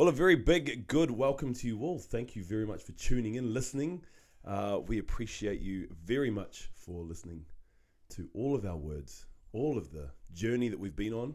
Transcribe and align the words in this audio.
Well, 0.00 0.08
a 0.08 0.12
very 0.12 0.34
big, 0.34 0.86
good 0.86 1.10
welcome 1.10 1.52
to 1.52 1.66
you 1.66 1.82
all. 1.82 1.98
Thank 1.98 2.34
you 2.34 2.42
very 2.42 2.64
much 2.66 2.82
for 2.82 2.92
tuning 2.92 3.34
in, 3.34 3.52
listening. 3.52 4.00
Uh, 4.46 4.78
we 4.86 4.98
appreciate 4.98 5.60
you 5.60 5.88
very 6.02 6.30
much 6.30 6.70
for 6.72 7.04
listening 7.04 7.44
to 8.14 8.26
all 8.32 8.54
of 8.54 8.64
our 8.64 8.78
words, 8.78 9.26
all 9.52 9.76
of 9.76 9.92
the 9.92 10.08
journey 10.32 10.70
that 10.70 10.80
we've 10.80 10.96
been 10.96 11.12
on. 11.12 11.34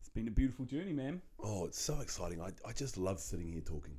It's 0.00 0.08
been 0.08 0.26
a 0.26 0.30
beautiful 0.30 0.64
journey, 0.64 0.94
man. 0.94 1.20
Oh, 1.38 1.66
it's 1.66 1.78
so 1.78 2.00
exciting. 2.00 2.40
I, 2.40 2.52
I 2.66 2.72
just 2.72 2.96
love 2.96 3.20
sitting 3.20 3.52
here 3.52 3.60
talking. 3.60 3.98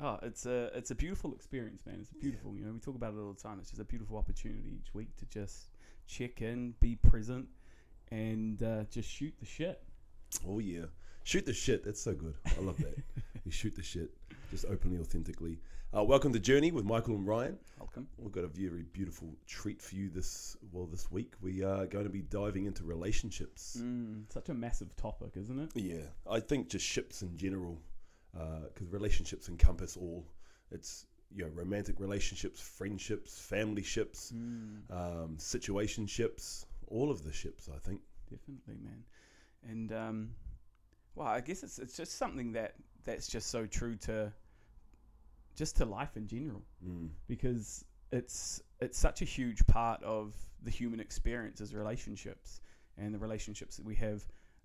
Oh, 0.00 0.18
it's 0.22 0.46
a 0.46 0.70
it's 0.74 0.90
a 0.90 0.94
beautiful 0.94 1.34
experience, 1.34 1.84
man. 1.84 1.98
It's 2.00 2.14
beautiful. 2.14 2.56
You 2.56 2.64
know, 2.64 2.72
we 2.72 2.78
talk 2.78 2.94
about 2.94 3.12
it 3.12 3.18
all 3.18 3.34
the 3.34 3.42
time. 3.42 3.58
It's 3.60 3.68
just 3.68 3.82
a 3.82 3.84
beautiful 3.84 4.16
opportunity 4.16 4.80
each 4.80 4.94
week 4.94 5.14
to 5.18 5.26
just 5.26 5.68
check 6.06 6.40
in, 6.40 6.72
be 6.80 6.96
present, 6.96 7.46
and 8.10 8.62
uh, 8.62 8.84
just 8.84 9.10
shoot 9.10 9.34
the 9.38 9.44
shit. 9.44 9.82
Oh, 10.48 10.60
yeah. 10.60 10.86
Shoot 11.24 11.46
the 11.46 11.52
shit. 11.52 11.84
That's 11.84 12.00
so 12.00 12.14
good. 12.14 12.34
I 12.56 12.60
love 12.62 12.78
that. 12.78 12.96
we 13.44 13.50
shoot 13.50 13.74
the 13.76 13.82
shit 13.82 14.10
just 14.50 14.64
openly, 14.66 14.98
authentically. 14.98 15.58
Uh, 15.96 16.02
welcome 16.04 16.32
to 16.32 16.38
Journey 16.38 16.70
with 16.72 16.84
Michael 16.84 17.14
and 17.16 17.26
Ryan. 17.26 17.58
Welcome. 17.78 18.08
We've 18.18 18.32
got 18.32 18.44
a 18.44 18.48
very 18.48 18.84
beautiful 18.92 19.28
treat 19.46 19.80
for 19.82 19.94
you 19.94 20.08
this 20.10 20.56
well 20.72 20.86
this 20.86 21.10
week. 21.10 21.34
We 21.40 21.62
are 21.62 21.86
going 21.86 22.04
to 22.04 22.10
be 22.10 22.22
diving 22.22 22.66
into 22.66 22.84
relationships. 22.84 23.76
Mm, 23.80 24.24
such 24.32 24.48
a 24.48 24.54
massive 24.54 24.94
topic, 24.96 25.32
isn't 25.36 25.58
it? 25.58 25.70
Yeah, 25.74 26.02
I 26.30 26.40
think 26.40 26.68
just 26.68 26.84
ships 26.86 27.22
in 27.22 27.36
general, 27.36 27.78
because 28.32 28.90
relationships 28.90 29.48
encompass 29.48 29.96
all. 29.96 30.26
It's 30.70 31.06
you 31.34 31.44
know 31.44 31.50
romantic 31.54 32.00
relationships, 32.00 32.60
friendships, 32.60 33.38
family 33.38 33.82
ships, 33.82 34.32
Mm, 34.34 34.90
um, 34.90 35.36
situationships, 35.38 36.64
all 36.86 37.10
of 37.10 37.22
the 37.24 37.32
ships. 37.32 37.68
I 37.74 37.78
think. 37.78 38.00
definitely, 38.30 38.76
man. 38.82 39.04
And 39.68 39.92
um, 39.92 40.30
well, 41.18 41.26
I 41.26 41.40
guess 41.40 41.64
it's 41.64 41.78
it's 41.80 41.96
just 41.96 42.16
something 42.16 42.52
that 42.52 42.74
that's 43.04 43.26
just 43.26 43.50
so 43.50 43.66
true 43.66 43.96
to 43.96 44.32
just 45.56 45.76
to 45.78 45.84
life 45.84 46.16
in 46.16 46.28
general. 46.28 46.62
Mm. 46.86 47.08
because 47.26 47.84
it's 48.12 48.62
it's 48.80 48.96
such 48.96 49.20
a 49.20 49.24
huge 49.24 49.66
part 49.66 50.00
of 50.04 50.34
the 50.62 50.70
human 50.70 51.00
experience 51.00 51.60
as 51.60 51.74
relationships 51.74 52.60
and 52.96 53.12
the 53.12 53.18
relationships 53.18 53.76
that 53.76 53.84
we 53.84 53.96
have 53.96 54.24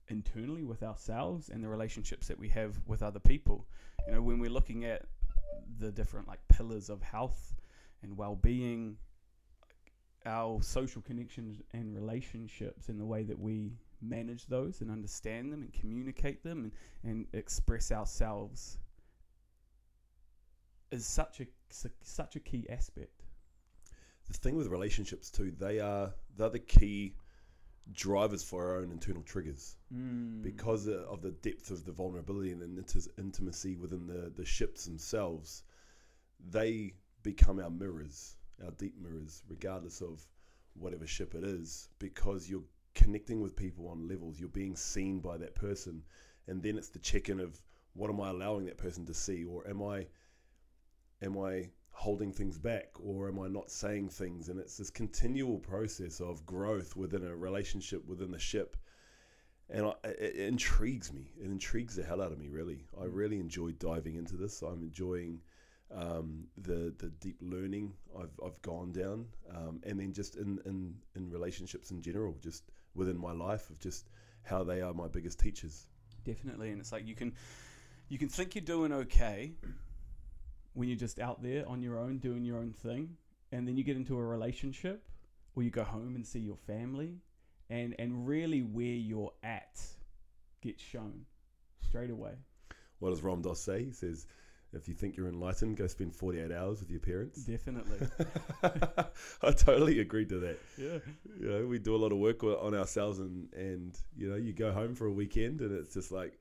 internally 0.09 0.63
with 0.63 0.83
ourselves 0.83 1.49
and 1.49 1.63
the 1.63 1.67
relationships 1.67 2.27
that 2.27 2.37
we 2.37 2.49
have 2.49 2.79
with 2.85 3.01
other 3.01 3.19
people 3.19 3.65
you 4.05 4.13
know 4.13 4.21
when 4.21 4.39
we're 4.39 4.49
looking 4.49 4.85
at 4.85 5.03
the 5.79 5.91
different 5.91 6.27
like 6.27 6.39
pillars 6.49 6.89
of 6.89 7.01
health 7.01 7.55
and 8.03 8.15
well-being 8.15 8.97
our 10.25 10.61
social 10.61 11.01
connections 11.01 11.61
and 11.73 11.95
relationships 11.95 12.89
and 12.89 12.99
the 12.99 13.05
way 13.05 13.23
that 13.23 13.39
we 13.39 13.71
manage 14.03 14.47
those 14.47 14.81
and 14.81 14.91
understand 14.91 15.51
them 15.51 15.61
and 15.61 15.73
communicate 15.73 16.43
them 16.43 16.63
and, 16.63 16.71
and 17.03 17.27
express 17.33 17.91
ourselves 17.91 18.77
is 20.91 21.05
such 21.05 21.41
a 21.41 21.47
such 22.01 22.35
a 22.35 22.39
key 22.39 22.65
aspect. 22.69 23.23
The 24.27 24.33
thing 24.33 24.55
with 24.55 24.67
relationships 24.67 25.29
too, 25.31 25.51
they 25.57 25.79
are 25.79 26.13
they're 26.37 26.49
the 26.49 26.59
key 26.59 27.15
drivers 27.91 28.43
for 28.43 28.63
our 28.63 28.77
own 28.77 28.91
internal 28.91 29.23
triggers. 29.23 29.75
Mm. 29.93 30.41
because 30.41 30.87
of 30.87 31.21
the 31.21 31.31
depth 31.31 31.69
of 31.71 31.85
the 31.85 31.91
vulnerability 31.91 32.51
and 32.51 32.61
the 32.61 33.09
intimacy 33.17 33.75
within 33.75 34.07
the, 34.07 34.31
the 34.35 34.45
ships 34.45 34.85
themselves, 34.85 35.63
they 36.49 36.93
become 37.23 37.59
our 37.59 37.69
mirrors, 37.69 38.37
our 38.63 38.71
deep 38.71 38.95
mirrors, 39.01 39.43
regardless 39.49 40.01
of 40.01 40.25
whatever 40.75 41.05
ship 41.05 41.35
it 41.35 41.43
is, 41.43 41.89
because 41.99 42.49
you're 42.49 42.63
connecting 42.95 43.41
with 43.41 43.55
people 43.55 43.87
on 43.87 44.07
levels. 44.07 44.39
You're 44.39 44.49
being 44.49 44.75
seen 44.75 45.19
by 45.19 45.37
that 45.37 45.55
person, 45.55 46.03
and 46.47 46.61
then 46.61 46.77
it's 46.77 46.89
the 46.89 46.99
check-in 46.99 47.39
of 47.39 47.61
what 47.93 48.09
am 48.09 48.21
I 48.21 48.29
allowing 48.29 48.65
that 48.65 48.77
person 48.77 49.05
to 49.05 49.13
see, 49.13 49.43
or 49.43 49.67
am 49.67 49.81
I, 49.81 50.07
am 51.21 51.37
I 51.37 51.69
holding 51.91 52.31
things 52.31 52.57
back, 52.57 52.89
or 52.99 53.27
am 53.27 53.39
I 53.39 53.47
not 53.47 53.69
saying 53.69 54.09
things? 54.09 54.49
And 54.49 54.59
it's 54.59 54.77
this 54.77 54.89
continual 54.89 55.59
process 55.59 56.19
of 56.19 56.45
growth 56.45 56.95
within 56.95 57.25
a 57.25 57.35
relationship 57.35 58.05
within 58.05 58.31
the 58.31 58.39
ship 58.39 58.77
and 59.69 59.87
I, 59.87 59.93
it, 60.03 60.35
it 60.35 60.47
intrigues 60.47 61.13
me. 61.13 61.31
It 61.39 61.45
intrigues 61.45 61.95
the 61.95 62.03
hell 62.03 62.21
out 62.21 62.31
of 62.31 62.39
me. 62.39 62.47
Really, 62.49 62.85
I 62.99 63.05
really 63.05 63.39
enjoy 63.39 63.71
diving 63.71 64.15
into 64.15 64.35
this. 64.35 64.61
I'm 64.61 64.83
enjoying 64.83 65.41
um, 65.91 66.45
the 66.57 66.93
the 66.97 67.09
deep 67.19 67.37
learning 67.41 67.93
I've 68.17 68.39
I've 68.43 68.61
gone 68.61 68.91
down, 68.91 69.25
um, 69.53 69.81
and 69.83 69.99
then 69.99 70.13
just 70.13 70.35
in, 70.35 70.59
in 70.65 70.95
in 71.15 71.29
relationships 71.29 71.91
in 71.91 72.01
general, 72.01 72.37
just 72.41 72.63
within 72.95 73.17
my 73.17 73.31
life 73.31 73.69
of 73.69 73.79
just 73.79 74.09
how 74.43 74.63
they 74.63 74.81
are 74.81 74.93
my 74.93 75.07
biggest 75.07 75.39
teachers. 75.39 75.87
Definitely, 76.23 76.71
and 76.71 76.79
it's 76.79 76.91
like 76.91 77.07
you 77.07 77.15
can 77.15 77.33
you 78.09 78.17
can 78.17 78.29
think 78.29 78.55
you're 78.55 78.63
doing 78.63 78.93
okay 78.93 79.53
when 80.73 80.87
you're 80.87 80.97
just 80.97 81.19
out 81.19 81.43
there 81.43 81.67
on 81.67 81.81
your 81.81 81.97
own 81.97 82.17
doing 82.19 82.43
your 82.43 82.57
own 82.57 82.71
thing, 82.71 83.17
and 83.51 83.67
then 83.67 83.77
you 83.77 83.83
get 83.83 83.97
into 83.97 84.17
a 84.17 84.23
relationship, 84.23 85.03
or 85.55 85.63
you 85.63 85.69
go 85.69 85.83
home 85.83 86.15
and 86.15 86.25
see 86.25 86.39
your 86.39 86.57
family, 86.57 87.17
and 87.69 87.95
and 87.99 88.27
really 88.27 88.61
where 88.61 88.85
you're 88.85 89.33
at 89.43 89.79
gets 90.61 90.81
shown 90.81 91.25
straight 91.81 92.09
away. 92.09 92.33
What 92.99 93.09
does 93.09 93.21
Ram 93.21 93.41
Dass 93.41 93.59
say? 93.59 93.83
He 93.83 93.91
says, 93.91 94.25
"If 94.73 94.87
you 94.87 94.93
think 94.93 95.17
you're 95.17 95.27
enlightened, 95.27 95.77
go 95.77 95.87
spend 95.87 96.15
48 96.15 96.51
hours 96.51 96.79
with 96.79 96.89
your 96.89 96.99
parents." 96.99 97.43
Definitely, 97.43 98.07
I 99.41 99.51
totally 99.51 99.99
agree 99.99 100.25
to 100.25 100.39
that. 100.39 100.59
yeah. 100.77 100.99
you 101.39 101.49
know, 101.49 101.65
we 101.65 101.79
do 101.79 101.95
a 101.95 101.97
lot 101.97 102.11
of 102.11 102.17
work 102.17 102.43
on 102.43 102.73
ourselves, 102.73 103.19
and 103.19 103.51
and 103.53 103.97
you 104.17 104.29
know, 104.29 104.35
you 104.35 104.53
go 104.53 104.71
home 104.71 104.95
for 104.95 105.07
a 105.07 105.11
weekend, 105.11 105.61
and 105.61 105.71
it's 105.71 105.93
just 105.93 106.11
like, 106.11 106.37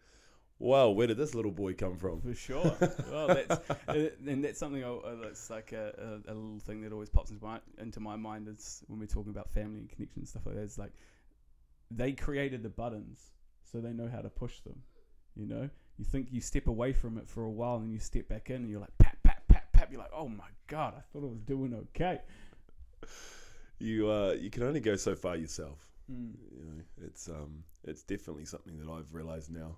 wow, 0.62 0.91
where 0.91 1.06
did 1.06 1.16
this 1.16 1.34
little 1.34 1.50
boy 1.50 1.75
come 1.75 1.97
from? 1.97 2.21
For 2.21 2.34
sure. 2.34 2.76
well, 3.10 3.26
that's 3.28 3.71
uh, 3.88 4.09
and 4.26 4.44
that's 4.44 4.59
something 4.59 4.82
I, 4.82 4.98
that's 5.22 5.50
like 5.50 5.72
a, 5.72 6.21
a, 6.26 6.32
a 6.32 6.34
little 6.34 6.60
thing 6.60 6.82
that 6.82 6.92
always 6.92 7.10
pops 7.10 7.31
into 7.31 7.44
my 7.44 7.60
into 7.78 8.00
my 8.00 8.16
mind 8.16 8.48
is 8.48 8.82
when 8.87 8.98
we're 8.98 9.06
talking 9.06 9.31
about 9.31 9.50
family 9.50 9.81
and 9.81 9.88
connection 9.88 10.21
and 10.21 10.28
stuff 10.28 10.47
like 10.47 10.54
that. 10.54 10.62
It's 10.62 10.78
like 10.78 10.92
they 11.91 12.12
created 12.12 12.62
the 12.62 12.69
buttons, 12.69 13.21
so 13.71 13.81
they 13.81 13.92
know 13.92 14.09
how 14.09 14.21
to 14.21 14.31
push 14.31 14.60
them. 14.60 14.81
You 15.34 15.47
know, 15.47 15.71
you 15.98 16.04
think 16.04 16.28
you 16.30 16.41
step 16.41 16.66
away 16.66 16.92
from 16.92 17.19
it 17.19 17.28
for 17.28 17.44
a 17.44 17.50
while, 17.50 17.76
and 17.76 17.92
you 17.92 17.98
step 17.98 18.28
back 18.28 18.50
in, 18.50 18.56
and 18.56 18.70
you're 18.70 18.80
like 18.80 18.97
pat 18.98 19.19
pat 19.22 19.42
pat 19.48 19.72
pat. 19.72 19.88
You're 19.91 20.00
like, 20.00 20.12
oh 20.14 20.28
my 20.28 20.48
god, 20.66 20.94
I 20.97 21.00
thought 21.12 21.25
I 21.25 21.30
was 21.30 21.41
doing 21.41 21.75
okay. 21.75 22.20
You 23.78 24.10
uh, 24.10 24.32
you 24.38 24.50
can 24.50 24.62
only 24.62 24.80
go 24.80 24.97
so 24.97 25.14
far 25.14 25.36
yourself. 25.36 25.92
Mm. 26.10 26.34
You 26.50 26.64
know, 26.64 26.82
it's 27.04 27.28
um, 27.28 27.64
it's 27.84 28.03
definitely 28.03 28.44
something 28.44 28.78
that 28.78 28.91
I've 28.91 29.12
realised 29.12 29.50
now. 29.50 29.76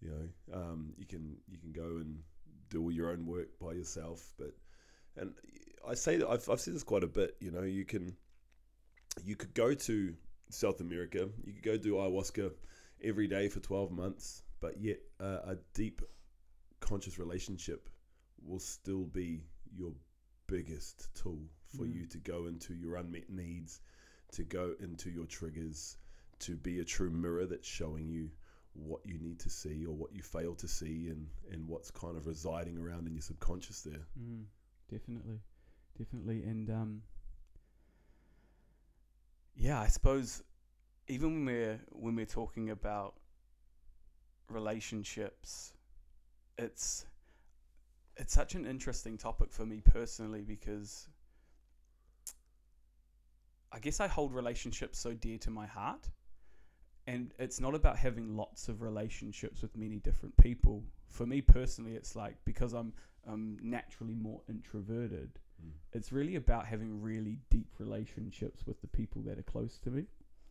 You 0.00 0.10
know, 0.10 0.58
um, 0.60 0.92
you 0.96 1.06
can 1.06 1.36
you 1.48 1.58
can 1.58 1.72
go 1.72 1.96
and 1.96 2.18
do 2.70 2.82
all 2.82 2.92
your 2.92 3.10
own 3.10 3.26
work 3.26 3.48
by 3.60 3.72
yourself, 3.72 4.32
but 4.38 4.54
and 5.16 5.34
I 5.88 5.94
say 5.94 6.16
that 6.16 6.28
I've 6.28 6.48
I've 6.48 6.60
said 6.60 6.74
this 6.74 6.82
quite 6.82 7.04
a 7.04 7.08
bit. 7.08 7.36
You 7.40 7.50
know, 7.50 7.62
you 7.62 7.84
can 7.84 8.16
you 9.24 9.36
could 9.36 9.54
go 9.54 9.74
to 9.74 10.14
South 10.50 10.80
America, 10.80 11.28
you 11.44 11.52
could 11.52 11.62
go 11.62 11.76
do 11.76 11.94
ayahuasca 11.94 12.52
every 13.02 13.26
day 13.26 13.48
for 13.48 13.60
twelve 13.60 13.90
months, 13.90 14.43
but 14.64 14.80
yet 14.80 14.98
uh, 15.20 15.40
a 15.52 15.56
deep 15.74 16.00
conscious 16.80 17.18
relationship 17.18 17.90
will 18.42 18.58
still 18.58 19.04
be 19.04 19.42
your 19.76 19.92
biggest 20.46 21.14
tool 21.14 21.42
for 21.76 21.84
Mm. 21.84 21.94
you 21.96 22.06
to 22.06 22.18
go 22.18 22.46
into 22.46 22.72
your 22.72 22.96
unmet 22.96 23.28
needs, 23.28 23.80
to 24.32 24.42
go 24.44 24.74
into 24.80 25.10
your 25.10 25.26
triggers, 25.26 25.98
to 26.38 26.56
be 26.56 26.78
a 26.80 26.84
true 26.84 27.10
mirror 27.10 27.46
that's 27.46 27.66
showing 27.68 28.08
you 28.08 28.30
what 28.72 29.00
you 29.04 29.18
need 29.18 29.38
to 29.40 29.50
see 29.50 29.84
or 29.84 29.94
what 29.94 30.14
you 30.14 30.22
fail 30.22 30.54
to 30.54 30.68
see 30.68 31.08
and, 31.08 31.26
and 31.52 31.68
what's 31.68 31.90
kind 31.90 32.16
of 32.16 32.26
residing 32.26 32.78
around 32.78 33.06
in 33.06 33.14
your 33.14 33.22
subconscious 33.22 33.82
there. 33.82 34.06
Mm, 34.18 34.44
definitely, 34.88 35.40
definitely, 35.98 36.42
and 36.44 36.70
um, 36.70 37.02
yeah, 39.56 39.80
I 39.80 39.88
suppose 39.88 40.42
even 41.08 41.34
when 41.34 41.44
we're 41.44 41.80
when 41.92 42.16
we're 42.16 42.24
talking 42.26 42.70
about 42.70 43.14
relationships, 44.48 45.72
it's 46.58 47.06
it's 48.16 48.32
such 48.32 48.54
an 48.54 48.64
interesting 48.64 49.18
topic 49.18 49.52
for 49.52 49.66
me 49.66 49.80
personally 49.84 50.42
because 50.42 51.08
I 53.72 53.80
guess 53.80 53.98
I 53.98 54.06
hold 54.06 54.32
relationships 54.32 54.98
so 54.98 55.14
dear 55.14 55.36
to 55.38 55.50
my 55.50 55.66
heart. 55.66 56.08
And 57.06 57.32
it's 57.38 57.60
not 57.60 57.74
about 57.74 57.98
having 57.98 58.36
lots 58.36 58.68
of 58.68 58.80
relationships 58.80 59.60
with 59.60 59.76
many 59.76 59.98
different 59.98 60.34
people. 60.38 60.82
For 61.08 61.26
me 61.26 61.42
personally, 61.42 61.94
it's 61.94 62.16
like 62.16 62.36
because 62.44 62.72
I'm 62.72 62.92
I'm 63.26 63.58
naturally 63.62 64.14
more 64.14 64.40
introverted. 64.48 65.30
Mm. 65.62 65.72
It's 65.92 66.12
really 66.12 66.36
about 66.36 66.66
having 66.66 67.02
really 67.02 67.38
deep 67.50 67.68
relationships 67.78 68.66
with 68.66 68.80
the 68.80 68.86
people 68.86 69.22
that 69.22 69.38
are 69.38 69.42
close 69.42 69.78
to 69.78 69.90
me. 69.90 70.04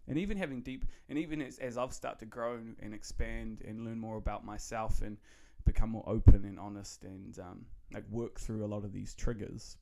And 0.07 0.17
even 0.17 0.37
having 0.37 0.61
deep, 0.61 0.85
and 1.07 1.17
even 1.17 1.41
as, 1.41 1.59
as 1.59 1.77
I've 1.77 1.93
started 1.93 2.19
to 2.19 2.25
grow 2.25 2.55
and, 2.55 2.75
and 2.81 2.93
expand 2.93 3.61
and 3.65 3.85
learn 3.85 3.99
more 3.99 4.17
about 4.17 4.45
myself 4.45 5.01
and 5.01 5.17
become 5.65 5.89
more 5.91 6.03
open 6.07 6.43
and 6.45 6.59
honest 6.59 7.03
and 7.03 7.39
um, 7.39 7.65
like 7.93 8.03
work 8.09 8.39
through 8.39 8.65
a 8.65 8.67
lot 8.67 8.83
of 8.83 8.91
these 8.91 9.13
triggers, 9.15 9.77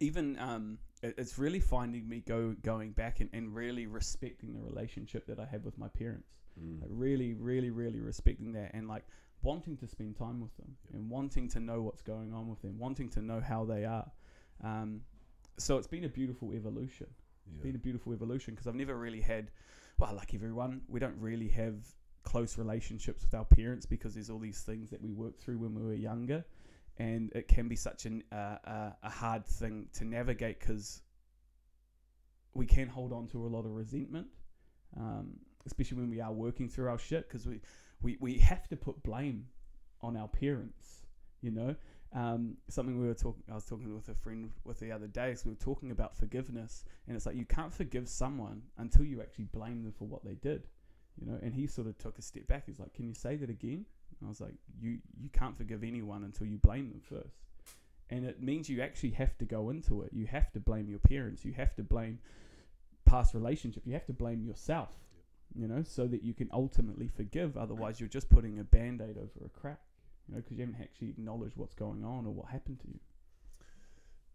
even 0.00 0.38
um, 0.38 0.78
it, 1.02 1.14
it's 1.18 1.38
really 1.38 1.60
finding 1.60 2.08
me 2.08 2.20
go 2.26 2.56
going 2.62 2.92
back 2.92 3.20
and, 3.20 3.28
and 3.34 3.54
really 3.54 3.86
respecting 3.86 4.54
the 4.54 4.60
relationship 4.60 5.26
that 5.26 5.38
I 5.38 5.44
have 5.46 5.64
with 5.64 5.78
my 5.78 5.88
parents 5.88 6.28
Mm. 6.60 6.80
like 6.82 6.90
really 6.92 7.34
really 7.34 7.70
really 7.70 7.98
respecting 7.98 8.52
that 8.52 8.70
and 8.74 8.86
like 8.86 9.02
wanting 9.42 9.76
to 9.78 9.88
spend 9.88 10.16
time 10.16 10.40
with 10.40 10.56
them 10.56 10.76
Yep. 10.84 10.94
and 10.94 11.10
wanting 11.10 11.48
to 11.48 11.60
know 11.60 11.82
what's 11.82 12.00
going 12.00 12.32
on 12.32 12.48
with 12.48 12.62
them, 12.62 12.78
wanting 12.78 13.08
to 13.10 13.20
know 13.20 13.40
how 13.40 13.64
they 13.64 13.84
are. 13.84 14.10
Um, 14.62 15.02
so 15.58 15.76
it's 15.76 15.86
been 15.86 16.04
a 16.04 16.08
beautiful 16.08 16.52
evolution. 16.54 17.08
It's 17.46 17.62
been 17.62 17.74
a 17.74 17.78
beautiful 17.78 18.12
evolution 18.12 18.54
because 18.54 18.66
I've 18.66 18.74
never 18.74 18.96
really 18.96 19.20
had, 19.20 19.50
well, 19.98 20.14
like 20.14 20.34
everyone, 20.34 20.82
we 20.88 21.00
don't 21.00 21.18
really 21.18 21.48
have 21.48 21.74
close 22.22 22.56
relationships 22.58 23.22
with 23.22 23.34
our 23.34 23.44
parents 23.44 23.86
because 23.86 24.14
there's 24.14 24.30
all 24.30 24.38
these 24.38 24.62
things 24.62 24.90
that 24.90 25.00
we 25.00 25.12
work 25.12 25.38
through 25.38 25.58
when 25.58 25.74
we 25.74 25.82
were 25.82 25.94
younger, 25.94 26.44
and 26.98 27.30
it 27.34 27.48
can 27.48 27.68
be 27.68 27.76
such 27.76 28.06
an, 28.06 28.22
uh, 28.32 28.56
uh, 28.66 28.92
a 29.02 29.10
hard 29.10 29.44
thing 29.46 29.86
to 29.94 30.04
navigate 30.04 30.58
because 30.58 31.02
we 32.54 32.66
can 32.66 32.88
hold 32.88 33.12
on 33.12 33.26
to 33.28 33.46
a 33.46 33.48
lot 33.48 33.64
of 33.64 33.72
resentment, 33.72 34.28
um, 34.96 35.34
especially 35.66 35.98
when 35.98 36.10
we 36.10 36.20
are 36.20 36.32
working 36.32 36.68
through 36.68 36.88
our 36.88 36.98
shit 36.98 37.28
because 37.28 37.46
we, 37.46 37.60
we, 38.00 38.16
we 38.20 38.38
have 38.38 38.68
to 38.68 38.76
put 38.76 39.02
blame 39.02 39.46
on 40.00 40.16
our 40.16 40.28
parents, 40.28 41.02
you 41.40 41.50
know. 41.50 41.74
Um, 42.14 42.56
something 42.68 43.00
we 43.00 43.08
were 43.08 43.14
talking, 43.14 43.42
I 43.50 43.54
was 43.54 43.64
talking 43.64 43.92
with 43.94 44.08
a 44.08 44.14
friend 44.14 44.50
with 44.64 44.78
the 44.78 44.92
other 44.92 45.08
day. 45.08 45.34
So 45.34 45.42
we 45.46 45.50
were 45.52 45.56
talking 45.56 45.90
about 45.90 46.14
forgiveness, 46.16 46.84
and 47.08 47.16
it's 47.16 47.26
like 47.26 47.36
you 47.36 47.44
can't 47.44 47.72
forgive 47.72 48.08
someone 48.08 48.62
until 48.78 49.04
you 49.04 49.20
actually 49.20 49.46
blame 49.46 49.82
them 49.82 49.92
for 49.92 50.04
what 50.06 50.24
they 50.24 50.34
did, 50.34 50.68
you 51.20 51.26
know. 51.26 51.38
And 51.42 51.52
he 51.54 51.66
sort 51.66 51.88
of 51.88 51.98
took 51.98 52.18
a 52.18 52.22
step 52.22 52.46
back. 52.46 52.64
He's 52.66 52.78
like, 52.78 52.94
"Can 52.94 53.06
you 53.08 53.14
say 53.14 53.36
that 53.36 53.50
again?" 53.50 53.84
And 54.20 54.26
I 54.26 54.28
was 54.28 54.40
like, 54.40 54.54
"You 54.80 54.98
you 55.20 55.28
can't 55.30 55.56
forgive 55.56 55.82
anyone 55.82 56.22
until 56.24 56.46
you 56.46 56.58
blame 56.58 56.90
them 56.90 57.00
first. 57.00 57.36
and 58.10 58.24
it 58.26 58.42
means 58.42 58.68
you 58.68 58.82
actually 58.82 59.10
have 59.12 59.36
to 59.38 59.44
go 59.46 59.70
into 59.70 60.02
it. 60.02 60.10
You 60.12 60.26
have 60.26 60.52
to 60.52 60.60
blame 60.60 60.88
your 60.88 60.98
parents. 60.98 61.44
You 61.44 61.52
have 61.54 61.74
to 61.76 61.82
blame 61.82 62.18
past 63.06 63.34
relationship. 63.34 63.82
You 63.86 63.94
have 63.94 64.06
to 64.06 64.12
blame 64.12 64.44
yourself, 64.44 64.90
you 65.54 65.66
know, 65.66 65.82
so 65.82 66.06
that 66.06 66.22
you 66.22 66.34
can 66.34 66.48
ultimately 66.52 67.08
forgive. 67.08 67.56
Otherwise, 67.56 68.00
you're 68.00 68.08
just 68.08 68.28
putting 68.30 68.58
a 68.58 68.64
band 68.64 69.00
aid 69.00 69.16
over 69.16 69.46
a 69.46 69.48
crack, 69.48 69.80
you 70.28 70.34
know, 70.34 70.40
because 70.40 70.58
you 70.58 70.64
haven't 70.66 70.80
actually 70.80 71.10
acknowledged 71.10 71.56
what's 71.56 71.74
going 71.74 72.04
on 72.04 72.26
or 72.26 72.32
what 72.32 72.50
happened 72.50 72.80
to 72.80 72.88
you. 72.88 73.00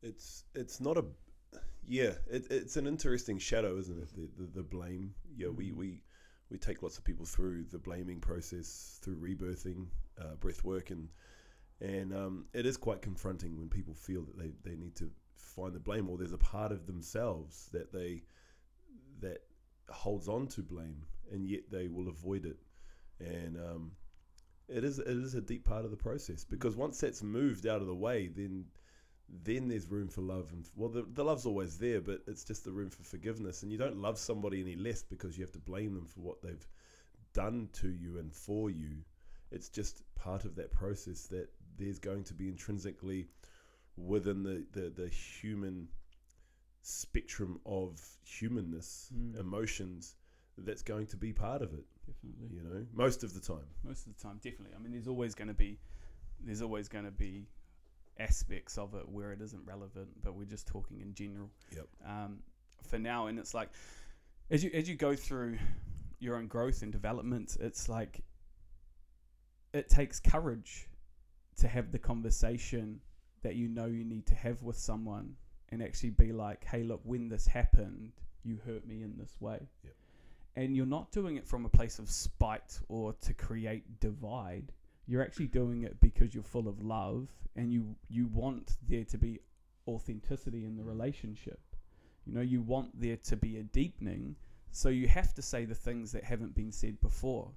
It's 0.01 0.43
it's 0.55 0.79
not 0.79 0.97
a 0.97 1.05
yeah. 1.85 2.13
It, 2.29 2.47
it's 2.49 2.77
an 2.77 2.87
interesting 2.87 3.37
shadow, 3.39 3.77
isn't 3.77 3.97
it? 4.01 4.09
The 4.15 4.43
the, 4.43 4.49
the 4.57 4.63
blame. 4.63 5.13
Yeah, 5.35 5.49
we, 5.49 5.71
Mhm. 5.71 5.75
we 5.75 6.01
we 6.49 6.57
take 6.57 6.81
lots 6.83 6.97
of 6.97 7.03
people 7.03 7.25
through 7.25 7.65
the 7.65 7.79
blaming 7.79 8.19
process 8.19 8.99
through 9.01 9.17
rebirthing, 9.17 9.87
uh, 10.19 10.35
breath 10.39 10.63
work, 10.63 10.89
and 10.91 11.09
and 11.81 12.13
um, 12.13 12.45
it 12.53 12.65
is 12.65 12.77
quite 12.77 13.01
confronting 13.01 13.57
when 13.57 13.69
people 13.69 13.93
feel 13.93 14.23
that 14.23 14.37
they, 14.37 14.51
they 14.63 14.75
need 14.75 14.95
to 14.97 15.11
find 15.35 15.73
the 15.73 15.79
blame 15.79 16.09
or 16.09 16.17
there's 16.17 16.33
a 16.33 16.37
part 16.37 16.71
of 16.71 16.85
themselves 16.85 17.69
that 17.73 17.91
they 17.93 18.23
that 19.21 19.39
holds 19.89 20.27
on 20.27 20.47
to 20.47 20.61
blame 20.61 21.05
and 21.31 21.47
yet 21.47 21.61
they 21.71 21.87
will 21.87 22.07
avoid 22.09 22.45
it 22.45 22.57
and 23.19 23.57
um, 23.57 23.91
it 24.69 24.83
is 24.83 24.99
it 24.99 25.07
is 25.07 25.35
a 25.35 25.41
deep 25.41 25.65
part 25.65 25.85
of 25.85 25.91
the 25.91 25.97
process 25.97 26.43
because 26.43 26.75
once 26.75 26.99
that's 26.99 27.23
moved 27.23 27.65
out 27.65 27.81
of 27.81 27.87
the 27.87 27.95
way 27.95 28.27
then 28.27 28.65
then 29.43 29.67
there's 29.67 29.89
room 29.89 30.07
for 30.07 30.21
love 30.21 30.51
and 30.51 30.65
well 30.75 30.89
the, 30.89 31.05
the 31.13 31.23
love's 31.23 31.45
always 31.45 31.77
there 31.77 32.01
but 32.01 32.21
it's 32.27 32.43
just 32.43 32.63
the 32.63 32.71
room 32.71 32.89
for 32.89 33.03
forgiveness. 33.03 33.63
And 33.63 33.71
you 33.71 33.77
don't 33.77 33.97
love 33.97 34.17
somebody 34.17 34.61
any 34.61 34.75
less 34.75 35.03
because 35.03 35.37
you 35.37 35.43
have 35.43 35.51
to 35.53 35.59
blame 35.59 35.93
them 35.93 36.05
for 36.05 36.21
what 36.21 36.41
they've 36.41 36.67
done 37.33 37.69
to 37.73 37.89
you 37.89 38.17
and 38.17 38.33
for 38.33 38.69
you. 38.69 39.03
It's 39.51 39.69
just 39.69 40.03
part 40.15 40.45
of 40.45 40.55
that 40.55 40.71
process 40.71 41.27
that 41.27 41.49
there's 41.77 41.99
going 41.99 42.23
to 42.25 42.33
be 42.33 42.47
intrinsically 42.47 43.27
within 43.97 44.43
the, 44.43 44.65
the, 44.71 44.89
the 44.89 45.09
human 45.09 45.87
spectrum 46.81 47.59
of 47.65 48.01
humanness 48.23 49.11
Mm. 49.15 49.39
emotions 49.39 50.15
that's 50.57 50.81
going 50.81 51.07
to 51.07 51.17
be 51.17 51.33
part 51.33 51.61
of 51.61 51.73
it 51.73 51.85
Definitely. 52.09 52.57
you 52.57 52.63
know 52.63 52.85
most 52.93 53.23
of 53.23 53.33
the 53.33 53.39
time 53.39 53.65
Most 53.83 54.07
of 54.07 54.15
the 54.15 54.21
time, 54.21 54.39
definitely. 54.43 54.75
I 54.75 54.81
mean, 54.81 54.91
there's 54.91 55.07
always 55.07 55.35
going 55.35 55.47
to 55.47 55.53
be, 55.53 55.77
there's 56.43 56.61
always 56.61 56.87
going 56.87 57.05
to 57.05 57.11
be 57.11 57.47
aspects 58.19 58.77
of 58.77 58.95
it 58.95 59.07
where 59.07 59.31
it 59.31 59.41
isn't 59.41 59.65
relevant, 59.65 60.09
but 60.23 60.35
we're 60.35 60.45
just 60.45 60.67
talking 60.67 61.01
in 61.01 61.13
general. 61.13 61.49
Yep. 61.75 61.87
Um, 62.05 62.39
for 62.83 62.99
now, 62.99 63.27
and 63.27 63.39
it's 63.39 63.53
like, 63.53 63.69
as 64.49 64.63
you 64.63 64.71
as 64.73 64.89
you 64.89 64.95
go 64.95 65.15
through 65.15 65.57
your 66.19 66.35
own 66.35 66.47
growth 66.47 66.81
and 66.81 66.91
development, 66.91 67.57
it's 67.59 67.87
like, 67.87 68.21
it 69.73 69.89
takes 69.89 70.19
courage 70.19 70.87
to 71.57 71.67
have 71.67 71.91
the 71.91 71.99
conversation 71.99 72.99
that 73.41 73.55
you 73.55 73.67
know 73.67 73.85
you 73.85 74.03
need 74.03 74.25
to 74.25 74.35
have 74.35 74.61
with 74.63 74.77
someone 74.77 75.35
and 75.69 75.81
actually 75.83 76.09
be 76.09 76.31
like, 76.31 76.65
hey, 76.65 76.83
look, 76.83 77.01
when 77.03 77.29
this 77.29 77.45
happened, 77.47 78.11
you 78.43 78.59
hurt 78.65 78.85
me 78.87 79.03
in 79.03 79.15
this 79.17 79.35
way. 79.39 79.59
Yep. 79.83 79.93
And 80.55 80.75
you're 80.75 80.85
not 80.85 81.11
doing 81.11 81.37
it 81.37 81.47
from 81.47 81.65
a 81.65 81.69
place 81.69 81.99
of 81.99 82.09
spite 82.09 82.79
or 82.89 83.13
to 83.21 83.33
create 83.33 83.99
divide. 83.99 84.71
You're 85.07 85.21
actually 85.21 85.47
doing 85.47 85.83
it 85.83 85.99
because 86.01 86.33
you're 86.33 86.43
full 86.43 86.67
of 86.67 86.81
love 86.81 87.29
and 87.55 87.71
you, 87.71 87.95
you 88.09 88.27
want 88.27 88.77
there 88.87 89.05
to 89.05 89.17
be 89.17 89.39
authenticity 89.87 90.65
in 90.65 90.75
the 90.75 90.83
relationship. 90.83 91.59
You 92.25 92.33
know, 92.33 92.41
you 92.41 92.61
want 92.61 92.99
there 92.99 93.17
to 93.17 93.35
be 93.35 93.57
a 93.57 93.63
deepening. 93.63 94.35
So 94.71 94.89
you 94.89 95.07
have 95.07 95.33
to 95.35 95.41
say 95.41 95.65
the 95.65 95.75
things 95.75 96.11
that 96.11 96.23
haven't 96.23 96.55
been 96.55 96.71
said 96.71 96.99
before. 97.01 97.49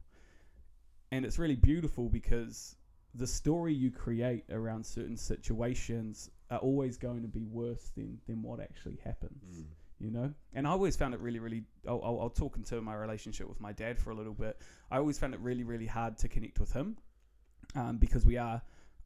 And 1.10 1.26
it's 1.26 1.38
really 1.38 1.56
beautiful 1.56 2.08
because 2.08 2.76
the 3.14 3.26
story 3.26 3.74
you 3.74 3.90
create 3.90 4.44
around 4.50 4.86
certain 4.86 5.16
situations 5.16 6.30
are 6.50 6.58
always 6.58 6.96
going 6.96 7.22
to 7.22 7.28
be 7.28 7.44
worse 7.44 7.90
than, 7.94 8.18
than 8.26 8.42
what 8.42 8.60
actually 8.60 8.98
happens 9.04 9.58
Mm. 9.60 9.64
You 10.02 10.10
know? 10.10 10.32
And 10.52 10.66
i 10.66 10.70
always 10.70 10.96
found 10.96 11.14
it 11.14 11.20
really 11.20 11.38
really 11.38 11.62
I'll, 11.88 12.02
I'll, 12.04 12.30
talk 12.30 12.56
into 12.56 12.80
my 12.80 12.94
relationship 12.94 13.48
with 13.48 13.60
my 13.60 13.72
dad 13.72 13.98
for 13.98 14.10
a 14.10 14.14
little 14.14 14.34
bit. 14.34 14.58
I 14.90 14.98
always 14.98 15.18
found 15.18 15.34
it 15.34 15.40
really 15.40 15.64
really 15.64 15.86
hard 15.86 16.18
to 16.18 16.28
connect 16.28 16.58
with 16.58 16.72
him 16.72 16.96
um, 17.74 17.98
because 17.98 18.26
we 18.26 18.36
are 18.36 18.60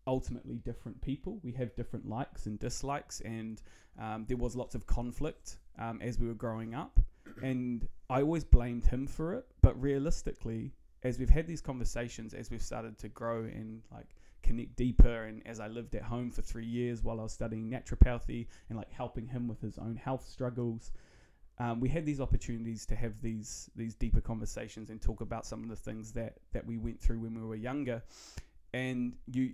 ultimately 0.06 0.56
different 0.56 1.00
people. 1.00 1.40
We 1.42 1.52
have 1.52 1.74
different 1.74 2.08
likes 2.08 2.46
and 2.46 2.58
dislikes 2.58 3.20
and 3.20 3.60
um, 4.00 4.24
there 4.28 4.36
was 4.36 4.56
lots 4.56 4.74
of 4.74 4.86
conflict 4.86 5.58
um, 5.78 6.00
as 6.00 6.18
we 6.18 6.26
were 6.26 6.34
growing 6.34 6.74
up. 6.74 6.98
And 7.42 7.86
i 8.08 8.22
always 8.22 8.44
blamed 8.44 8.86
him 8.86 9.06
for 9.06 9.34
it. 9.34 9.46
But 9.62 9.80
realistically 9.80 10.72
as 11.02 11.18
we've 11.18 11.30
had 11.30 11.46
these 11.46 11.60
conversations 11.60 12.34
as 12.34 12.50
we've 12.50 12.62
started 12.62 12.98
to 12.98 13.08
grow 13.08 13.44
and 13.44 13.82
like 13.92 14.15
connect 14.46 14.76
deeper 14.76 15.24
and 15.24 15.42
as 15.46 15.60
i 15.60 15.66
lived 15.66 15.94
at 15.94 16.02
home 16.02 16.30
for 16.30 16.42
three 16.42 16.64
years 16.64 17.02
while 17.02 17.20
i 17.20 17.22
was 17.22 17.32
studying 17.32 17.70
naturopathy 17.70 18.46
and 18.68 18.78
like 18.78 18.90
helping 18.92 19.26
him 19.26 19.48
with 19.48 19.60
his 19.60 19.78
own 19.78 19.96
health 19.96 20.26
struggles 20.28 20.92
um, 21.58 21.80
we 21.80 21.88
had 21.88 22.04
these 22.04 22.20
opportunities 22.20 22.84
to 22.86 22.94
have 22.96 23.20
these 23.22 23.70
these 23.76 23.94
deeper 23.94 24.20
conversations 24.20 24.90
and 24.90 25.00
talk 25.00 25.20
about 25.22 25.46
some 25.46 25.62
of 25.62 25.70
the 25.70 25.76
things 25.76 26.12
that 26.12 26.36
that 26.52 26.66
we 26.66 26.76
went 26.76 27.00
through 27.00 27.20
when 27.20 27.34
we 27.34 27.42
were 27.42 27.56
younger. 27.56 28.02
And 28.74 29.14
you 29.26 29.52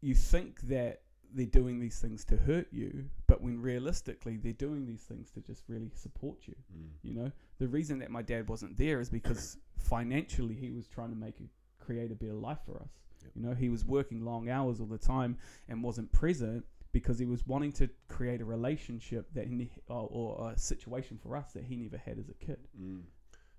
you 0.00 0.14
think 0.14 0.60
that 0.62 1.02
they're 1.34 1.44
doing 1.44 1.78
these 1.80 1.98
things 1.98 2.24
to 2.24 2.36
hurt 2.36 2.68
you 2.70 3.04
but 3.26 3.42
when 3.42 3.60
realistically 3.60 4.36
they're 4.36 4.52
doing 4.52 4.86
these 4.86 5.02
things 5.02 5.28
to 5.32 5.40
just 5.40 5.64
really 5.68 5.90
support 5.94 6.38
you 6.46 6.54
Mm. 6.72 6.88
you 7.02 7.14
know? 7.14 7.32
The 7.58 7.66
reason 7.66 7.98
that 7.98 8.10
my 8.10 8.22
dad 8.22 8.48
wasn't 8.48 8.78
there 8.78 9.00
is 9.00 9.10
because 9.10 9.58
financially 9.78 10.54
he 10.54 10.70
was 10.70 10.86
trying 10.86 11.10
to 11.10 11.16
make 11.16 11.40
a 11.40 11.84
create 11.84 12.12
a 12.12 12.14
better 12.14 12.34
life 12.34 12.60
for 12.64 12.80
us 12.80 12.90
Yep. 13.26 13.32
you 13.36 13.42
know 13.48 13.54
he 13.54 13.68
was 13.68 13.84
working 13.84 14.24
long 14.24 14.48
hours 14.48 14.80
all 14.80 14.86
the 14.86 14.98
time 14.98 15.36
and 15.68 15.82
wasn't 15.82 16.10
present 16.12 16.64
because 16.92 17.18
he 17.18 17.26
was 17.26 17.46
wanting 17.46 17.72
to 17.72 17.90
create 18.08 18.40
a 18.40 18.44
relationship 18.44 19.26
that 19.34 19.46
he, 19.46 19.70
or, 19.88 20.08
or 20.10 20.50
a 20.52 20.58
situation 20.58 21.18
for 21.18 21.36
us 21.36 21.52
that 21.52 21.64
he 21.64 21.76
never 21.76 21.98
had 21.98 22.18
as 22.18 22.28
a 22.28 22.34
kid 22.34 22.58
Mm. 22.80 23.02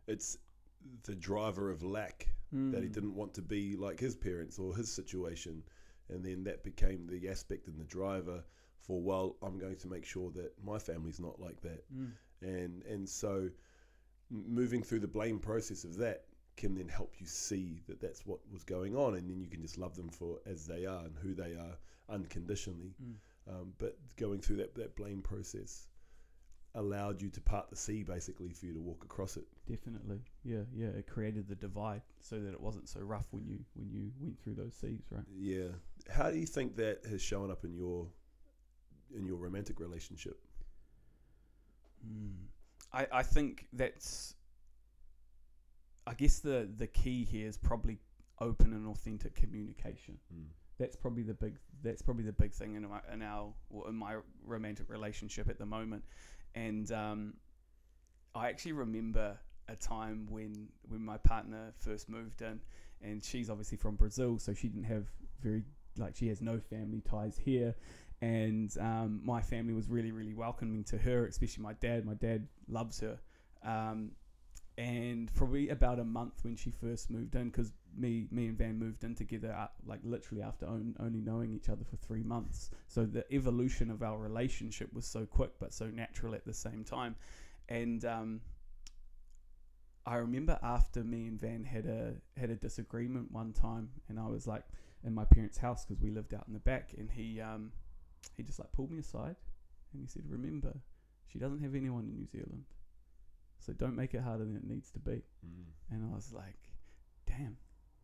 It's 0.08 0.38
the 1.04 1.16
driver 1.16 1.70
of 1.70 1.84
lack 1.84 2.28
that 2.52 2.82
he 2.82 2.88
Mm. 2.90 2.94
didn't 2.94 3.16
want 3.16 3.34
to 3.34 3.42
be 3.42 3.76
like 3.76 4.00
his 4.00 4.16
parents 4.16 4.58
or 4.58 4.74
his 4.76 4.90
situation, 4.90 5.62
and 6.10 6.24
then 6.24 6.44
that 6.46 6.64
became 6.64 7.06
the 7.08 7.28
aspect 7.28 7.68
and 7.68 7.78
the 7.78 7.84
driver 7.86 8.42
for 8.80 9.02
well, 9.02 9.36
I'm 9.42 9.58
going 9.60 9.76
to 9.78 9.88
make 9.90 10.06
sure 10.06 10.32
that 10.32 10.54
my 10.64 10.80
family's 10.80 11.20
not 11.20 11.42
like 11.42 11.60
that, 11.62 11.84
Mm. 11.94 12.12
and 12.42 12.84
and 12.84 13.10
so 13.10 13.50
moving 14.30 14.82
through 14.84 15.00
the 15.00 15.08
blame 15.08 15.40
process 15.40 15.84
of 15.84 15.98
that 15.98 16.26
can 16.58 16.76
then 16.76 16.88
help 16.88 17.14
you 17.20 17.26
see 17.28 17.82
that 17.88 18.02
that's 18.02 18.26
what 18.26 18.40
was 18.52 18.64
going 18.64 18.96
on, 18.96 19.16
and 19.16 19.30
then 19.30 19.40
you 19.40 19.48
can 19.48 19.62
just 19.62 19.78
love 19.78 19.96
them 19.96 20.10
for 20.10 20.40
as 20.46 20.66
they 20.66 20.86
are 20.86 21.06
and 21.06 21.16
who 21.22 21.34
they 21.34 21.54
are 21.54 21.78
unconditionally. 22.10 22.94
Mm. 23.02 23.14
Um, 23.50 23.74
but 23.78 23.98
going 24.18 24.42
through 24.42 24.58
that, 24.58 24.76
that 24.76 24.96
blame 24.96 25.22
process 25.22 25.88
allowed 26.76 27.22
you 27.22 27.30
to 27.30 27.42
part 27.42 27.70
the 27.70 27.76
sea 27.76 28.04
basically 28.04 28.52
for 28.54 28.66
you 28.66 28.74
to 28.74 28.80
walk 28.80 29.04
across 29.04 29.36
it. 29.38 29.46
definitely 29.68 30.20
yeah 30.44 30.62
yeah 30.76 30.88
it 30.88 31.08
created 31.08 31.48
the 31.48 31.56
divide 31.56 32.02
so 32.20 32.40
that 32.40 32.54
it 32.54 32.62
wasn't 32.62 32.88
so 32.88 33.00
rough 33.00 33.26
when 33.32 33.48
you 33.48 33.58
when 33.76 33.90
you 33.90 34.12
went 34.20 34.38
through 34.44 34.54
those 34.54 34.76
seas 34.76 35.02
right 35.10 35.24
Yeah. 35.36 35.70
How 36.10 36.30
do 36.30 36.38
you 36.38 36.46
think 36.46 36.76
that 36.78 37.00
has 37.10 37.22
shown 37.22 37.50
up 37.52 37.64
in 37.66 37.74
your 37.76 38.08
in 39.16 39.26
your 39.26 39.38
romantic 39.38 39.80
relationship? 39.80 40.40
Mm. 42.06 42.36
I, 42.94 43.08
I 43.12 43.24
think 43.24 43.68
that's 43.74 44.36
I 46.08 46.14
guess 46.14 46.40
the 46.40 46.70
the 46.78 46.88
key 46.88 47.26
here 47.26 47.48
is 47.48 47.58
probably 47.58 48.00
open 48.40 48.74
and 48.74 48.88
authentic 48.88 49.36
communication. 49.36 50.18
Mm. 50.34 50.46
That's 50.80 50.96
probably 50.96 51.24
the 51.24 51.34
big 51.34 51.56
that's 51.84 52.02
probably 52.02 52.24
the 52.24 52.32
big 52.32 52.54
thing 52.54 52.76
in 52.76 52.86
our 52.86 53.04
in 53.14 53.22
our 53.22 53.54
or 53.70 53.90
in 53.90 53.96
my 53.96 54.16
romantic 54.46 54.90
relationship 54.90 55.50
at 55.50 55.60
the 55.60 55.66
moment. 55.66 56.04
And 56.56 56.92
um, 56.92 57.34
I 58.34 58.48
actually 58.48 58.72
remember 58.72 59.38
a 59.68 59.76
time 59.76 60.28
when 60.30 60.70
when 60.88 61.04
my 61.04 61.18
partner 61.18 61.74
first 61.76 62.10
moved 62.10 62.42
in 62.42 62.62
and 63.02 63.24
she's 63.24 63.50
obviously 63.50 63.78
from 63.78 63.96
Brazil, 63.96 64.40
so 64.40 64.54
she 64.54 64.70
didn't 64.70 64.86
have 64.86 65.08
very 65.42 65.64
like 65.98 66.16
she 66.16 66.28
has 66.30 66.42
no 66.42 66.60
family 66.60 67.02
ties 67.02 67.38
here. 67.38 67.76
And 68.22 68.76
um, 68.80 69.22
my 69.24 69.42
family 69.42 69.74
was 69.74 69.90
really, 69.90 70.12
really 70.12 70.34
welcoming 70.34 70.84
to 70.86 70.98
her, 70.98 71.28
especially 71.28 71.64
my 71.64 71.74
dad. 71.74 72.04
My 72.06 72.16
dad 72.16 72.48
loves 72.68 73.00
her. 73.02 73.20
Um, 73.64 74.12
and 74.78 75.34
probably 75.34 75.70
about 75.70 76.00
a 76.00 76.04
month 76.04 76.44
when 76.44 76.56
she 76.56 76.70
first 76.70 77.10
moved 77.10 77.36
in, 77.36 77.50
because 77.50 77.74
me, 77.98 78.28
me 78.30 78.48
and 78.48 78.58
Van 78.58 78.78
moved 78.78 79.04
in 79.04 79.16
together, 79.16 79.52
uh, 79.58 79.68
like 79.86 80.00
literally 80.04 80.44
after 80.44 80.68
on, 80.68 80.96
only 81.00 81.20
knowing 81.20 81.52
each 81.52 81.70
other 81.70 81.84
for 81.84 81.96
three 81.98 82.22
months. 82.22 82.70
So 82.88 83.06
the 83.06 83.26
evolution 83.34 83.90
of 83.90 84.04
our 84.04 84.20
relationship 84.20 84.94
was 84.94 85.08
so 85.08 85.26
quick, 85.26 85.52
but 85.60 85.74
so 85.74 85.88
natural 85.88 86.36
at 86.36 86.46
the 86.46 86.54
same 86.54 86.84
time. 86.84 87.16
And 87.70 88.06
um, 88.06 88.42
I 90.06 90.18
remember 90.18 90.60
after 90.62 91.04
me 91.04 91.26
and 91.26 91.40
Van 91.40 91.64
had 91.64 91.86
a 91.86 92.14
had 92.40 92.50
a 92.50 92.56
disagreement 92.56 93.32
one 93.32 93.54
time, 93.54 93.90
and 94.08 94.20
I 94.20 94.28
was 94.28 94.48
like 94.48 94.64
in 95.04 95.14
my 95.14 95.26
parents' 95.26 95.58
house 95.58 95.86
because 95.86 96.02
we 96.02 96.12
lived 96.12 96.34
out 96.34 96.46
in 96.48 96.54
the 96.54 96.60
back, 96.60 96.94
and 96.98 97.10
he 97.12 97.42
um, 97.42 97.72
he 98.36 98.44
just 98.44 98.60
like 98.60 98.72
pulled 98.72 98.92
me 98.92 99.00
aside, 99.00 99.36
and 99.92 100.02
he 100.02 100.08
said, 100.08 100.24
"Remember, 100.30 100.74
she 101.28 101.40
doesn't 101.40 101.62
have 101.62 101.76
anyone 101.76 102.06
in 102.06 102.14
New 102.14 102.26
Zealand, 102.28 102.64
so 103.60 103.74
don't 103.74 103.96
make 103.96 104.14
it 104.14 104.22
harder 104.22 104.46
than 104.46 104.56
it 104.56 104.66
needs 104.66 104.90
to 104.92 105.00
be." 105.00 105.24
Mm. 105.46 105.66
And 105.92 106.04
I 106.04 106.16
was 106.16 106.34
like, 106.34 106.58
"Damn, 107.26 107.58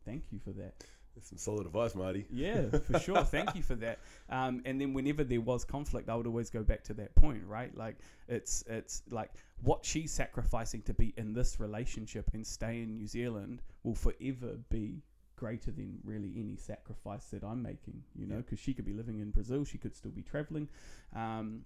thank 0.06 0.32
you 0.32 0.40
for 0.40 0.52
that." 0.52 0.84
That's 1.16 1.30
some 1.30 1.38
solid 1.38 1.68
advice, 1.68 1.94
Marty. 1.94 2.26
Yeah, 2.32 2.70
for 2.70 2.98
sure. 3.00 3.24
Thank 3.24 3.56
you 3.56 3.62
for 3.62 3.76
that. 3.76 4.00
Um, 4.30 4.64
and 4.66 4.82
then 4.82 4.94
whenever 4.94 5.24
there 5.24 5.42
was 5.42 5.64
conflict, 5.64 6.10
I 6.10 6.16
would 6.16 6.26
always 6.26 6.50
go 6.50 6.64
back 6.64 6.84
to 6.86 6.94
that 6.96 7.14
point, 7.14 7.44
right? 7.46 7.76
Like 7.78 7.98
it's 8.28 8.64
it's 8.68 9.04
like 9.12 9.30
what 9.62 9.86
she's 9.86 10.12
sacrificing 10.12 10.82
to 10.84 10.94
be 10.94 11.14
in 11.18 11.34
this 11.34 11.60
relationship 11.60 12.32
and 12.34 12.46
stay 12.46 12.82
in 12.82 12.96
New 12.98 13.06
Zealand 13.06 13.62
will 13.84 13.94
forever 13.94 14.58
be 14.70 15.04
greater 15.36 15.72
than 15.72 16.00
really 16.04 16.34
any 16.38 16.56
sacrifice 16.56 17.26
that 17.26 17.44
I'm 17.44 17.62
making, 17.62 18.02
you 18.16 18.26
know, 18.26 18.36
Yeah. 18.36 18.42
because 18.42 18.60
she 18.60 18.74
could 18.74 18.86
be 18.86 18.94
living 18.94 19.20
in 19.20 19.30
Brazil, 19.32 19.66
she 19.66 19.78
could 19.78 19.96
still 19.96 20.12
be 20.12 20.24
traveling. 20.24 20.68
Um, 21.16 21.66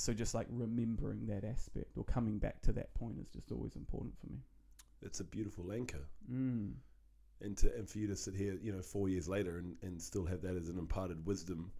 so 0.00 0.12
just 0.12 0.34
like 0.34 0.46
remembering 0.50 1.26
that 1.26 1.44
aspect 1.44 1.96
or 1.96 2.04
coming 2.04 2.38
back 2.38 2.60
to 2.62 2.72
that 2.72 2.92
point 2.94 3.18
is 3.20 3.28
just 3.28 3.52
always 3.52 3.76
important 3.76 4.16
for 4.18 4.26
me. 4.26 4.38
It's 5.02 5.20
a 5.20 5.24
beautiful 5.24 5.72
anchor. 5.72 6.06
Mm. 6.30 6.72
and 7.42 7.56
to 7.58 7.74
and 7.74 7.88
for 7.88 7.98
you 7.98 8.06
to 8.08 8.16
sit 8.16 8.34
here, 8.34 8.58
you 8.62 8.72
know, 8.72 8.82
four 8.82 9.08
years 9.08 9.28
later 9.28 9.58
and, 9.58 9.76
and 9.82 10.00
still 10.00 10.26
have 10.26 10.42
that 10.42 10.56
as 10.56 10.68
an 10.68 10.78
imparted 10.78 11.26
wisdom 11.26 11.72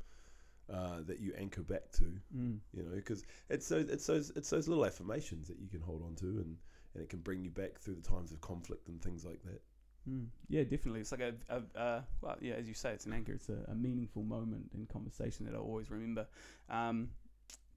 uh, 0.73 1.01
that 1.07 1.19
you 1.21 1.35
anchor 1.37 1.63
back 1.63 1.91
to, 1.93 2.05
Mm. 2.37 2.59
you 2.73 2.83
know, 2.83 2.95
because 2.95 3.25
it's 3.49 3.69
those 3.69 3.89
it's 3.89 4.07
those 4.07 4.31
it's 4.37 4.51
those 4.51 4.69
little 4.69 4.87
affirmations 4.87 5.49
that 5.49 5.59
you 5.59 5.69
can 5.69 5.81
hold 5.81 6.03
on 6.03 6.15
to 6.17 6.27
and 6.27 6.57
and 6.95 7.03
it 7.03 7.09
can 7.09 7.21
bring 7.21 7.43
you 7.45 7.51
back 7.51 7.79
through 7.79 7.95
the 7.95 8.09
times 8.09 8.33
of 8.33 8.41
conflict 8.41 8.89
and 8.89 9.03
things 9.03 9.25
like 9.25 9.43
that. 9.45 9.61
Mm. 10.09 10.27
Yeah, 10.49 10.63
definitely. 10.65 11.01
It's 11.01 11.13
like 11.13 11.21
a, 11.21 11.35
a 11.49 11.79
uh, 11.79 12.03
well, 12.23 12.37
yeah, 12.41 12.55
as 12.55 12.67
you 12.67 12.75
say, 12.75 12.93
it's 12.93 13.05
an 13.07 13.13
anchor. 13.13 13.33
It's 13.33 13.49
a, 13.51 13.59
a 13.71 13.75
meaningful 13.75 14.23
moment 14.23 14.71
in 14.75 14.87
conversation 14.87 15.45
that 15.47 15.55
I 15.55 15.59
always 15.59 15.91
remember. 15.91 16.27
Um, 16.71 17.11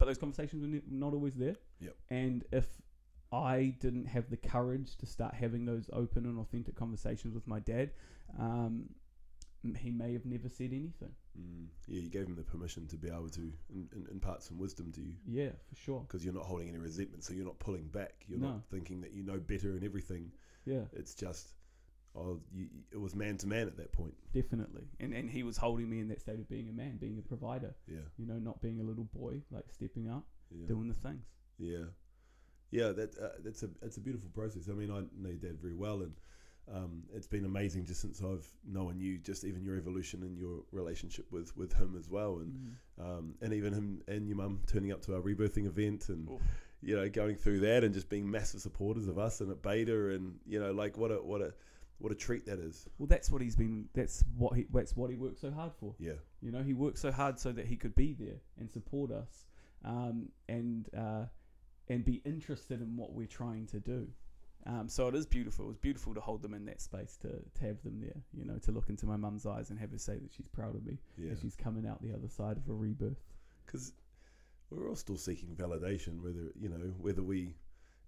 but 0.03 0.07
those 0.07 0.17
conversations 0.17 0.61
were 0.61 0.67
ne- 0.67 0.81
not 0.89 1.13
always 1.13 1.33
there. 1.35 1.55
Yep. 1.79 1.95
And 2.09 2.43
if 2.51 2.67
I 3.31 3.73
didn't 3.79 4.05
have 4.05 4.29
the 4.29 4.35
courage 4.37 4.97
to 4.97 5.05
start 5.05 5.33
having 5.33 5.65
those 5.65 5.89
open 5.93 6.25
and 6.25 6.37
authentic 6.39 6.75
conversations 6.75 7.33
with 7.33 7.47
my 7.47 7.59
dad, 7.59 7.91
um, 8.37 8.89
he 9.77 9.91
may 9.91 10.11
have 10.11 10.25
never 10.25 10.49
said 10.49 10.71
anything. 10.73 11.13
Mm. 11.39 11.67
Yeah, 11.87 12.01
you 12.01 12.09
gave 12.09 12.27
him 12.27 12.35
the 12.35 12.43
permission 12.43 12.85
to 12.87 12.97
be 12.97 13.07
able 13.07 13.29
to 13.29 13.41
in, 13.73 13.87
in, 13.95 14.05
impart 14.11 14.43
some 14.43 14.57
wisdom 14.57 14.91
to 14.91 15.01
you 15.01 15.13
Yeah, 15.25 15.49
for 15.69 15.75
sure. 15.75 15.99
because 16.01 16.25
you're 16.25 16.33
not 16.33 16.43
holding 16.43 16.67
any 16.67 16.77
resentment, 16.79 17.23
so 17.23 17.33
you're 17.33 17.45
not 17.45 17.59
pulling 17.59 17.87
back. 17.87 18.25
You're 18.27 18.39
No. 18.39 18.47
not 18.49 18.65
thinking 18.69 18.99
that 19.01 19.13
you 19.13 19.23
know 19.23 19.39
better 19.39 19.71
and 19.71 19.83
everything. 19.85 20.31
Yeah, 20.65 20.81
It's 20.91 21.15
just, 21.15 21.53
oh, 22.15 22.39
you, 22.53 22.67
it 22.91 22.99
was 22.99 23.15
man 23.15 23.37
to 23.37 23.47
man 23.47 23.67
at 23.67 23.77
that 23.77 23.91
point. 23.91 24.13
definitely. 24.33 24.83
And 24.99 25.13
and 25.13 25.29
he 25.29 25.43
was 25.43 25.57
holding 25.57 25.89
me 25.89 25.99
in 25.99 26.07
that 26.09 26.21
state 26.21 26.39
of 26.39 26.49
being 26.49 26.69
a 26.69 26.73
man, 26.73 26.97
being 26.97 27.17
a 27.17 27.21
provider. 27.21 27.73
Yeah, 27.87 27.99
You 28.17 28.25
know, 28.25 28.39
not 28.39 28.61
being 28.61 28.79
a 28.79 28.83
little 28.83 29.05
boy, 29.05 29.41
like 29.51 29.65
stepping 29.71 30.09
up, 30.09 30.25
yeah. 30.51 30.67
doing 30.67 30.87
the 30.87 30.93
things. 30.95 31.25
Yeah, 31.59 31.85
yeah. 32.71 32.89
That 32.91 33.17
uh, 33.17 33.29
that's 33.43 33.63
a 33.63 33.69
it's 33.81 33.97
a 33.97 34.01
beautiful 34.01 34.29
process. 34.33 34.69
I 34.69 34.73
mean, 34.73 34.91
I 34.91 34.99
know 35.21 35.29
your 35.29 35.37
dad 35.37 35.59
very 35.61 35.75
well, 35.75 36.01
and 36.01 36.13
um, 36.73 37.03
it's 37.13 37.27
been 37.27 37.45
amazing 37.45 37.85
just 37.85 38.01
since 38.01 38.21
I've 38.21 38.47
known 38.65 38.97
you. 38.99 39.17
Just 39.17 39.43
even 39.43 39.63
your 39.63 39.75
evolution 39.77 40.23
and 40.23 40.37
your 40.37 40.63
relationship 40.71 41.31
with 41.31 41.55
with 41.57 41.73
him 41.73 41.95
as 41.97 42.09
well, 42.09 42.37
and 42.39 42.53
Mm. 42.53 43.03
um, 43.17 43.35
and 43.41 43.53
even 43.53 43.73
him 43.73 44.01
and 44.07 44.27
your 44.27 44.37
mum 44.37 44.61
turning 44.67 44.91
up 44.91 45.01
to 45.03 45.15
our 45.15 45.21
rebirthing 45.21 45.65
event, 45.67 46.09
and 46.09 46.29
Oof. 46.29 46.41
you 46.81 46.95
know 46.95 47.09
going 47.09 47.35
through 47.35 47.59
that, 47.61 47.83
and 47.83 47.93
just 47.93 48.09
being 48.09 48.29
massive 48.29 48.61
supporters 48.61 49.07
of 49.07 49.17
us 49.17 49.41
and 49.41 49.51
at 49.51 49.61
Bader, 49.61 50.11
and 50.11 50.39
you 50.45 50.59
know 50.59 50.71
like 50.71 50.97
what 50.97 51.11
a 51.11 51.15
what 51.15 51.41
a 51.41 51.53
what 52.03 52.11
a 52.11 52.15
treat 52.15 52.45
that 52.47 52.59
is. 52.59 52.85
Well, 52.97 53.07
that's 53.07 53.31
what 53.31 53.41
he's 53.41 53.55
been. 53.55 53.85
That's 53.93 54.25
what 54.37 54.57
he. 54.57 54.65
That's 54.73 54.95
what 54.97 55.09
he 55.09 55.15
worked 55.15 55.39
so 55.39 55.51
hard 55.51 55.71
for. 55.79 55.95
Yeah, 55.99 56.19
You 56.41 56.51
know, 56.51 56.61
he 56.61 56.73
worked 56.73 56.97
so 56.97 57.13
hard 57.13 57.39
so 57.39 57.53
that 57.53 57.65
he 57.65 57.77
could 57.77 57.95
be 57.95 58.13
there 58.19 58.41
and 58.59 58.69
support 58.69 59.09
us, 59.09 59.45
um, 59.85 60.27
and 60.49 60.89
uh, 60.97 61.25
and 61.87 62.03
be 62.03 62.21
interested 62.25 62.81
in 62.81 62.97
what 62.97 63.13
we're 63.13 63.25
trying 63.25 63.67
to 63.67 63.79
do. 63.79 64.07
Um, 64.65 64.89
so 64.89 65.07
it 65.07 65.15
is 65.15 65.25
beautiful. 65.25 65.69
It's 65.69 65.79
beautiful 65.79 66.13
to 66.13 66.19
hold 66.19 66.41
them 66.41 66.53
in 66.53 66.65
that 66.65 66.81
space, 66.81 67.17
to, 67.21 67.29
to 67.29 67.65
have 67.65 67.81
them 67.83 68.01
there. 68.01 68.21
You 68.33 68.43
know, 68.45 68.57
to 68.59 68.71
look 68.73 68.89
into 68.89 69.05
my 69.05 69.15
mum's 69.15 69.45
eyes 69.45 69.69
and 69.69 69.79
have 69.79 69.91
her 69.91 69.97
say 69.97 70.15
that 70.15 70.31
she's 70.35 70.49
proud 70.49 70.75
of 70.75 70.85
me 70.85 70.97
yeah. 71.17 71.31
as 71.31 71.39
she's 71.39 71.55
coming 71.55 71.87
out 71.87 72.01
the 72.01 72.13
other 72.13 72.27
side 72.29 72.57
of 72.57 72.67
a 72.69 72.73
rebirth. 72.73 73.23
because 73.65 73.93
we're 74.69 74.89
all 74.89 74.95
still 74.95 75.17
seeking 75.17 75.55
validation. 75.55 76.21
Whether 76.21 76.51
you 76.59 76.67
know 76.67 76.93
whether 76.99 77.23
we, 77.23 77.55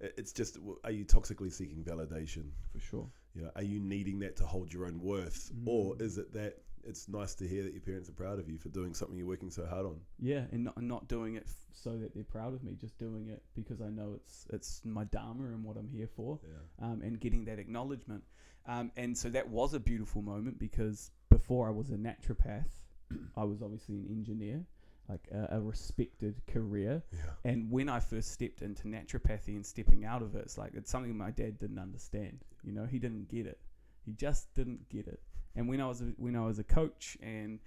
it's 0.02 0.34
just 0.34 0.58
are 0.84 0.92
you 0.92 1.06
toxically 1.06 1.52
seeking 1.52 1.84
validation? 1.84 2.50
For 2.74 2.80
sure. 2.80 3.08
You 3.36 3.44
know, 3.44 3.52
are 3.56 3.64
you 3.64 3.80
needing 3.80 4.20
that 4.20 4.38
to 4.38 4.46
hold 4.46 4.72
your 4.74 4.86
own 4.86 5.00
worth, 5.02 5.52
or 5.66 5.96
Mm. 5.96 6.02
is 6.02 6.18
it 6.18 6.32
that 6.34 6.62
it's 6.84 7.10
nice 7.10 7.34
to 7.36 7.48
hear 7.48 7.64
that 7.64 7.74
your 7.74 7.82
parents 7.82 8.08
are 8.10 8.14
proud 8.14 8.40
of 8.40 8.48
you 8.48 8.58
for 8.58 8.70
doing 8.70 8.94
something 8.94 9.18
you're 9.18 9.28
working 9.28 9.50
so 9.50 9.66
hard 9.66 9.86
on? 9.86 10.00
Yeah, 10.20 10.46
and 10.52 10.64
not, 10.66 10.78
and 10.78 10.88
not 10.88 11.08
doing 11.08 11.36
it 11.36 11.44
f- 11.46 11.66
so 11.74 11.98
that 11.98 12.14
they're 12.14 12.24
proud 12.24 12.54
of 12.54 12.64
me, 12.64 12.76
just 12.80 12.98
doing 12.98 13.28
it 13.30 13.44
because 13.56 13.82
I 13.82 13.90
know 13.90 14.14
it's 14.16 14.48
it's 14.52 14.82
my 14.86 15.04
dharma 15.06 15.46
and 15.48 15.64
what 15.64 15.78
I'm 15.78 15.90
here 15.90 16.08
for. 16.08 16.40
Yeah, 16.44 16.88
um, 16.88 17.02
and 17.02 17.20
getting 17.20 17.46
that 17.46 17.60
acknowledgement. 17.60 18.24
Um, 18.68 18.92
and 18.96 19.18
so 19.18 19.30
that 19.30 19.50
was 19.50 19.74
a 19.74 19.80
beautiful 19.80 20.22
moment 20.22 20.58
because 20.60 21.12
before 21.30 21.68
I 21.68 21.72
was 21.72 21.90
a 21.92 21.98
naturopath, 21.98 22.70
I 23.36 23.44
was 23.44 23.62
obviously 23.62 23.96
an 23.98 24.08
engineer, 24.10 24.64
like 25.10 25.28
a, 25.32 25.58
a 25.58 25.62
respected 25.62 26.42
career. 26.48 27.04
yeah, 27.12 27.20
And 27.44 27.70
when 27.70 27.90
I 27.90 28.00
first 28.00 28.32
stepped 28.32 28.62
into 28.62 28.84
naturopathy 28.88 29.50
and 29.50 29.66
stepping 29.66 30.06
out 30.06 30.22
of 30.24 30.36
it, 30.36 30.44
it's 30.44 30.58
like 30.58 30.74
it's 30.76 30.90
something 30.90 31.16
my 31.18 31.32
dad 31.32 31.60
didn't 31.60 31.80
understand. 31.80 32.44
You 32.66 32.74
know, 32.74 32.86
he 32.86 33.00
didn't 33.00 33.30
get 33.30 33.46
it. 33.46 33.60
He 34.06 34.14
just 34.14 34.54
didn't 34.54 34.90
get 34.90 35.08
it. 35.08 35.22
And 35.56 35.70
when 35.70 35.80
I 35.80 35.88
was 35.88 36.02
a, 36.02 36.06
when 36.18 36.36
I 36.36 36.46
was 36.46 36.60
a 36.60 36.64
coach 36.64 37.18
and 37.22 37.60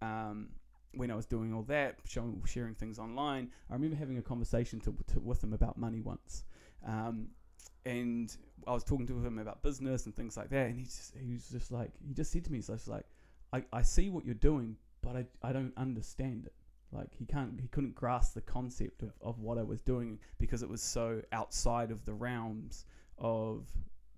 um, 0.00 0.50
when 0.94 1.10
I 1.10 1.16
was 1.16 1.26
doing 1.26 1.52
all 1.52 1.62
that, 1.64 1.96
showing, 2.04 2.42
sharing 2.46 2.74
things 2.74 2.98
online, 2.98 3.50
I 3.70 3.74
remember 3.74 3.96
having 3.96 4.18
a 4.18 4.22
conversation 4.22 4.80
to, 4.80 4.94
to, 5.08 5.20
with 5.20 5.42
him 5.42 5.52
about 5.52 5.76
money 5.76 6.00
once. 6.00 6.44
Um, 6.86 7.28
and 7.84 8.34
I 8.66 8.72
was 8.72 8.84
talking 8.84 9.06
to 9.08 9.24
him 9.24 9.38
about 9.38 9.62
business 9.62 10.06
and 10.06 10.14
things 10.14 10.36
like 10.36 10.50
that, 10.50 10.66
and 10.66 10.76
he 10.76 10.84
just 10.84 11.14
he 11.16 11.32
was 11.32 11.48
just 11.48 11.70
like 11.70 11.92
he 12.06 12.14
just 12.14 12.32
said 12.32 12.44
to 12.44 12.52
me, 12.52 12.58
he's 12.58 12.66
just 12.66 12.88
like, 12.88 13.04
I, 13.52 13.62
I 13.72 13.82
see 13.82 14.10
what 14.10 14.24
you're 14.24 14.34
doing, 14.34 14.76
but 15.02 15.16
I, 15.16 15.24
I 15.42 15.52
don't 15.52 15.72
understand 15.76 16.46
it. 16.46 16.54
Like 16.92 17.14
he 17.16 17.24
can't 17.24 17.60
he 17.60 17.68
couldn't 17.68 17.94
grasp 17.94 18.34
the 18.34 18.40
concept 18.40 19.02
of, 19.02 19.12
of 19.20 19.38
what 19.38 19.58
I 19.58 19.62
was 19.62 19.80
doing 19.80 20.18
because 20.38 20.62
it 20.62 20.68
was 20.68 20.82
so 20.82 21.22
outside 21.32 21.90
of 21.90 22.04
the 22.04 22.14
realms 22.14 22.86
of 23.18 23.66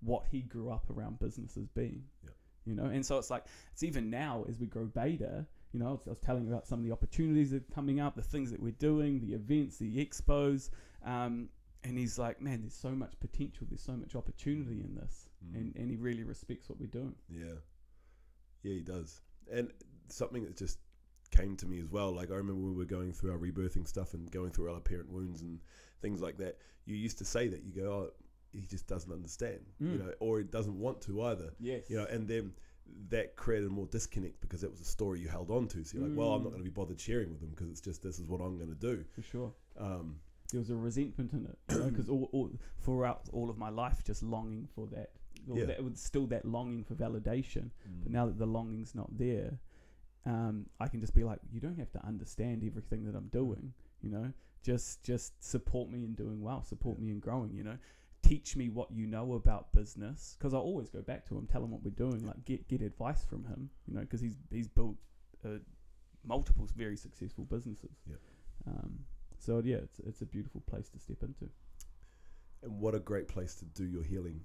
what 0.01 0.23
he 0.29 0.41
grew 0.41 0.69
up 0.69 0.89
around 0.89 1.19
businesses 1.19 1.67
being. 1.69 2.03
Yeah. 2.23 2.29
You 2.65 2.75
know, 2.75 2.85
and 2.85 3.05
so 3.05 3.17
it's 3.17 3.29
like 3.29 3.45
it's 3.71 3.83
even 3.83 4.09
now 4.09 4.45
as 4.47 4.59
we 4.59 4.67
grow 4.67 4.85
Bader, 4.85 5.45
you 5.73 5.79
know, 5.79 6.01
I 6.05 6.09
was, 6.09 6.19
telling 6.19 6.47
about 6.47 6.67
some 6.67 6.79
of 6.79 6.85
the 6.85 6.91
opportunities 6.91 7.51
that 7.51 7.57
are 7.63 7.73
coming 7.73 7.99
up, 7.99 8.15
the 8.15 8.21
things 8.21 8.51
that 8.51 8.61
we're 8.61 8.71
doing, 8.73 9.19
the 9.21 9.33
events, 9.33 9.77
the 9.77 10.05
expos, 10.05 10.69
um, 11.05 11.49
and 11.83 11.97
he's 11.97 12.19
like, 12.19 12.41
man, 12.41 12.61
there's 12.61 12.73
so 12.73 12.89
much 12.89 13.13
potential, 13.19 13.65
there's 13.69 13.81
so 13.81 13.93
much 13.93 14.15
opportunity 14.15 14.81
in 14.81 14.95
this, 14.95 15.25
Mm. 15.45 15.55
and 15.55 15.75
and 15.77 15.89
he 15.89 15.95
really 15.95 16.23
respects 16.23 16.67
what 16.69 16.79
we're 16.79 16.87
doing. 16.87 17.15
yeah, 17.29 17.53
yeah. 18.63 18.73
He 18.73 18.81
does, 18.81 19.21
and 19.51 19.71
something 20.09 20.43
that 20.43 20.57
just 20.57 20.79
came 21.31 21.55
to 21.57 21.65
me 21.65 21.79
as 21.79 21.87
well. 21.89 22.11
Like 22.11 22.29
I 22.29 22.35
remember 22.35 22.61
when 22.61 22.71
we 22.71 22.77
were 22.77 22.85
going 22.85 23.13
through 23.13 23.31
our 23.31 23.37
rebirthing 23.37 23.87
stuff 23.87 24.13
and 24.13 24.29
going 24.31 24.51
through 24.51 24.73
our 24.73 24.79
parent 24.81 25.09
wounds 25.09 25.41
and 25.41 25.59
things 26.01 26.21
like 26.21 26.37
that. 26.39 26.57
You 26.85 26.95
used 26.95 27.19
to 27.19 27.25
say 27.25 27.47
that 27.47 27.63
you 27.63 27.71
go, 27.71 27.91
oh, 27.91 28.09
he 28.51 28.61
just 28.61 28.87
doesn't 28.87 29.11
understand, 29.11 29.59
you 29.79 29.87
Mm. 29.89 29.99
know, 29.99 30.13
or 30.19 30.39
he 30.39 30.43
doesn't 30.45 30.77
want 30.79 31.01
to 31.01 31.21
either. 31.23 31.51
Yes. 31.59 31.89
you 31.89 31.97
know, 31.97 32.05
and 32.05 32.27
then 32.27 32.53
that 33.09 33.35
created 33.35 33.69
more 33.69 33.85
disconnect 33.85 34.41
because 34.41 34.63
it 34.63 34.71
was 34.71 34.81
a 34.81 34.85
story 34.85 35.19
you 35.19 35.27
held 35.27 35.51
on 35.51 35.67
to. 35.67 35.83
So 35.83 35.97
you're 35.99 36.07
like, 36.07 36.17
well, 36.17 36.33
I'm 36.33 36.41
not 36.43 36.49
Mm. 36.49 36.53
going 36.53 36.63
to 36.63 36.69
be 36.69 36.73
bothered 36.73 36.99
sharing 36.99 37.29
with 37.29 37.39
them 37.39 37.51
because 37.51 37.69
it's 37.69 37.81
just 37.81 38.01
this 38.01 38.17
is 38.19 38.25
what 38.27 38.41
I'm 38.41 38.57
going 38.57 38.69
to 38.69 38.75
do. 38.75 39.03
for 39.11 39.21
sure. 39.21 39.53
Um, 39.77 40.19
there 40.51 40.59
was 40.59 40.71
a 40.71 40.75
resentment 40.75 41.31
in 41.33 41.45
it, 41.45 41.57
you 41.69 41.77
know, 41.79 41.89
because 41.91 42.09
all, 42.09 42.27
all 42.31 42.49
throughout 42.79 43.29
all 43.31 43.49
of 43.51 43.57
my 43.59 43.69
life, 43.69 44.03
just 44.03 44.23
longing 44.23 44.67
for 44.73 44.87
that, 44.87 45.11
Yeah. 45.47 45.65
that 45.65 45.83
was 45.83 45.99
still 45.99 46.25
that 46.27 46.43
longing 46.45 46.83
for 46.83 46.95
validation. 46.95 47.65
Mm. 47.87 48.01
But 48.03 48.11
now 48.11 48.25
that 48.25 48.39
the 48.39 48.47
longing's 48.47 48.95
not 48.95 49.15
there, 49.15 49.59
um, 50.25 50.65
I 50.79 50.87
can 50.87 50.99
just 50.99 51.13
be 51.13 51.23
like, 51.23 51.39
you 51.51 51.59
don't 51.59 51.77
have 51.77 51.91
to 51.91 52.03
understand 52.05 52.63
everything 52.63 53.03
that 53.05 53.15
I'm 53.15 53.27
doing, 53.27 53.73
you 54.01 54.09
know. 54.09 54.33
Just 54.63 55.03
just 55.03 55.41
support 55.43 55.89
me 55.89 56.03
in 56.03 56.13
doing 56.15 56.41
well, 56.41 56.63
support 56.63 56.97
Yeah. 56.97 57.05
me 57.05 57.11
in 57.11 57.19
growing, 57.19 57.55
you 57.55 57.63
know. 57.63 57.77
Teach 58.21 58.55
me 58.55 58.69
what 58.69 58.91
you 58.91 59.07
know 59.07 59.33
about 59.33 59.71
business 59.73 60.35
because 60.37 60.53
I 60.53 60.57
always 60.57 60.89
go 60.89 61.01
back 61.01 61.27
to 61.27 61.37
him, 61.37 61.47
tell 61.47 61.63
him 61.63 61.71
what 61.71 61.83
we're 61.83 61.91
doing, 61.91 62.25
like 62.25 62.43
get 62.45 62.67
get 62.67 62.81
advice 62.81 63.23
from 63.23 63.45
him, 63.45 63.69
you 63.87 63.93
know, 63.93 64.01
because 64.01 64.21
he's 64.21 64.35
he's 64.51 64.67
built 64.67 64.95
uh, 65.45 65.59
multiple 66.25 66.67
very 66.75 66.97
successful 66.97 67.45
businesses. 67.45 67.97
Yeah. 68.07 68.15
Um, 68.67 68.99
so 69.37 69.61
yeah, 69.63 69.77
it's 69.77 69.99
it's 69.99 70.21
a 70.21 70.25
beautiful 70.25 70.61
place 70.61 70.89
to 70.89 70.99
step 70.99 71.23
into. 71.23 71.49
And 72.61 72.79
what 72.79 72.93
a 72.93 72.99
great 72.99 73.27
place 73.27 73.55
to 73.55 73.65
do 73.65 73.85
your 73.85 74.03
healing 74.03 74.41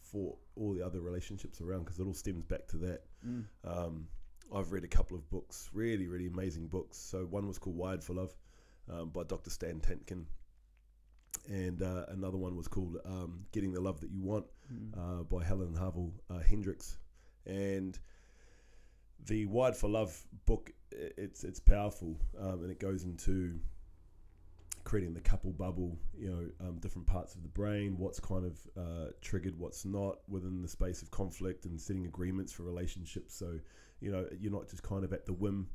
for 0.00 0.36
all 0.56 0.72
the 0.74 0.84
other 0.84 1.00
relationships 1.00 1.60
around 1.60 1.80
because 1.80 1.98
it 1.98 2.06
all 2.06 2.14
stems 2.14 2.44
back 2.44 2.66
to 2.68 2.76
that. 2.78 3.02
Mm. 3.26 3.44
Um, 3.64 4.08
I've 4.54 4.72
read 4.72 4.84
a 4.84 4.88
couple 4.88 5.16
of 5.16 5.28
books, 5.30 5.70
really, 5.72 6.06
really 6.06 6.26
amazing 6.26 6.66
books. 6.66 6.98
So 6.98 7.24
one 7.24 7.46
was 7.46 7.58
called 7.58 7.76
Wired 7.76 8.04
for 8.04 8.14
Love 8.14 8.34
um, 8.92 9.10
by 9.10 9.22
Dr. 9.24 9.50
Stan 9.50 9.80
Tatkin, 9.80 10.24
and 11.48 11.82
uh, 11.82 12.06
another 12.08 12.36
one 12.38 12.56
was 12.56 12.68
called 12.68 12.96
um, 13.04 13.44
Getting 13.52 13.72
the 13.72 13.80
Love 13.80 14.00
That 14.00 14.10
You 14.10 14.22
Want 14.22 14.46
Mm. 14.72 14.96
uh, 14.96 15.22
by 15.24 15.44
Helen 15.44 15.74
Harville 15.74 16.14
uh, 16.30 16.38
Hendrix. 16.38 16.96
And 17.44 17.98
the 19.26 19.46
"Wired 19.46 19.76
for 19.76 19.88
Love 19.88 20.24
book. 20.46 20.72
It's 20.90 21.44
it's 21.44 21.60
powerful, 21.60 22.16
um, 22.38 22.62
and 22.62 22.70
it 22.70 22.80
goes 22.80 23.04
into 23.04 23.58
creating 24.84 25.14
the 25.14 25.20
couple 25.20 25.52
bubble. 25.52 25.98
You 26.16 26.30
know, 26.30 26.68
um, 26.68 26.78
different 26.78 27.06
parts 27.06 27.34
of 27.34 27.42
the 27.42 27.48
brain, 27.48 27.96
what's 27.98 28.20
kind 28.20 28.44
of 28.44 28.58
uh, 28.76 29.10
triggered, 29.20 29.58
what's 29.58 29.84
not 29.84 30.18
within 30.28 30.62
the 30.62 30.68
space 30.68 31.02
of 31.02 31.10
conflict, 31.10 31.66
and 31.66 31.80
setting 31.80 32.06
agreements 32.06 32.52
for 32.52 32.62
relationships. 32.62 33.34
So 33.34 33.58
you 34.00 34.12
know, 34.12 34.26
you're 34.38 34.52
not 34.52 34.68
just 34.68 34.82
kind 34.82 35.04
of 35.04 35.12
at 35.12 35.26
the 35.26 35.32
whim, 35.32 35.68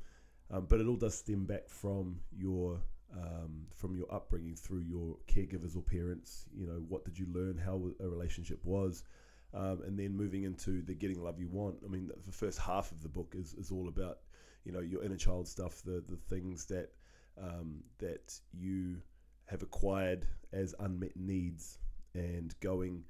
um, 0.50 0.66
but 0.68 0.80
it 0.80 0.86
all 0.86 0.96
does 0.96 1.14
stem 1.16 1.44
back 1.44 1.68
from 1.68 2.20
your 2.36 2.80
um, 3.16 3.66
from 3.74 3.96
your 3.96 4.12
upbringing 4.12 4.54
through 4.54 4.80
your 4.80 5.16
caregivers 5.26 5.76
or 5.76 5.82
parents. 5.82 6.46
You 6.54 6.66
know, 6.66 6.82
what 6.88 7.04
did 7.04 7.18
you 7.18 7.26
learn? 7.32 7.58
How 7.58 7.80
a 8.00 8.08
relationship 8.08 8.64
was. 8.64 9.04
Um, 9.52 9.82
and 9.84 9.98
then 9.98 10.16
moving 10.16 10.44
into 10.44 10.80
the 10.82 10.94
getting 10.94 11.20
love 11.22 11.40
you 11.40 11.48
want. 11.48 11.76
I 11.84 11.88
mean, 11.88 12.06
the, 12.06 12.14
the 12.24 12.32
first 12.32 12.58
half 12.58 12.92
of 12.92 13.02
the 13.02 13.08
book 13.08 13.34
is, 13.36 13.52
is 13.54 13.72
all 13.72 13.88
about, 13.88 14.18
you 14.64 14.70
know, 14.70 14.78
your 14.80 15.02
inner 15.02 15.16
child 15.16 15.48
stuff, 15.48 15.82
the 15.82 16.04
the 16.08 16.16
things 16.28 16.66
that 16.66 16.90
um, 17.36 17.82
that 17.98 18.38
you 18.52 19.02
have 19.46 19.62
acquired 19.62 20.24
as 20.52 20.72
unmet 20.78 21.16
needs, 21.16 21.78
and 22.14 22.54
going, 22.60 23.02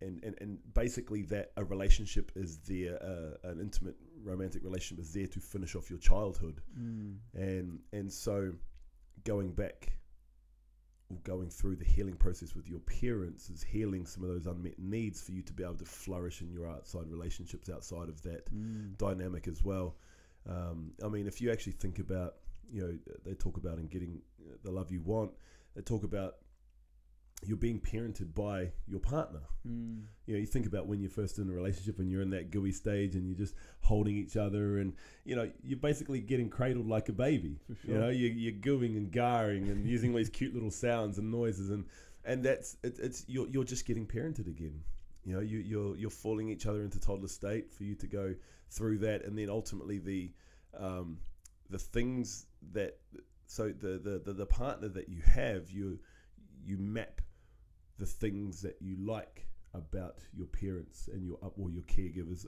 and 0.00 0.24
and, 0.24 0.36
and 0.40 0.58
basically 0.72 1.20
that 1.22 1.52
a 1.58 1.64
relationship 1.64 2.32
is 2.34 2.58
there, 2.60 2.98
uh, 3.02 3.50
an 3.50 3.60
intimate 3.60 3.96
romantic 4.22 4.64
relationship 4.64 5.04
is 5.04 5.12
there 5.12 5.26
to 5.26 5.38
finish 5.40 5.74
off 5.76 5.90
your 5.90 5.98
childhood, 5.98 6.62
Mm. 6.80 7.16
and 7.34 7.80
and 7.92 8.10
so 8.10 8.52
going 9.28 9.50
back 9.52 9.92
or 11.10 11.18
going 11.22 11.50
through 11.50 11.76
the 11.76 11.84
healing 11.84 12.16
process 12.16 12.54
with 12.54 12.66
your 12.68 12.80
parents 12.80 13.50
is 13.50 13.62
healing 13.62 14.06
some 14.06 14.22
of 14.22 14.30
those 14.30 14.46
unmet 14.46 14.78
needs 14.78 15.20
for 15.20 15.32
you 15.32 15.42
to 15.42 15.52
be 15.52 15.62
able 15.62 15.74
to 15.74 15.84
flourish 15.84 16.40
in 16.40 16.50
your 16.50 16.66
outside 16.66 17.06
relationships 17.08 17.68
outside 17.68 18.08
of 18.08 18.22
that 18.22 18.50
Mm. 18.50 18.96
dynamic 18.96 19.46
as 19.46 19.62
well. 19.62 19.96
Um, 20.46 20.92
I 21.04 21.08
mean, 21.08 21.26
if 21.26 21.40
you 21.42 21.50
actually 21.52 21.74
think 21.74 21.98
about, 21.98 22.36
you 22.70 22.80
know, 22.82 22.98
they 23.24 23.34
talk 23.34 23.56
about 23.58 23.78
in 23.78 23.86
getting 23.88 24.22
the 24.62 24.70
love 24.70 24.90
you 24.90 25.02
want, 25.02 25.32
they 25.74 25.82
talk 25.82 26.04
about 26.04 26.36
you're 27.46 27.56
being 27.56 27.80
parented 27.80 28.34
by 28.34 28.70
your 28.86 29.00
partner. 29.00 29.40
Mm. 29.66 30.02
You 30.26 30.34
know, 30.34 30.40
you 30.40 30.46
think 30.46 30.66
about 30.66 30.86
when 30.86 31.00
you're 31.00 31.10
first 31.10 31.38
in 31.38 31.48
a 31.48 31.52
relationship 31.52 31.98
and 32.00 32.10
you're 32.10 32.22
in 32.22 32.30
that 32.30 32.50
gooey 32.50 32.72
stage 32.72 33.14
and 33.14 33.28
you're 33.28 33.38
just 33.38 33.54
holding 33.80 34.16
each 34.16 34.36
other 34.36 34.78
and, 34.78 34.92
you 35.24 35.36
know, 35.36 35.48
you're 35.62 35.78
basically 35.78 36.20
getting 36.20 36.48
cradled 36.48 36.88
like 36.88 37.08
a 37.08 37.12
baby. 37.12 37.60
For 37.80 37.92
You 37.92 37.98
know, 37.98 38.08
you, 38.08 38.26
you're 38.28 38.52
gooing 38.60 38.96
and 38.96 39.10
garring 39.12 39.68
and 39.68 39.86
using 39.86 40.10
all 40.10 40.16
these 40.18 40.28
cute 40.28 40.52
little 40.52 40.70
sounds 40.70 41.18
and 41.18 41.30
noises 41.30 41.70
and, 41.70 41.84
and 42.24 42.44
that's, 42.44 42.76
it, 42.82 42.98
it's, 42.98 43.24
you're, 43.28 43.48
you're 43.48 43.64
just 43.64 43.86
getting 43.86 44.06
parented 44.06 44.48
again. 44.48 44.82
You 45.24 45.34
know, 45.34 45.40
you, 45.40 45.58
you're, 45.58 45.96
you're 45.96 46.10
falling 46.10 46.48
each 46.48 46.66
other 46.66 46.82
into 46.82 46.98
toddler 46.98 47.28
state 47.28 47.70
for 47.70 47.84
you 47.84 47.94
to 47.96 48.06
go 48.08 48.34
through 48.70 48.98
that. 48.98 49.24
And 49.24 49.38
then 49.38 49.48
ultimately 49.48 49.98
the, 49.98 50.32
um, 50.76 51.18
the 51.70 51.78
things 51.78 52.46
that, 52.72 52.98
so 53.46 53.68
the, 53.68 53.98
the, 53.98 54.22
the, 54.24 54.32
the 54.32 54.46
partner 54.46 54.88
that 54.88 55.08
you 55.08 55.22
have, 55.22 55.70
you, 55.70 56.00
you 56.64 56.78
map 56.78 57.20
the 57.98 58.06
things 58.06 58.62
that 58.62 58.76
you 58.80 58.96
like 59.04 59.46
about 59.74 60.18
your 60.34 60.46
parents 60.46 61.08
and 61.12 61.24
your 61.24 61.38
up 61.42 61.52
or 61.58 61.70
your 61.70 61.82
caregivers 61.82 62.46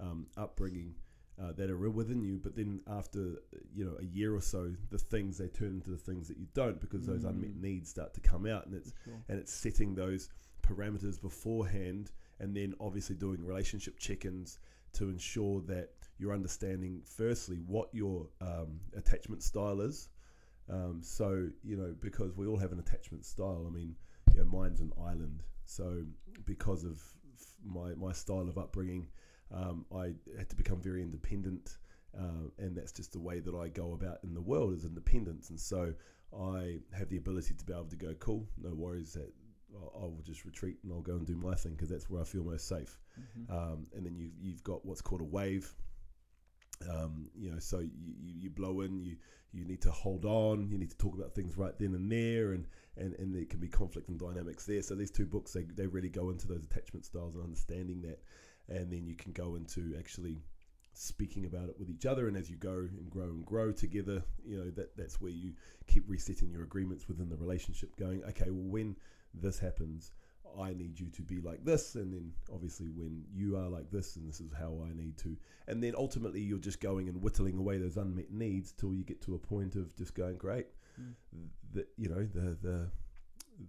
um, 0.00 0.26
upbringing 0.36 0.94
uh, 1.40 1.52
that 1.52 1.70
are 1.70 1.90
within 1.90 2.22
you 2.22 2.38
but 2.42 2.54
then 2.54 2.80
after 2.86 3.36
you 3.74 3.84
know 3.84 3.96
a 4.00 4.04
year 4.04 4.34
or 4.34 4.42
so 4.42 4.70
the 4.90 4.98
things 4.98 5.38
they 5.38 5.48
turn 5.48 5.68
into 5.68 5.90
the 5.90 5.96
things 5.96 6.28
that 6.28 6.36
you 6.36 6.46
don't 6.54 6.80
because 6.80 7.06
those 7.06 7.24
unmet 7.24 7.50
Mm. 7.56 7.62
needs 7.62 7.88
start 7.90 8.12
to 8.14 8.20
come 8.20 8.46
out 8.46 8.66
and 8.66 8.74
it's 8.74 8.92
sure. 9.04 9.14
and 9.28 9.38
it's 9.38 9.52
setting 9.52 9.94
those 9.94 10.28
parameters 10.62 11.20
beforehand 11.20 12.10
and 12.40 12.54
then 12.56 12.74
obviously 12.80 13.16
doing 13.16 13.42
relationship 13.44 13.98
check-ins 13.98 14.58
to 14.92 15.08
ensure 15.08 15.60
that 15.62 15.90
you're 16.18 16.34
understanding 16.34 17.00
firstly 17.04 17.56
what 17.66 17.88
your 17.92 18.26
um, 18.42 18.78
attachment 18.96 19.42
style 19.42 19.80
is 19.80 20.10
um, 20.68 21.00
so 21.02 21.48
you 21.64 21.76
know 21.76 21.94
because 22.00 22.36
we 22.36 22.46
all 22.46 22.58
have 22.58 22.72
an 22.72 22.78
attachment 22.78 23.24
style 23.24 23.64
i 23.66 23.70
mean 23.72 23.94
you 24.34 24.40
know, 24.40 24.46
mine's 24.46 24.80
an 24.80 24.92
island 25.06 25.42
so 25.64 26.02
because 26.46 26.84
of 26.84 27.02
my, 27.64 27.94
my 27.94 28.12
style 28.12 28.48
of 28.48 28.58
upbringing 28.58 29.06
um, 29.52 29.84
i 29.94 30.12
had 30.38 30.48
to 30.48 30.56
become 30.56 30.80
very 30.80 31.02
independent 31.02 31.78
uh, 32.18 32.48
and 32.58 32.76
that's 32.76 32.92
just 32.92 33.12
the 33.12 33.18
way 33.20 33.40
that 33.40 33.54
i 33.54 33.68
go 33.68 33.92
about 33.92 34.18
in 34.24 34.34
the 34.34 34.40
world 34.40 34.72
is 34.74 34.84
independence 34.84 35.50
and 35.50 35.60
so 35.60 35.92
i 36.38 36.78
have 36.92 37.08
the 37.08 37.16
ability 37.16 37.54
to 37.54 37.64
be 37.64 37.72
able 37.72 37.84
to 37.84 37.96
go 37.96 38.14
cool 38.20 38.46
no 38.60 38.72
worries 38.74 39.12
that 39.12 39.30
I- 39.72 39.98
will 40.04 40.22
just 40.24 40.44
retreat 40.44 40.78
and 40.82 40.92
I'll 40.92 41.00
go 41.00 41.14
and 41.14 41.24
do 41.26 41.36
my 41.36 41.54
thing 41.54 41.72
because 41.72 41.88
that's 41.88 42.10
where 42.10 42.20
I 42.20 42.24
feel 42.24 42.42
most 42.42 42.66
safe. 42.66 42.98
Mhm. 43.20 43.50
Um, 43.50 43.86
and 43.94 44.04
then 44.04 44.16
you, 44.16 44.30
you've 44.40 44.64
got 44.64 44.84
what's 44.84 45.00
called 45.00 45.20
a 45.20 45.24
wave. 45.24 45.72
Um, 46.88 47.28
you 47.36 47.50
know, 47.50 47.58
so 47.58 47.80
you, 47.80 48.14
you, 48.20 48.50
blow 48.50 48.80
in, 48.80 49.02
you, 49.02 49.16
you 49.52 49.64
need 49.64 49.82
to 49.82 49.90
hold 49.90 50.24
on, 50.24 50.68
you 50.70 50.78
need 50.78 50.90
to 50.90 50.96
talk 50.96 51.14
about 51.14 51.34
things 51.34 51.58
right 51.58 51.78
then 51.78 51.94
and 51.94 52.10
there, 52.10 52.52
and, 52.52 52.66
and, 52.96 53.14
and 53.14 53.34
there 53.34 53.44
can 53.44 53.60
be 53.60 53.68
conflict 53.68 54.08
and 54.08 54.18
dynamics 54.18 54.64
there. 54.64 54.82
So 54.82 54.94
these 54.94 55.10
two 55.10 55.26
books, 55.26 55.52
they, 55.52 55.64
they 55.64 55.86
really 55.86 56.08
go 56.08 56.30
into 56.30 56.46
those 56.46 56.64
attachment 56.64 57.04
styles 57.04 57.34
and 57.34 57.44
understanding 57.44 58.00
that. 58.02 58.20
And 58.68 58.90
then 58.90 59.06
you 59.06 59.14
can 59.14 59.32
go 59.32 59.56
into 59.56 59.94
actually 59.98 60.38
speaking 60.94 61.46
about 61.46 61.68
it 61.68 61.78
with 61.78 61.90
each 61.90 62.06
other. 62.06 62.28
And 62.28 62.36
as 62.36 62.48
you 62.48 62.56
go 62.56 62.88
and 62.90 63.10
grow 63.10 63.24
and 63.24 63.44
grow 63.44 63.72
together, 63.72 64.22
you 64.46 64.58
know, 64.58 64.70
that, 64.70 64.96
that's 64.96 65.20
where 65.20 65.30
you 65.32 65.52
keep 65.86 66.04
resetting 66.08 66.50
your 66.50 66.62
agreements 66.62 67.08
within 67.08 67.28
the 67.28 67.36
relationship, 67.36 67.94
going, 67.96 68.22
okay, 68.24 68.50
well, 68.50 68.70
when 68.70 68.96
this 69.34 69.58
happens, 69.58 70.12
I 70.58 70.72
need 70.74 70.98
you 70.98 71.08
to 71.10 71.22
be 71.22 71.40
like 71.40 71.64
this, 71.64 71.94
and 71.94 72.12
then 72.12 72.32
obviously 72.52 72.88
when 72.88 73.24
you 73.32 73.56
are 73.56 73.68
like 73.68 73.90
this, 73.90 74.16
and 74.16 74.28
this 74.28 74.40
is 74.40 74.52
how 74.52 74.84
I 74.88 74.92
need 74.94 75.16
to, 75.18 75.36
and 75.68 75.82
then 75.82 75.94
ultimately 75.96 76.40
you're 76.40 76.58
just 76.58 76.80
going 76.80 77.08
and 77.08 77.22
whittling 77.22 77.56
away 77.58 77.78
those 77.78 77.96
unmet 77.96 78.30
needs 78.32 78.72
till 78.72 78.94
you 78.94 79.04
get 79.04 79.20
to 79.22 79.34
a 79.34 79.38
point 79.38 79.76
of 79.76 79.94
just 79.96 80.14
going 80.14 80.36
great. 80.36 80.66
Mm. 81.00 81.14
That 81.74 81.88
you 81.96 82.08
know 82.08 82.26
the 82.34 82.56
the 82.62 82.90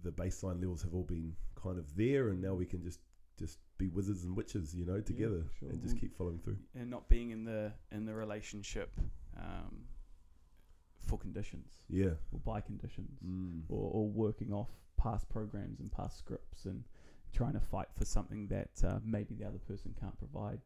the 0.02 0.10
baseline 0.12 0.60
levels 0.60 0.82
have 0.82 0.94
all 0.94 1.04
been 1.04 1.34
kind 1.54 1.78
of 1.78 1.94
there, 1.96 2.28
and 2.30 2.40
now 2.40 2.54
we 2.54 2.66
can 2.66 2.82
just 2.82 3.00
just 3.38 3.58
be 3.78 3.88
wizards 3.88 4.24
and 4.24 4.36
witches, 4.36 4.74
you 4.74 4.84
know, 4.84 5.00
together 5.00 5.42
sure. 5.58 5.70
and 5.70 5.82
just 5.82 5.98
keep 5.98 6.16
following 6.16 6.38
through. 6.38 6.58
and 6.74 6.88
not 6.90 7.08
being 7.08 7.30
in 7.30 7.44
the 7.44 7.72
in 7.90 8.04
the 8.04 8.14
relationship 8.14 8.94
um, 9.38 9.84
for 11.00 11.18
conditions 11.18 11.66
Yeah. 11.88 12.14
or 12.30 12.38
by 12.44 12.60
conditions 12.60 13.18
Mm. 13.24 13.62
or, 13.68 13.90
or 13.92 14.08
working 14.08 14.52
off 14.52 14.70
past 15.02 15.28
programs 15.28 15.80
and 15.80 15.90
past 15.90 16.18
scripts 16.18 16.64
and 16.66 16.84
trying 17.32 17.54
to 17.54 17.60
fight 17.60 17.88
for 17.98 18.04
something 18.04 18.46
that 18.48 18.70
uh, 18.84 18.98
maybe 19.04 19.34
the 19.34 19.44
other 19.44 19.58
person 19.58 19.94
can't 19.98 20.16
provide. 20.18 20.60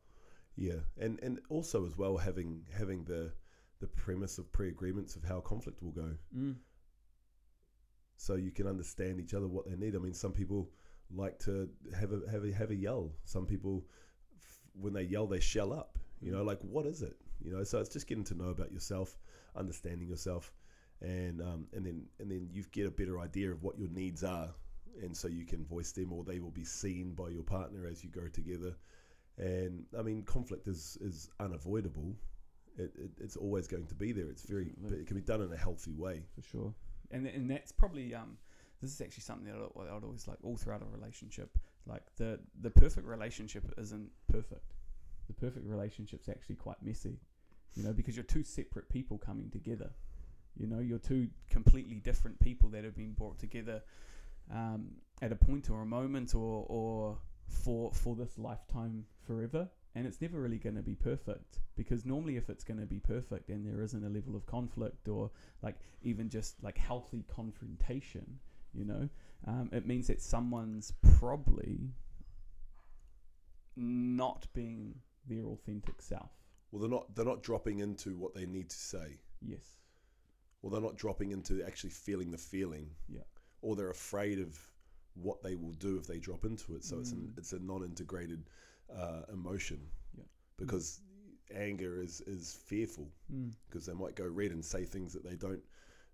Yeah, 0.56 0.80
and 0.98 1.18
and 1.22 1.40
also 1.48 1.86
as 1.86 1.96
well 1.96 2.16
having 2.16 2.64
having 2.76 3.04
the 3.04 3.32
the 3.80 3.86
premise 3.86 4.38
of 4.38 4.50
pre-agreements 4.52 5.16
of 5.16 5.22
how 5.24 5.40
conflict 5.40 5.82
will 5.82 5.92
go. 5.92 6.10
Mm. 6.34 6.56
so 8.16 8.34
you 8.36 8.50
can 8.50 8.66
understand 8.66 9.20
each 9.20 9.34
other 9.34 9.46
what 9.46 9.68
they 9.68 9.76
need. 9.76 9.94
I 9.94 9.98
mean, 9.98 10.14
some 10.14 10.32
people 10.32 10.70
like 11.14 11.38
to 11.40 11.68
have 11.98 12.12
a 12.12 12.20
have 12.30 12.44
a 12.44 12.52
have 12.52 12.70
a 12.70 12.74
yell. 12.74 13.12
Some 13.24 13.46
people, 13.46 13.84
f- 14.42 14.60
when 14.80 14.92
they 14.94 15.02
yell, 15.02 15.26
they 15.26 15.40
shell 15.40 15.72
up. 15.72 15.98
You 16.20 16.32
know, 16.32 16.42
like 16.42 16.60
what 16.62 16.86
is 16.86 17.02
it? 17.02 17.16
You 17.44 17.52
know, 17.52 17.64
so 17.64 17.78
it's 17.80 17.90
just 17.90 18.06
getting 18.06 18.24
to 18.24 18.34
know 18.34 18.48
about 18.48 18.72
yourself, 18.72 19.18
understanding 19.54 20.08
yourself, 20.08 20.52
and 21.00 21.40
um, 21.42 21.66
and 21.74 21.84
then 21.84 22.06
and 22.20 22.30
then 22.30 22.48
you 22.52 22.64
get 22.72 22.86
a 22.86 22.90
better 22.90 23.20
idea 23.20 23.50
of 23.50 23.62
what 23.62 23.78
your 23.78 23.88
needs 23.88 24.24
are, 24.24 24.50
and 25.02 25.16
so 25.16 25.28
you 25.28 25.44
can 25.44 25.64
voice 25.64 25.92
them, 25.92 26.12
or 26.12 26.24
they 26.24 26.40
will 26.40 26.50
be 26.50 26.64
seen 26.64 27.12
by 27.14 27.28
your 27.28 27.42
partner 27.42 27.86
as 27.86 28.02
you 28.02 28.10
go 28.10 28.28
together. 28.28 28.74
And 29.38 29.84
I 29.98 30.02
mean, 30.02 30.22
conflict 30.22 30.66
is 30.68 30.96
is 31.00 31.28
unavoidable. 31.40 32.14
It, 32.78 32.92
it, 32.98 33.10
it's 33.18 33.36
always 33.36 33.66
going 33.66 33.86
to 33.86 33.94
be 33.94 34.12
there. 34.12 34.28
It's 34.28 34.42
very, 34.42 34.72
but 34.82 34.92
it 34.92 35.06
can 35.06 35.16
be 35.16 35.22
done 35.22 35.40
in 35.40 35.52
a 35.52 35.56
healthy 35.56 35.94
way. 35.94 36.22
for 36.34 36.42
sure. 36.42 36.74
And 37.10 37.26
and 37.26 37.50
that's 37.50 37.72
probably 37.72 38.14
um 38.14 38.36
this 38.82 38.92
is 38.92 39.00
actually 39.00 39.22
something 39.22 39.46
that 39.46 39.56
I'd, 39.56 39.96
I'd 39.96 40.04
always 40.04 40.26
like 40.28 40.38
all 40.42 40.56
throughout 40.56 40.82
a 40.82 40.86
relationship. 40.86 41.58
Like 41.86 42.02
the 42.16 42.40
the 42.60 42.70
perfect 42.70 43.06
relationship 43.06 43.64
isn't 43.78 44.10
perfect. 44.30 44.74
The 45.28 45.34
perfect 45.34 45.66
relationship's 45.66 46.28
actually 46.28 46.56
quite 46.56 46.76
messy, 46.82 47.18
you 47.74 47.82
know, 47.82 47.92
because 47.92 48.16
you're 48.16 48.24
two 48.24 48.44
separate 48.44 48.88
people 48.88 49.18
coming 49.18 49.50
together. 49.50 49.90
You 50.58 50.66
know, 50.66 50.80
you're 50.80 50.98
two 50.98 51.28
completely 51.50 51.96
different 51.96 52.40
people 52.40 52.68
that 52.70 52.84
have 52.84 52.96
been 52.96 53.12
brought 53.12 53.38
together 53.38 53.82
um, 54.52 54.92
at 55.22 55.32
a 55.32 55.36
point 55.36 55.70
or 55.70 55.82
a 55.82 55.86
moment 55.86 56.34
or 56.34 56.66
or 56.68 57.18
for 57.48 57.92
for 57.92 58.14
this 58.14 58.38
lifetime 58.38 59.04
forever. 59.26 59.68
And 59.94 60.06
it's 60.06 60.20
never 60.20 60.38
really 60.38 60.58
going 60.58 60.76
to 60.76 60.82
be 60.82 60.94
perfect 60.94 61.60
because 61.74 62.04
normally, 62.04 62.36
if 62.36 62.50
it's 62.50 62.64
going 62.64 62.80
to 62.80 62.86
be 62.86 63.00
perfect 63.00 63.48
and 63.48 63.66
there 63.66 63.82
isn't 63.82 64.04
a 64.04 64.10
level 64.10 64.36
of 64.36 64.44
conflict 64.44 65.08
or 65.08 65.30
like 65.62 65.76
even 66.02 66.28
just 66.28 66.62
like 66.62 66.76
healthy 66.76 67.24
confrontation, 67.34 68.38
you 68.74 68.84
know, 68.84 69.08
um, 69.46 69.70
it 69.72 69.86
means 69.86 70.06
that 70.08 70.20
someone's 70.20 70.92
probably 71.18 71.94
not 73.74 74.46
being 74.52 74.94
their 75.26 75.44
authentic 75.44 76.02
self. 76.02 76.30
Well, 76.70 76.80
they're 76.80 76.90
not 76.90 77.14
they're 77.14 77.24
not 77.24 77.42
dropping 77.42 77.78
into 77.78 78.16
what 78.16 78.34
they 78.34 78.44
need 78.44 78.68
to 78.70 78.76
say. 78.76 79.18
Yes. 79.40 79.76
Well, 80.66 80.72
they're 80.72 80.90
not 80.90 80.96
dropping 80.98 81.30
into 81.30 81.62
actually 81.64 81.90
feeling 81.90 82.32
the 82.32 82.38
feeling. 82.38 82.90
Yeah. 83.08 83.20
Or 83.62 83.76
they're 83.76 83.90
afraid 83.90 84.40
of 84.40 84.58
what 85.14 85.40
they 85.40 85.54
will 85.54 85.74
do 85.74 85.96
if 85.96 86.08
they 86.08 86.18
drop 86.18 86.44
into 86.44 86.74
it. 86.74 86.82
So 86.84 86.98
it's 86.98 87.12
an 87.12 87.32
Mm. 87.32 87.38
it's 87.38 87.52
a 87.52 87.60
non-integrated 87.60 88.50
uh, 88.92 89.22
emotion. 89.32 89.88
Yeah. 90.18 90.24
Because 90.56 91.02
anger 91.54 92.00
is 92.02 92.20
is 92.22 92.54
fearful 92.66 93.08
Mm. 93.32 93.52
because 93.68 93.86
they 93.86 93.92
might 93.94 94.16
go 94.16 94.26
red 94.26 94.50
and 94.50 94.64
say 94.64 94.84
things 94.84 95.12
that 95.12 95.22
they 95.22 95.36
don't 95.36 95.62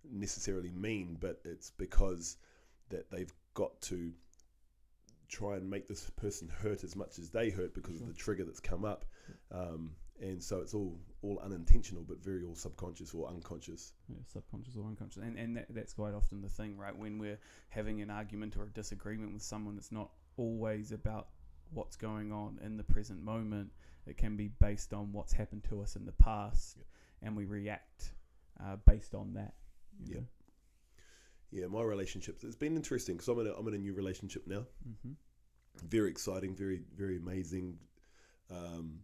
necessarily 0.05 0.71
mean, 0.73 1.17
but 1.19 1.41
it's 1.47 1.71
because 1.71 2.37
that 2.91 3.11
they've 3.11 3.33
got 3.55 3.81
to 3.81 4.13
try 5.29 5.57
and 5.57 5.71
make 5.71 5.89
this 5.89 6.11
person 6.11 6.47
hurt 6.49 6.85
as 6.85 6.95
much 6.95 7.19
as 7.19 7.31
they 7.31 7.49
hurt 7.49 7.73
because 7.73 7.97
Sure. 7.97 8.03
of 8.03 8.09
the 8.09 8.21
trigger 8.21 8.45
that's 8.45 8.61
come 8.61 8.85
up. 8.85 9.07
Um, 9.51 9.97
and 10.23 10.43
so 10.43 10.61
it's 10.61 10.73
all 10.73 10.99
all 11.23 11.39
unintentional, 11.45 12.05
but 12.07 12.23
very 12.23 12.45
all 12.45 12.55
subconscious 12.55 13.13
or 13.13 13.29
unconscious. 13.29 13.93
Yeah, 14.09 14.17
subconscious 14.33 14.77
or 14.77 14.87
unconscious, 14.87 15.23
and 15.23 15.37
and 15.39 15.57
that, 15.57 15.67
that's 15.71 15.93
quite 15.93 16.15
often 16.15 16.41
the 16.41 16.49
thing, 16.49 16.77
right? 16.79 16.97
When 16.97 17.19
we're 17.19 17.39
having 17.71 18.01
an 18.01 18.11
argument 18.11 18.57
or 18.57 18.63
a 18.65 18.71
disagreement 18.71 19.33
with 19.33 19.43
someone, 19.43 19.77
it's 19.77 19.93
not 19.93 20.11
always 20.37 20.93
about 20.93 21.29
what's 21.73 21.97
going 21.97 22.33
on 22.33 22.59
in 22.65 22.77
the 22.77 22.85
present 22.85 23.23
moment. 23.23 23.71
It 24.07 24.17
can 24.17 24.37
be 24.37 24.49
based 24.49 24.93
on 24.93 25.13
what's 25.13 25.33
happened 25.33 25.65
to 25.71 25.81
us 25.83 25.97
in 25.97 26.05
the 26.07 26.13
past, 26.13 26.77
Yep. 26.77 26.87
and 27.23 27.37
we 27.37 27.45
react 27.45 28.13
uh, 28.63 28.77
based 28.87 29.15
on 29.15 29.35
that. 29.35 29.55
Yep. 30.07 30.23
Yeah, 31.51 31.67
my 31.67 31.83
relationships. 31.83 32.45
It's 32.45 32.57
been 32.57 32.77
interesting 32.77 33.17
because 33.17 33.29
I'm 33.29 33.39
in 33.41 33.47
a, 33.49 33.53
I'm 33.53 33.69
in 33.69 33.75
a 33.75 33.79
new 33.79 33.93
relationship 33.93 34.47
now. 34.47 34.65
Mm-hmm. 34.89 35.13
Very 35.87 36.11
exciting, 36.11 36.55
very 36.55 36.81
very 36.97 37.17
amazing. 37.17 37.79
Um, 38.51 39.01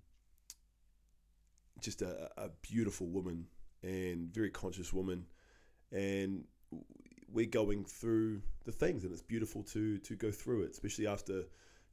just 1.81 2.03
a, 2.03 2.31
a 2.37 2.51
beautiful 2.63 3.07
woman 3.07 3.47
and 3.83 4.33
very 4.33 4.51
conscious 4.51 4.93
woman, 4.93 5.27
and 5.93 6.45
we're 7.33 7.47
going 7.47 7.85
through 7.85 8.41
the 8.65 8.73
things, 8.73 9.05
and 9.05 9.13
it's 9.13 9.23
beautiful 9.23 9.63
to 9.65 9.99
to 9.99 10.17
go 10.17 10.31
through 10.31 10.63
it, 10.63 10.71
especially 10.71 11.07
after 11.07 11.45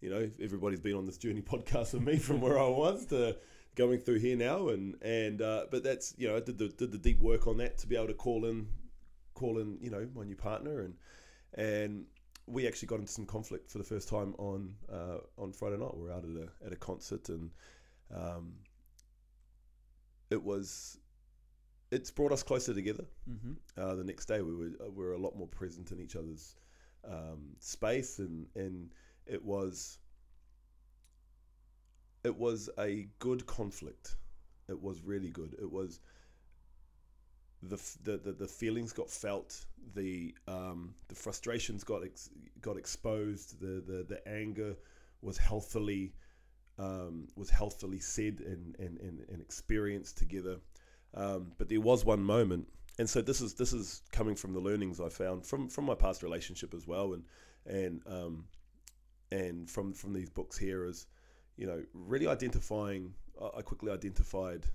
you 0.02 0.10
know 0.10 0.30
everybody's 0.42 0.80
been 0.80 0.96
on 0.96 1.06
this 1.06 1.18
journey 1.18 1.42
podcast 1.54 1.94
with 1.94 2.04
me 2.04 2.18
from 2.18 2.42
where 2.42 2.60
I 2.60 2.68
was 2.68 3.06
to 3.08 3.38
going 3.76 4.00
through 4.00 4.20
here 4.20 4.38
now, 4.38 4.70
and 4.70 4.96
and 5.02 5.42
uh, 5.42 5.66
but 5.70 5.84
that's 5.84 6.14
you 6.18 6.28
know 6.28 6.36
I 6.36 6.40
did 6.40 6.58
the 6.58 6.70
did 6.70 6.92
the 6.92 6.98
deep 6.98 7.20
work 7.20 7.48
on 7.48 7.58
that 7.58 7.78
to 7.80 7.88
be 7.88 7.96
able 7.96 8.08
to 8.08 8.14
call 8.14 8.46
in 8.46 8.68
call 9.36 9.60
in 9.60 9.78
you 9.82 9.92
know 9.92 10.08
my 10.16 10.24
new 10.24 10.36
partner. 10.36 10.82
And 10.82 10.96
and 11.54 12.06
we 12.48 12.68
actually 12.68 12.88
got 12.88 13.00
into 13.00 13.12
some 13.12 13.26
conflict 13.26 13.70
for 13.70 13.78
the 13.78 13.84
first 13.84 14.10
time 14.10 14.34
on 14.38 14.74
uh, 14.92 15.18
on 15.38 15.54
Friday 15.54 15.78
night. 15.78 15.96
We 15.96 16.04
were 16.04 16.12
out 16.12 16.24
at 16.24 16.30
a 16.30 16.66
at 16.66 16.74
a 16.74 16.78
concert 16.78 17.30
and 17.30 17.52
um, 18.14 18.54
it 20.36 20.44
was 20.44 21.00
it's 21.92 22.12
brought 22.12 22.32
us 22.32 22.44
closer 22.44 22.74
together. 22.74 23.06
Mm-hmm. 23.30 23.54
Uh, 23.82 23.96
the 23.96 24.04
next 24.04 24.26
day 24.26 24.42
we 24.42 24.54
were 24.54 24.72
uh, 24.84 24.92
we 24.92 25.04
were 25.06 25.14
a 25.14 25.18
lot 25.18 25.36
more 25.36 25.48
present 25.48 25.92
in 25.92 26.00
each 26.00 26.16
other's 26.16 26.56
um, 27.10 27.56
space 27.60 28.20
and 28.20 28.46
and 28.56 28.92
it 29.26 29.44
was 29.44 30.00
it 32.24 32.36
was 32.36 32.70
a 32.78 33.08
good 33.20 33.46
conflict. 33.46 34.18
It 34.68 34.80
was 34.82 35.02
really 35.04 35.30
good. 35.30 35.56
It 35.60 35.72
was 35.72 36.00
the 37.62 37.80
the, 38.04 38.18
the, 38.18 38.32
the 38.34 38.48
feelings 38.48 38.92
got 38.92 39.10
felt. 39.10 39.66
The 39.96 40.36
um, 40.48 40.96
the 41.08 41.16
frustrations 41.16 41.84
got 41.84 42.04
ex- 42.04 42.30
got 42.62 42.78
exposed. 42.78 43.60
The, 43.62 43.82
the 43.90 44.06
the 44.08 44.28
anger 44.28 44.76
was 45.22 45.38
healthily 45.38 46.14
um, 46.78 47.28
was 47.36 47.50
healthily 47.50 48.00
said 48.00 48.42
and 48.46 48.76
and, 48.80 49.00
and, 49.00 49.26
and 49.30 49.42
experienced 49.42 50.18
together. 50.18 50.58
Um, 51.14 51.52
but 51.58 51.70
there 51.70 51.82
was 51.82 52.04
one 52.04 52.22
moment, 52.22 52.68
and 53.00 53.10
so 53.10 53.22
this 53.22 53.42
is 53.42 53.54
this 53.54 53.74
is 53.74 54.02
coming 54.12 54.36
from 54.36 54.54
the 54.54 54.60
learnings 54.60 55.00
I 55.00 55.10
found 55.10 55.46
from 55.46 55.70
from 55.70 55.86
my 55.86 55.96
past 55.96 56.24
relationship 56.24 56.74
as 56.74 56.86
well, 56.88 57.14
and 57.14 57.24
and 57.66 58.02
um, 58.06 58.46
and 59.32 59.70
from 59.70 59.94
from 59.94 60.14
these 60.14 60.30
books 60.30 60.58
here 60.58 60.86
is, 60.86 61.08
you 61.58 61.68
know, 61.68 61.84
really 61.94 62.28
identifying. 62.28 63.14
I 63.58 63.62
quickly 63.62 63.92
identified, 63.92 64.66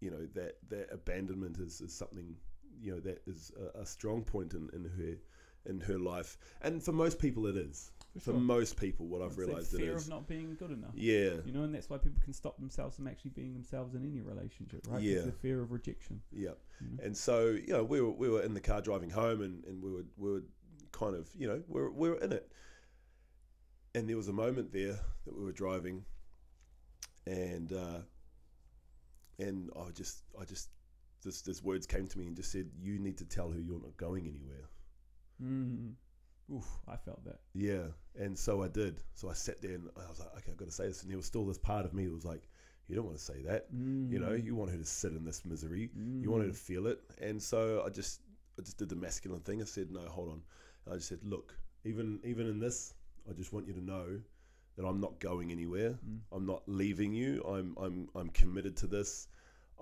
you 0.00 0.10
know, 0.10 0.26
that 0.34 0.58
that 0.68 0.88
abandonment 0.92 1.58
is, 1.58 1.80
is 1.80 1.92
something, 1.92 2.36
you 2.80 2.92
know, 2.92 3.00
that 3.00 3.20
is 3.26 3.50
a, 3.74 3.80
a 3.80 3.86
strong 3.86 4.22
point 4.22 4.54
in, 4.54 4.70
in 4.72 4.84
her 4.84 5.70
in 5.70 5.80
her 5.80 5.98
life, 5.98 6.38
and 6.62 6.82
for 6.82 6.92
most 6.92 7.18
people 7.18 7.46
it 7.46 7.56
is. 7.56 7.90
For 8.18 8.30
sure. 8.30 8.34
most 8.40 8.76
people, 8.78 9.06
what 9.06 9.20
I've 9.22 9.28
It's 9.30 9.38
realized 9.38 9.74
it 9.74 9.78
fear 9.78 9.96
is. 9.96 10.04
of 10.04 10.08
not 10.10 10.26
being 10.26 10.54
good 10.58 10.70
enough. 10.70 10.92
Yeah, 10.94 11.34
You 11.44 11.52
know, 11.52 11.62
and 11.64 11.74
that's 11.74 11.90
why 11.90 11.98
people 11.98 12.20
can 12.22 12.32
stop 12.32 12.58
themselves 12.58 12.96
from 12.96 13.06
actually 13.08 13.32
being 13.32 13.52
themselves 13.52 13.94
in 13.94 14.04
any 14.04 14.20
relationship, 14.20 14.86
right? 14.88 15.02
Yeah. 15.02 15.16
It's 15.16 15.26
the 15.26 15.32
fear 15.32 15.60
of 15.60 15.70
rejection. 15.72 16.22
yeah. 16.32 16.50
You 16.80 16.96
know? 16.96 17.04
And 17.04 17.16
so, 17.16 17.48
you 17.50 17.72
know, 17.72 17.84
we 17.84 18.00
were 18.00 18.10
we 18.12 18.28
were 18.28 18.42
in 18.42 18.54
the 18.54 18.60
car 18.60 18.80
driving 18.80 19.10
home, 19.10 19.40
and, 19.42 19.64
and 19.64 19.82
we 19.82 19.90
were 19.92 20.04
we 20.16 20.30
were 20.32 20.42
kind 20.92 21.14
of, 21.14 21.28
you 21.36 21.46
know, 21.48 21.62
we 21.68 21.80
were 21.80 21.90
we 21.90 22.08
were 22.10 22.18
in 22.18 22.32
it. 22.32 22.50
And 23.94 24.08
there 24.08 24.16
was 24.16 24.28
a 24.28 24.32
moment 24.32 24.72
there 24.72 24.98
that 25.24 25.34
we 25.36 25.42
were 25.44 25.52
driving, 25.52 26.04
and 27.26 27.72
uh, 27.72 28.00
and 29.38 29.70
I 29.76 29.90
just 29.90 30.22
I 30.40 30.44
just 30.44 30.68
this 31.22 31.40
this 31.42 31.62
words 31.62 31.86
came 31.86 32.06
to 32.06 32.18
me 32.18 32.26
and 32.26 32.36
just 32.36 32.52
said, 32.52 32.70
"You 32.78 32.98
need 32.98 33.18
to 33.18 33.24
tell 33.24 33.50
her 33.50 33.58
you're 33.58 33.80
not 33.80 33.96
going 33.96 34.26
anywhere." 34.26 34.68
Mm. 35.42 35.94
Oof, 36.54 36.66
I 36.86 36.96
felt 36.96 37.24
that. 37.24 37.40
Yeah, 37.54 37.88
and 38.18 38.38
so 38.38 38.62
I 38.62 38.68
did. 38.68 39.02
So 39.14 39.28
I 39.28 39.32
sat 39.32 39.60
there 39.60 39.72
and 39.72 39.88
I 39.96 40.08
was 40.08 40.20
like, 40.20 40.28
"Okay, 40.38 40.52
I've 40.52 40.56
got 40.56 40.66
to 40.66 40.74
say 40.74 40.86
this." 40.86 41.02
And 41.02 41.10
there 41.10 41.16
was 41.16 41.26
still 41.26 41.44
this 41.44 41.58
part 41.58 41.84
of 41.84 41.92
me 41.92 42.06
that 42.06 42.14
was 42.14 42.24
like, 42.24 42.48
"You 42.86 42.94
don't 42.94 43.04
want 43.04 43.16
to 43.18 43.24
say 43.24 43.42
that." 43.42 43.74
Mm. 43.74 44.10
You 44.10 44.20
know, 44.20 44.32
you 44.32 44.54
want 44.54 44.70
her 44.70 44.76
to 44.76 44.84
sit 44.84 45.12
in 45.12 45.24
this 45.24 45.44
misery. 45.44 45.90
You 46.20 46.30
want 46.30 46.44
her 46.44 46.50
to 46.50 46.56
feel 46.56 46.86
it. 46.86 47.00
And 47.20 47.42
so 47.42 47.82
I 47.84 47.90
just 47.90 48.20
I 48.58 48.62
just 48.62 48.78
did 48.78 48.88
the 48.88 48.96
masculine 48.96 49.40
thing. 49.40 49.60
I 49.60 49.64
said, 49.64 49.90
no, 49.90 50.00
hold 50.00 50.30
on. 50.30 50.42
And 50.84 50.94
I 50.94 50.96
just 50.96 51.08
said, 51.08 51.20
look, 51.22 51.58
even 51.84 52.20
even 52.24 52.46
in 52.46 52.58
this, 52.58 52.94
I 53.28 53.32
just 53.32 53.52
want 53.52 53.66
you 53.66 53.74
to 53.74 53.84
know 53.84 54.20
that 54.76 54.84
I'm 54.84 55.00
not 55.00 55.18
going 55.20 55.52
anywhere. 55.52 55.90
Mm. 55.90 56.18
I'm 56.32 56.46
not 56.46 56.62
leaving 56.66 57.12
you. 57.12 57.42
I'm 57.46 57.76
I'm 57.80 58.08
I'm 58.14 58.28
committed 58.30 58.76
to 58.78 58.86
this. 58.86 59.28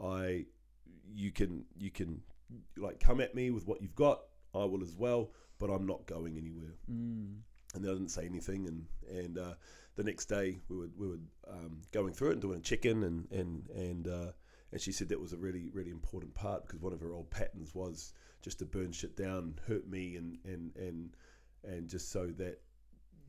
I 0.02 0.46
you 1.14 1.30
can 1.30 1.64
you 1.76 1.90
can 1.90 2.20
like 2.76 3.00
come 3.00 3.20
at 3.20 3.34
me 3.34 3.50
with 3.50 3.66
what 3.66 3.80
you've 3.80 3.94
got. 3.94 4.20
I 4.54 4.64
will 4.64 4.82
as 4.82 4.94
well, 4.96 5.30
but 5.58 5.70
I'm 5.70 5.86
not 5.86 6.06
going 6.06 6.36
anywhere 6.36 6.74
Mm. 6.90 7.36
and 7.74 7.84
then 7.84 7.90
I 7.90 7.94
didn't 7.94 8.10
say 8.10 8.26
anything. 8.26 8.66
And 8.66 8.86
and 9.08 9.38
uh, 9.38 9.54
the 9.96 10.04
next 10.04 10.26
day 10.26 10.58
we 10.68 10.76
were 10.76 10.88
we 10.96 11.06
were 11.08 11.20
um, 11.48 11.80
going 11.92 12.12
through 12.12 12.30
it 12.30 12.32
and 12.34 12.42
doing 12.42 12.58
a 12.58 12.62
check 12.62 12.84
in, 12.84 13.02
and 13.02 13.30
and 13.30 13.68
and 13.70 14.08
uh, 14.08 14.32
and 14.72 14.80
she 14.80 14.92
said 14.92 15.08
that 15.10 15.20
was 15.20 15.32
a 15.32 15.38
really 15.38 15.70
really 15.72 15.90
important 15.90 16.34
part 16.34 16.66
because 16.66 16.80
one 16.80 16.92
of 16.92 17.00
her 17.00 17.12
old 17.12 17.30
patterns 17.30 17.74
was 17.74 18.12
just 18.42 18.58
to 18.58 18.64
burn 18.66 18.92
shit 18.92 19.16
down, 19.16 19.58
hurt 19.66 19.88
me, 19.88 20.16
and 20.16 20.38
and 20.44 20.74
and 20.76 21.16
and 21.64 21.88
just 21.88 22.10
so 22.12 22.26
that 22.26 22.60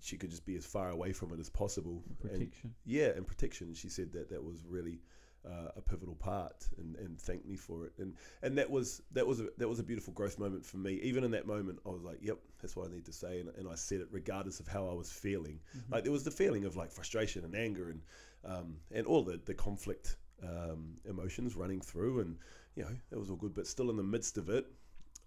she 0.02 0.18
could 0.18 0.30
just 0.30 0.46
be 0.46 0.56
as 0.58 0.66
far 0.66 0.90
away 0.90 1.14
from 1.14 1.34
it 1.34 1.40
as 1.40 1.50
possible. 1.50 2.04
And, 2.24 2.32
Protection. 2.32 2.76
yeah, 2.86 3.08
and 3.16 3.26
protection. 3.26 3.74
She 3.74 3.90
said 3.90 4.12
that 4.14 4.30
that 4.30 4.44
was 4.44 4.64
really 4.68 5.00
uh, 5.46 5.70
a 5.76 5.82
pivotal 5.82 6.16
part, 6.16 6.68
and, 6.78 6.96
and 6.96 7.20
thanked 7.20 7.46
me 7.46 7.56
for 7.56 7.86
it. 7.86 7.94
And 8.00 8.16
and 8.42 8.58
that 8.58 8.70
was 8.70 9.02
that 9.12 9.26
was 9.26 9.40
a, 9.42 9.48
that 9.58 9.68
was 9.68 9.80
a 9.80 9.84
beautiful 9.84 10.14
growth 10.14 10.40
moment 10.40 10.66
for 10.66 10.78
me. 10.78 10.94
Even 11.04 11.24
in 11.24 11.32
that 11.32 11.46
moment, 11.48 11.80
I 11.86 11.90
was 11.90 12.04
like, 12.04 12.18
"Yep, 12.22 12.40
that's 12.62 12.76
what 12.76 12.88
I 12.88 12.92
need 12.94 13.06
to 13.06 13.14
say," 13.14 13.40
and, 13.40 13.50
and 13.58 13.68
I 13.70 13.76
said 13.76 14.02
it 14.02 14.08
regardless 14.12 14.60
of 14.60 14.68
how 14.68 14.88
I 14.88 14.94
was 14.94 15.12
feeling. 15.12 15.60
Mhm. 15.78 15.92
Like 15.92 16.04
there 16.04 16.12
was 16.12 16.24
the 16.24 16.32
feeling 16.32 16.66
of 16.66 16.76
like 16.76 16.92
frustration 16.92 17.44
and 17.46 17.56
anger 17.56 17.90
and 17.90 18.02
um, 18.44 18.78
and 18.92 19.06
all 19.06 19.24
the 19.24 19.40
the 19.46 19.54
conflict 19.54 20.18
um, 20.44 20.96
emotions 21.08 21.56
running 21.56 21.82
through, 21.82 22.22
and 22.22 22.38
you 22.76 22.84
know 22.84 22.96
that 23.10 23.20
was 23.20 23.30
all 23.30 23.38
good. 23.38 23.54
But 23.54 23.68
still, 23.68 23.90
in 23.90 23.98
the 23.98 24.04
midst 24.04 24.38
of 24.38 24.50
it, 24.50 24.66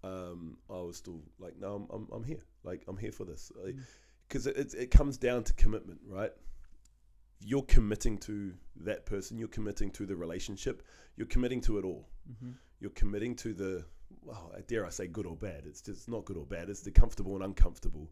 um, 0.03 0.57
I 0.69 0.81
was 0.81 0.97
still 0.97 1.21
like, 1.39 1.57
"No, 1.59 1.75
I'm 1.75 1.87
I'm, 1.95 2.07
I'm 2.11 2.23
here. 2.23 2.43
Like 2.63 2.83
I'm 2.87 2.97
here 2.97 3.11
for 3.11 3.25
this." 3.25 3.51
Mm. 3.57 3.79
Because 4.27 4.45
it, 4.45 4.57
it, 4.57 4.73
it 4.75 4.91
comes 4.91 5.17
down 5.17 5.43
to 5.45 5.53
commitment, 5.53 5.99
right? 6.07 6.31
You're 7.41 7.63
committing 7.63 8.17
to 8.19 8.53
that 8.77 9.05
person. 9.05 9.37
You're 9.37 9.47
committing 9.47 9.91
to 9.91 10.05
the 10.05 10.15
relationship. 10.15 10.83
You're 11.15 11.27
committing 11.27 11.61
to 11.61 11.77
it 11.79 11.85
all 11.85 12.09
Mhm. 12.29 12.55
you're 12.79 12.91
committing 12.91 13.35
to 13.35 13.53
the 13.53 13.85
well 14.23 14.53
dare 14.67 14.85
i 14.85 14.89
say 14.89 15.07
good 15.07 15.25
or 15.25 15.35
bad 15.35 15.65
it's 15.65 15.81
just 15.81 16.07
not 16.07 16.23
good 16.25 16.37
or 16.37 16.45
bad 16.45 16.69
it's 16.69 16.81
the 16.81 16.91
comfortable 16.91 17.35
and 17.35 17.43
uncomfortable 17.43 18.11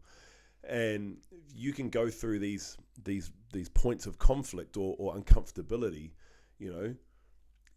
and 0.64 1.18
you 1.54 1.72
can 1.72 1.88
go 1.88 2.10
through 2.10 2.38
these 2.38 2.76
these 3.04 3.30
these 3.52 3.68
points 3.68 4.06
of 4.06 4.18
conflict 4.18 4.76
or, 4.76 4.94
or 4.98 5.14
uncomfortability 5.16 6.12
you 6.58 6.70
know 6.70 6.94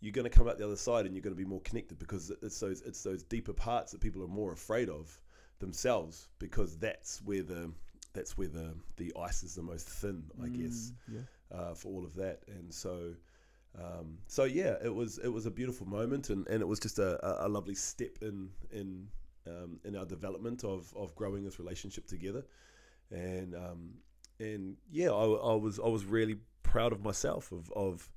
you're 0.02 0.12
going 0.12 0.30
to 0.30 0.36
come 0.38 0.48
out 0.48 0.58
the 0.58 0.66
other 0.66 0.76
side 0.76 1.06
and 1.06 1.14
you're 1.16 1.22
going 1.22 1.36
to 1.36 1.42
be 1.44 1.46
more 1.50 1.62
connected 1.62 1.98
because 2.00 2.32
it's 2.42 2.60
those 2.60 2.82
it's 2.82 3.04
those 3.04 3.24
deeper 3.24 3.54
parts 3.54 3.92
that 3.92 4.02
people 4.02 4.24
are 4.24 4.28
more 4.28 4.52
afraid 4.52 4.90
of 4.90 5.22
themselves 5.60 6.28
because 6.40 6.78
that's 6.78 7.22
where 7.22 7.44
the 7.44 7.72
that's 8.14 8.38
where 8.38 8.48
the 8.50 8.76
the 8.98 9.14
ice 9.18 9.44
is 9.44 9.56
the 9.56 9.62
most 9.64 9.88
thin, 9.90 10.24
I 10.44 10.48
guess, 10.50 10.92
Mm, 11.10 11.16
yeah. 11.16 11.22
Uh, 11.54 11.74
for 11.74 11.90
all 11.90 12.06
of 12.06 12.16
that. 12.16 12.40
And 12.48 12.74
so, 12.74 13.14
um, 13.78 14.18
so 14.28 14.44
yeah, 14.44 14.76
it 14.84 14.94
was 14.94 15.18
it 15.20 15.30
was 15.30 15.46
a 15.46 15.52
beautiful 15.52 15.88
moment, 15.88 16.30
and, 16.30 16.48
and 16.48 16.62
it 16.62 16.68
was 16.68 16.80
just 16.80 17.00
a, 17.00 17.46
a, 17.46 17.48
lovely 17.48 17.76
step 17.76 18.18
in 18.22 18.50
in 18.72 19.08
um, 19.48 19.80
in 19.84 19.96
our 19.96 20.06
development 20.06 20.64
of, 20.64 20.94
of 20.96 21.16
growing 21.16 21.44
this 21.44 21.60
relationship 21.60 22.08
together. 22.08 22.44
And 23.12 23.56
um, 23.56 23.94
and 24.40 24.78
yeah, 24.90 25.10
I, 25.10 25.24
I 25.26 25.56
was 25.56 25.80
I 25.80 25.88
was 25.88 26.06
really 26.06 26.38
proud 26.64 26.92
of 26.92 27.04
myself 27.04 27.52
of 27.52 27.72
of 27.72 28.10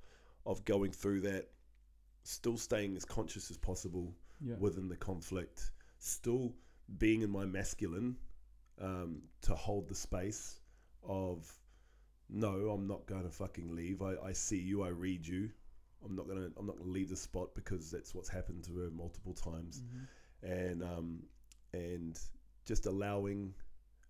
of 0.47 0.65
going 0.65 0.93
through 0.93 1.21
that, 1.23 1.49
still 2.23 2.57
staying 2.57 2.97
as 2.97 3.05
conscious 3.05 3.51
as 3.51 3.57
possible 3.57 4.15
Yeah. 4.41 4.57
within 4.59 4.89
the 4.89 4.97
conflict, 4.97 5.71
still 5.99 6.55
being 6.99 7.23
in 7.23 7.31
my 7.31 7.47
masculine 7.47 8.17
um, 8.81 9.23
to 9.43 9.55
hold 9.55 9.89
the 9.89 9.95
space 9.95 10.61
of 11.03 11.51
no, 12.29 12.71
I'm 12.71 12.87
not 12.87 13.07
going 13.07 13.25
to 13.25 13.31
fucking 13.31 13.75
leave. 13.75 14.03
I, 14.03 14.15
I 14.25 14.33
see 14.33 14.59
you, 14.59 14.83
I 14.83 14.89
read 14.89 15.27
you. 15.27 15.51
I'm 16.05 16.15
not 16.15 16.29
gonna 16.29 16.51
I'm 16.59 16.67
not 16.67 16.77
gonna 16.77 16.91
leave 16.91 17.09
the 17.09 17.17
spot 17.17 17.55
because 17.55 17.91
that's 17.91 18.15
what's 18.15 18.29
happened 18.29 18.65
to 18.65 18.77
her 18.79 18.91
multiple 18.91 19.33
times, 19.33 19.81
Mhm. 19.81 20.07
and 20.43 20.83
um, 20.83 21.23
and 21.73 22.21
just 22.67 22.85
allowing 22.85 23.55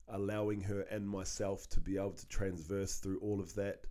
allowing 0.08 0.60
her 0.62 0.80
and 0.90 1.08
myself 1.08 1.68
to 1.68 1.80
be 1.80 1.96
able 1.96 2.12
to 2.12 2.26
transverse 2.28 2.96
through 2.96 3.18
all 3.20 3.38
of 3.40 3.54
that 3.54 3.86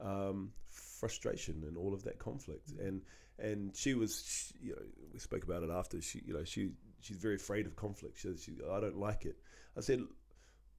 um, 0.00 0.52
frustration 0.70 1.64
and 1.66 1.76
all 1.76 1.92
of 1.92 2.04
that 2.04 2.18
conflict. 2.20 2.70
And 2.78 3.02
and 3.40 3.76
she 3.76 3.94
was 3.94 4.22
she, 4.24 4.66
you 4.68 4.76
know 4.76 4.82
we 5.12 5.18
spoke 5.18 5.42
about 5.42 5.64
it 5.64 5.70
after. 5.70 6.00
She 6.00 6.22
you 6.24 6.34
know 6.34 6.44
she 6.44 6.70
she's 7.00 7.16
very 7.16 7.34
afraid 7.34 7.66
of 7.66 7.74
conflict. 7.74 8.18
She, 8.20 8.36
she 8.36 8.52
I 8.70 8.78
don't 8.78 8.98
like 8.98 9.24
it. 9.24 9.36
I 9.76 9.80
said 9.80 10.00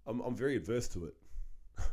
I'm, 0.08 0.22
I'm 0.22 0.36
very 0.36 0.56
adverse 0.56 0.88
to 0.90 1.06
it 1.08 1.16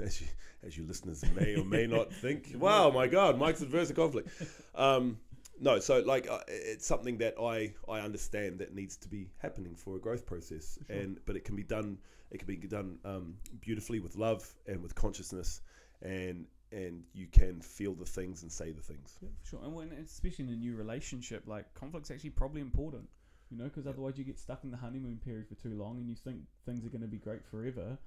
as 0.04 0.20
you 0.20 0.26
as 0.62 0.76
you 0.76 0.84
listeners 0.86 1.24
may 1.34 1.56
or 1.56 1.64
may 1.64 1.86
not 1.86 2.12
think 2.12 2.52
wow 2.58 2.90
my 2.90 3.06
god 3.06 3.38
Mike's 3.38 3.60
adverse 3.62 3.88
to 3.88 3.94
conflict 3.94 4.28
um, 4.74 5.18
no 5.60 5.78
so 5.78 6.00
like 6.00 6.28
uh, 6.28 6.40
it's 6.48 6.86
something 6.86 7.18
that 7.18 7.34
I 7.40 7.74
I 7.88 8.00
understand 8.00 8.58
that 8.60 8.74
needs 8.74 8.96
to 8.98 9.08
be 9.08 9.28
happening 9.38 9.74
for 9.74 9.96
a 9.96 9.98
growth 9.98 10.26
process 10.26 10.78
sure. 10.86 10.96
and 10.96 11.18
but 11.26 11.36
it 11.36 11.44
can 11.44 11.56
be 11.56 11.62
done 11.64 11.98
it 12.30 12.38
can 12.38 12.46
be 12.46 12.56
done 12.56 12.98
um, 13.04 13.34
beautifully 13.60 14.00
with 14.00 14.16
love 14.16 14.48
and 14.66 14.82
with 14.82 14.94
consciousness 14.94 15.60
and 16.02 16.46
and 16.72 17.02
you 17.12 17.26
can 17.26 17.60
feel 17.60 17.94
the 17.94 18.04
things 18.04 18.42
and 18.42 18.52
say 18.52 18.70
the 18.70 18.80
things 18.82 19.18
Yeah, 19.20 19.28
for 19.42 19.46
sure. 19.48 19.60
And 19.64 19.74
when, 19.74 19.90
especially 19.92 20.44
in 20.44 20.50
a 20.52 20.56
new 20.56 20.76
relationship, 20.76 21.42
like 21.46 21.72
conflict's 21.74 22.12
actually 22.12 22.30
probably 22.30 22.60
important, 22.60 23.08
you 23.50 23.56
know, 23.58 23.64
because 23.64 23.86
Yeah. 23.86 23.90
otherwise 23.90 24.16
you 24.18 24.24
get 24.24 24.38
stuck 24.38 24.62
in 24.62 24.70
the 24.70 24.76
honeymoon 24.76 25.18
period 25.18 25.48
for 25.48 25.56
too 25.56 25.74
long 25.74 25.98
and 25.98 26.08
you 26.08 26.14
think 26.14 26.42
things 26.64 26.84
are 26.86 26.88
going 26.88 27.00
to 27.00 27.08
be 27.08 27.18
great 27.18 27.44
forever 27.44 27.98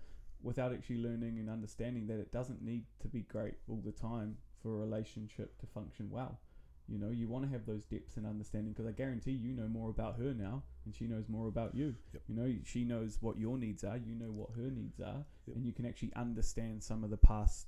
without 0.44 0.74
actually 0.74 0.98
learning 0.98 1.40
and 1.40 1.50
understanding 1.50 2.08
that 2.08 2.20
it 2.20 2.32
doesn't 2.32 2.62
need 2.62 2.84
to 3.02 3.08
be 3.08 3.22
great 3.22 3.56
all 3.68 3.82
the 3.84 3.92
time 3.92 4.38
for 4.62 4.76
a 4.76 4.78
relationship 4.78 5.58
to 5.60 5.66
function 5.66 6.10
well. 6.10 6.40
You 6.88 6.98
know, 7.00 7.10
you 7.10 7.30
want 7.30 7.46
to 7.46 7.52
have 7.52 7.66
those 7.66 7.86
depths 7.86 8.18
and 8.18 8.26
understanding 8.26 8.74
because 8.74 8.86
I 8.86 8.92
guarantee 8.92 9.32
you 9.32 9.54
know 9.54 9.68
more 9.68 9.90
about 9.90 10.18
her 10.18 10.34
now 10.34 10.64
and 10.86 10.94
she 10.94 11.06
knows 11.06 11.30
more 11.30 11.48
about 11.48 11.74
you. 11.74 11.96
Yep. 12.14 12.24
You 12.28 12.36
know, 12.36 12.54
she 12.66 12.84
knows 12.84 13.18
what 13.22 13.38
your 13.38 13.58
needs 13.58 13.86
are, 13.86 13.98
you 13.98 14.16
know 14.16 14.32
what 14.32 14.50
her 14.58 14.70
needs 14.70 15.00
are, 15.00 15.26
Yep. 15.48 15.56
and 15.56 15.66
you 15.66 15.72
can 15.72 15.86
actually 15.86 16.12
understand 16.16 16.84
some 16.84 17.04
of 17.04 17.10
the 17.10 17.18
past 17.18 17.68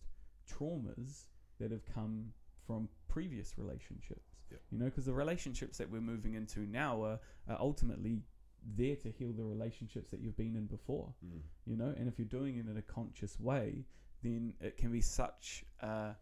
traumas 0.52 1.28
that 1.60 1.72
have 1.72 1.86
come 1.94 2.34
from 2.68 2.90
previous 3.08 3.58
relationships. 3.58 4.36
Yep. 4.52 4.62
You 4.72 4.80
know, 4.80 4.86
because 4.86 5.06
the 5.06 5.14
relationships 5.14 5.78
that 5.78 5.90
we're 5.90 6.02
moving 6.02 6.34
into 6.34 6.62
now 6.62 7.02
are, 7.02 7.20
are 7.48 7.58
ultimately 7.60 8.22
there 8.78 8.96
to 8.96 9.10
heal 9.12 9.32
the 9.32 9.44
relationships 9.44 10.10
that 10.12 10.20
you've 10.20 10.38
been 10.38 10.56
in 10.56 10.66
before. 10.66 11.14
Mm. 11.26 11.42
You 11.66 11.78
know, 11.78 11.94
and 11.98 12.08
if 12.08 12.18
you're 12.18 12.28
doing 12.28 12.58
it 12.58 12.68
in 12.68 12.78
a 12.78 12.82
conscious 12.82 13.40
way, 13.40 13.86
then 14.24 14.54
it 14.62 14.78
can 14.78 14.92
be 14.92 15.02
such 15.02 15.64
uh, 15.82 16.14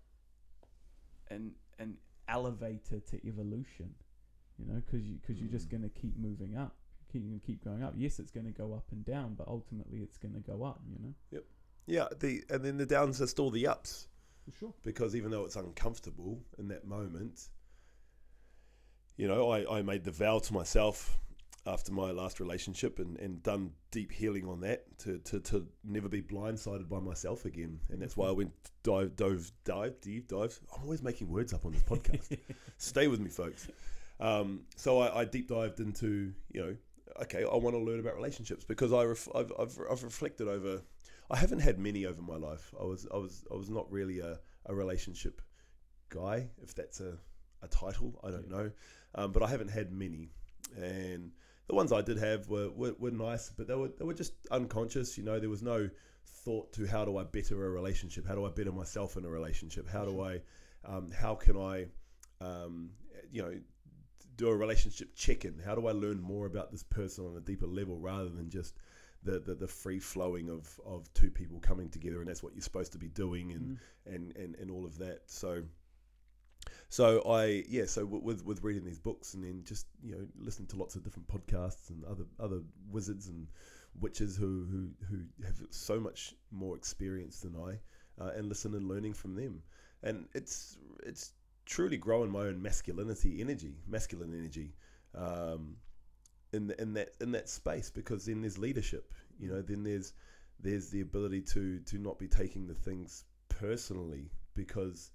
an 1.30 1.52
an 1.80 1.96
elevator 2.28 3.00
to 3.00 3.28
evolution. 3.28 3.94
You 4.60 4.66
know, 4.68 4.82
because 4.86 5.06
you 5.08 5.16
because 5.22 5.40
you're 5.42 5.50
just 5.52 5.68
Mm. 5.68 5.72
going 5.72 5.84
to 5.84 5.90
keep 5.90 6.18
moving 6.18 6.56
up, 6.58 6.76
keep 7.12 7.24
you 7.24 7.40
keep 7.46 7.64
going 7.64 7.82
up. 7.84 7.94
Yes, 7.98 8.20
it's 8.20 8.32
going 8.32 8.46
to 8.46 8.52
go 8.52 8.74
up 8.74 8.86
and 8.92 9.04
down, 9.06 9.34
but 9.36 9.48
ultimately 9.48 10.00
it's 10.00 10.18
going 10.18 10.34
to 10.34 10.40
go 10.42 10.64
up. 10.64 10.82
You 10.88 11.00
know, 11.00 11.14
Yep. 11.32 11.44
yeah 11.88 12.08
the 12.20 12.44
and 12.50 12.64
then 12.64 12.78
the 12.78 12.86
downs 12.86 13.22
are 13.22 13.28
still 13.28 13.50
the 13.50 13.68
ups 13.68 14.08
for 14.46 14.52
sure. 14.52 14.74
because 14.84 15.16
even 15.16 15.32
though 15.32 15.46
it's 15.46 15.56
uncomfortable 15.56 16.44
in 16.60 16.68
that 16.68 16.86
moment, 16.86 17.50
you 19.18 19.28
know, 19.28 19.50
I, 19.52 19.80
I 19.80 19.82
made 19.82 20.04
the 20.04 20.12
vow 20.12 20.40
to 20.40 20.54
myself 20.54 21.20
after 21.66 21.94
my 21.94 22.12
last 22.12 22.40
relationship 22.42 23.00
and, 23.00 23.18
and 23.20 23.42
done 23.42 23.72
deep 23.92 24.12
healing 24.12 24.46
on 24.48 24.60
that 24.62 24.84
to, 25.00 25.18
to, 25.20 25.40
to 25.40 25.66
never 25.86 26.10
be 26.10 26.22
blindsided 26.22 26.90
by 26.90 27.00
myself 27.00 27.46
again. 27.46 27.80
And 27.90 28.02
that's 28.02 28.18
why 28.18 28.28
I 28.28 28.32
went 28.32 28.52
dive, 28.84 29.16
dove, 29.16 29.50
dive, 29.64 30.02
deep 30.02 30.28
dive. 30.28 30.60
I'm 30.76 30.84
always 30.84 31.02
making 31.02 31.30
words 31.30 31.54
up 31.54 31.66
on 31.66 31.72
this 31.72 31.84
podcast. 31.84 32.38
Stay 32.78 33.08
with 33.08 33.22
me, 33.22 33.30
folks. 33.30 33.70
Um, 34.20 34.62
so 34.76 35.00
I, 35.00 35.22
I 35.22 35.26
deep 35.26 35.48
dived 35.48 35.80
into, 35.80 36.34
you 36.52 36.62
know, 36.62 36.76
okay, 37.22 37.44
I 37.50 37.56
want 37.56 37.76
to 37.76 37.82
learn 37.82 38.00
about 38.00 38.16
relationships 38.16 38.66
because 38.66 38.92
I 38.92 39.04
ref, 39.06 39.28
I've, 39.34 39.52
I've, 39.58 39.80
I've 39.90 40.04
reflected 40.04 40.48
over. 40.50 40.82
I 41.32 41.38
haven't 41.38 41.60
had 41.60 41.80
many 41.80 42.06
over 42.06 42.22
my 42.22 42.36
life. 42.36 42.74
I 42.80 42.84
was 42.84 43.08
I 43.12 43.18
was 43.18 43.44
I 43.52 43.56
was 43.56 43.70
not 43.70 43.90
really 43.92 44.20
a, 44.20 44.40
a 44.66 44.76
relationship 44.76 45.42
guy, 46.10 46.50
if 46.62 46.76
that's 46.76 47.00
a, 47.00 47.18
a 47.62 47.68
title. 47.70 48.20
I 48.24 48.32
don't 48.32 48.50
Yeah. 48.50 48.58
know, 48.58 48.72
um, 49.16 49.32
but 49.32 49.42
I 49.42 49.48
haven't 49.48 49.70
had 49.70 49.92
many, 49.92 50.32
and 50.76 51.32
the 51.68 51.76
ones 51.76 51.92
I 51.92 52.02
did 52.02 52.18
have 52.18 52.50
were, 52.50 52.70
were, 52.70 52.94
were 53.00 53.12
nice, 53.12 53.50
but 53.50 53.68
they 53.68 53.76
were 53.76 53.90
they 53.98 54.06
were 54.06 54.14
just 54.14 54.34
unconscious. 54.52 55.18
You 55.18 55.24
know, 55.24 55.40
there 55.40 55.50
was 55.50 55.64
no 55.64 55.90
thought 56.26 56.74
to 56.74 56.86
how 56.86 57.06
do 57.06 57.18
I 57.18 57.24
better 57.24 57.66
a 57.66 57.70
relationship? 57.70 58.28
How 58.28 58.36
do 58.36 58.46
I 58.46 58.50
better 58.50 58.72
myself 58.72 59.16
in 59.18 59.26
a 59.26 59.30
relationship? 59.30 59.88
How 59.88 60.04
do 60.06 60.22
I, 60.22 60.42
um, 60.86 61.12
how 61.12 61.36
can 61.36 61.58
I, 61.58 61.86
um, 62.42 62.90
you 63.32 63.42
know, 63.42 63.54
do 64.36 64.50
a 64.50 64.56
relationship 64.56 65.16
check-in? 65.16 65.60
How 65.64 65.76
do 65.76 65.88
I 65.88 65.92
learn 65.92 66.22
more 66.22 66.46
about 66.46 66.72
this 66.72 66.84
person 66.84 67.26
on 67.26 67.38
a 67.38 67.40
deeper 67.42 67.68
level 67.68 67.98
rather 67.98 68.30
than 68.30 68.50
just 68.50 68.76
the, 69.24 69.40
the, 69.40 69.56
the 69.56 69.68
free 69.68 70.00
flowing 70.00 70.50
of, 70.50 70.80
of 70.86 71.14
two 71.14 71.30
people 71.30 71.60
coming 71.60 71.90
together 71.90 72.20
and 72.20 72.28
that's 72.28 72.44
what 72.44 72.54
you're 72.54 72.62
supposed 72.62 72.92
to 72.94 72.98
be 72.98 73.08
doing 73.08 73.52
and, 73.54 73.62
Mm. 73.62 73.78
and, 74.16 74.36
and, 74.36 74.56
and 74.56 74.72
all 74.72 74.86
of 74.86 74.98
that. 74.98 75.22
So, 75.28 75.64
so 76.90 77.22
I 77.22 77.64
yeah. 77.68 77.86
So 77.86 78.06
with 78.06 78.44
with 78.46 78.64
reading 78.64 78.86
these 78.86 79.00
books 79.00 79.34
and 79.34 79.44
then 79.44 79.64
just 79.66 79.88
you 80.04 80.16
know 80.16 80.28
listening 80.40 80.68
to 80.70 80.78
lots 80.78 80.96
of 80.96 81.04
different 81.04 81.28
podcasts 81.28 81.90
and 81.90 82.04
other 82.06 82.26
other 82.40 82.62
wizards 82.90 83.28
and 83.28 83.48
witches 84.00 84.36
who 84.36 84.68
who, 84.70 84.90
who 85.10 85.24
have 85.46 85.56
so 85.70 86.00
much 86.00 86.34
more 86.52 86.76
experience 86.76 87.40
than 87.40 87.56
I, 87.56 88.24
uh, 88.24 88.32
and 88.36 88.48
listen 88.48 88.76
and 88.76 88.88
learning 88.88 89.14
from 89.14 89.36
them. 89.36 89.62
And 90.04 90.28
it's 90.34 90.78
it's 91.04 91.32
truly 91.66 91.98
growing 91.98 92.30
my 92.30 92.42
own 92.42 92.62
masculinity 92.62 93.42
energy, 93.42 93.76
masculine 93.88 94.34
energy. 94.34 94.74
Um, 95.16 95.78
in, 96.54 96.74
in 96.78 96.94
that 96.94 97.14
in 97.20 97.32
that 97.32 97.50
space 97.50 97.90
because 97.90 98.28
then 98.28 98.42
there's 98.42 98.60
leadership 98.60 99.12
you 99.40 99.50
know 99.50 99.64
then 99.64 99.84
there's 99.84 100.14
there's 100.60 100.90
the 100.92 101.02
ability 101.02 101.42
to 101.42 101.80
to 101.80 101.98
not 101.98 102.20
be 102.20 102.28
taking 102.28 102.68
the 102.68 102.76
things 102.76 103.26
personally 103.50 104.30
because 104.54 105.12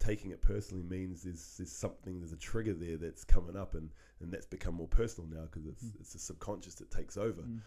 taking 0.00 0.30
it 0.30 0.40
personally 0.40 0.82
means 0.82 1.22
there's 1.22 1.56
there's 1.58 1.72
something 1.72 2.20
there's 2.20 2.32
a 2.32 2.36
trigger 2.36 2.72
there 2.74 2.96
that's 2.96 3.24
coming 3.24 3.56
up 3.56 3.74
and 3.74 3.90
and 4.20 4.32
that's 4.32 4.46
become 4.46 4.74
more 4.74 4.88
personal 4.88 5.28
now 5.28 5.42
because 5.42 5.66
it's 5.66 5.84
Mm. 5.84 6.00
it's 6.00 6.12
the 6.12 6.18
subconscious 6.18 6.74
that 6.76 6.90
takes 6.90 7.16
over. 7.16 7.42
Mm. 7.42 7.60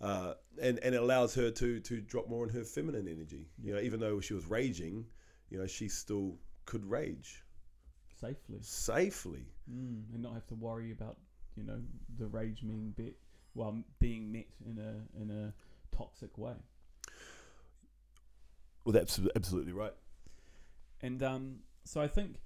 uh, 0.00 0.34
and 0.60 0.78
and 0.80 0.94
it 0.94 1.00
allows 1.00 1.34
her 1.34 1.50
to 1.50 1.80
to 1.80 2.00
drop 2.00 2.28
more 2.28 2.44
in 2.46 2.52
her 2.54 2.64
feminine 2.64 3.06
energy. 3.08 3.48
You 3.62 3.74
know 3.74 3.80
even 3.80 4.00
though 4.00 4.20
she 4.20 4.34
was 4.34 4.46
raging 4.46 5.06
you 5.50 5.58
know 5.58 5.66
she 5.66 5.88
still 5.88 6.38
could 6.66 6.84
rage. 6.84 7.44
Safely. 8.20 8.58
safely. 8.60 9.46
Mm, 9.70 10.12
and 10.12 10.22
not 10.22 10.34
have 10.34 10.46
to 10.48 10.54
worry 10.54 10.90
about 10.92 11.16
you 11.56 11.64
know 11.64 11.80
the 12.18 12.26
rage 12.26 12.60
being 12.62 12.92
bit 12.96 13.16
well 13.54 13.82
being 13.98 14.30
met 14.30 14.46
in 14.66 14.78
a 14.78 15.22
in 15.22 15.30
a 15.30 15.54
toxic 15.96 16.36
way. 16.36 16.54
Well 18.84 18.92
that's 18.92 19.20
absolutely 19.36 19.72
right 19.72 19.94
and 21.02 21.22
um 21.22 21.56
so 21.84 22.00
i 22.00 22.08
think 22.08 22.36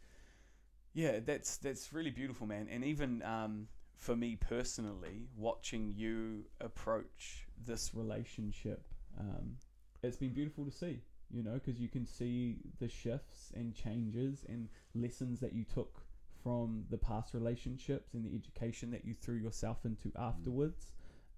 yeah 0.95 1.19
that's 1.25 1.57
that's 1.59 1.93
really 1.93 2.11
beautiful 2.11 2.47
man. 2.47 2.69
And 2.71 2.85
even 2.85 3.23
um 3.23 3.69
for 3.97 4.17
me 4.17 4.37
personally 4.37 5.29
watching 5.37 5.93
you 5.95 6.45
approach 6.61 7.47
this 7.67 7.95
relationship 7.95 8.87
um 9.19 9.57
it's 10.03 10.17
been 10.17 10.33
beautiful 10.33 10.65
to 10.65 10.71
see 10.71 11.01
you 11.31 11.43
know 11.43 11.55
because 11.55 11.81
you 11.81 11.89
can 11.89 12.07
see 12.07 12.59
the 12.81 12.89
shifts 12.89 13.51
and 13.55 13.75
changes 13.75 14.45
and 14.49 14.69
lessons 14.95 15.41
that 15.41 15.53
you 15.53 15.65
took 15.65 16.05
from 16.43 16.85
the 16.91 16.99
past 16.99 17.33
relationships 17.33 18.15
and 18.15 18.25
the 18.25 18.35
education 18.35 18.91
that 18.91 19.05
you 19.05 19.15
threw 19.15 19.37
yourself 19.37 19.79
into 19.87 20.13
afterwards. 20.19 20.93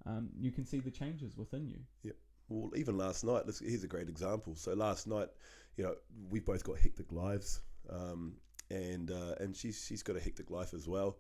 Um, 0.05 0.31
you 0.37 0.51
can 0.51 0.65
see 0.65 0.81
the 0.81 0.91
changes 0.91 1.37
within 1.37 1.69
you 1.69 2.13
Well, 2.49 2.71
even 2.77 2.97
last 2.97 3.25
night, 3.25 3.43
here's 3.61 3.85
a 3.85 3.89
great 3.89 4.09
example. 4.09 4.55
So 4.55 4.75
last 4.75 5.07
night, 5.07 5.29
you 5.77 5.85
know, 5.85 5.95
we've 6.31 6.45
both 6.45 6.65
got 6.65 6.79
hectic 6.79 7.11
lives, 7.13 7.61
um, 7.91 8.35
and 8.71 9.11
uh, 9.11 9.35
and 9.41 9.57
she's 9.57 9.85
she's 9.87 10.03
got 10.03 10.17
a 10.17 10.21
hectic 10.21 10.51
life 10.51 10.73
as 10.75 10.89
well, 10.89 11.19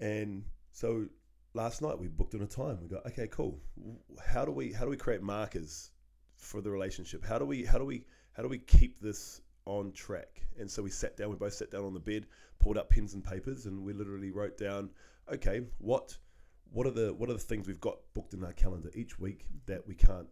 and 0.00 0.44
so 0.72 1.06
last 1.54 1.82
night 1.82 1.98
we 1.98 2.08
booked 2.08 2.34
in 2.34 2.42
a 2.42 2.46
time. 2.46 2.78
We 2.82 2.88
go, 2.88 3.00
okay, 3.06 3.26
cool. 3.26 3.58
How 4.24 4.44
do 4.44 4.52
we 4.52 4.72
how 4.72 4.84
do 4.84 4.90
we 4.90 4.96
create 4.96 5.22
markers 5.22 5.90
for 6.36 6.60
the 6.60 6.70
relationship? 6.70 7.24
How 7.24 7.38
do 7.38 7.44
we 7.44 7.64
how 7.64 7.78
do 7.78 7.84
we 7.84 8.04
how 8.32 8.42
do 8.42 8.48
we 8.48 8.58
keep 8.58 9.00
this 9.00 9.40
on 9.64 9.92
track? 9.92 10.42
And 10.58 10.70
so 10.70 10.82
we 10.82 10.90
sat 10.90 11.16
down. 11.16 11.30
We 11.30 11.36
both 11.36 11.54
sat 11.54 11.70
down 11.70 11.84
on 11.84 11.94
the 11.94 12.00
bed, 12.00 12.26
pulled 12.58 12.78
up 12.78 12.90
pens 12.90 13.14
and 13.14 13.24
papers, 13.24 13.66
and 13.66 13.84
we 13.84 13.92
literally 13.92 14.30
wrote 14.30 14.56
down, 14.56 14.90
okay, 15.32 15.62
what 15.78 16.16
what 16.72 16.86
are 16.86 16.90
the 16.90 17.12
what 17.14 17.28
are 17.28 17.34
the 17.34 17.38
things 17.38 17.66
we've 17.66 17.80
got 17.80 17.98
booked 18.14 18.34
in 18.34 18.42
our 18.42 18.52
calendar 18.52 18.90
each 18.94 19.18
week 19.18 19.44
that 19.66 19.86
we 19.86 19.94
can't 19.94 20.28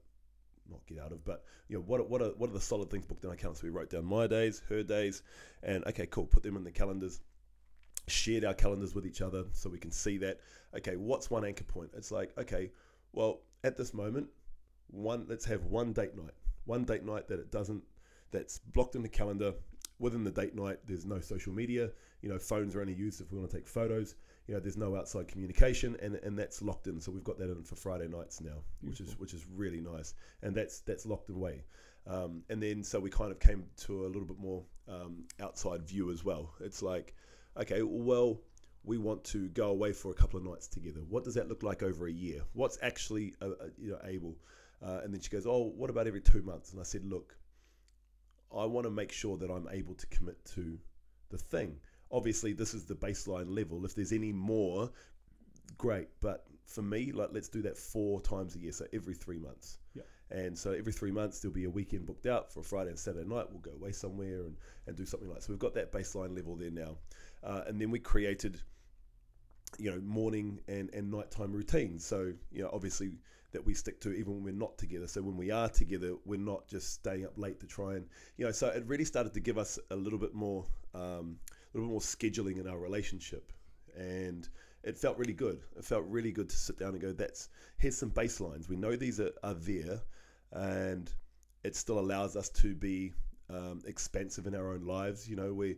not 0.71 0.87
get 0.87 1.01
out 1.01 1.13
of, 1.13 1.25
but 1.25 1.45
you 1.69 1.77
know 1.77 1.83
what 1.83 2.09
what 2.09 2.23
are 2.23 2.31
what 2.37 2.49
are 2.49 2.53
the 2.53 2.61
solid 2.61 2.91
things 2.91 3.05
booked 3.05 3.25
in 3.25 3.31
our 3.31 3.37
calendar? 3.37 3.59
So 3.61 3.67
we 3.67 3.71
wrote 3.71 3.91
down 3.91 4.05
my 4.05 4.27
days, 4.27 4.63
her 4.69 4.83
days, 4.83 5.23
and 5.63 5.85
okay, 5.87 6.07
cool, 6.07 6.27
put 6.27 6.43
them 6.43 6.57
in 6.57 6.65
the 6.65 6.71
calendars 6.71 7.21
shared 8.09 8.45
our 8.45 8.55
calendars 8.55 8.95
with 8.95 9.07
each 9.07 9.23
other 9.23 9.45
so 9.53 9.71
we 9.71 9.79
can 9.79 9.91
see 9.91 10.19
that. 10.19 10.41
Okay 10.77 10.97
what's 10.97 11.31
one 11.31 11.45
anchor 11.45 11.65
point? 11.65 11.91
It's 11.97 12.11
like 12.11 12.37
okay 12.39 12.71
well 13.13 13.41
at 13.65 13.77
this 13.77 13.93
moment 13.95 14.29
one 14.89 15.27
let's 15.29 15.45
have 15.45 15.65
one 15.65 15.93
date 15.93 16.17
night. 16.17 16.35
One 16.65 16.85
date 16.85 17.05
night 17.05 17.29
that 17.29 17.39
it 17.39 17.51
doesn't 17.51 17.83
that's 18.31 18.59
blocked 18.59 18.95
in 18.95 19.03
the 19.03 19.09
calendar. 19.09 19.55
Within 19.99 20.25
the 20.25 20.31
date 20.31 20.55
night 20.55 20.79
there's 20.87 21.05
no 21.05 21.21
social 21.21 21.53
media. 21.53 21.91
You 22.23 22.31
know 22.31 22.39
phones 22.39 22.75
are 22.75 22.81
only 22.81 22.95
used 22.95 23.21
if 23.21 23.31
we 23.31 23.39
want 23.39 23.51
to 23.51 23.57
take 23.57 23.69
photos 23.69 24.15
you 24.51 24.57
know 24.57 24.61
there's 24.61 24.77
no 24.77 24.97
outside 24.97 25.29
communication 25.29 25.97
and, 26.03 26.17
and 26.17 26.37
that's 26.37 26.61
locked 26.61 26.89
in 26.89 27.01
so 27.01 27.13
we've 27.13 27.25
got 27.25 27.39
that 27.39 27.51
in 27.51 27.63
for 27.63 27.77
friday 27.77 28.09
nights 28.09 28.41
now 28.41 28.65
which 28.83 29.01
is 29.01 29.17
which 29.19 29.33
is 29.33 29.47
really 29.55 29.81
nice 29.81 30.15
and 30.43 30.55
that's 30.55 30.81
that's 30.81 31.07
locked 31.07 31.31
away 31.31 31.63
um, 32.07 32.43
and 32.49 32.63
then 32.63 32.83
so 32.83 32.99
we 32.99 33.11
kind 33.11 33.31
of 33.31 33.39
came 33.39 33.65
to 33.77 34.07
a 34.07 34.09
little 34.09 34.25
bit 34.27 34.39
more 34.39 34.65
um, 34.89 35.25
outside 35.41 35.87
view 35.87 36.11
as 36.11 36.25
well 36.25 36.53
it's 36.61 36.83
like 36.83 37.15
okay, 37.57 37.83
well, 37.83 38.41
we 38.85 38.99
want 38.99 39.23
to 39.25 39.49
go 39.51 39.69
away 39.69 39.93
for 39.93 40.11
a 40.11 40.15
couple 40.15 40.39
of 40.39 40.45
nights 40.45 40.67
together. 40.67 41.01
What 41.09 41.25
does 41.25 41.35
that 41.35 41.49
look 41.49 41.63
like 41.63 41.83
over 41.83 42.07
a 42.07 42.13
year? 42.13 42.41
What's 42.53 42.79
actually 42.83 43.35
uh, 43.43 43.51
uh, 43.51 43.67
you 43.79 43.91
know 43.91 43.99
able? 44.05 44.37
Uh, 44.83 45.01
and 45.05 45.13
then 45.13 45.21
she 45.21 45.29
goes, 45.29 45.47
oh, 45.47 45.73
what 45.77 45.91
about 45.91 46.07
every 46.07 46.23
two 46.23 46.43
months? 46.43 46.73
And 46.73 46.81
I 46.81 46.85
said, 46.85 47.05
look, 47.05 47.37
I 48.57 48.65
want 48.65 48.85
to 48.85 48.91
make 48.91 49.13
sure 49.13 49.37
that 49.37 49.51
I'm 49.51 49.69
able 49.71 49.95
to 49.95 50.07
commit 50.07 50.43
to 50.57 50.79
the 51.29 51.37
thing. 51.37 51.77
Obviously, 52.13 52.53
this 52.53 52.75
is 52.75 52.85
the 52.85 52.95
baseline 52.95 53.55
level. 53.55 53.85
If 53.85 53.95
there's 53.95 54.13
any 54.13 54.33
more, 54.33 54.91
great. 55.79 56.09
But 56.21 56.47
for 56.67 56.83
me, 56.83 57.13
like 57.13 57.31
let's 57.33 57.49
do 57.49 57.63
that 57.63 57.77
four 57.77 58.21
times 58.21 58.57
a 58.57 58.59
year, 58.59 58.73
so 58.73 58.87
every 58.93 59.15
three 59.15 59.39
months. 59.39 59.79
Yeah. 59.95 60.03
And 60.31 60.57
so 60.57 60.73
every 60.73 60.93
three 60.93 61.11
months 61.11 61.41
there'll 61.41 61.55
be 61.55 61.65
a 61.65 61.71
weekend 61.71 62.07
booked 62.07 62.27
out 62.27 62.53
for 62.53 62.61
a 62.61 62.63
Friday 62.63 62.91
and 62.91 62.99
Saturday 62.99 63.29
night. 63.29 63.47
We'll 63.51 63.61
go 63.61 63.73
away 63.73 63.93
somewhere 63.93 64.43
and, 64.43 64.57
and 64.87 64.97
do 64.97 65.05
something 65.05 65.29
like. 65.29 65.39
that. 65.39 65.45
So 65.45 65.53
we've 65.53 65.59
got 65.59 65.75
that 65.75 65.91
baseline 65.93 66.37
level 66.37 66.55
there 66.57 66.71
now. 66.71 66.97
Uh, 67.43 67.63
and 67.67 67.81
then 67.81 67.91
we 67.91 67.99
created, 67.99 68.61
you 69.79 69.91
know, 69.91 70.01
morning 70.01 70.61
and, 70.69 70.89
and 70.95 71.11
nighttime 71.11 71.53
routines. 71.53 72.05
So, 72.05 72.33
you 72.53 72.63
know, 72.63 72.71
obviously 72.73 73.19
that 73.53 73.67
we 73.67 73.75
stick 73.75 74.01
to 74.03 74.13
even 74.13 74.35
when 74.35 74.45
we're 74.45 74.53
not 74.53 74.79
together. 74.79 75.09
So 75.09 75.23
when 75.23 75.37
we 75.37 75.51
are 75.51 75.69
together, 75.69 76.15
we're 76.25 76.39
not 76.39 76.69
just 76.69 76.93
staying 76.93 77.25
up 77.25 77.37
late 77.37 77.59
to 77.61 77.67
try 77.67 77.95
and, 77.95 78.07
you 78.37 78.45
know, 78.45 78.53
so 78.53 78.69
it 78.69 78.85
really 78.87 79.05
started 79.05 79.35
to 79.35 79.41
give 79.41 79.59
us 79.59 79.79
a 79.91 79.97
little 79.97 80.21
bit 80.21 80.35
more, 80.35 80.65
um, 80.95 81.39
little 81.75 81.89
bit 81.89 81.93
more 81.93 82.01
scheduling 82.01 82.59
in 82.59 82.67
our 82.67 82.79
relationship. 82.79 83.53
And 83.97 84.49
it 84.83 84.97
felt 84.97 85.19
really 85.19 85.33
good. 85.33 85.61
It 85.77 85.85
felt 85.85 86.05
really 86.07 86.33
good 86.33 86.49
to 86.49 86.57
sit 86.57 86.79
down 86.79 86.91
and 86.91 87.01
go, 87.01 87.13
that's, 87.13 87.49
here's 87.79 87.97
some 87.97 88.11
baselines. 88.11 88.69
We 88.69 88.77
know 88.77 88.97
these 88.97 89.21
are, 89.21 89.33
are 89.43 89.55
there 89.55 90.01
and 90.53 91.13
it 91.63 91.77
still 91.77 91.99
allows 91.99 92.37
us 92.37 92.49
to 92.51 92.75
be 92.75 93.13
um, 93.51 93.83
expansive 93.87 94.47
in 94.47 94.55
our 94.55 94.73
own 94.73 94.83
lives. 94.83 95.29
You 95.29 95.37
know, 95.37 95.53
we, 95.53 95.77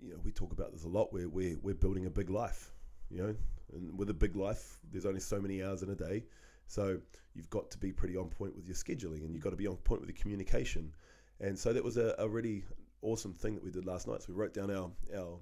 you 0.00 0.10
know, 0.10 0.20
we 0.24 0.32
talk 0.32 0.52
about 0.52 0.72
this 0.72 0.84
a 0.84 0.88
lot. 0.88 1.12
We're, 1.12 1.28
we're, 1.28 1.58
we're 1.62 1.74
building 1.74 2.06
a 2.06 2.10
big 2.10 2.30
life, 2.30 2.72
you 3.10 3.22
know, 3.22 3.34
and 3.74 3.96
with 3.98 4.10
a 4.10 4.14
big 4.14 4.36
life, 4.36 4.78
there's 4.90 5.06
only 5.06 5.20
so 5.20 5.40
many 5.40 5.62
hours 5.62 5.82
in 5.82 5.90
a 5.90 5.94
day. 5.94 6.24
So 6.66 6.98
you've 7.34 7.50
got 7.50 7.70
to 7.72 7.78
be 7.78 7.92
pretty 7.92 8.16
on 8.16 8.28
point 8.28 8.54
with 8.54 8.66
your 8.66 8.76
scheduling 8.76 9.24
and 9.24 9.34
you've 9.34 9.42
got 9.42 9.50
to 9.50 9.56
be 9.56 9.66
on 9.66 9.76
point 9.76 10.00
with 10.00 10.08
the 10.08 10.20
communication. 10.20 10.92
And 11.40 11.58
so 11.58 11.72
that 11.72 11.82
was 11.82 11.96
a, 11.96 12.14
a 12.18 12.28
really 12.28 12.64
awesome 13.02 13.32
thing 13.32 13.54
that 13.54 13.64
we 13.64 13.70
did 13.70 13.86
last 13.86 14.06
night. 14.06 14.22
So 14.22 14.32
we 14.32 14.34
wrote 14.34 14.54
down 14.54 14.70
our, 14.70 14.90
our, 15.16 15.38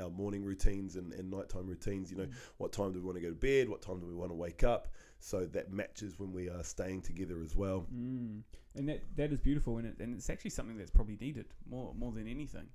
our 0.00 0.10
morning 0.10 0.44
routines 0.44 0.96
and, 0.96 1.12
and 1.12 1.30
nighttime 1.30 1.66
routines. 1.66 2.10
You 2.10 2.18
know, 2.18 2.24
mm. 2.24 2.32
what 2.58 2.72
time 2.72 2.92
do 2.92 3.00
we 3.00 3.04
want 3.04 3.16
to 3.16 3.22
go 3.22 3.28
to 3.28 3.34
bed? 3.34 3.68
What 3.68 3.82
time 3.82 4.00
do 4.00 4.06
we 4.06 4.14
want 4.14 4.30
to 4.30 4.36
wake 4.36 4.64
up? 4.64 4.88
So 5.20 5.46
that 5.46 5.72
matches 5.72 6.18
when 6.18 6.32
we 6.32 6.48
are 6.48 6.64
staying 6.64 7.02
together 7.02 7.42
as 7.44 7.54
well. 7.54 7.86
Mm. 7.94 8.42
And 8.74 8.88
that 8.88 9.02
that 9.16 9.32
is 9.32 9.38
beautiful, 9.38 9.76
and 9.76 9.86
it, 9.86 9.96
and 10.00 10.14
it's 10.16 10.30
actually 10.30 10.50
something 10.50 10.78
that's 10.78 10.90
probably 10.90 11.18
needed 11.20 11.46
more 11.68 11.94
more 11.94 12.10
than 12.10 12.26
anything 12.26 12.68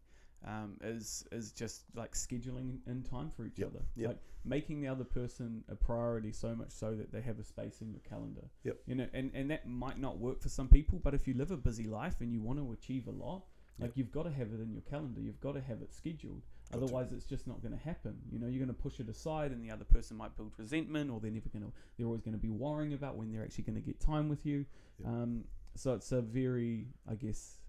um, 0.46 0.78
is 0.84 1.26
is 1.32 1.52
just 1.52 1.84
like 1.96 2.14
scheduling 2.14 2.78
in 2.88 3.04
time 3.04 3.32
for 3.36 3.46
each 3.46 3.58
yep. 3.58 3.70
other, 3.70 3.86
yep. 3.96 4.08
like 4.10 4.18
making 4.46 4.82
the 4.82 4.88
other 4.88 5.04
person 5.04 5.64
a 5.70 5.76
priority 5.76 6.32
so 6.32 6.56
much 6.56 6.72
so 6.72 6.94
that 6.96 7.12
they 7.12 7.22
have 7.22 7.40
a 7.40 7.44
space 7.44 7.82
in 7.82 7.92
your 7.92 8.02
calendar. 8.08 8.44
Yep. 8.64 8.78
You 8.86 8.96
know, 8.96 9.08
and 9.14 9.32
and 9.34 9.50
that 9.52 9.68
might 9.68 10.00
not 10.00 10.18
work 10.18 10.42
for 10.42 10.50
some 10.50 10.68
people, 10.68 11.00
but 11.04 11.14
if 11.14 11.28
you 11.28 11.34
live 11.34 11.52
a 11.52 11.58
busy 11.58 11.86
life 11.86 12.22
and 12.22 12.32
you 12.32 12.42
want 12.42 12.60
to 12.60 12.72
achieve 12.72 13.08
a 13.08 13.12
lot, 13.12 13.44
like 13.80 13.90
yep. 13.90 13.98
you've 13.98 14.12
got 14.12 14.24
to 14.24 14.32
have 14.32 14.48
it 14.48 14.60
in 14.62 14.72
your 14.72 14.82
calendar. 14.90 15.22
You've 15.22 15.40
got 15.40 15.54
to 15.54 15.62
have 15.62 15.82
it 15.82 15.94
scheduled. 15.94 16.42
Got 16.72 16.84
Otherwise, 16.84 17.10
to. 17.10 17.16
it's 17.16 17.26
just 17.26 17.48
not 17.48 17.62
going 17.62 17.78
to 17.78 17.84
happen. 17.84 18.18
You 18.32 18.40
know, 18.40 18.48
you're 18.48 18.64
going 18.64 18.76
to 18.76 18.82
push 18.82 19.00
it 19.00 19.08
aside, 19.10 19.52
and 19.52 19.64
the 19.64 19.72
other 19.72 19.86
person 19.86 20.18
might 20.18 20.36
build 20.36 20.52
resentment, 20.58 21.12
or 21.12 21.20
they're 21.20 21.32
never 21.32 21.50
going 21.50 21.64
to. 21.64 21.72
They're 21.98 22.08
always 22.08 22.22
going 22.22 22.34
to 22.34 22.42
be 22.42 22.50
worrying 22.50 22.94
about 22.94 23.16
when 23.16 23.32
they're 23.32 23.44
actually 23.44 23.66
going 23.66 23.76
to 23.76 23.82
get 23.82 24.00
time 24.00 24.30
with 24.30 24.46
you. 24.46 24.66
Um, 25.06 25.44
so 25.76 25.94
it's 25.94 26.12
a 26.12 26.22
very, 26.22 26.88
I 27.10 27.16
guess, 27.16 27.60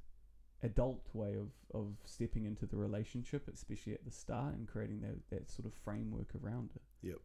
adult 0.63 1.07
way 1.13 1.35
of, 1.35 1.51
of 1.75 1.93
stepping 2.05 2.47
into 2.47 2.67
the 2.67 2.77
relationship, 2.77 3.49
especially 3.53 3.93
at 3.93 4.05
the 4.05 4.11
start, 4.11 4.55
and 4.55 4.67
creating 4.67 5.01
that, 5.03 5.17
that 5.31 5.51
sort 5.51 5.67
of 5.67 5.75
framework 5.85 6.29
around 6.43 6.71
it. 6.75 7.09
Yep. 7.09 7.19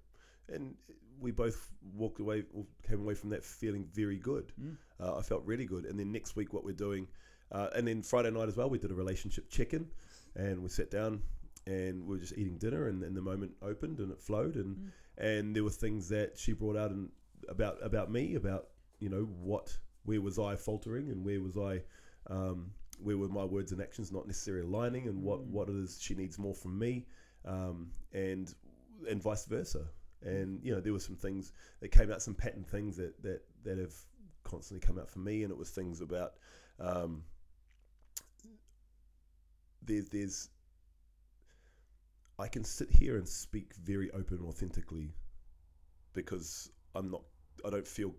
And 0.50 0.76
we 1.20 1.32
both 1.32 1.72
walked 1.96 2.20
away, 2.20 2.44
came 2.88 3.00
away 3.00 3.14
from 3.14 3.30
that 3.30 3.44
feeling 3.44 3.88
very 3.94 4.18
good. 4.18 4.52
Mm. 4.62 4.76
Uh, 5.00 5.18
I 5.18 5.22
felt 5.22 5.44
really 5.46 5.66
good. 5.66 5.86
And 5.86 5.98
then 6.00 6.12
next 6.12 6.36
week, 6.36 6.54
what 6.54 6.66
we're 6.66 6.74
doing, 6.74 7.08
uh, 7.54 7.68
and 7.76 7.88
then 7.88 8.02
Friday 8.02 8.32
night 8.32 8.48
as 8.48 8.58
well, 8.58 8.70
we 8.70 8.78
did 8.78 8.92
a 8.92 8.96
relationship 8.96 9.50
check 9.50 9.74
in 9.74 9.88
and 10.36 10.62
we 10.62 10.70
sat 10.70 10.90
down 10.92 11.22
and 11.66 12.06
we 12.06 12.16
were 12.16 12.22
just 12.22 12.38
eating 12.38 12.58
dinner 12.58 12.88
and, 12.88 13.04
and 13.04 13.16
the 13.16 13.22
moment 13.22 13.52
opened 13.62 14.00
and 14.00 14.12
it 14.12 14.20
flowed 14.20 14.56
and 14.56 14.76
mm. 14.76 14.90
and 15.18 15.56
there 15.56 15.64
were 15.64 15.70
things 15.70 16.10
that 16.10 16.38
she 16.38 16.52
brought 16.52 16.76
out 16.76 16.92
and 16.92 17.10
about 17.48 17.78
about 17.82 18.12
me 18.12 18.36
about 18.36 18.68
you 19.00 19.08
know 19.08 19.30
what 19.42 19.78
where 20.04 20.20
was 20.20 20.38
I 20.38 20.56
faltering 20.56 21.10
and 21.10 21.24
where 21.24 21.42
was 21.42 21.58
I 21.58 21.82
um, 22.30 22.72
where 23.02 23.18
were 23.18 23.28
my 23.28 23.44
words 23.44 23.72
and 23.72 23.82
actions 23.82 24.12
not 24.12 24.28
necessarily 24.28 24.66
aligning, 24.66 25.08
and 25.08 25.22
what 25.22 25.42
mm. 25.42 25.48
what 25.48 25.70
it 25.70 25.76
is 25.76 26.00
she 26.02 26.16
needs 26.16 26.38
more 26.40 26.54
from 26.54 26.78
me, 26.78 27.06
um, 27.46 27.92
and 28.14 28.54
and 29.10 29.22
vice 29.22 29.46
versa. 29.46 29.86
And 30.22 30.60
you 30.64 30.74
know, 30.74 30.80
there 30.80 30.94
were 30.94 31.00
some 31.00 31.16
things 31.16 31.52
that 31.82 31.90
came 31.90 32.12
out, 32.12 32.22
some 32.22 32.34
pattern 32.34 32.64
things 32.64 32.96
that 32.98 33.22
that 33.24 33.42
that 33.64 33.78
have 33.78 33.94
constantly 34.44 34.86
come 34.86 34.98
out 34.98 35.10
for 35.10 35.20
me, 35.20 35.44
and 35.44 35.52
it 35.52 35.58
was 35.58 35.70
things 35.70 36.02
about 36.02 36.34
um, 36.80 37.24
there's 39.86 40.10
there's 40.10 40.50
I 42.40 42.48
can 42.48 42.64
sit 42.64 42.90
here 42.90 43.18
and 43.18 43.28
speak 43.28 43.74
very 43.76 44.10
open 44.12 44.38
and 44.38 44.48
authentically 44.48 45.14
because 46.14 46.72
I'm 46.96 47.10
not 47.12 47.22
I 47.66 47.70
don't 47.70 47.88
feel 47.88 48.14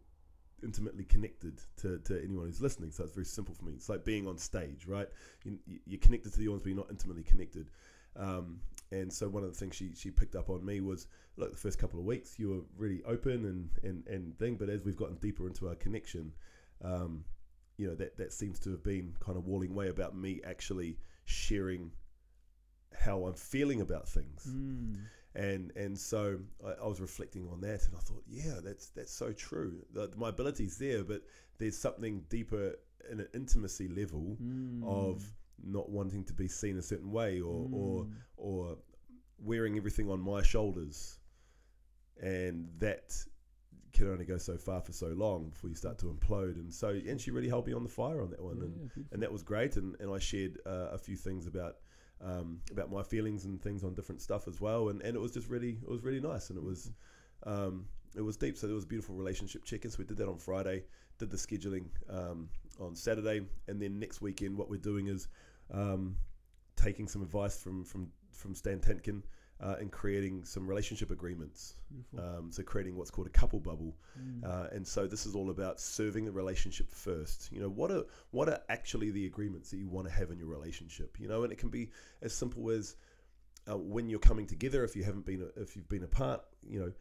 intimately 0.63 1.05
connected 1.05 1.61
to, 1.77 1.99
to 1.99 2.23
anyone 2.23 2.47
who's 2.47 2.61
listening. 2.61 2.91
So 2.91 3.05
it's 3.05 3.13
very 3.13 3.27
simple 3.27 3.55
for 3.55 3.65
me. 3.65 3.73
It's 3.73 3.89
like 3.89 4.05
being 4.05 4.27
on 4.27 4.39
stage, 4.39 4.87
right? 4.87 5.09
You, 5.45 5.59
you're 5.85 6.01
connected 6.01 6.33
to 6.33 6.39
the 6.39 6.49
audience, 6.49 6.63
but 6.63 6.69
you're 6.71 6.79
not 6.79 6.91
intimately 6.91 7.23
connected. 7.23 7.71
Um, 8.17 8.61
and 8.93 9.13
so 9.13 9.29
one 9.29 9.43
of 9.43 9.53
the 9.53 9.59
things 9.59 9.75
she, 9.75 9.93
she 9.95 10.11
picked 10.11 10.37
up 10.37 10.49
on 10.49 10.65
me 10.65 10.81
was, 10.81 11.09
look, 11.37 11.51
the 11.51 11.59
first 11.59 11.79
couple 11.79 11.99
of 11.99 12.07
weeks 12.07 12.39
you 12.39 12.49
were 12.49 12.61
really 12.77 13.03
open 13.05 13.45
and, 13.45 13.71
and, 13.83 14.07
and 14.07 14.39
thing, 14.39 14.57
but 14.57 14.69
as 14.69 14.85
we've 14.85 14.97
gotten 14.97 15.17
deeper 15.17 15.47
into 15.47 15.69
our 15.69 15.75
connection, 15.75 16.33
um, 16.83 17.25
you 17.77 17.89
know, 17.89 17.95
that, 17.97 18.17
that 18.17 18.33
seems 18.33 18.59
to 18.61 18.71
have 18.71 18.83
been 18.83 19.15
kind 19.21 19.37
of 19.37 19.45
walling 19.47 19.75
way 19.75 19.89
about 19.89 20.17
me 20.17 20.41
actually 20.47 20.97
sharing 21.25 21.93
how 22.97 23.27
I'm 23.27 23.35
feeling 23.35 23.81
about 23.81 24.09
things. 24.09 24.47
Mm 24.49 24.97
and 25.35 25.73
and 25.77 25.99
so 25.99 26.39
I, 26.65 26.83
I, 26.83 26.87
was 26.87 27.01
reflecting 27.01 27.49
on 27.51 27.61
that, 27.63 27.87
and 27.87 27.97
I 27.97 28.01
thought, 28.01 28.23
yeah, 28.29 28.61
that's 28.63 28.91
that's 28.91 29.13
so 29.13 29.33
true. 29.33 29.85
The, 29.93 30.11
my 30.17 30.29
ability's 30.29 30.79
there, 30.79 31.03
but 31.03 31.23
there's 31.59 31.77
something 31.77 32.23
deeper 32.29 32.77
in 33.11 33.21
an 33.21 33.29
intimacy 33.35 33.89
level 33.89 34.37
mm. 34.43 34.85
of 34.87 35.25
not 35.63 35.91
wanting 35.91 36.25
to 36.25 36.33
be 36.33 36.47
seen 36.47 36.79
a 36.79 36.83
certain 36.83 37.11
way, 37.11 37.41
or 37.41 37.67
mm. 37.67 37.75
or 37.75 38.07
or 38.37 38.77
wearing 39.39 39.77
everything 39.77 40.09
on 40.09 40.21
my 40.21 40.43
shoulders, 40.43 41.19
and 42.23 42.69
that 42.79 43.17
can 43.95 44.11
only 44.11 44.25
go 44.25 44.37
so 44.37 44.59
far 44.59 44.81
for 44.81 44.93
so 44.93 45.09
long 45.09 45.49
before 45.49 45.71
you 45.71 45.77
start 45.77 45.99
to 45.99 46.07
implode. 46.07 46.57
And 46.57 46.73
so, 46.73 46.89
and 46.89 47.21
she 47.21 47.31
really 47.31 47.49
held 47.49 47.67
me 47.67 47.73
on 47.73 47.83
the 47.83 47.89
fire 47.89 48.21
on 48.21 48.31
that 48.31 48.43
one, 48.43 48.57
yeah, 48.59 48.65
and, 48.65 49.07
and 49.13 49.23
that 49.23 49.33
was 49.33 49.43
great. 49.43 49.77
And, 49.77 49.97
and 50.01 50.13
I 50.13 50.19
shared 50.19 50.59
uh, 50.67 50.89
a 50.93 50.99
few 50.99 51.17
things 51.17 51.47
about 51.47 51.77
um, 52.21 52.61
about 52.71 52.91
my 52.91 53.03
feelings 53.03 53.45
and 53.45 53.61
things 53.61 53.85
on 53.85 53.95
different 53.95 54.21
stuff 54.21 54.49
as 54.49 54.61
well. 54.61 54.89
And, 54.89 55.01
and 55.03 55.17
it 55.17 55.21
was 55.21 55.33
just 55.33 55.49
really 55.49 55.79
it 55.83 55.89
was 55.89 56.03
really 56.03 56.21
nice 56.21 56.51
and 56.51 56.59
it 56.59 56.65
was 56.65 56.91
um, 57.47 57.87
it 58.17 58.23
was 58.23 58.37
deep. 58.37 58.57
So 58.57 58.67
there 58.67 58.75
was 58.75 58.85
a 58.85 58.89
beautiful 58.89 59.15
relationship 59.15 59.65
check-in. 59.65 59.91
So 59.91 59.97
we 59.99 60.05
did 60.05 60.17
that 60.19 60.29
on 60.29 60.39
Friday, 60.39 60.85
did 61.19 61.31
the 61.31 61.37
scheduling 61.37 61.87
um, 62.11 62.49
on 62.81 62.95
Saturday, 62.95 63.43
and 63.69 63.81
then 63.81 63.99
next 63.99 64.21
weekend 64.21 64.57
what 64.57 64.69
we're 64.69 64.77
doing 64.81 65.07
is 65.07 65.29
um, 65.73 66.17
taking 66.77 67.09
some 67.09 67.23
advice 67.23 67.63
from 67.63 67.85
from 67.85 68.11
from 68.33 68.55
Stan 68.55 68.81
Tatkin 68.81 69.23
uh, 69.61 69.77
and 69.81 69.91
creating 69.91 70.45
some 70.45 70.67
relationship 70.67 71.11
agreements. 71.11 71.75
Um, 72.19 72.51
so 72.51 72.63
creating 72.63 72.97
what's 72.97 73.11
called 73.11 73.27
a 73.27 73.31
couple 73.31 73.61
bubble. 73.61 73.97
Mm. 74.21 74.45
Uh, 74.45 74.69
and 74.73 74.87
so 74.87 75.07
this 75.07 75.27
is 75.27 75.35
all 75.35 75.51
about 75.51 75.81
serving 75.81 76.25
the 76.25 76.33
relationship 76.33 76.91
first. 76.91 77.51
You 77.53 77.61
know, 77.61 77.69
what 77.69 77.91
are 77.91 78.05
what 78.31 78.49
are 78.49 78.61
actually 78.69 79.11
the 79.11 79.27
agreements 79.27 79.71
that 79.71 79.77
you 79.77 79.89
want 79.89 80.09
to 80.09 80.13
have 80.13 80.31
in 80.31 80.39
your 80.39 80.49
relationship? 80.49 81.19
You 81.21 81.29
know, 81.29 81.45
and 81.45 81.53
it 81.53 81.59
can 81.59 81.69
be 81.69 81.91
as 82.21 82.35
simple 82.35 82.71
as 82.71 82.97
uh, 83.71 83.79
when 83.79 84.09
you're 84.09 84.19
coming 84.19 84.47
together. 84.47 84.85
If 84.85 84.97
you 84.97 85.05
haven't 85.05 85.25
been, 85.25 85.49
if 85.57 85.77
you've 85.77 85.89
been 85.89 86.05
apart, 86.05 86.43
you 86.67 86.81
know, 86.81 86.93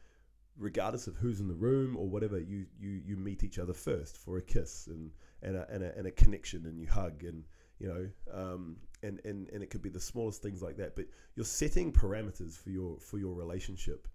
regardless 0.58 1.08
of 1.08 1.16
who's 1.16 1.40
in 1.40 1.48
the 1.48 1.56
room 1.56 1.98
or 1.98 2.08
whatever, 2.08 2.40
you 2.40 2.66
you 2.80 3.02
you 3.06 3.18
meet 3.18 3.44
each 3.44 3.58
other 3.58 3.74
first 3.74 4.18
for 4.18 4.38
a 4.38 4.42
kiss 4.42 4.88
and 4.88 5.12
and 5.42 5.58
a, 5.58 5.68
and 5.70 5.84
a, 5.84 5.98
and 5.98 6.08
a 6.08 6.12
connection, 6.12 6.66
and 6.66 6.80
you 6.80 6.88
hug 6.88 7.24
and 7.24 7.44
you 7.80 7.88
know, 7.88 8.10
um, 8.34 8.78
and, 9.02 9.20
and 9.26 9.50
and 9.50 9.62
it 9.62 9.70
could 9.70 9.82
be 9.82 9.90
the 9.90 10.00
smallest 10.00 10.42
things 10.42 10.62
like 10.62 10.78
that. 10.78 10.96
But 10.96 11.06
you're 11.36 11.46
setting 11.46 11.92
parameters 11.92 12.58
for 12.58 12.70
your 12.70 13.00
for 13.00 13.18
your 13.18 13.36
relationship, 13.36 14.08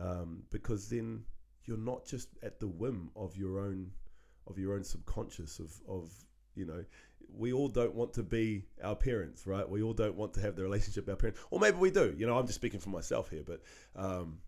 um, 0.00 0.42
because 0.50 0.88
then 0.88 1.24
you're 1.64 1.76
not 1.76 2.06
just 2.06 2.28
at 2.42 2.60
the 2.60 2.68
whim 2.68 3.10
of 3.16 3.36
your 3.36 3.58
own 3.58 3.90
of 4.46 4.58
your 4.58 4.74
own 4.74 4.84
subconscious 4.84 5.58
of 5.58 5.72
of 5.88 6.10
you 6.54 6.64
know 6.64 6.84
we 7.36 7.52
all 7.52 7.68
don't 7.68 7.94
want 7.94 8.12
to 8.12 8.22
be 8.22 8.64
our 8.82 8.94
parents 8.94 9.46
right 9.46 9.68
we 9.68 9.82
all 9.82 9.92
don't 9.92 10.14
want 10.14 10.32
to 10.32 10.40
have 10.40 10.56
the 10.56 10.62
relationship 10.62 11.08
our 11.08 11.16
parents 11.16 11.40
or 11.50 11.58
maybe 11.58 11.76
we 11.76 11.90
do 11.90 12.14
you 12.16 12.26
know 12.26 12.38
i'm 12.38 12.46
just 12.46 12.58
speaking 12.58 12.80
for 12.80 12.90
myself 12.90 13.28
here 13.30 13.42
but 13.44 13.60
um, 13.96 14.38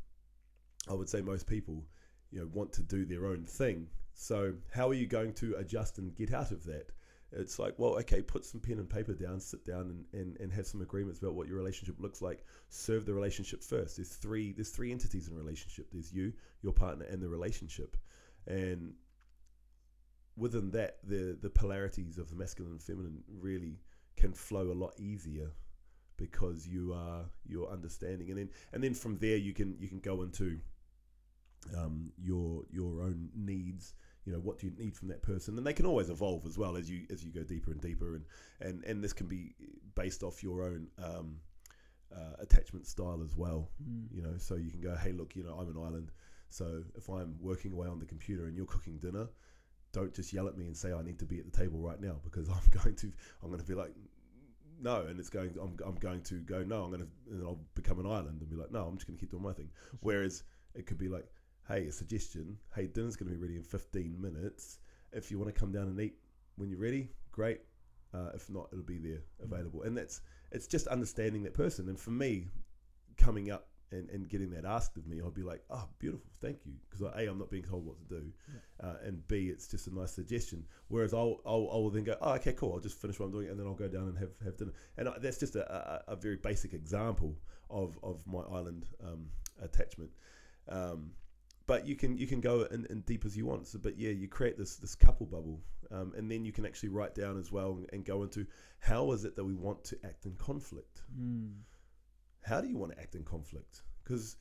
i 0.88 0.94
would 0.94 1.08
say 1.08 1.20
most 1.20 1.46
people 1.46 1.84
you 2.30 2.40
know 2.40 2.48
want 2.52 2.72
to 2.72 2.82
do 2.82 3.04
their 3.04 3.26
own 3.26 3.44
thing 3.44 3.86
so 4.14 4.52
how 4.72 4.88
are 4.88 4.94
you 4.94 5.06
going 5.06 5.32
to 5.32 5.54
adjust 5.56 5.98
and 5.98 6.14
get 6.14 6.32
out 6.32 6.50
of 6.50 6.64
that 6.64 6.90
it's 7.33 7.59
like 7.59 7.74
well 7.79 7.99
okay 7.99 8.22
put 8.22 8.45
some 8.45 8.61
pen 8.61 8.79
and 8.79 8.89
paper 8.89 9.12
down 9.12 9.39
sit 9.39 9.64
down 9.64 10.05
and, 10.12 10.20
and, 10.20 10.37
and 10.41 10.53
have 10.53 10.66
some 10.66 10.81
agreements 10.81 11.20
about 11.20 11.35
what 11.35 11.47
your 11.47 11.57
relationship 11.57 11.97
looks 11.99 12.22
like. 12.22 12.45
Serve 12.68 13.05
the 13.05 13.12
relationship 13.14 13.62
first. 13.62 13.97
There's 13.97 14.09
three 14.09 14.53
there's 14.53 14.70
three 14.70 14.93
entities 14.93 15.29
in 15.29 15.35
a 15.35 15.37
relationship. 15.37 15.89
There's 15.93 16.12
you 16.12 16.33
your 16.62 16.72
partner 16.72 17.05
and 17.05 17.22
the 17.22 17.29
relationship. 17.29 17.97
And 18.47 18.95
within 20.37 20.70
that 20.70 20.99
the 21.05 21.37
the 21.41 21.51
polarities 21.51 22.18
of 22.18 22.31
the 22.31 22.37
masculine 22.37 22.72
and 22.72 22.83
feminine 22.83 23.22
really 23.29 23.81
can 24.16 24.33
flow 24.33 24.70
a 24.70 24.74
lot 24.74 24.95
easier 24.99 25.51
because 26.16 26.66
you 26.66 26.95
are 26.95 27.24
you're 27.47 27.70
understanding. 27.70 28.31
And 28.31 28.39
then 28.39 28.51
and 28.72 28.83
then 28.83 28.95
from 28.95 29.18
there 29.18 29.37
you 29.37 29.53
can 29.53 29.76
you 29.79 29.89
can 29.89 30.01
go 30.01 30.22
into 30.22 30.59
um, 31.76 32.12
your 32.16 32.64
your 32.70 33.03
own 33.03 33.29
needs 33.35 33.95
you 34.29 34.35
know 34.35 34.41
what 34.41 34.59
do 34.59 34.66
you 34.66 34.72
need 34.76 34.95
from 34.95 35.09
that 35.09 35.22
person? 35.22 35.57
And 35.57 35.66
they 35.66 35.72
can 35.72 35.87
always 35.87 36.11
evolve 36.11 36.45
as 36.45 36.59
well 36.59 36.76
as 36.76 36.91
you 36.91 37.07
as 37.11 37.24
you 37.24 37.33
go 37.33 37.43
deeper 37.43 37.72
and 37.72 37.81
deeper. 37.81 38.14
And 38.14 38.24
and 38.61 38.85
and 38.85 39.03
this 39.03 39.14
can 39.14 39.26
be 39.26 39.55
based 39.95 40.22
off 40.22 40.43
your 40.43 40.62
own 40.62 40.89
um, 41.03 41.37
uh, 42.14 42.35
attachment 42.39 42.87
style 42.87 43.22
as 43.24 43.35
well. 43.35 43.70
Mm. 43.83 44.07
you 44.14 44.20
know 44.22 44.35
so 44.37 44.57
you 44.57 44.70
can 44.70 44.83
go 44.83 44.95
hey 44.97 45.12
look 45.12 45.35
you 45.35 45.45
know 45.45 45.57
i'm 45.59 45.68
an 45.68 45.83
island. 45.83 46.12
So 46.51 46.83
if 46.95 47.09
i'm 47.09 47.37
working 47.41 47.72
away 47.72 47.89
on 47.89 47.99
the 47.99 48.07
computer 48.07 48.47
and 48.47 48.57
you're 48.57 48.66
cooking 48.66 48.99
dinner 48.99 49.29
don't 49.93 50.14
just 50.14 50.33
yell 50.35 50.47
at 50.47 50.57
me 50.57 50.66
and 50.66 50.76
say 50.76 50.93
i 50.93 51.03
need 51.03 51.18
to 51.18 51.24
be 51.24 51.39
at 51.39 51.51
the 51.51 51.57
table 51.57 51.79
right 51.81 52.01
now 52.01 52.16
because 52.22 52.49
i'm 52.57 52.83
going 52.83 52.95
to 52.95 53.11
i'm 53.43 53.49
going 53.49 53.61
to 53.61 53.66
be 53.66 53.74
like 53.74 53.93
no 54.81 55.03
and 55.07 55.18
it's 55.18 55.31
going 55.31 55.55
i'm, 55.61 55.76
I'm 55.85 55.97
going 55.97 56.22
to 56.22 56.35
go 56.41 56.62
no 56.62 56.85
i'm 56.85 56.91
going 56.91 57.03
to 57.03 57.09
and 57.31 57.43
i'll 57.43 57.61
become 57.74 57.99
an 57.99 58.07
island 58.07 58.41
and 58.41 58.51
be 58.51 58.57
like 58.57 58.70
no 58.70 58.85
i'm 58.85 58.97
just 58.97 59.07
going 59.07 59.16
to 59.16 59.20
keep 59.20 59.31
doing 59.31 59.43
my 59.43 59.53
thing 59.53 59.70
whereas 60.01 60.45
it 60.74 60.87
could 60.87 60.99
be 60.99 61.09
like 61.09 61.26
hey 61.68 61.86
a 61.86 61.92
suggestion 61.92 62.56
hey 62.74 62.86
dinner's 62.86 63.16
going 63.16 63.30
to 63.30 63.36
be 63.36 63.40
ready 63.40 63.56
in 63.56 63.62
15 63.62 64.20
minutes 64.20 64.78
if 65.12 65.30
you 65.30 65.38
want 65.38 65.52
to 65.52 65.58
come 65.58 65.72
down 65.72 65.84
and 65.84 66.00
eat 66.00 66.14
when 66.56 66.70
you're 66.70 66.80
ready 66.80 67.10
great 67.30 67.60
uh, 68.14 68.30
if 68.34 68.48
not 68.48 68.68
it'll 68.72 68.84
be 68.84 68.98
there 68.98 69.22
available 69.42 69.82
and 69.82 69.96
that's 69.96 70.22
it's 70.50 70.66
just 70.66 70.86
understanding 70.86 71.42
that 71.42 71.54
person 71.54 71.88
and 71.88 71.98
for 71.98 72.10
me 72.10 72.48
coming 73.18 73.50
up 73.50 73.68
and, 73.90 74.08
and 74.10 74.28
getting 74.28 74.50
that 74.50 74.64
asked 74.64 74.96
of 74.96 75.06
me, 75.06 75.20
I'd 75.24 75.34
be 75.34 75.42
like, 75.42 75.62
oh, 75.70 75.88
beautiful, 75.98 76.30
thank 76.40 76.58
you. 76.66 76.72
Because 76.88 77.06
A, 77.14 77.26
I'm 77.26 77.38
not 77.38 77.50
being 77.50 77.62
told 77.62 77.86
what 77.86 77.96
to 77.98 78.20
do, 78.20 78.32
uh, 78.82 78.94
and 79.04 79.26
B, 79.28 79.48
it's 79.48 79.66
just 79.66 79.86
a 79.86 79.94
nice 79.94 80.12
suggestion. 80.12 80.64
Whereas 80.88 81.14
I'll, 81.14 81.40
I'll, 81.46 81.68
I'll 81.72 81.90
then 81.90 82.04
go, 82.04 82.16
oh, 82.20 82.32
okay, 82.34 82.52
cool, 82.52 82.74
I'll 82.74 82.80
just 82.80 83.00
finish 83.00 83.18
what 83.18 83.26
I'm 83.26 83.32
doing, 83.32 83.48
and 83.48 83.58
then 83.58 83.66
I'll 83.66 83.74
go 83.74 83.88
down 83.88 84.08
and 84.08 84.18
have, 84.18 84.30
have 84.44 84.56
dinner. 84.56 84.72
And 84.96 85.08
I, 85.08 85.18
that's 85.18 85.38
just 85.38 85.56
a, 85.56 85.70
a, 85.72 86.12
a 86.12 86.16
very 86.16 86.36
basic 86.36 86.74
example 86.74 87.34
of, 87.70 87.98
of 88.02 88.26
my 88.26 88.40
island 88.40 88.86
um, 89.02 89.26
attachment. 89.62 90.10
Um, 90.68 91.12
but 91.68 91.86
you 91.86 91.94
can 91.94 92.18
you 92.18 92.26
can 92.26 92.40
go 92.40 92.62
in, 92.62 92.84
in 92.90 93.02
deep 93.02 93.24
as 93.24 93.36
you 93.36 93.46
want. 93.46 93.68
So, 93.68 93.78
but 93.78 93.96
yeah, 93.96 94.10
you 94.10 94.26
create 94.26 94.58
this 94.58 94.74
this 94.76 94.96
couple 94.96 95.26
bubble, 95.26 95.60
um, 95.92 96.12
and 96.16 96.28
then 96.28 96.44
you 96.44 96.50
can 96.50 96.66
actually 96.66 96.88
write 96.88 97.14
down 97.14 97.38
as 97.38 97.52
well 97.52 97.70
and, 97.76 97.86
and 97.92 98.04
go 98.04 98.24
into 98.24 98.44
how 98.80 99.12
is 99.12 99.24
it 99.24 99.36
that 99.36 99.44
we 99.44 99.54
want 99.54 99.84
to 99.84 99.98
act 100.04 100.26
in 100.26 100.34
conflict 100.34 101.02
Mm. 101.16 101.52
how 102.42 102.60
do 102.60 102.68
you 102.68 102.76
want 102.78 102.92
to 102.92 103.00
act 103.00 103.14
in 103.14 103.22
conflict? 103.24 103.82
Because 104.02 104.36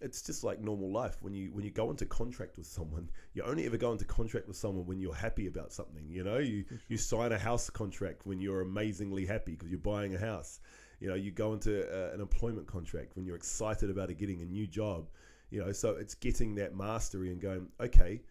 it's 0.00 0.22
just 0.22 0.42
like 0.42 0.60
normal 0.60 0.90
life. 0.90 1.16
When 1.20 1.34
you 1.34 1.52
when 1.52 1.64
you 1.64 1.70
go 1.70 1.90
into 1.90 2.06
contract 2.06 2.56
with 2.56 2.66
someone, 2.66 3.10
you 3.34 3.42
only 3.44 3.66
ever 3.66 3.76
go 3.76 3.92
into 3.92 4.04
contract 4.04 4.48
with 4.48 4.56
someone 4.56 4.86
when 4.86 4.98
you're 4.98 5.14
happy 5.14 5.46
about 5.46 5.72
something. 5.72 6.04
You 6.08 6.24
know, 6.24 6.38
you 6.38 6.64
you 6.88 6.96
sign 6.96 7.32
a 7.32 7.38
house 7.38 7.70
contract 7.70 8.26
when 8.26 8.40
you're 8.40 8.62
amazingly 8.62 9.26
happy 9.26 9.52
because 9.52 9.68
you're 9.70 9.78
buying 9.78 10.14
a 10.14 10.18
house. 10.18 10.60
You 11.00 11.08
know, 11.08 11.14
you 11.16 11.32
go 11.32 11.52
into 11.52 11.72
uh, 11.90 12.14
an 12.14 12.20
employment 12.20 12.66
contract 12.66 13.16
when 13.16 13.24
you're 13.26 13.36
excited 13.36 13.90
about 13.90 14.16
getting 14.16 14.40
a 14.40 14.44
new 14.44 14.66
job. 14.66 15.08
You 15.52 15.62
know, 15.62 15.72
so 15.72 15.90
it's 15.90 16.14
getting 16.14 16.54
that 16.54 16.74
mastery 16.74 17.30
and 17.30 17.38
going, 17.40 17.68
okay, 17.78 18.22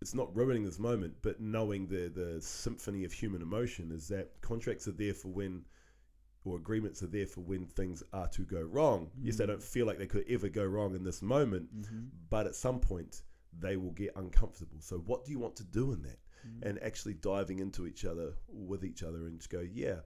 it's 0.00 0.14
not 0.14 0.34
ruining 0.34 0.64
this 0.64 0.78
moment, 0.78 1.14
but 1.20 1.40
knowing 1.40 1.86
the 1.86 2.08
the 2.08 2.40
symphony 2.40 3.04
of 3.04 3.12
human 3.12 3.42
emotion 3.42 3.90
is 3.92 4.08
that 4.08 4.30
contracts 4.40 4.88
are 4.88 4.92
there 4.92 5.14
for 5.14 5.28
when 5.28 5.64
or 6.44 6.56
agreements 6.56 7.02
are 7.02 7.08
there 7.08 7.26
for 7.26 7.40
when 7.42 7.66
things 7.66 8.02
are 8.14 8.28
to 8.28 8.42
go 8.42 8.62
wrong. 8.62 9.10
Yes, 9.20 9.36
they 9.36 9.44
Mm. 9.44 9.48
don't 9.48 9.62
feel 9.62 9.84
like 9.84 9.98
they 9.98 10.06
could 10.06 10.24
ever 10.28 10.48
go 10.48 10.64
wrong 10.64 10.94
in 10.94 11.02
this 11.02 11.20
moment, 11.20 11.68
Mm-hmm. 11.76 12.06
but 12.30 12.46
at 12.46 12.54
some 12.54 12.78
point 12.80 13.22
they 13.58 13.76
will 13.76 13.90
get 13.92 14.12
uncomfortable. 14.16 14.80
So, 14.80 14.98
what 14.98 15.24
do 15.24 15.32
you 15.32 15.38
want 15.38 15.56
to 15.56 15.64
do 15.64 15.92
in 15.92 16.02
that? 16.02 16.18
Mm. 16.46 16.62
And 16.70 16.82
actually 16.82 17.14
diving 17.14 17.58
into 17.58 17.86
each 17.86 18.04
other 18.06 18.34
with 18.48 18.84
each 18.84 19.02
other 19.02 19.26
and 19.26 19.38
just 19.38 19.50
go, 19.50 19.60
yeah, 19.60 20.00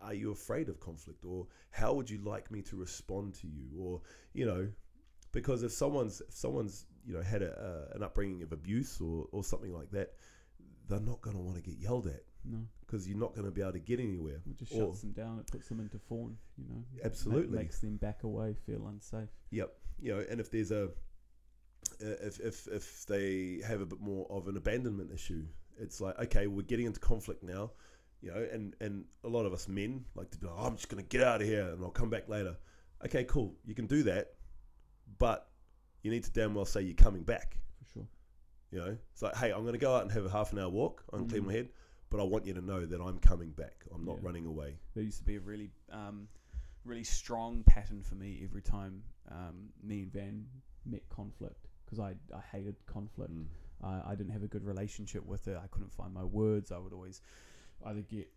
are 0.00 0.14
you 0.14 0.30
afraid 0.30 0.68
of 0.68 0.78
conflict? 0.78 1.24
Or 1.24 1.46
how 1.70 1.94
would 1.94 2.10
you 2.10 2.18
like 2.18 2.50
me 2.50 2.60
to 2.62 2.76
respond 2.76 3.34
to 3.36 3.46
you? 3.48 3.66
Or, 3.76 4.02
you 4.34 4.44
know, 4.46 4.68
because 5.32 5.62
if 5.62 5.72
someone's 5.72 6.20
if 6.20 6.34
someone's 6.34 6.86
you 7.06 7.14
know 7.14 7.22
had 7.22 7.42
a, 7.42 7.52
uh, 7.52 7.96
an 7.96 8.02
upbringing 8.02 8.42
of 8.42 8.52
abuse 8.52 9.00
or, 9.00 9.26
or 9.32 9.42
something 9.44 9.72
like 9.72 9.90
that, 9.92 10.12
they're 10.88 11.00
not 11.00 11.20
going 11.22 11.36
to 11.36 11.42
want 11.42 11.56
to 11.56 11.62
get 11.62 11.78
yelled 11.78 12.06
at 12.06 12.22
No, 12.44 12.58
because 12.80 13.08
you're 13.08 13.18
not 13.18 13.34
going 13.34 13.44
to 13.46 13.50
be 13.50 13.60
able 13.60 13.72
to 13.72 13.78
get 13.78 14.00
anywhere. 14.00 14.40
it 14.50 14.56
just 14.58 14.72
Or- 14.72 14.88
shuts 14.88 15.00
them 15.00 15.12
down. 15.12 15.38
It 15.38 15.46
puts 15.46 15.68
them 15.68 15.80
into 15.80 15.98
fawn. 15.98 16.36
You 16.56 16.64
know, 16.68 16.84
Absolutely. 17.04 17.56
makes 17.58 17.78
them 17.80 17.96
back 17.96 18.22
away, 18.24 18.54
feel 18.66 18.86
unsafe. 18.88 19.28
Yep. 19.50 19.72
You 20.00 20.14
know, 20.14 20.24
and 20.30 20.40
if 20.40 20.50
there's 20.50 20.70
a 20.70 20.84
uh, 22.04 22.06
if 22.20 22.40
if 22.40 22.66
if 22.68 23.06
they 23.06 23.60
have 23.66 23.80
a 23.80 23.86
bit 23.86 24.00
more 24.00 24.26
of 24.30 24.48
an 24.48 24.56
abandonment 24.56 25.10
issue, 25.12 25.44
it's 25.78 26.00
like 26.00 26.18
okay, 26.18 26.46
we're 26.46 26.62
getting 26.62 26.86
into 26.86 27.00
conflict 27.00 27.42
now. 27.42 27.72
You 28.20 28.32
know, 28.32 28.46
and 28.52 28.74
and 28.80 29.04
a 29.24 29.28
lot 29.28 29.46
of 29.46 29.52
us 29.52 29.68
men 29.68 30.04
like 30.14 30.30
to 30.32 30.38
be 30.38 30.46
like, 30.46 30.56
oh, 30.58 30.64
I'm 30.66 30.76
just 30.76 30.88
gonna 30.88 31.02
get 31.02 31.22
out 31.22 31.40
of 31.40 31.46
here 31.46 31.68
and 31.70 31.82
I'll 31.84 31.90
come 31.90 32.10
back 32.10 32.28
later. 32.28 32.56
Okay, 33.04 33.24
cool, 33.24 33.54
you 33.64 33.74
can 33.76 33.86
do 33.86 34.02
that, 34.04 34.32
but 35.18 35.48
you 36.02 36.10
need 36.10 36.24
to 36.24 36.30
damn 36.32 36.54
well 36.54 36.64
say 36.64 36.82
you're 36.82 36.94
coming 36.94 37.22
back. 37.22 37.58
For 37.78 37.92
sure. 37.92 38.06
You 38.70 38.78
know, 38.80 38.96
it's 39.12 39.22
like, 39.22 39.36
hey, 39.36 39.50
I'm 39.52 39.64
gonna 39.64 39.78
go 39.78 39.94
out 39.94 40.02
and 40.02 40.12
have 40.12 40.24
a 40.26 40.30
half 40.30 40.52
an 40.52 40.58
hour 40.58 40.68
walk. 40.68 41.04
I'm 41.12 41.20
gonna 41.20 41.30
clear 41.30 41.42
my 41.42 41.52
head, 41.52 41.68
but 42.10 42.20
I 42.20 42.24
want 42.24 42.46
you 42.46 42.54
to 42.54 42.60
know 42.60 42.84
that 42.84 43.00
I'm 43.00 43.18
coming 43.18 43.50
back. 43.50 43.84
I'm 43.94 44.04
not 44.04 44.16
Yeah. 44.18 44.26
running 44.26 44.46
away. 44.46 44.76
There 44.94 45.02
used 45.04 45.18
to 45.18 45.24
be 45.24 45.36
a 45.36 45.40
really, 45.40 45.70
um, 45.90 46.28
really 46.84 47.04
strong 47.04 47.62
pattern 47.64 48.02
for 48.02 48.14
me 48.14 48.40
every 48.44 48.62
time 48.62 49.02
um, 49.30 49.68
me 49.82 50.02
and 50.02 50.12
Van 50.12 50.46
met 50.86 51.08
conflict 51.08 51.68
because 51.84 51.98
I, 51.98 52.14
I 52.34 52.40
hated 52.52 52.76
conflict. 52.86 53.32
Mm. 53.32 53.46
I, 53.82 54.12
I 54.12 54.14
didn't 54.14 54.32
have 54.32 54.42
a 54.42 54.48
good 54.48 54.64
relationship 54.64 55.24
with 55.24 55.48
it. 55.48 55.56
I 55.56 55.66
couldn't 55.68 55.92
find 55.92 56.12
my 56.12 56.24
words. 56.24 56.72
I 56.72 56.78
would 56.78 56.92
always 56.92 57.20
either 57.86 58.00
get 58.02 58.28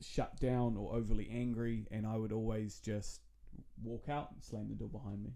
shut 0.00 0.38
down 0.40 0.76
or 0.76 0.94
overly 0.94 1.28
angry, 1.30 1.86
and 1.90 2.06
I 2.06 2.16
would 2.16 2.32
always 2.32 2.78
just 2.80 3.20
walk 3.82 4.08
out 4.08 4.32
and 4.32 4.42
slam 4.42 4.68
the 4.68 4.74
door 4.74 4.88
behind 4.88 5.22
me. 5.22 5.30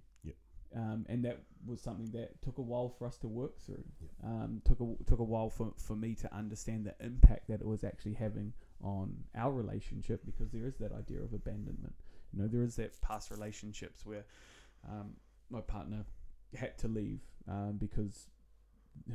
Um, 0.77 1.07
and 1.09 1.25
that 1.25 1.41
was 1.67 1.81
something 1.81 2.11
that 2.11 2.41
took 2.43 2.59
a 2.59 2.63
while 2.63 2.89
for 2.91 3.07
us 3.07 3.17
to 3.19 3.27
work 3.29 3.59
through. 3.59 3.85
Yep. 4.01 4.11
Um, 4.25 4.63
took 4.65 4.81
a 4.81 5.05
took 5.05 5.19
a 5.19 5.25
while 5.25 5.49
for, 5.49 5.73
for 5.79 5.97
me 5.97 6.15
to 6.17 6.35
understand 6.35 6.85
the 6.85 6.95
impact 7.05 7.49
that 7.49 7.61
it 7.61 7.67
was 7.67 7.85
actually 7.85 8.15
having 8.15 8.53
on 8.83 9.17
our 9.35 9.51
relationship 9.51 10.25
because 10.25 10.51
there 10.53 10.67
is 10.67 10.77
that 10.77 10.93
idea 10.93 11.21
of 11.23 11.33
abandonment. 11.33 11.95
You 12.33 12.43
know, 12.43 12.49
there 12.49 12.63
is 12.63 12.77
that 12.77 13.01
past 13.01 13.31
relationships 13.31 14.05
where 14.05 14.25
um, 14.87 15.15
my 15.51 15.61
partner 15.61 16.05
had 16.55 16.77
to 16.79 16.89
leave 16.89 17.21
um, 17.49 17.79
because 17.79 18.27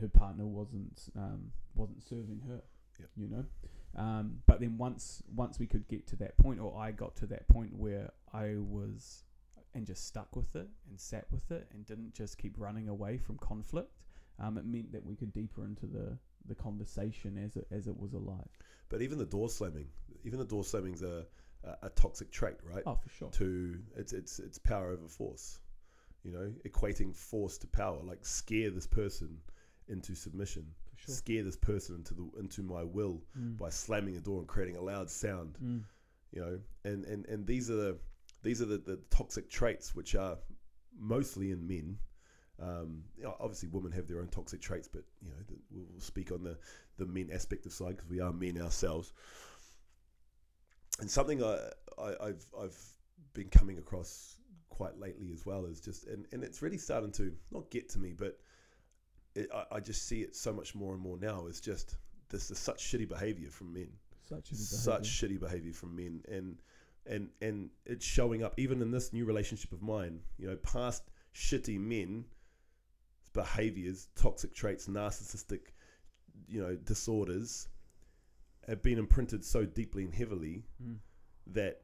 her 0.01 0.07
partner 0.07 0.45
wasn't 0.45 1.09
um, 1.15 1.51
wasn't 1.75 2.01
serving 2.03 2.41
her. 2.47 2.61
You 3.15 3.27
know, 3.27 3.45
um, 4.01 4.39
but 4.45 4.59
then 4.59 4.77
once 4.77 5.23
once 5.35 5.59
we 5.59 5.65
could 5.65 5.87
get 5.87 6.07
to 6.07 6.15
that 6.17 6.37
point, 6.37 6.59
or 6.59 6.77
I 6.77 6.91
got 6.91 7.15
to 7.17 7.25
that 7.27 7.47
point 7.47 7.75
where 7.75 8.11
I 8.33 8.55
was 8.57 9.23
and 9.75 9.85
just 9.85 10.05
stuck 10.07 10.35
with 10.35 10.55
it 10.55 10.67
and 10.89 10.99
sat 10.99 11.25
with 11.31 11.49
it 11.51 11.67
and 11.73 11.85
didn't 11.85 12.13
just 12.13 12.37
keep 12.37 12.53
running 12.57 12.89
away 12.89 13.17
from 13.17 13.37
conflict. 13.37 13.91
Um, 14.39 14.57
it 14.57 14.65
meant 14.65 14.91
that 14.91 15.05
we 15.05 15.15
could 15.15 15.31
deeper 15.33 15.63
into 15.65 15.85
the, 15.85 16.17
the 16.47 16.55
conversation 16.55 17.37
as 17.37 17.55
it 17.55 17.67
as 17.71 17.87
it 17.87 17.97
was 17.97 18.13
alive. 18.13 18.49
But 18.89 19.01
even 19.01 19.17
the 19.17 19.25
door 19.25 19.49
slamming, 19.49 19.87
even 20.23 20.39
the 20.39 20.45
door 20.45 20.63
slamming's 20.63 21.01
a 21.03 21.25
a, 21.63 21.87
a 21.87 21.89
toxic 21.91 22.31
trait, 22.31 22.57
right? 22.63 22.83
Oh, 22.85 22.95
for 22.95 23.09
sure. 23.09 23.29
To 23.31 23.77
it's 23.95 24.13
it's 24.13 24.39
it's 24.39 24.57
power 24.57 24.91
over 24.91 25.07
force. 25.07 25.59
You 26.23 26.31
know, 26.31 26.51
equating 26.67 27.13
force 27.15 27.57
to 27.59 27.67
power, 27.67 27.99
like 28.03 28.25
scare 28.25 28.69
this 28.69 28.87
person 28.87 29.37
into 29.89 30.15
submission, 30.15 30.65
sure. 30.95 31.13
scare 31.15 31.43
this 31.43 31.57
person 31.57 31.95
into 31.95 32.13
the 32.13 32.29
into 32.39 32.63
my 32.63 32.83
will 32.83 33.21
Mm. 33.37 33.57
by 33.57 33.69
slamming 33.69 34.15
a 34.17 34.19
door 34.21 34.39
and 34.39 34.47
creating 34.47 34.77
a 34.77 34.81
loud 34.81 35.09
sound. 35.09 35.57
Mm. 35.63 35.83
You 36.31 36.41
know, 36.41 36.59
and 36.85 37.05
and 37.05 37.25
and 37.27 37.45
these 37.45 37.69
are 37.69 37.75
the 37.75 37.97
these 38.43 38.61
are 38.61 38.65
the, 38.65 38.77
the 38.77 38.99
toxic 39.09 39.49
traits 39.49 39.95
which 39.95 40.15
are 40.15 40.37
mostly 40.97 41.51
in 41.51 41.67
men. 41.67 41.97
Um, 42.61 43.03
you 43.17 43.23
know, 43.23 43.35
obviously, 43.39 43.69
women 43.69 43.91
have 43.93 44.07
their 44.07 44.19
own 44.19 44.27
toxic 44.27 44.61
traits, 44.61 44.87
but 44.87 45.03
you 45.21 45.29
know, 45.29 45.37
the, 45.47 45.55
we'll 45.71 45.99
speak 45.99 46.31
on 46.31 46.43
the 46.43 46.57
the 46.97 47.05
men 47.05 47.29
aspect 47.33 47.65
of 47.65 47.73
side 47.73 47.95
because 47.95 48.09
we 48.09 48.19
are 48.19 48.31
men 48.31 48.61
ourselves. 48.61 49.11
And 50.99 51.09
something 51.09 51.43
I, 51.43 51.57
I 51.97 52.13
I've 52.21 52.45
I've 52.61 52.77
been 53.33 53.49
coming 53.49 53.79
across 53.79 54.37
quite 54.69 54.97
lately 54.99 55.31
as 55.31 55.45
well 55.45 55.65
is 55.65 55.79
just 55.79 56.07
and, 56.07 56.25
and 56.31 56.43
it's 56.43 56.61
really 56.61 56.77
starting 56.77 57.11
to 57.13 57.33
not 57.51 57.69
get 57.71 57.89
to 57.89 57.99
me, 57.99 58.13
but 58.13 58.37
it, 59.35 59.49
I, 59.53 59.77
I 59.77 59.79
just 59.79 60.07
see 60.07 60.21
it 60.21 60.35
so 60.35 60.53
much 60.53 60.75
more 60.75 60.93
and 60.93 61.01
more 61.01 61.17
now. 61.17 61.47
Is 61.47 61.59
just 61.59 61.97
this 62.29 62.51
is 62.51 62.59
such 62.59 62.83
shitty 62.83 63.09
behavior 63.09 63.49
from 63.49 63.73
men 63.73 63.89
Such 64.27 64.51
a 64.51 64.55
such 64.55 65.09
shitty 65.09 65.39
behavior 65.39 65.73
from 65.73 65.95
men 65.95 66.21
and 66.27 66.61
and 67.05 67.29
and 67.41 67.69
it's 67.85 68.05
showing 68.05 68.43
up 68.43 68.53
even 68.57 68.81
in 68.81 68.91
this 68.91 69.11
new 69.13 69.25
relationship 69.25 69.71
of 69.73 69.81
mine 69.81 70.21
you 70.37 70.47
know 70.47 70.55
past 70.57 71.09
shitty 71.35 71.79
men 71.79 72.23
behaviors 73.33 74.07
toxic 74.15 74.53
traits 74.53 74.87
narcissistic 74.87 75.61
you 76.47 76.61
know 76.61 76.75
disorders 76.75 77.67
have 78.67 78.81
been 78.81 78.97
imprinted 78.97 79.43
so 79.43 79.65
deeply 79.65 80.03
and 80.05 80.13
heavily 80.13 80.63
Mm. 80.81 80.97
that 81.47 81.81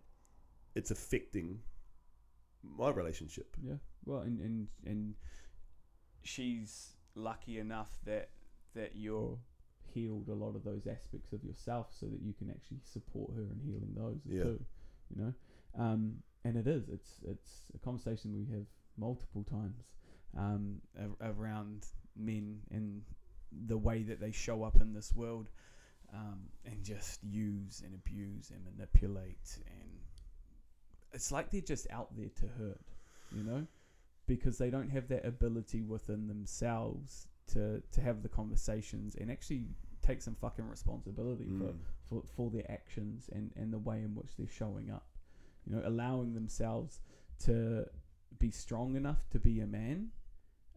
it's 0.75 0.91
affecting 0.91 1.59
my 2.63 2.89
relationship 2.89 3.55
Yeah. 3.61 3.75
Well, 4.05 4.21
and 4.21 4.39
and 4.39 4.67
and 4.85 5.15
she's 6.23 6.95
lucky 7.15 7.59
enough 7.59 7.99
that 8.05 8.29
that 8.75 8.95
you're 8.95 9.37
healed 9.93 10.29
a 10.29 10.33
lot 10.33 10.55
of 10.55 10.63
those 10.63 10.87
aspects 10.87 11.33
of 11.33 11.43
yourself, 11.43 11.87
so 11.99 12.05
that 12.05 12.21
you 12.21 12.33
can 12.33 12.49
actually 12.49 12.79
support 12.83 13.33
her 13.35 13.41
in 13.41 13.59
healing 13.59 13.93
those 13.95 14.19
Yeah. 14.25 14.43
too. 14.43 14.65
You 15.15 15.21
know, 15.23 15.33
um, 15.77 16.15
and 16.43 16.55
it 16.57 16.67
is. 16.67 16.89
It's 16.89 17.19
it's 17.27 17.71
a 17.73 17.79
conversation 17.79 18.33
we 18.33 18.45
have 18.55 18.65
multiple 18.97 19.43
times 19.43 19.91
um, 20.37 20.81
around 21.21 21.85
men 22.15 22.59
and 22.71 23.01
the 23.67 23.77
way 23.77 24.03
that 24.03 24.19
they 24.19 24.31
show 24.31 24.63
up 24.63 24.79
in 24.81 24.93
this 24.93 25.13
world. 25.15 25.49
Um, 26.11 26.39
and 26.65 26.83
just 26.83 27.23
use 27.23 27.83
and 27.85 27.93
abuse 27.93 28.49
and 28.49 28.65
manipulate 28.65 29.59
and 29.67 29.99
it's 31.13 31.31
like 31.31 31.51
they're 31.51 31.61
just 31.61 31.85
out 31.91 32.07
there 32.17 32.29
to 32.39 32.47
hurt 32.57 32.81
you 33.31 33.43
know, 33.43 33.67
because 34.25 34.57
they 34.57 34.71
don't 34.71 34.89
have 34.89 35.07
that 35.09 35.23
ability 35.23 35.83
within 35.83 36.27
themselves 36.27 37.27
to 37.53 37.83
to 37.91 38.01
have 38.01 38.23
the 38.23 38.29
conversations 38.29 39.15
and 39.21 39.29
actually 39.29 39.67
take 40.01 40.21
some 40.21 40.33
fucking 40.35 40.67
responsibility 40.67 41.45
Mm. 41.45 41.59
for 41.59 41.73
for 42.35 42.49
their 42.49 42.69
actions 42.69 43.29
and 43.31 43.51
and 43.55 43.73
the 43.73 43.79
way 43.79 43.97
in 43.97 44.15
which 44.15 44.35
they're 44.37 44.47
showing 44.47 44.89
up. 44.91 45.07
You 45.65 45.75
know, 45.75 45.81
allowing 45.85 46.33
themselves 46.33 46.99
to 47.45 47.85
be 48.37 48.51
strong 48.51 48.95
enough 48.95 49.29
to 49.31 49.39
be 49.39 49.59
a 49.59 49.67
man, 49.67 50.09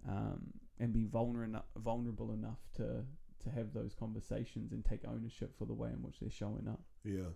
um, 0.08 0.52
and 0.78 0.92
be 0.92 1.04
vulnerable 1.04 1.64
vulnerable 1.76 2.32
enough 2.32 2.60
to 2.76 3.04
to 3.42 3.50
have 3.50 3.72
those 3.72 3.94
conversations 3.94 4.72
and 4.72 4.84
take 4.84 5.00
ownership 5.06 5.56
for 5.58 5.64
the 5.64 5.74
way 5.74 5.90
in 5.90 6.02
which 6.02 6.20
they're 6.20 6.30
showing 6.30 6.68
up. 6.68 6.80
Yeah, 7.04 7.30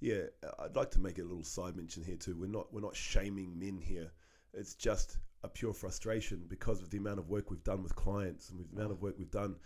yeah. 0.00 0.24
I'd 0.58 0.76
like 0.76 0.90
to 0.92 1.00
make 1.00 1.18
a 1.18 1.22
little 1.22 1.44
side 1.44 1.76
mention 1.76 2.02
here 2.04 2.16
too. 2.16 2.36
We're 2.36 2.46
not 2.46 2.72
we're 2.72 2.80
not 2.80 2.96
shaming 2.96 3.58
men 3.58 3.78
here. 3.78 4.10
It's 4.52 4.74
just 4.74 5.18
a 5.42 5.48
pure 5.48 5.74
frustration 5.74 6.44
because 6.48 6.80
of 6.80 6.90
the 6.90 6.98
amount 6.98 7.18
of 7.18 7.28
work 7.28 7.50
we've 7.50 7.64
done 7.64 7.82
with 7.82 7.94
clients 7.94 8.50
and 8.50 8.58
the 8.58 8.66
amount 8.76 8.92
of 8.92 9.02
work 9.02 9.16
we've 9.18 9.30
done. 9.30 9.56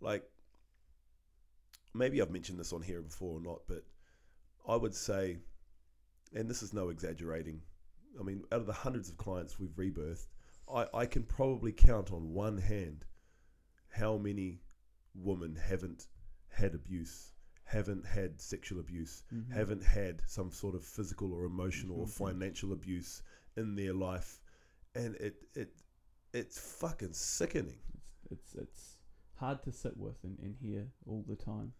Like 0.00 0.24
maybe 1.94 2.20
I've 2.20 2.30
mentioned 2.30 2.58
this 2.58 2.72
on 2.72 2.82
here 2.82 3.00
before 3.00 3.38
or 3.38 3.40
not, 3.40 3.60
but 3.66 3.84
I 4.68 4.76
would 4.76 4.94
say, 4.94 5.38
and 6.34 6.48
this 6.48 6.62
is 6.62 6.72
no 6.72 6.88
exaggerating. 6.90 7.62
I 8.18 8.22
mean, 8.22 8.42
out 8.52 8.60
of 8.60 8.66
the 8.66 8.72
hundreds 8.72 9.08
of 9.08 9.16
clients 9.16 9.58
we've 9.58 9.76
rebirthed, 9.76 10.26
I, 10.72 10.86
I 10.94 11.06
can 11.06 11.22
probably 11.24 11.72
count 11.72 12.12
on 12.12 12.32
one 12.32 12.58
hand 12.58 13.04
how 13.88 14.16
many 14.16 14.60
women 15.14 15.54
haven't 15.56 16.06
had 16.48 16.74
abuse, 16.74 17.32
haven't 17.64 18.04
had 18.06 18.40
sexual 18.40 18.80
abuse, 18.80 19.22
Mhm. 19.32 19.50
haven't 19.52 19.82
had 19.84 20.22
some 20.26 20.50
sort 20.50 20.74
of 20.74 20.84
physical 20.84 21.32
or 21.32 21.44
emotional 21.44 21.96
or 21.96 22.02
Emotional 22.04 22.28
abuse. 22.28 22.38
financial 22.38 22.72
abuse 22.72 23.22
in 23.56 23.74
their 23.76 23.92
life, 23.94 24.40
and 24.94 25.14
it 25.16 25.36
it 25.54 25.82
it's 26.32 26.58
fucking 26.58 27.12
sickening. 27.12 27.78
It's 28.30 28.54
it's 28.54 28.56
it's 28.56 28.96
hard 29.34 29.62
to 29.64 29.72
sit 29.72 29.96
with 29.96 30.22
and, 30.24 30.38
and 30.40 30.56
hear 30.56 30.88
all 31.06 31.22
the 31.28 31.36
time. 31.36 31.72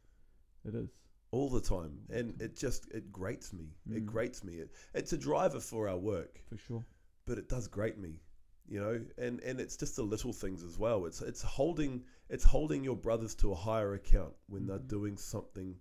It 0.65 0.75
is. 0.75 0.89
all 1.31 1.51
the 1.51 1.61
time, 1.61 1.99
and 2.11 2.41
it 2.41 2.57
just 2.57 2.89
it 2.93 3.11
grates 3.13 3.53
me. 3.53 3.67
It 3.91 4.05
Mm. 4.05 4.07
grates 4.07 4.45
me. 4.45 4.55
It, 4.61 4.71
it's 4.95 5.13
a 5.13 5.19
driver 5.19 5.59
for 5.61 5.89
our 5.89 5.99
work, 5.99 6.41
For 6.49 6.57
sure. 6.57 6.85
but 7.27 7.39
it 7.39 7.49
does 7.49 7.67
grate 7.67 7.99
me, 7.99 8.21
you 8.69 8.79
know. 8.81 9.05
And 9.19 9.41
and 9.41 9.61
it's 9.61 9.77
just 9.77 9.97
the 9.97 10.05
little 10.05 10.33
things 10.33 10.63
as 10.63 10.79
well. 10.79 11.07
It's 11.07 11.21
it's 11.23 11.43
holding 11.43 12.05
it's 12.29 12.45
holding 12.45 12.85
your 12.85 12.97
brothers 12.97 13.35
to 13.37 13.51
a 13.53 13.55
higher 13.57 13.95
account 13.95 14.35
when 14.47 14.67
they're 14.67 14.79
Mhm. 14.79 14.89
doing 14.89 15.17
something 15.17 15.77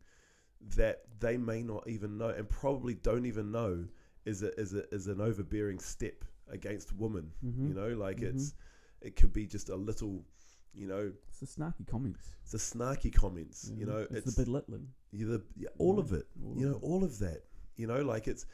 that 0.75 1.03
they 1.19 1.37
may 1.37 1.61
not 1.61 1.87
even 1.87 2.17
know 2.17 2.29
and 2.29 2.49
probably 2.49 2.93
don't 2.95 3.25
even 3.25 3.51
know 3.51 3.87
is 4.25 4.41
a 4.43 4.57
is 4.59 4.73
a 4.73 4.91
is 4.93 5.07
an 5.07 5.21
overbearing 5.21 5.79
step 5.79 6.25
against 6.47 6.93
women. 6.93 7.31
Mm-hmm. 7.45 7.67
You 7.67 7.73
know, 7.75 7.89
like 7.89 8.17
Mhm. 8.21 8.33
it's 8.33 8.55
it 9.01 9.15
could 9.15 9.33
be 9.33 9.45
just 9.45 9.69
a 9.69 9.75
little, 9.75 10.25
you 10.73 10.87
know, 10.87 11.13
the 11.43 11.61
snarky 11.61 11.85
comments. 11.87 12.29
it's 12.41 12.51
the 12.51 12.57
snarky 12.57 13.13
comments. 13.13 13.71
You 13.75 13.85
Mhm. 13.85 13.89
know, 13.89 13.97
it's, 13.99 14.27
it's 14.27 14.35
the 14.35 14.45
belittling. 14.45 14.87
you 15.11 15.27
the 15.27 15.43
yeah, 15.57 15.69
all 15.77 15.99
of 15.99 16.11
it 16.13 16.27
all 16.43 16.55
you 16.57 16.65
of 16.67 16.71
know 16.71 16.77
it. 16.77 16.83
all 16.83 17.03
of 17.03 17.19
that 17.19 17.43
you 17.75 17.87
know 17.87 18.01
like 18.01 18.27
it's 18.27 18.45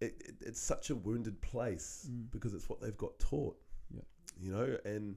it, 0.00 0.14
it, 0.20 0.34
it's 0.40 0.60
such 0.60 0.90
a 0.90 0.96
wounded 0.96 1.40
place 1.40 2.06
Mm. 2.10 2.30
because 2.30 2.54
it's 2.54 2.68
what 2.68 2.80
they've 2.80 2.96
got 2.96 3.18
taught 3.18 3.56
Yep. 3.94 4.04
you 4.40 4.52
know 4.52 4.76
and 4.84 5.16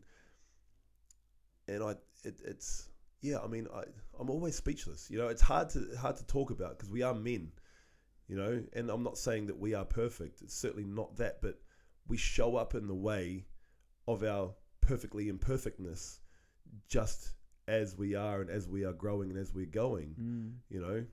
and 1.68 1.84
i 1.84 1.92
it, 2.24 2.40
it's 2.46 2.90
yeah 3.22 3.40
i 3.44 3.48
mean 3.48 3.68
i 3.74 3.84
i'm 4.20 4.30
always 4.30 4.56
speechless 4.56 5.10
you 5.10 5.18
know 5.18 5.28
it's 5.28 5.42
hard 5.42 5.70
to 5.70 5.88
hard 6.00 6.16
to 6.18 6.26
talk 6.26 6.52
about 6.52 6.78
because 6.78 6.90
we 6.92 7.02
are 7.02 7.14
men 7.14 7.52
you 8.28 8.36
know 8.36 8.64
and 8.74 8.90
i'm 8.90 9.04
not 9.04 9.18
saying 9.18 9.48
that 9.48 9.58
we 9.58 9.74
are 9.74 9.86
perfect 9.86 10.42
it's 10.42 10.56
certainly 10.56 10.86
not 10.86 11.16
that 11.18 11.42
but 11.42 11.60
we 12.08 12.18
show 12.18 12.56
up 12.56 12.76
in 12.76 12.88
the 12.88 12.96
way 12.96 13.46
of 14.08 14.24
our 14.24 14.54
perfectly 14.82 15.30
imperfectness 15.30 16.20
just 16.88 17.34
as 17.68 17.98
we 17.98 18.16
are 18.16 18.42
and 18.42 18.50
as 18.50 18.68
we 18.68 18.86
are 18.86 18.94
growing 18.94 19.30
and 19.32 19.40
as 19.40 19.54
we're 19.54 19.66
going 19.66 20.16
Mm. 20.20 20.54
you 20.70 20.80
know, 20.82 21.06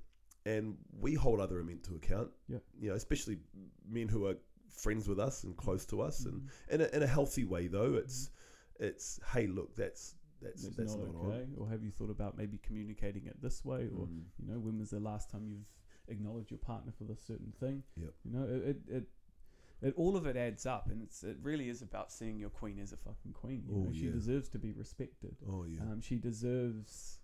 and 0.45 0.77
we 1.01 1.15
hold 1.15 1.41
other 1.41 1.63
men 1.63 1.79
to 1.85 1.95
account. 1.95 2.31
Yep. 2.49 2.63
You 2.81 2.89
know, 2.91 2.97
especially 2.97 3.39
men 3.89 4.09
who 4.09 4.27
are 4.27 4.37
friends 4.71 5.07
with 5.09 5.21
us 5.21 5.45
and 5.45 5.57
close 5.57 5.87
to 5.87 6.01
us, 6.03 6.25
and 6.27 6.43
Mhm. 6.43 6.49
in 6.75 6.81
a, 6.81 6.85
in 6.97 7.03
a 7.03 7.07
healthy 7.07 7.45
way 7.45 7.69
though. 7.69 7.95
It's 7.95 8.31
it's 8.81 9.21
hey, 9.33 9.47
look, 9.47 9.75
that's 9.77 10.17
that's 10.41 10.65
It's 10.65 10.77
that's, 10.77 10.97
not, 10.97 11.15
not, 11.15 11.25
okay. 11.27 11.47
Or 11.57 11.69
have 11.69 11.85
you 11.85 11.91
thought 11.93 12.11
about 12.11 12.37
maybe 12.37 12.59
communicating 12.59 13.27
it 13.27 13.41
this 13.41 13.65
way? 13.65 13.83
Or. 13.97 14.07
Mm. 14.07 14.25
you 14.39 14.47
know, 14.49 14.59
when 14.59 14.79
was 14.79 14.91
the 14.91 14.99
last 15.01 15.31
time 15.31 15.47
you've 15.47 15.69
acknowledged 16.09 16.51
your 16.51 16.59
partner 16.59 16.91
for 16.93 17.05
this 17.05 17.23
certain 17.23 17.53
thing? 17.61 17.85
Yep. 17.97 18.15
You 18.25 18.31
know, 18.33 18.43
it, 18.45 18.63
it, 18.71 18.77
it, 18.89 19.05
it 19.83 19.95
all 19.97 20.16
of 20.16 20.26
it 20.26 20.37
adds 20.37 20.64
up, 20.66 20.89
and 20.91 21.03
it's 21.03 21.22
it 21.24 21.37
really 21.43 21.68
is 21.68 21.83
about 21.83 22.12
seeing 22.12 22.39
your 22.39 22.51
queen 22.51 22.78
as 22.78 22.93
a 22.93 22.97
fucking 22.97 23.33
queen. 23.33 23.64
You 23.68 23.74
Oh, 23.76 23.78
know, 23.85 23.93
she 23.93 24.07
yeah. 24.07 24.12
deserves 24.12 24.49
to 24.51 24.59
be 24.59 24.72
respected. 24.72 25.37
Oh 25.49 25.64
yeah, 25.64 25.80
Um, 25.83 26.01
she 26.01 26.16
deserves 26.16 27.18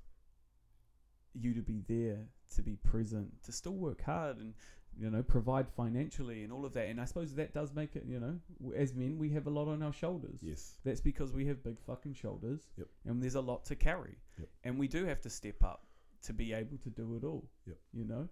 you 1.34 1.54
to 1.54 1.62
be 1.62 1.82
there, 1.86 2.26
to 2.56 2.62
be 2.62 2.76
present, 2.76 3.42
to 3.44 3.52
still 3.52 3.74
work 3.76 4.02
hard, 4.02 4.38
and 4.38 4.54
you 4.98 5.08
know 5.10 5.22
provide 5.22 5.68
financially 5.68 6.42
and 6.42 6.52
all 6.52 6.64
of 6.64 6.72
that. 6.72 6.88
And 6.88 7.00
I 7.00 7.04
suppose 7.04 7.34
that 7.34 7.54
does 7.54 7.72
make 7.74 7.94
it. 7.94 8.04
You 8.06 8.18
know, 8.20 8.72
as 8.74 8.94
men, 8.94 9.18
we 9.18 9.30
have 9.30 9.46
a 9.46 9.50
lot 9.50 9.68
on 9.68 9.82
our 9.82 9.92
shoulders. 9.92 10.38
yes, 10.42 10.78
That's 10.84 11.00
because 11.00 11.32
we 11.32 11.46
have 11.46 11.62
big 11.62 11.78
fucking 11.80 12.14
shoulders, 12.14 12.68
Yep. 12.76 12.88
and 13.04 13.22
there's 13.22 13.36
a 13.36 13.40
lot 13.40 13.64
to 13.66 13.76
carry, 13.76 14.16
Yep. 14.38 14.48
and 14.64 14.78
we 14.78 14.88
do 14.88 15.04
have 15.04 15.20
to 15.22 15.30
step 15.30 15.62
up 15.62 15.86
to 16.22 16.32
be 16.32 16.52
able 16.52 16.78
to 16.78 16.90
do 16.90 17.14
it 17.16 17.22
all. 17.24 17.48
Yep. 17.66 17.78
You 17.92 18.04
know, 18.04 18.28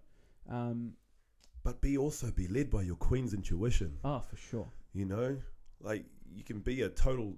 um, 0.49 0.93
but 1.67 1.81
be 1.81 1.97
also 1.97 2.31
be 2.31 2.47
led 2.47 2.69
by 2.69 2.81
your 2.81 2.95
queen's 2.95 3.33
intuition. 3.33 3.97
ah, 4.05 4.21
for 4.21 4.37
sure. 4.37 4.69
You 4.93 5.05
know, 5.05 5.37
like 5.81 6.05
you 6.33 6.41
can 6.41 6.59
be 6.61 6.83
a 6.83 6.89
total 6.89 7.35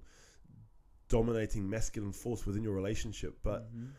dominating 1.07 1.67
masculine 1.67 2.11
force 2.13 2.45
within 2.45 2.61
your 2.63 2.75
relationship, 2.75 3.39
but 3.41 3.61
Mhm. 3.75 3.89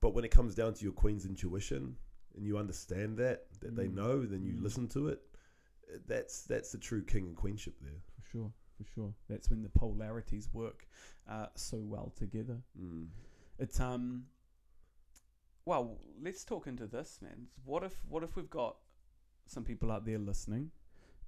but 0.00 0.14
when 0.14 0.24
it 0.24 0.30
comes 0.30 0.54
down 0.54 0.74
to 0.74 0.84
your 0.84 0.92
queen's 0.92 1.26
intuition 1.26 1.96
and 2.36 2.46
you 2.46 2.56
understand 2.56 3.18
that 3.18 3.38
that 3.60 3.74
they 3.74 3.88
Mm. 3.88 3.94
know 3.94 4.24
then 4.24 4.44
you 4.44 4.54
Mm. 4.54 4.62
listen 4.62 4.86
to 4.88 5.08
it 5.08 5.20
uh, 5.92 5.98
that's 6.06 6.44
that's 6.44 6.70
the 6.70 6.78
true 6.78 7.02
king 7.04 7.26
and 7.26 7.36
queenship 7.36 7.74
there 7.80 8.00
for 8.14 8.22
sure, 8.22 8.52
for 8.78 8.84
sure. 8.84 9.14
That's 9.28 9.50
when 9.50 9.62
the 9.62 9.70
polarities 9.70 10.52
work 10.54 10.86
uh, 11.26 11.48
so 11.56 11.78
well 11.80 12.10
together. 12.10 12.62
mm. 12.78 13.08
It's 13.58 13.80
um. 13.80 14.28
Well, 15.64 15.98
let's 16.20 16.44
talk 16.44 16.66
into 16.68 16.86
this, 16.86 17.20
man. 17.20 17.48
What 17.64 17.82
if 17.82 17.94
what 18.08 18.22
if 18.22 18.36
we've 18.36 18.50
got 18.50 18.76
some 19.46 19.64
people 19.64 19.90
out 19.90 20.04
there 20.06 20.18
listening, 20.18 20.70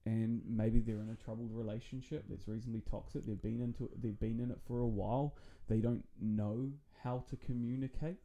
and 0.07 0.43
maybe 0.47 0.81
they're 0.81 1.01
in 1.01 1.11
a 1.11 1.25
troubled 1.25 1.51
relationship 1.53 2.25
that's 2.29 2.49
reasonably 2.49 2.83
toxic. 2.91 3.27
They've 3.27 3.41
been 3.41 3.63
into 3.63 3.85
it, 3.85 4.03
they've 4.03 4.19
been 4.19 4.41
in 4.41 4.51
it 4.51 4.59
for 4.67 4.81
a 4.81 4.87
while. 4.87 5.37
They 5.69 5.79
don't 5.79 6.05
know 6.21 6.71
how 7.03 7.25
to 7.31 7.37
communicate. 7.37 8.19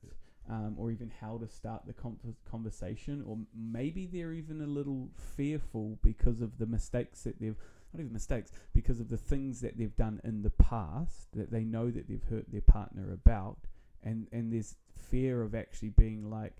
Um, 0.49 0.73
or 0.79 0.89
even 0.89 1.11
how 1.21 1.37
to 1.37 1.47
start 1.47 1.85
the 1.85 1.93
con- 1.93 2.17
conversation, 2.49 3.23
or 3.27 3.37
maybe 3.55 4.07
they're 4.07 4.33
even 4.33 4.61
a 4.61 4.65
little 4.65 5.09
fearful 5.37 5.99
because 6.01 6.41
of 6.41 6.57
the 6.57 6.65
mistakes 6.65 7.21
that 7.21 7.39
they've 7.39 7.55
not 7.93 7.99
even 7.99 8.13
mistakes, 8.13 8.51
because 8.73 8.99
of 8.99 9.09
the 9.09 9.17
things 9.17 9.61
that 9.61 9.77
they've 9.77 9.95
done 9.95 10.19
in 10.23 10.41
the 10.41 10.49
past 10.49 11.31
that 11.33 11.51
they 11.51 11.63
know 11.63 11.91
that 11.91 12.07
they've 12.07 12.23
hurt 12.31 12.51
their 12.51 12.61
partner 12.61 13.11
about, 13.13 13.59
and 14.01 14.25
and 14.31 14.51
there's 14.51 14.75
fear 15.11 15.43
of 15.43 15.53
actually 15.53 15.89
being 15.89 16.31
like, 16.31 16.55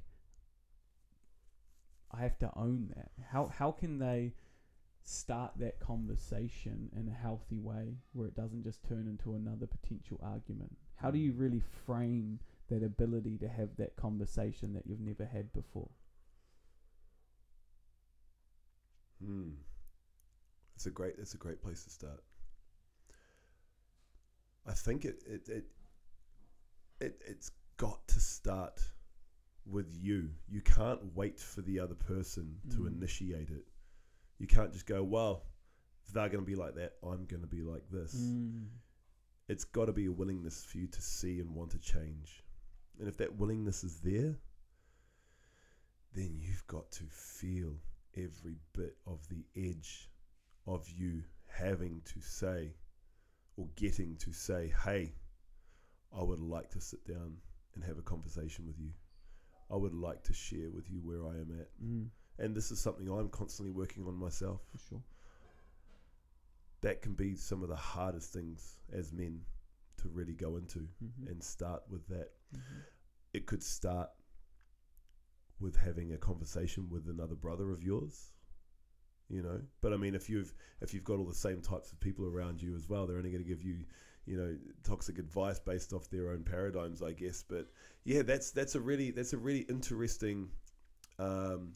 I 2.12 2.22
have 2.22 2.38
to 2.39 2.51
own 2.55 2.91
that. 2.95 3.12
How 3.32 3.47
how 3.47 3.72
can 3.72 3.99
they 3.99 4.34
start 5.03 5.53
that 5.57 5.80
conversation 5.80 6.89
in 6.95 7.07
a 7.07 7.12
healthy 7.12 7.60
way 7.60 7.97
where 8.14 8.28
it 8.28 8.36
doesn't 8.36 8.64
just 8.64 8.84
turn 8.84 9.07
into 9.07 9.36
another 9.36 9.68
potential 9.68 10.20
argument? 10.24 10.76
How 10.95 11.12
do 11.12 11.20
you 11.20 11.34
really 11.34 11.62
frame 11.86 12.39
that 12.70 12.84
ability 12.84 13.38
to 13.39 13.47
have 13.47 13.70
that 13.78 13.95
conversation 13.95 14.74
that 14.74 14.86
you've 14.86 14.99
never 14.99 15.26
had 15.26 15.51
before? 15.53 15.89
Hmm. 19.24 19.51
It's 20.76 20.86
a 20.86 20.91
great. 20.91 21.16
It's 21.18 21.34
a 21.34 21.38
great 21.38 21.62
place 21.62 21.84
to 21.84 21.89
start. 21.89 22.24
I 24.66 24.74
think 24.74 25.05
it 25.05 25.24
it 25.28 25.49
it, 25.49 25.66
it 27.01 27.22
it's 27.28 27.51
got 27.78 28.07
to 28.10 28.20
start 28.20 28.82
with 29.70 29.94
you. 29.94 30.30
You 30.48 30.62
can't 30.62 31.16
wait 31.16 31.40
for 31.40 31.62
the 31.62 31.80
other 31.80 31.96
person 31.96 32.60
to 32.72 32.80
Mm. 32.80 32.88
initiate 32.88 33.50
it. 33.50 33.68
You 34.38 34.48
can't 34.48 34.72
just 34.74 34.86
go, 34.86 35.04
well, 35.04 35.46
if 36.06 36.14
they're 36.14 36.30
going 36.30 36.44
to 36.44 36.50
be 36.50 36.56
like 36.56 36.76
that, 36.76 36.98
I'm 37.04 37.26
going 37.26 37.42
to 37.42 37.48
be 37.48 37.62
like 37.62 37.90
this. 37.90 38.16
Mm. 38.16 38.68
It's 39.48 39.64
got 39.66 39.86
to 39.86 39.94
be 39.94 40.06
a 40.06 40.12
willingness 40.12 40.64
for 40.64 40.78
you 40.78 40.88
to 40.88 41.02
see 41.02 41.40
and 41.40 41.54
want 41.56 41.72
to 41.72 41.80
change. 41.80 42.44
And 43.00 43.08
if 43.08 43.18
that 43.18 43.36
willingness 43.36 43.84
is 43.84 44.00
there, 44.00 44.36
then 46.14 46.38
you've 46.40 46.66
got 46.68 46.92
to 46.92 47.04
feel 47.06 47.76
every 48.16 48.56
bit 48.74 48.98
of 49.06 49.28
the 49.30 49.46
edge 49.56 50.10
of 50.66 50.88
you 50.90 51.24
having 51.48 52.02
to 52.06 52.22
say 52.22 52.74
or 53.58 53.68
getting 53.76 54.16
to 54.18 54.32
say, 54.32 54.74
hey, 54.86 55.14
I 56.18 56.24
would 56.24 56.40
like 56.40 56.70
to 56.72 56.82
sit 56.82 57.06
down 57.06 57.38
and 57.76 57.84
have 57.84 57.98
a 57.98 58.02
conversation 58.04 58.66
with 58.66 58.80
you. 58.80 58.92
I 59.72 59.76
would 59.76 59.94
like 59.94 60.24
to 60.24 60.34
share 60.34 60.70
with 60.72 60.90
you 60.90 61.00
where 61.04 61.26
I 61.26 61.36
am 61.36 61.56
at. 61.60 61.68
Mm. 61.84 62.08
And 62.40 62.56
this 62.56 62.72
is 62.72 62.80
something 62.80 63.08
I'm 63.10 63.30
constantly 63.30 63.72
working 63.72 64.06
on 64.08 64.16
myself. 64.16 64.62
For 64.72 64.78
sure. 64.90 65.02
That 66.82 67.02
can 67.02 67.14
be 67.14 67.36
some 67.36 67.62
of 67.62 67.70
the 67.70 67.76
hardest 67.76 68.32
things 68.34 68.78
as 68.94 69.12
men 69.12 69.42
to 69.98 70.08
really 70.10 70.34
go 70.34 70.56
into 70.56 70.80
Mm-hmm. 71.04 71.28
and 71.28 71.44
start 71.44 71.84
with 71.90 72.08
that. 72.08 72.30
mm-hmm. 72.56 72.80
It 73.34 73.46
could 73.46 73.62
start 73.62 74.10
with 75.60 75.76
having 75.76 76.14
a 76.14 76.18
conversation 76.18 76.88
with 76.90 77.08
another 77.10 77.36
brother 77.36 77.72
of 77.72 77.84
yours. 77.84 78.32
You 79.28 79.44
know, 79.44 79.62
but 79.82 79.94
I 79.94 79.98
mean, 79.98 80.16
if 80.16 80.28
you've 80.28 80.52
if 80.82 80.92
you've 80.94 81.04
got 81.04 81.20
all 81.20 81.26
the 81.26 81.36
same 81.36 81.62
types 81.62 81.92
of 81.92 82.00
people 82.00 82.26
around 82.26 82.64
you 82.64 82.74
as 82.76 82.90
well, 82.90 83.06
they're 83.06 83.18
only 83.18 83.30
going 83.30 83.44
to 83.44 83.48
give 83.48 83.62
you, 83.62 83.86
you 84.30 84.38
know, 84.38 84.56
toxic 84.84 85.18
advice 85.18 85.60
based 85.60 85.92
off 85.92 86.10
their 86.10 86.30
own 86.30 86.44
paradigms, 86.44 87.02
I 87.02 87.14
guess. 87.14 87.44
But 87.44 87.66
yeah, 88.04 88.22
that's 88.22 88.52
that's 88.52 88.76
a 88.76 88.80
really 88.80 89.10
that's 89.12 89.34
a 89.34 89.38
really 89.38 89.62
interesting, 89.62 90.50
um, 91.18 91.74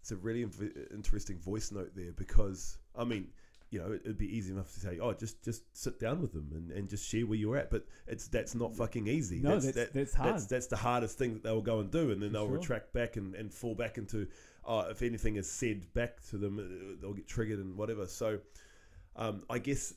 it's 0.00 0.10
a 0.10 0.16
really 0.16 0.44
inv- 0.44 0.92
interesting 0.92 1.38
voice 1.38 1.70
note 1.70 1.92
there 1.94 2.12
because 2.12 2.78
I 2.96 3.04
mean, 3.04 3.28
you 3.70 3.78
know, 3.78 3.92
it, 3.92 4.02
it'd 4.04 4.18
be 4.18 4.36
easy 4.36 4.52
enough 4.52 4.72
to 4.74 4.80
say, 4.80 4.98
oh, 5.00 5.12
just 5.12 5.44
just 5.44 5.62
sit 5.76 6.00
down 6.00 6.20
with 6.20 6.32
them 6.32 6.50
and, 6.52 6.72
and 6.72 6.88
just 6.88 7.08
share 7.08 7.24
where 7.24 7.38
you're 7.38 7.56
at, 7.56 7.70
but 7.70 7.86
it's 8.08 8.26
that's 8.26 8.56
not 8.56 8.74
fucking 8.74 9.06
easy. 9.06 9.38
No, 9.38 9.50
that's, 9.52 9.66
that's, 9.66 9.76
that- 9.76 9.94
that's 9.94 10.14
hard. 10.14 10.34
that's 10.34 10.46
that's 10.46 10.66
the 10.66 10.76
hardest 10.76 11.18
thing 11.18 11.34
that 11.34 11.44
they'll 11.44 11.60
go 11.62 11.78
and 11.78 11.90
do, 11.90 12.10
and 12.10 12.20
then 12.20 12.30
For 12.30 12.32
they'll 12.32 12.46
sure. 12.48 12.58
retract 12.58 12.92
back 12.92 13.16
and, 13.16 13.36
and 13.36 13.54
fall 13.54 13.76
back 13.76 13.96
into, 13.96 14.26
oh, 14.64 14.80
if 14.90 15.02
anything 15.02 15.36
is 15.36 15.48
said 15.48 15.92
back 15.94 16.20
to 16.30 16.36
them, 16.36 16.58
uh, 16.58 16.96
they'll 17.00 17.14
get 17.14 17.28
triggered 17.28 17.60
and 17.60 17.76
whatever. 17.76 18.06
So, 18.08 18.40
um, 19.14 19.44
I 19.48 19.58
guess 19.60 19.94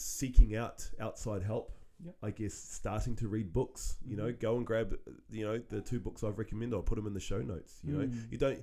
seeking 0.00 0.56
out 0.56 0.88
outside 1.00 1.42
help. 1.42 1.72
Yep. 2.04 2.16
I 2.22 2.30
guess 2.30 2.54
starting 2.54 3.14
to 3.16 3.28
read 3.28 3.52
books. 3.52 3.98
You 4.06 4.16
know, 4.16 4.32
Mhm. 4.32 4.40
go 4.40 4.56
and 4.56 4.66
grab 4.66 4.96
you 5.30 5.44
know 5.44 5.58
the 5.58 5.82
two 5.82 6.00
books 6.00 6.24
I've 6.24 6.38
recommended. 6.38 6.74
I'll 6.76 6.82
put 6.82 6.96
them 6.96 7.06
in 7.06 7.12
the 7.14 7.20
show 7.20 7.42
notes. 7.42 7.78
You 7.84 7.92
know, 7.92 8.06
Mm. 8.06 8.32
you 8.32 8.38
don't 8.38 8.62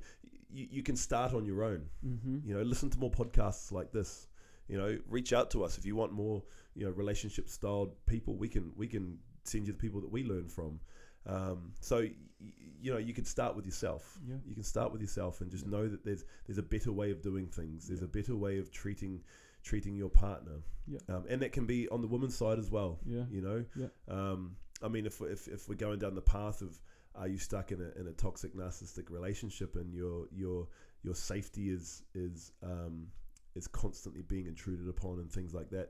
you, 0.50 0.68
you 0.72 0.82
can 0.84 0.96
start 0.96 1.34
on 1.34 1.46
your 1.46 1.62
own. 1.64 1.90
mm-hmm. 2.06 2.40
You 2.48 2.54
know, 2.56 2.62
listen 2.64 2.90
to 2.90 2.98
more 2.98 3.12
podcasts 3.12 3.72
like 3.72 3.92
this. 3.92 4.28
You 4.70 4.78
know, 4.78 4.98
reach 5.08 5.34
out 5.34 5.52
to 5.52 5.64
us 5.64 5.78
if 5.78 5.86
you 5.86 5.96
want 5.96 6.14
more. 6.14 6.44
You 6.74 6.86
know, 6.86 6.92
relationship 6.92 7.48
styled 7.50 7.94
people. 8.06 8.36
We 8.38 8.48
can 8.50 8.74
we 8.76 8.88
can 8.88 9.20
send 9.44 9.68
you 9.68 9.74
the 9.74 9.80
people 9.80 10.02
that 10.02 10.12
we 10.12 10.24
learn 10.24 10.48
from. 10.48 10.80
Um, 11.26 11.74
so 11.82 11.98
y- 12.00 12.16
y- 12.42 12.54
you 12.80 12.92
know, 12.92 12.98
you 12.98 13.14
can 13.14 13.26
start 13.26 13.56
with 13.56 13.66
yourself. 13.66 14.20
Yeah. 14.26 14.38
You 14.46 14.56
can 14.56 14.64
start 14.64 14.92
with 14.94 15.02
yourself 15.02 15.42
and 15.42 15.52
just 15.52 15.66
Yeah. 15.66 15.72
know 15.72 15.88
that 15.90 16.04
there's 16.06 16.24
there's 16.46 16.58
a 16.58 16.64
better 16.64 16.92
way 16.92 17.12
of 17.12 17.22
doing 17.22 17.48
things. 17.48 17.88
There's 17.88 18.00
Yeah. 18.00 18.06
a 18.06 18.10
better 18.10 18.36
way 18.36 18.58
of 18.58 18.72
treating 18.72 19.24
treating 19.68 19.96
your 19.96 20.10
partner. 20.10 20.64
Yeah. 20.88 21.00
Um, 21.10 21.26
and 21.30 21.42
that 21.42 21.52
can 21.52 21.66
be 21.66 21.88
on 21.90 22.02
the 22.02 22.08
woman's 22.08 22.36
side 22.36 22.60
as 22.60 22.72
well. 22.72 23.00
Yeah. 23.06 23.24
You 23.30 23.42
know. 23.42 23.66
Yeah. 23.76 23.88
Um, 24.08 24.56
I 24.82 24.88
mean, 24.88 25.06
if, 25.06 25.22
if 25.22 25.48
if 25.48 25.68
we're 25.68 25.76
going 25.76 26.00
down 26.00 26.16
the 26.16 26.22
path 26.22 26.62
of 26.62 26.80
are 27.16 27.28
you 27.28 27.38
stuck 27.38 27.72
in 27.72 27.82
a, 27.82 28.00
in 28.00 28.08
a 28.08 28.12
toxic 28.12 28.56
narcissistic 28.56 29.10
relationship 29.10 29.76
and 29.76 29.94
your 29.94 30.28
your 30.32 30.68
your 31.04 31.16
safety 31.16 31.70
is 31.70 32.04
is 32.14 32.52
um, 32.64 33.08
is 33.56 33.68
constantly 33.68 34.22
being 34.22 34.48
intruded 34.48 34.88
upon 34.88 35.20
and 35.20 35.32
things 35.32 35.54
like 35.54 35.70
that. 35.72 35.90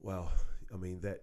Well, 0.00 0.30
I 0.74 0.76
mean 0.76 1.00
that 1.00 1.22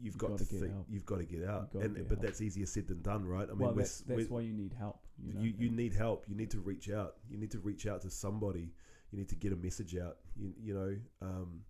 you've 0.00 0.14
You've 0.14 0.18
got 0.18 0.30
gotta 0.30 0.44
to 0.44 0.50
get 0.50 0.60
think 0.60 0.72
help. 0.72 0.86
you've 0.90 1.06
got 1.06 1.18
to 1.18 1.24
get 1.24 1.44
out, 1.44 1.74
and 1.74 1.94
but 1.94 2.08
help. 2.08 2.20
that's 2.20 2.40
easier 2.40 2.66
said 2.66 2.86
than 2.88 3.02
done, 3.02 3.24
right? 3.24 3.48
I 3.48 3.52
mean, 3.52 3.58
well, 3.58 3.72
that's, 3.72 4.00
that's 4.00 4.28
why 4.28 4.40
you 4.40 4.52
need 4.52 4.74
help. 4.78 4.98
You, 5.18 5.34
know? 5.34 5.40
you, 5.40 5.54
you 5.58 5.70
need 5.70 5.94
help. 5.94 6.24
You 6.28 6.34
need 6.34 6.50
to 6.50 6.60
reach 6.60 6.90
out. 6.90 7.16
You 7.28 7.38
need 7.38 7.50
to 7.52 7.58
reach 7.60 7.86
out 7.86 8.02
to 8.02 8.10
somebody. 8.10 8.72
You 9.14 9.20
need 9.20 9.28
to 9.28 9.36
get 9.36 9.52
a 9.52 9.56
message 9.56 9.96
out. 9.96 10.16
You, 10.34 10.52
you 10.60 10.74
know, 10.74 10.96
um, 11.22 11.60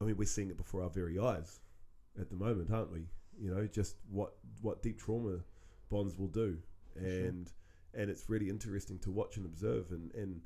I 0.00 0.06
mean, 0.06 0.16
we're 0.16 0.24
seeing 0.24 0.48
it 0.48 0.56
before 0.56 0.82
our 0.82 0.88
very 0.88 1.18
eyes 1.18 1.60
at 2.18 2.30
the 2.30 2.34
moment, 2.34 2.70
aren't 2.72 2.90
we? 2.90 3.04
You 3.38 3.54
know, 3.54 3.66
just 3.66 3.96
what 4.10 4.36
what 4.62 4.82
deep 4.82 4.98
trauma 4.98 5.40
bonds 5.90 6.16
will 6.16 6.28
do, 6.28 6.56
For 6.94 7.00
sure. 7.00 7.08
and 7.08 7.52
and 7.92 8.08
it's 8.08 8.30
really 8.30 8.48
interesting 8.48 8.98
to 9.00 9.10
watch 9.10 9.36
and 9.36 9.44
observe, 9.44 9.90
and 9.90 10.10
and 10.14 10.40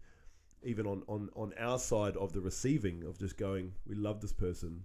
even 0.64 0.84
on 0.84 1.04
on 1.06 1.30
on 1.36 1.52
our 1.60 1.78
side 1.78 2.16
of 2.16 2.32
the 2.32 2.40
receiving 2.40 3.04
of 3.04 3.16
just 3.16 3.36
going, 3.36 3.70
we 3.86 3.94
love 3.94 4.20
this 4.20 4.32
person. 4.32 4.82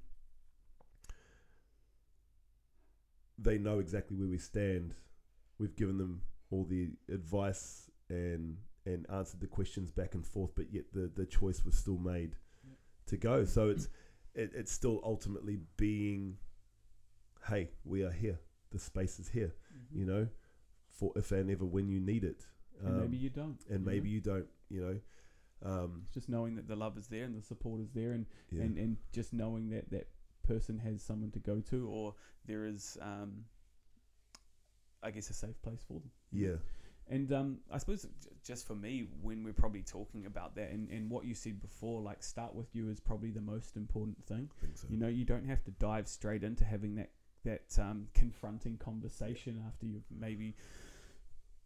They 3.40 3.58
know 3.58 3.80
exactly 3.80 4.16
where 4.16 4.28
we 4.28 4.38
stand. 4.38 4.94
We've 5.58 5.76
given 5.76 5.98
them 5.98 6.22
all 6.52 6.66
the 6.66 6.90
advice 7.12 7.90
and 8.10 8.58
and 8.90 9.06
answered 9.10 9.40
the 9.40 9.48
questions 9.48 9.92
back 9.92 10.14
and 10.16 10.26
forth, 10.26 10.52
but 10.56 10.72
yet 10.74 10.86
the 10.94 11.10
the 11.16 11.26
choice 11.26 11.64
was 11.66 11.76
still 11.78 11.98
made 11.98 12.36
to 13.08 13.18
go. 13.18 13.46
So 13.46 13.70
it's 13.70 13.88
it, 14.36 14.52
it's 14.54 14.72
still 14.72 15.02
ultimately 15.04 15.60
being, 15.78 16.38
hey, 17.48 17.72
we 17.84 18.04
are 18.04 18.12
here. 18.12 18.40
The 18.72 18.80
space 18.80 19.20
is 19.20 19.30
here. 19.30 19.54
Mhm. 19.74 20.00
You 20.00 20.06
know, 20.06 20.28
for 20.90 21.12
if 21.16 21.32
and 21.32 21.50
ever 21.50 21.66
when 21.66 21.88
you 21.90 22.00
need 22.00 22.24
it. 22.24 22.46
and 22.82 22.88
Um, 22.96 23.00
maybe 23.02 23.18
you 23.18 23.30
don't. 23.30 23.60
and 23.70 23.80
you 23.80 23.86
know? 23.86 23.92
maybe 23.92 24.10
you 24.10 24.22
don't. 24.22 24.48
You 24.70 24.82
know, 24.82 25.00
um, 25.72 26.02
It's 26.06 26.14
just 26.14 26.30
knowing 26.30 26.56
that 26.56 26.68
the 26.68 26.76
love 26.76 26.98
is 26.98 27.08
there 27.08 27.26
and 27.26 27.36
the 27.36 27.42
support 27.42 27.82
is 27.82 27.92
there, 27.92 28.12
and 28.14 28.26
yeah. 28.52 28.64
and, 28.64 28.78
and 28.78 28.98
just 29.12 29.34
knowing 29.34 29.70
that 29.72 29.90
that 29.92 30.08
person 30.44 30.78
has 30.80 31.02
someone 31.02 31.32
to 31.32 31.40
go 31.40 31.60
to, 31.62 31.88
or 31.90 32.16
there 32.46 32.66
is, 32.66 32.98
um, 33.02 33.46
I 35.04 35.12
guess, 35.12 35.30
a 35.30 35.34
safe 35.34 35.60
place 35.62 35.84
for 35.88 36.00
them. 36.00 36.12
yeah, 36.32 36.58
And 37.10 37.32
um, 37.34 37.58
I 37.72 37.80
suppose 37.80 38.04
j- 38.04 38.30
just 38.44 38.68
for 38.68 38.76
me, 38.76 39.08
when 39.22 39.44
we're 39.44 39.54
probably 39.54 39.82
talking 39.82 40.26
about 40.26 40.56
that, 40.56 40.70
and, 40.70 40.90
and 40.90 41.10
what 41.10 41.26
you 41.26 41.34
said 41.34 41.60
before, 41.60 42.02
like 42.02 42.24
start 42.24 42.54
with 42.54 42.76
you 42.76 42.90
is 42.90 43.00
probably 43.00 43.32
the 43.32 43.42
most 43.42 43.76
important 43.76 44.24
thing. 44.26 44.50
So. 44.76 44.88
You 44.90 44.98
know, 44.98 45.08
you 45.08 45.26
don't 45.26 45.46
have 45.46 45.64
to 45.64 45.72
dive 45.72 46.08
straight 46.08 46.44
into 46.44 46.64
having 46.64 46.96
that 46.96 47.10
that 47.46 47.80
um, 47.80 48.08
confronting 48.14 48.78
conversation 48.78 49.64
after 49.66 49.86
you've 49.86 50.04
maybe 50.12 50.56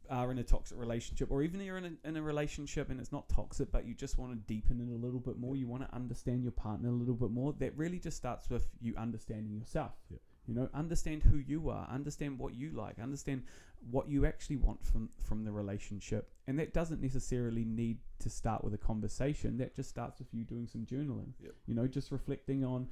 are 0.10 0.32
in 0.32 0.38
a 0.38 0.44
toxic 0.44 0.78
relationship, 0.78 1.32
or 1.32 1.42
even 1.42 1.60
you're 1.62 1.78
in 1.78 1.86
a, 1.86 2.08
in 2.08 2.18
a 2.18 2.22
relationship 2.22 2.90
and 2.90 3.00
it's 3.00 3.12
not 3.12 3.28
toxic, 3.30 3.72
but 3.72 3.86
you 3.86 3.94
just 3.94 4.18
want 4.18 4.32
to 4.32 4.38
deepen 4.54 4.80
it 4.80 4.94
a 4.94 5.06
little 5.06 5.20
bit 5.20 5.38
more. 5.40 5.56
You 5.56 5.68
want 5.68 5.88
to 5.88 5.96
understand 5.96 6.44
your 6.44 6.52
partner 6.52 6.90
a 6.90 6.94
little 6.94 7.16
bit 7.16 7.32
more. 7.32 7.54
That 7.54 7.76
really 7.78 8.00
just 8.00 8.18
starts 8.18 8.50
with 8.50 8.68
you 8.82 8.94
understanding 8.98 9.56
yourself. 9.58 9.94
Yeah. 10.10 10.18
You 10.48 10.54
know, 10.54 10.70
understand 10.74 11.24
who 11.24 11.38
you 11.38 11.70
are, 11.70 11.88
understand 11.90 12.38
what 12.38 12.54
you 12.54 12.72
like, 12.72 13.00
understand 13.00 13.44
what 13.90 14.10
you 14.10 14.26
actually 14.26 14.58
want 14.58 14.86
from 14.86 15.10
from 15.26 15.46
the 15.46 15.52
relationship, 15.52 16.34
and 16.48 16.60
that 16.60 16.74
doesn't 16.74 17.02
necessarily 17.02 17.64
need 17.64 18.00
to 18.20 18.30
start 18.30 18.64
with 18.64 18.74
a 18.74 18.78
conversation. 18.78 19.58
That 19.58 19.74
just 19.74 19.90
starts 19.90 20.20
with 20.20 20.28
you 20.34 20.44
doing 20.44 20.68
some 20.68 20.86
journaling. 20.86 21.32
Yep. 21.42 21.54
You 21.66 21.76
know, 21.76 21.88
just 21.88 22.12
reflecting 22.12 22.66
on 22.66 22.90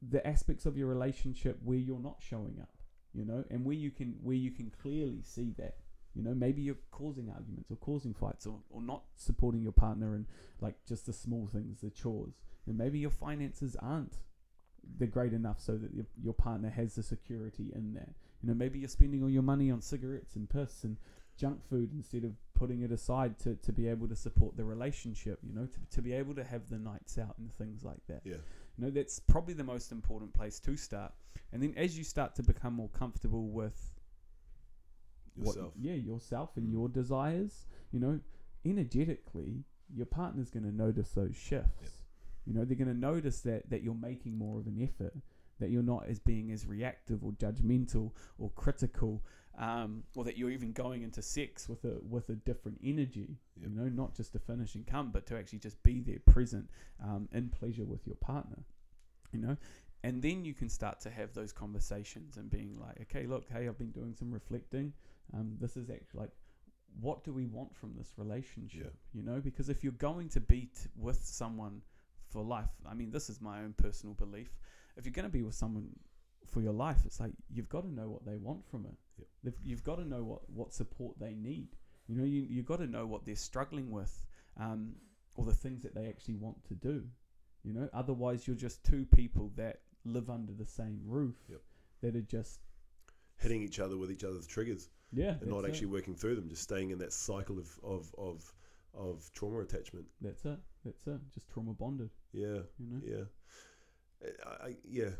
the 0.00 0.26
aspects 0.26 0.64
of 0.64 0.76
your 0.76 0.88
relationship 0.88 1.58
where 1.62 1.78
you're 1.78 2.00
not 2.00 2.16
showing 2.20 2.58
up. 2.60 2.82
You 3.12 3.26
know, 3.26 3.44
and 3.50 3.66
where 3.66 3.76
you 3.76 3.90
can 3.90 4.14
where 4.22 4.36
you 4.36 4.50
can 4.50 4.72
clearly 4.82 5.20
see 5.22 5.54
that. 5.58 5.76
You 6.14 6.22
know, 6.22 6.34
maybe 6.34 6.62
you're 6.62 6.76
causing 6.90 7.30
arguments 7.30 7.70
or 7.70 7.76
causing 7.76 8.12
fights 8.12 8.46
or, 8.46 8.60
or 8.70 8.82
not 8.82 9.02
supporting 9.16 9.62
your 9.62 9.72
partner 9.72 10.14
in 10.14 10.26
like 10.60 10.76
just 10.86 11.06
the 11.06 11.12
small 11.12 11.46
things, 11.46 11.80
the 11.80 11.90
chores. 11.90 12.34
And 12.66 12.76
maybe 12.76 12.98
your 12.98 13.10
finances 13.10 13.76
aren't 13.80 14.18
they're 14.98 15.08
great 15.08 15.32
enough 15.32 15.60
so 15.60 15.76
that 15.76 15.94
your, 15.94 16.06
your 16.22 16.34
partner 16.34 16.70
has 16.70 16.94
the 16.94 17.02
security 17.02 17.72
in 17.74 17.94
that. 17.94 18.08
You 18.42 18.48
know, 18.48 18.54
maybe 18.54 18.78
you're 18.78 18.88
spending 18.88 19.22
all 19.22 19.30
your 19.30 19.42
money 19.42 19.70
on 19.70 19.80
cigarettes 19.80 20.34
and 20.36 20.48
piss 20.48 20.84
and 20.84 20.96
junk 21.36 21.64
food 21.68 21.90
instead 21.94 22.24
of 22.24 22.32
putting 22.54 22.82
it 22.82 22.92
aside 22.92 23.38
to, 23.40 23.54
to 23.56 23.72
be 23.72 23.88
able 23.88 24.06
to 24.08 24.16
support 24.16 24.56
the 24.56 24.64
relationship, 24.64 25.38
you 25.42 25.52
know, 25.54 25.66
to, 25.66 25.78
to 25.96 26.02
be 26.02 26.12
able 26.12 26.34
to 26.34 26.44
have 26.44 26.68
the 26.68 26.78
nights 26.78 27.18
out 27.18 27.34
and 27.38 27.52
things 27.52 27.82
like 27.84 28.04
that. 28.08 28.20
Yeah. 28.24 28.34
You 28.78 28.84
know, 28.86 28.90
that's 28.90 29.18
probably 29.18 29.54
the 29.54 29.64
most 29.64 29.92
important 29.92 30.32
place 30.34 30.58
to 30.60 30.76
start. 30.76 31.12
And 31.52 31.62
then 31.62 31.74
as 31.76 31.96
you 31.96 32.04
start 32.04 32.34
to 32.36 32.42
become 32.42 32.74
more 32.74 32.88
comfortable 32.90 33.48
with 33.48 33.92
what- 35.34 35.56
Yourself. 35.56 35.72
yeah, 35.78 35.94
yourself 35.94 36.56
and 36.56 36.68
Mm. 36.68 36.72
your 36.72 36.88
desires, 36.88 37.66
you 37.90 38.00
know, 38.00 38.20
energetically, 38.64 39.64
your 39.94 40.06
partner's 40.06 40.50
going 40.50 40.64
to 40.64 40.72
notice 40.74 41.10
those 41.12 41.34
shifts. 41.36 41.82
Yep. 41.82 41.90
You 42.46 42.54
know, 42.54 42.64
they're 42.64 42.76
going 42.76 42.88
to 42.88 42.94
notice 42.94 43.40
that, 43.40 43.70
that 43.70 43.82
you're 43.82 43.94
making 43.94 44.36
more 44.36 44.58
of 44.58 44.66
an 44.66 44.80
effort, 44.82 45.14
that 45.60 45.70
you're 45.70 45.82
not 45.82 46.06
as 46.08 46.18
being 46.18 46.50
as 46.50 46.66
reactive 46.66 47.22
or 47.22 47.32
judgmental 47.32 48.12
or 48.38 48.50
critical, 48.50 49.22
um, 49.58 50.02
or 50.16 50.24
that 50.24 50.36
you're 50.36 50.50
even 50.50 50.72
going 50.72 51.02
into 51.02 51.22
sex 51.22 51.68
with 51.68 51.84
a 51.84 51.98
with 52.08 52.28
a 52.30 52.34
different 52.34 52.78
energy. 52.82 53.38
Yep. 53.60 53.70
You 53.70 53.76
know, 53.76 53.88
not 53.88 54.14
just 54.14 54.32
to 54.32 54.38
finish 54.38 54.74
and 54.74 54.86
come, 54.86 55.10
but 55.10 55.26
to 55.26 55.38
actually 55.38 55.60
just 55.60 55.82
be 55.82 56.00
there, 56.00 56.18
present, 56.26 56.68
um, 57.02 57.28
in 57.32 57.48
pleasure 57.48 57.84
with 57.84 58.06
your 58.06 58.16
partner. 58.16 58.64
You 59.32 59.40
know, 59.40 59.56
and 60.04 60.20
then 60.20 60.44
you 60.44 60.52
can 60.52 60.68
start 60.68 61.00
to 61.02 61.10
have 61.10 61.32
those 61.32 61.52
conversations 61.52 62.36
and 62.36 62.50
being 62.50 62.78
like, 62.80 63.00
okay, 63.02 63.26
look, 63.26 63.46
hey, 63.50 63.68
I've 63.68 63.78
been 63.78 63.92
doing 63.92 64.14
some 64.18 64.32
reflecting. 64.32 64.92
Um, 65.32 65.56
this 65.60 65.76
is 65.76 65.90
actually 65.90 66.20
like, 66.20 66.30
what 67.00 67.24
do 67.24 67.32
we 67.32 67.46
want 67.46 67.74
from 67.76 67.94
this 67.96 68.12
relationship? 68.16 68.94
You 69.12 69.22
know, 69.22 69.40
because 69.40 69.68
if 69.68 69.82
you're 69.84 69.92
going 69.92 70.28
to 70.30 70.40
be 70.40 70.62
t- 70.62 70.90
with 70.96 71.24
someone 71.24 71.82
for 72.32 72.42
life, 72.42 72.70
I 72.88 72.94
mean, 72.94 73.10
this 73.10 73.28
is 73.30 73.40
my 73.40 73.58
own 73.60 73.74
personal 73.76 74.14
belief. 74.14 74.50
If 74.96 75.04
you're 75.04 75.12
going 75.12 75.24
to 75.26 75.32
be 75.32 75.42
with 75.42 75.54
someone 75.54 75.88
for 76.50 76.60
your 76.60 76.72
life, 76.72 76.98
it's 77.04 77.20
like 77.20 77.32
you've 77.50 77.68
got 77.68 77.82
to 77.82 77.92
know 77.92 78.08
what 78.08 78.24
they 78.24 78.36
want 78.36 78.66
from 78.66 78.86
it. 78.86 79.26
Yep. 79.44 79.54
You've 79.64 79.84
got 79.84 79.96
to 79.96 80.04
know 80.04 80.22
what, 80.22 80.48
what 80.50 80.72
support 80.72 81.18
they 81.18 81.34
need. 81.34 81.68
You 82.08 82.16
know, 82.16 82.24
you 82.24 82.46
you've 82.48 82.66
got 82.66 82.78
to 82.80 82.86
know 82.86 83.06
what 83.06 83.24
they're 83.24 83.36
struggling 83.36 83.90
with, 83.90 84.26
um, 84.58 84.92
or 85.36 85.44
the 85.44 85.54
things 85.54 85.82
that 85.82 85.94
they 85.94 86.08
actually 86.08 86.34
want 86.34 86.64
to 86.66 86.74
do. 86.74 87.04
You 87.62 87.72
know, 87.74 87.88
otherwise 87.92 88.46
you're 88.46 88.56
just 88.56 88.84
two 88.84 89.06
people 89.06 89.52
that 89.56 89.80
live 90.04 90.28
under 90.30 90.52
the 90.52 90.66
same 90.66 91.00
roof 91.06 91.36
Yep. 91.48 91.60
that 92.00 92.16
are 92.16 92.22
just 92.22 92.60
Hitting 93.36 93.62
each 93.62 93.80
other 93.80 93.96
with 93.96 94.10
each 94.10 94.24
other's 94.24 94.46
triggers 94.46 94.88
yeah, 95.12 95.34
and 95.40 95.48
not 95.48 95.62
that's 95.62 95.66
it. 95.66 95.70
actually 95.70 95.86
working 95.88 96.14
through 96.14 96.36
them, 96.36 96.48
just 96.48 96.62
staying 96.62 96.90
in 96.90 96.98
that 96.98 97.12
cycle 97.12 97.58
of, 97.58 97.78
of, 97.82 98.14
of, 98.16 98.52
of 98.94 99.30
trauma 99.32 99.60
attachment. 99.60 100.06
That's 100.20 100.44
it. 100.44 100.58
That's 100.84 101.06
it. 101.06 101.20
Just 101.32 101.48
trauma 101.50 101.72
bonded. 101.72 102.10
Yeah. 102.32 102.60
You 102.78 102.86
know. 102.90 103.00
Yeah, 103.04 103.24
I, 104.46 104.66
I, 104.66 104.76
yeah, 104.84 105.10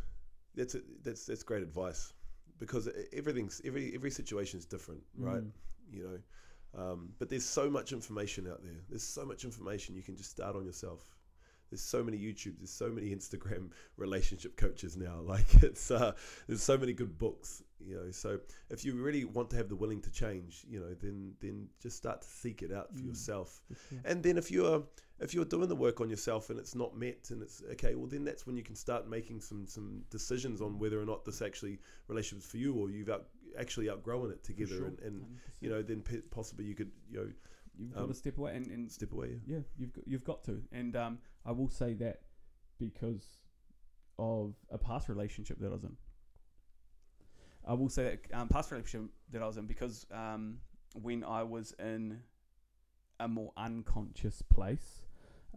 that's 0.54 0.74
a, 0.74 0.80
that's 1.02 1.26
that's 1.26 1.42
great 1.42 1.62
advice 1.62 2.12
because 2.58 2.88
everything's 3.12 3.60
every 3.64 3.92
every 3.94 4.10
situation 4.10 4.58
is 4.58 4.66
different, 4.66 5.02
right? 5.16 5.42
Mm. 5.42 5.50
You 5.90 6.02
know, 6.04 6.82
um, 6.82 7.10
but 7.18 7.28
there's 7.28 7.44
so 7.44 7.68
much 7.68 7.92
information 7.92 8.46
out 8.48 8.62
there. 8.62 8.80
There's 8.88 9.02
so 9.02 9.24
much 9.24 9.44
information 9.44 9.94
you 9.94 10.02
can 10.02 10.16
just 10.16 10.30
start 10.30 10.56
on 10.56 10.64
yourself. 10.64 11.16
There's 11.72 11.80
so 11.80 12.04
many 12.04 12.18
YouTube. 12.18 12.58
There's 12.58 12.70
so 12.70 12.90
many 12.90 13.08
Instagram 13.16 13.70
relationship 13.96 14.56
coaches 14.56 14.96
now. 14.96 15.20
Like 15.32 15.62
it's 15.62 15.90
uh, 15.90 16.12
there's 16.46 16.62
so 16.62 16.76
many 16.76 16.92
good 16.92 17.18
books. 17.18 17.62
You 17.80 17.96
know, 17.96 18.10
so 18.10 18.38
if 18.70 18.84
you 18.84 18.92
really 18.94 19.24
want 19.24 19.48
to 19.50 19.56
have 19.56 19.68
the 19.68 19.74
willing 19.74 20.00
to 20.02 20.12
change, 20.12 20.64
you 20.68 20.78
know, 20.80 20.94
then 21.00 21.32
then 21.40 21.68
just 21.82 21.96
start 21.96 22.20
to 22.22 22.28
seek 22.28 22.62
it 22.62 22.72
out 22.72 22.94
for 22.94 23.00
Mm. 23.02 23.06
yourself. 23.08 23.62
Yeah. 23.90 23.98
And 24.04 24.22
then 24.22 24.36
if 24.36 24.50
you're 24.50 24.84
if 25.18 25.32
you're 25.34 25.44
doing 25.46 25.68
the 25.68 25.76
work 25.76 26.00
on 26.00 26.10
yourself 26.10 26.50
and 26.50 26.58
it's 26.58 26.74
not 26.74 26.96
met 26.96 27.30
and 27.30 27.42
it's 27.42 27.62
okay, 27.72 27.94
well 27.94 28.06
then 28.06 28.24
that's 28.24 28.46
when 28.46 28.56
you 28.56 28.62
can 28.62 28.76
start 28.76 29.08
making 29.08 29.40
some 29.40 29.66
some 29.66 30.02
decisions 30.10 30.60
on 30.60 30.78
whether 30.78 31.00
or 31.00 31.06
not 31.06 31.24
this 31.24 31.40
actually 31.42 31.78
relationship 32.08 32.44
is 32.44 32.50
for 32.50 32.58
you 32.58 32.74
or 32.74 32.90
you've 32.90 33.08
out, 33.08 33.26
actually 33.58 33.88
outgrown 33.90 34.30
it 34.30 34.42
together 34.44 34.76
sure. 34.76 34.86
and, 34.86 34.98
and 35.00 35.24
you 35.60 35.70
know 35.70 35.80
then 35.82 36.02
p- 36.02 36.22
possibly 36.30 36.64
you 36.66 36.74
could 36.74 36.90
you 37.10 37.18
know 37.18 37.28
you've 37.78 37.94
got 37.94 38.02
um, 38.02 38.08
to 38.08 38.14
step 38.14 38.36
away 38.38 38.54
and, 38.54 38.66
and 38.66 38.90
step 38.92 39.12
away. 39.12 39.40
Yeah. 39.46 39.56
yeah, 39.56 39.62
you've 39.78 39.92
got, 39.92 40.04
you've 40.06 40.24
got 40.24 40.44
to. 40.44 40.62
And 40.72 40.94
um, 40.94 41.18
I 41.45 41.53
will 41.53 41.68
say 41.68 41.95
that 41.95 42.20
because 42.78 43.38
of 44.18 44.55
a 44.70 44.78
past 44.78 45.09
relationship 45.09 45.59
that 45.61 45.68
I 45.68 45.70
was 45.70 45.84
in. 45.84 45.97
I 47.66 47.74
will 47.74 47.88
say 47.88 48.18
that 48.30 48.38
um, 48.38 48.49
past 48.49 48.70
relationship 48.70 49.11
that 49.30 49.43
I 49.43 49.47
was 49.47 49.57
in 49.57 49.66
because 49.66 50.07
um, 50.12 50.59
when 51.01 51.24
I 51.24 51.43
was 51.43 51.74
in 51.78 52.18
a 53.20 53.28
more 53.28 53.53
unconscious 53.57 54.43
place, 54.43 55.03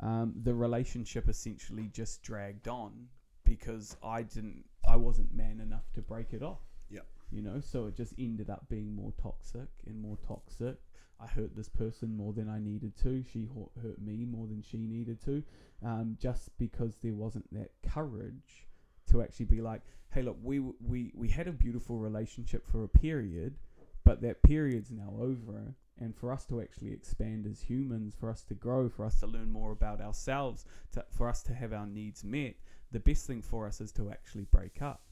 um, 0.01 0.33
the 0.43 0.53
relationship 0.53 1.27
essentially 1.29 1.89
just 1.91 2.21
dragged 2.21 2.67
on 2.67 3.07
because 3.43 3.97
I 4.03 4.23
didn't, 4.23 4.65
I 4.87 4.97
wasn't 4.97 5.33
man 5.33 5.59
enough 5.61 5.91
to 5.93 6.01
break 6.01 6.33
it 6.33 6.43
off. 6.43 6.61
Yeah. 6.89 7.01
You 7.31 7.41
know, 7.41 7.59
so 7.59 7.87
it 7.87 7.95
just 7.95 8.13
ended 8.19 8.49
up 8.49 8.67
being 8.69 8.95
more 8.95 9.13
toxic 9.21 9.69
and 9.87 9.99
more 9.99 10.17
toxic. 10.27 10.77
I 11.19 11.27
hurt 11.27 11.55
this 11.55 11.69
person 11.69 12.15
more 12.15 12.33
than 12.33 12.49
I 12.49 12.59
needed 12.59 12.95
to. 13.03 13.23
She 13.23 13.47
hurt 13.81 14.01
me 14.01 14.25
more 14.25 14.47
than 14.47 14.61
she 14.61 14.77
needed 14.77 15.21
to, 15.25 15.43
um, 15.83 16.17
just 16.19 16.57
because 16.57 16.97
there 16.97 17.13
wasn't 17.13 17.51
that 17.53 17.71
courage 17.87 18.67
to 19.07 19.21
actually 19.21 19.45
be 19.45 19.61
like, 19.61 19.81
"Hey, 20.09 20.21
look, 20.23 20.37
we 20.41 20.59
we 20.59 21.11
we 21.15 21.29
had 21.29 21.47
a 21.47 21.53
beautiful 21.53 21.97
relationship 21.99 22.67
for 22.67 22.83
a 22.83 22.89
period, 22.89 23.57
but 24.03 24.21
that 24.21 24.43
period's 24.43 24.91
now 24.91 25.13
over." 25.19 25.75
And 25.97 26.13
for 26.13 26.33
us 26.33 26.45
to 26.47 26.59
actually 26.59 26.91
expand 26.91 27.45
as 27.47 27.61
humans, 27.61 28.15
for 28.15 28.29
us 28.29 28.43
to 28.45 28.53
grow, 28.53 28.89
for 28.89 29.05
us 29.05 29.21
to 29.21 29.27
learn 29.27 29.49
more 29.49 29.71
about 29.71 30.01
ourselves, 30.01 30.65
to, 30.91 31.05
for 31.09 31.29
us 31.29 31.41
to 31.43 31.53
have 31.53 31.71
our 31.71 31.87
needs 31.87 32.21
met, 32.21 32.55
the 32.91 32.99
best 32.99 33.25
thing 33.25 33.41
for 33.41 33.65
us 33.65 33.79
is 33.79 33.93
to 33.93 34.11
actually 34.11 34.43
break 34.43 34.81
up. 34.81 35.03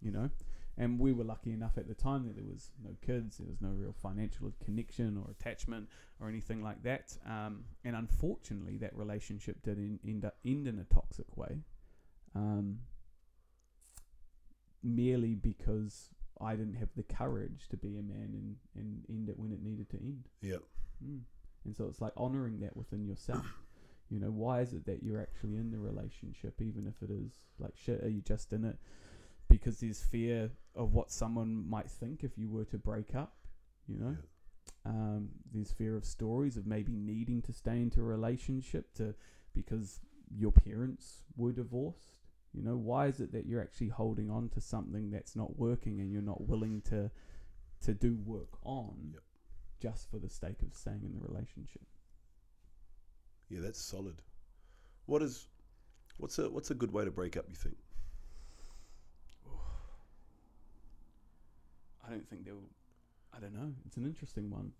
You 0.00 0.10
know, 0.10 0.30
and 0.78 0.98
we 0.98 1.12
were 1.12 1.24
lucky 1.24 1.52
enough 1.52 1.78
at 1.78 1.88
the 1.88 1.94
time 1.94 2.26
that 2.26 2.36
there 2.36 2.44
was 2.44 2.70
no 2.84 2.90
kids, 3.04 3.38
there 3.38 3.46
was 3.48 3.60
no 3.62 3.70
real 3.70 3.94
financial 3.94 4.52
connection 4.62 5.16
or 5.16 5.30
attachment 5.30 5.88
or 6.20 6.28
anything 6.28 6.62
like 6.62 6.82
that. 6.82 7.16
Um, 7.26 7.64
and 7.84 7.96
unfortunately, 7.96 8.76
that 8.78 8.94
relationship 8.94 9.62
did 9.62 9.78
in, 9.78 9.98
end 10.06 10.24
up 10.24 10.36
end 10.44 10.68
in 10.68 10.78
a 10.78 10.94
toxic 10.94 11.36
way, 11.36 11.60
um, 12.34 12.80
merely 14.82 15.34
because 15.34 16.10
I 16.40 16.56
didn't 16.56 16.74
have 16.74 16.90
the 16.94 17.04
courage 17.04 17.68
to 17.70 17.78
be 17.78 17.96
a 17.96 18.02
man 18.02 18.30
and, 18.34 18.56
and 18.74 19.02
end 19.08 19.30
it 19.30 19.38
when 19.38 19.52
it 19.52 19.62
needed 19.62 19.88
to 19.90 19.96
end. 19.96 20.28
Yeah. 20.42 20.56
Mm. 21.04 21.20
And 21.64 21.74
so 21.74 21.86
it's 21.86 22.02
like 22.02 22.12
honoring 22.18 22.60
that 22.60 22.76
within 22.76 23.06
yourself. 23.06 23.44
You 24.08 24.20
know, 24.20 24.30
why 24.30 24.60
is 24.60 24.72
it 24.72 24.86
that 24.86 25.02
you're 25.02 25.20
actually 25.20 25.56
in 25.56 25.72
the 25.72 25.78
relationship, 25.80 26.62
even 26.62 26.86
if 26.86 27.02
it 27.02 27.12
is 27.12 27.40
like 27.58 27.72
shit? 27.74 28.04
Are 28.04 28.08
you 28.08 28.20
just 28.20 28.52
in 28.52 28.64
it 28.64 28.76
because 29.48 29.80
there's 29.80 30.02
fear 30.02 30.50
of 30.76 30.92
what 30.92 31.10
someone 31.10 31.68
might 31.68 31.90
think 31.90 32.24
if 32.24 32.36
you 32.38 32.48
were 32.48 32.64
to 32.66 32.78
break 32.78 33.14
up? 33.14 33.34
You 33.88 33.98
know, 33.98 34.16
um, 34.84 35.28
there's 35.52 35.72
fear 35.72 35.96
of 35.96 36.04
stories 36.04 36.56
of 36.56 36.66
maybe 36.66 36.96
needing 36.96 37.42
to 37.42 37.52
stay 37.52 37.76
into 37.76 38.00
a 38.00 38.04
relationship 38.04 38.92
to 38.94 39.14
because 39.54 40.00
your 40.36 40.52
parents 40.52 41.22
were 41.36 41.52
divorced. 41.52 42.16
You 42.52 42.62
know, 42.62 42.76
why 42.76 43.06
is 43.06 43.20
it 43.20 43.32
that 43.32 43.46
you're 43.46 43.60
actually 43.60 43.88
holding 43.88 44.30
on 44.30 44.48
to 44.50 44.60
something 44.60 45.10
that's 45.10 45.36
not 45.36 45.58
working 45.58 46.00
and 46.00 46.10
you're 46.12 46.22
not 46.22 46.48
willing 46.48 46.80
to 46.82 47.10
to 47.82 47.94
do 47.94 48.16
work 48.24 48.58
on 48.64 49.10
Yep. 49.12 49.22
just 49.80 50.10
for 50.10 50.18
the 50.18 50.30
sake 50.30 50.62
of 50.62 50.74
staying 50.74 51.02
in 51.04 51.12
the 51.12 51.20
relationship? 51.20 51.82
Yeah, 53.48 53.60
that's 53.60 53.80
solid. 53.80 54.22
What 55.06 55.22
is 55.22 55.48
what's 56.18 56.38
a 56.38 56.50
what's 56.50 56.70
a 56.70 56.74
good 56.74 56.92
way 56.92 57.04
to 57.04 57.10
break 57.10 57.36
up? 57.36 57.46
You 57.48 57.56
think? 57.56 57.76
I 62.06 62.10
don't 62.10 62.28
think 62.28 62.44
they'll. 62.44 62.68
I 63.36 63.40
don't 63.40 63.54
know. 63.54 63.72
It's 63.86 63.96
an 63.98 64.06
interesting 64.06 64.50
one 64.50 64.72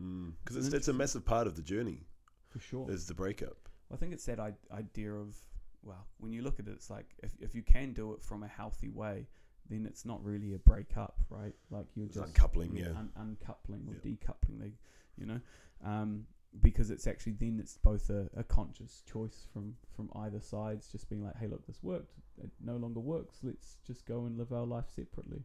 Because 0.45 0.57
It's 0.57 0.67
it's 0.69 0.75
it's 0.75 0.89
a 0.89 0.93
massive 0.93 1.25
part 1.25 1.47
of 1.47 1.57
the 1.57 1.63
journey 1.63 2.07
for 2.49 2.59
sure. 2.61 2.91
is 2.91 3.07
the 3.07 3.15
breakup. 3.15 3.69
I 3.93 3.97
think 3.97 4.13
it's 4.13 4.25
that 4.27 4.41
I- 4.41 4.55
idea 4.73 5.13
of 5.13 5.37
well, 5.83 6.07
when 6.19 6.33
you 6.33 6.43
look 6.43 6.59
at 6.59 6.67
it, 6.67 6.73
it's 6.73 6.91
like 6.91 7.15
if 7.23 7.33
if 7.41 7.55
you 7.55 7.63
can 7.63 7.93
do 7.93 8.13
it 8.15 8.23
from 8.23 8.43
a 8.43 8.49
healthy 8.49 8.89
way, 8.89 9.27
then 9.69 9.85
it's 9.87 10.05
not 10.05 10.25
really 10.25 10.55
a 10.55 10.59
breakup, 10.59 11.21
right? 11.29 11.55
Like 11.71 11.87
you're 11.95 12.07
It's 12.07 12.15
just 12.17 12.29
uncoupling, 12.29 12.75
yeah. 12.77 12.91
un- 12.97 13.13
uncoupling 13.17 13.87
or 13.89 13.95
Yeah. 13.95 14.01
decoupling. 14.17 14.59
They, 14.61 14.73
you 15.19 15.27
know, 15.27 15.41
um, 15.85 16.27
because 16.63 16.91
it's 16.91 17.07
actually 17.07 17.33
then 17.33 17.59
it's 17.61 17.77
both 17.77 18.09
a, 18.11 18.31
a 18.35 18.43
conscious 18.45 19.03
choice 19.03 19.47
from 19.53 19.77
from 19.95 20.11
either 20.17 20.41
sides, 20.41 20.89
just 20.91 21.09
being 21.11 21.23
like, 21.23 21.37
hey, 21.37 21.47
look, 21.49 21.67
this 21.67 21.83
worked. 21.83 22.15
It 22.43 22.51
no 22.61 22.77
longer 22.77 23.01
works. 23.01 23.41
Let's 23.43 23.77
just 23.87 24.07
go 24.07 24.25
and 24.27 24.39
live 24.39 24.53
our 24.53 24.65
life 24.67 24.89
separately. 24.95 25.45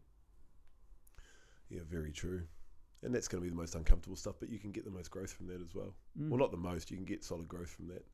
Yeah, 1.71 1.81
very 1.89 2.11
true. 2.11 2.43
And 3.03 3.15
that's 3.15 3.27
going 3.27 3.41
to 3.41 3.43
be 3.43 3.49
the 3.49 3.55
most 3.59 3.73
uncomfortable 3.75 4.15
stuff, 4.17 4.35
but 4.39 4.49
you 4.49 4.59
can 4.59 4.71
get 4.71 4.85
the 4.85 4.91
most 4.91 5.09
growth 5.09 5.31
from 5.33 5.47
that 5.47 5.61
as 5.61 5.73
well. 5.73 5.95
Mm. 6.19 6.29
Well, 6.29 6.37
not 6.39 6.51
the 6.51 6.57
most. 6.57 6.91
You 6.91 6.97
can 6.97 7.05
get 7.05 7.23
solid 7.23 7.47
growth 7.47 7.69
from 7.69 7.87
that. 7.87 8.05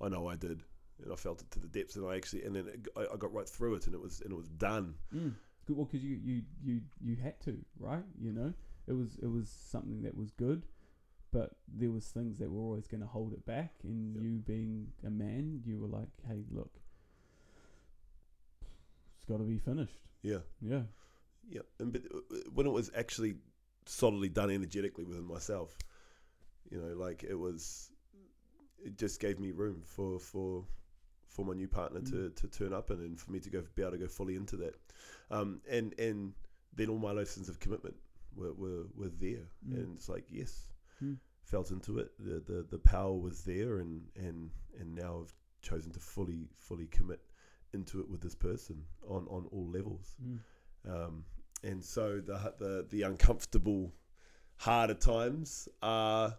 I 0.00 0.08
know 0.08 0.28
I 0.28 0.36
did, 0.36 0.62
and 1.02 1.12
I 1.12 1.16
felt 1.16 1.40
it 1.40 1.50
to 1.52 1.58
the 1.58 1.66
depths, 1.66 1.96
and 1.96 2.06
I 2.06 2.14
actually, 2.16 2.44
and 2.44 2.54
then 2.54 2.68
it, 2.68 2.86
I, 2.96 3.06
I 3.12 3.16
got 3.16 3.32
right 3.32 3.48
through 3.48 3.74
it, 3.74 3.86
and 3.86 3.94
it 3.94 4.00
was, 4.00 4.20
and 4.20 4.30
it 4.30 4.36
was 4.36 4.48
done. 4.48 4.94
Mm. 5.12 5.32
Well, 5.68 5.86
because 5.86 6.04
you, 6.04 6.16
you, 6.22 6.42
you, 6.62 6.80
you 7.00 7.16
had 7.16 7.40
to, 7.40 7.58
right? 7.80 8.04
You 8.20 8.32
know, 8.32 8.52
it 8.86 8.92
was 8.92 9.16
it 9.20 9.26
was 9.26 9.48
something 9.48 10.02
that 10.02 10.16
was 10.16 10.30
good. 10.30 10.64
but 11.32 11.56
there 11.66 11.90
was 11.90 12.06
things 12.06 12.38
that 12.38 12.50
were 12.50 12.62
always 12.62 12.86
going 12.86 13.00
to 13.00 13.06
hold 13.08 13.32
it 13.32 13.44
back. 13.44 13.72
And 13.82 14.14
Yep. 14.14 14.22
you 14.24 14.38
being 14.38 14.92
a 15.04 15.10
man, 15.10 15.60
you 15.66 15.78
were 15.80 15.88
like, 15.88 16.08
"Hey, 16.28 16.44
look, 16.52 16.78
it's 19.16 19.24
got 19.24 19.38
to 19.38 19.44
be 19.44 19.58
finished." 19.58 19.98
Yeah. 20.22 20.38
Yeah, 20.60 20.82
Yeah, 21.48 21.60
and 21.78 21.92
but 21.92 22.02
uh, 22.12 22.36
when 22.52 22.66
it 22.66 22.70
was 22.72 22.90
actually 22.96 23.36
solidly 23.86 24.28
done 24.28 24.50
energetically 24.50 25.04
within 25.04 25.24
myself, 25.24 25.76
you 26.70 26.78
know, 26.80 26.94
like 26.94 27.22
it 27.22 27.34
was, 27.38 27.90
it 28.84 28.98
just 28.98 29.20
gave 29.20 29.38
me 29.38 29.52
room 29.52 29.82
for 29.84 30.18
for 30.18 30.64
for 31.28 31.44
my 31.44 31.52
new 31.54 31.68
partner 31.68 32.00
to, 32.00 32.30
to 32.30 32.48
turn 32.48 32.72
up 32.72 32.88
and, 32.90 33.00
and 33.00 33.20
for 33.20 33.30
me 33.30 33.38
to 33.40 33.50
go 33.50 33.62
be 33.74 33.82
able 33.82 33.92
to 33.92 33.98
go 33.98 34.08
fully 34.08 34.34
into 34.36 34.56
that, 34.56 34.74
um, 35.30 35.60
and 35.70 35.94
and 35.98 36.32
then 36.74 36.88
all 36.88 36.98
my 36.98 37.12
lessons 37.12 37.48
of 37.48 37.60
commitment 37.60 37.94
were 38.34 38.52
were, 38.52 38.84
were 38.96 39.10
there, 39.20 39.46
Mm. 39.68 39.74
and 39.76 39.96
it's 39.96 40.08
like 40.08 40.24
yes, 40.30 40.68
Mm. 41.02 41.18
felt 41.42 41.70
into 41.70 41.98
it, 41.98 42.10
the, 42.18 42.40
the 42.40 42.66
the 42.70 42.78
power 42.78 43.14
was 43.14 43.44
there, 43.44 43.78
and 43.78 44.02
and 44.16 44.50
and 44.80 44.94
now 44.94 45.20
I've 45.22 45.34
chosen 45.62 45.92
to 45.92 46.00
fully 46.00 46.48
fully 46.58 46.86
commit 46.86 47.20
into 47.72 48.00
it 48.00 48.08
with 48.08 48.20
this 48.20 48.34
person 48.34 48.82
on 49.08 49.26
on 49.28 49.46
all 49.52 49.68
levels. 49.70 50.16
Mm. 50.24 50.38
Um, 50.88 51.24
and 51.62 51.84
so 51.84 52.20
the, 52.20 52.54
the 52.58 52.86
the 52.90 53.02
uncomfortable, 53.02 53.92
harder 54.56 54.94
times 54.94 55.68
are 55.82 56.36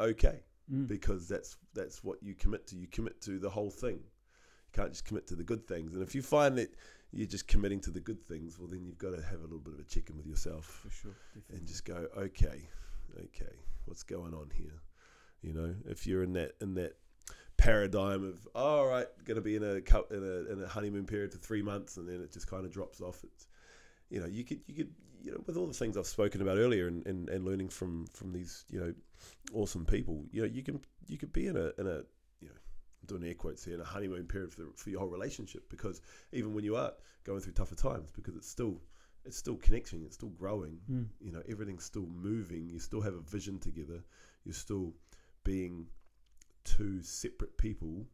okay 0.00 0.42
Mm. 0.72 0.86
because 0.86 1.28
that's 1.28 1.56
that's 1.74 2.04
what 2.04 2.22
you 2.22 2.34
commit 2.34 2.66
to. 2.68 2.76
You 2.76 2.86
commit 2.88 3.20
to 3.22 3.38
the 3.38 3.48
whole 3.48 3.70
thing. 3.70 3.94
You 3.96 4.72
can't 4.72 4.90
just 4.90 5.04
commit 5.06 5.26
to 5.28 5.34
the 5.34 5.44
good 5.44 5.66
things. 5.66 5.94
And 5.94 6.02
if 6.02 6.14
you 6.14 6.20
find 6.22 6.58
that 6.58 6.74
you're 7.10 7.26
just 7.26 7.48
committing 7.48 7.80
to 7.80 7.90
the 7.90 8.00
good 8.00 8.22
things, 8.28 8.58
well, 8.58 8.68
then 8.68 8.84
you've 8.84 8.98
got 8.98 9.16
to 9.16 9.22
have 9.22 9.40
a 9.40 9.44
little 9.44 9.60
bit 9.60 9.72
of 9.72 9.80
a 9.80 9.84
check 9.84 10.10
in 10.10 10.16
with 10.18 10.26
yourself 10.26 10.66
for 10.66 10.90
sure. 10.90 11.16
And 11.50 11.66
just 11.66 11.86
go, 11.86 12.06
okay, 12.18 12.68
okay, 13.18 13.54
what's 13.86 14.02
going 14.02 14.34
on 14.34 14.50
here? 14.54 14.82
You 15.40 15.54
know, 15.54 15.74
if 15.86 16.06
you're 16.06 16.22
in 16.22 16.34
that 16.34 16.52
in 16.60 16.74
that 16.74 16.98
paradigm 17.56 18.24
of, 18.24 18.46
oh, 18.54 18.80
all 18.80 18.86
right, 18.86 19.06
going 19.24 19.36
to 19.36 19.40
be 19.40 19.56
in 19.56 19.62
a, 19.62 19.76
in 19.76 20.22
a 20.22 20.52
in 20.52 20.62
a 20.62 20.68
honeymoon 20.68 21.06
period 21.06 21.32
for 21.32 21.38
three 21.38 21.62
months, 21.62 21.96
and 21.96 22.06
then 22.06 22.20
it 22.20 22.30
just 22.30 22.46
kind 22.46 22.66
of 22.66 22.70
drops 22.70 23.00
off. 23.00 23.24
It's, 23.24 23.47
you 24.10 24.20
know, 24.20 24.26
you 24.26 24.44
could 24.44 24.60
you 24.66 24.74
could 24.74 24.92
you 25.22 25.32
know 25.32 25.42
with 25.46 25.56
all 25.56 25.66
the 25.66 25.74
things 25.74 25.96
I've 25.96 26.06
spoken 26.06 26.42
about 26.42 26.58
earlier, 26.58 26.86
and, 26.88 27.06
and, 27.06 27.28
and 27.28 27.44
learning 27.44 27.68
from 27.68 28.06
from 28.08 28.32
these 28.32 28.64
you 28.70 28.80
know 28.80 28.94
awesome 29.52 29.84
people, 29.84 30.24
you 30.30 30.42
know, 30.42 30.48
you 30.48 30.62
can 30.62 30.80
you 31.06 31.18
could 31.18 31.32
be 31.32 31.46
in 31.46 31.56
a 31.56 31.72
in 31.78 31.86
a 31.86 32.02
you 32.40 32.48
know. 32.48 32.54
I'm 33.00 33.06
doing 33.06 33.24
air 33.24 33.34
quotes 33.34 33.64
here 33.64 33.74
in 33.74 33.80
a 33.80 33.84
honeymoon 33.84 34.26
period 34.26 34.52
for, 34.52 34.62
the, 34.62 34.72
for 34.76 34.90
your 34.90 35.00
whole 35.00 35.08
relationship 35.08 35.68
because 35.70 36.00
even 36.32 36.52
when 36.52 36.64
you 36.64 36.74
are 36.76 36.92
going 37.24 37.40
through 37.40 37.52
tougher 37.52 37.76
times 37.76 38.10
because 38.10 38.34
it's 38.34 38.48
still 38.48 38.80
it's 39.24 39.36
still 39.36 39.56
connecting 39.56 40.02
it's 40.02 40.14
still 40.16 40.30
growing 40.30 40.78
Mm. 40.90 41.06
you 41.20 41.30
know 41.30 41.42
everything's 41.48 41.84
still 41.84 42.06
moving 42.06 42.68
you 42.68 42.78
still 42.80 43.00
have 43.00 43.14
a 43.14 43.20
vision 43.20 43.58
together 43.58 44.02
you're 44.44 44.54
still 44.54 44.94
being 45.44 45.86
two 46.64 47.02
separate 47.02 47.56
people 47.56 48.04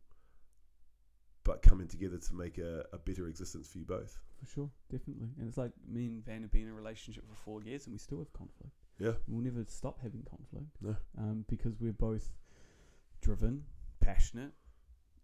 but 1.44 1.62
coming 1.62 1.86
together 1.86 2.18
to 2.18 2.34
make 2.34 2.58
a, 2.58 2.84
a 2.92 2.98
better 2.98 3.28
existence 3.28 3.68
for 3.68 3.78
you 3.78 3.84
both 3.84 4.18
For 4.40 4.46
sure, 4.46 4.70
definitely. 4.90 5.28
And 5.38 5.48
it's 5.48 5.58
like 5.58 5.72
me 5.88 6.06
and 6.06 6.24
Van 6.24 6.42
have 6.42 6.52
been 6.52 6.62
in 6.62 6.68
a 6.68 6.74
relationship 6.74 7.24
for 7.28 7.36
four 7.36 7.62
years 7.62 7.86
and 7.86 7.92
we 7.92 7.98
still 7.98 8.18
have 8.18 8.32
conflict. 8.32 8.72
yeah 8.98 9.12
We'll 9.28 9.44
never 9.44 9.64
stop 9.68 9.98
having 10.02 10.22
conflict. 10.28 10.66
No. 10.80 10.96
Um, 11.18 11.44
because 11.48 11.78
we're 11.80 11.92
both 11.92 12.32
driven, 13.20 13.64
passionate, 14.00 14.52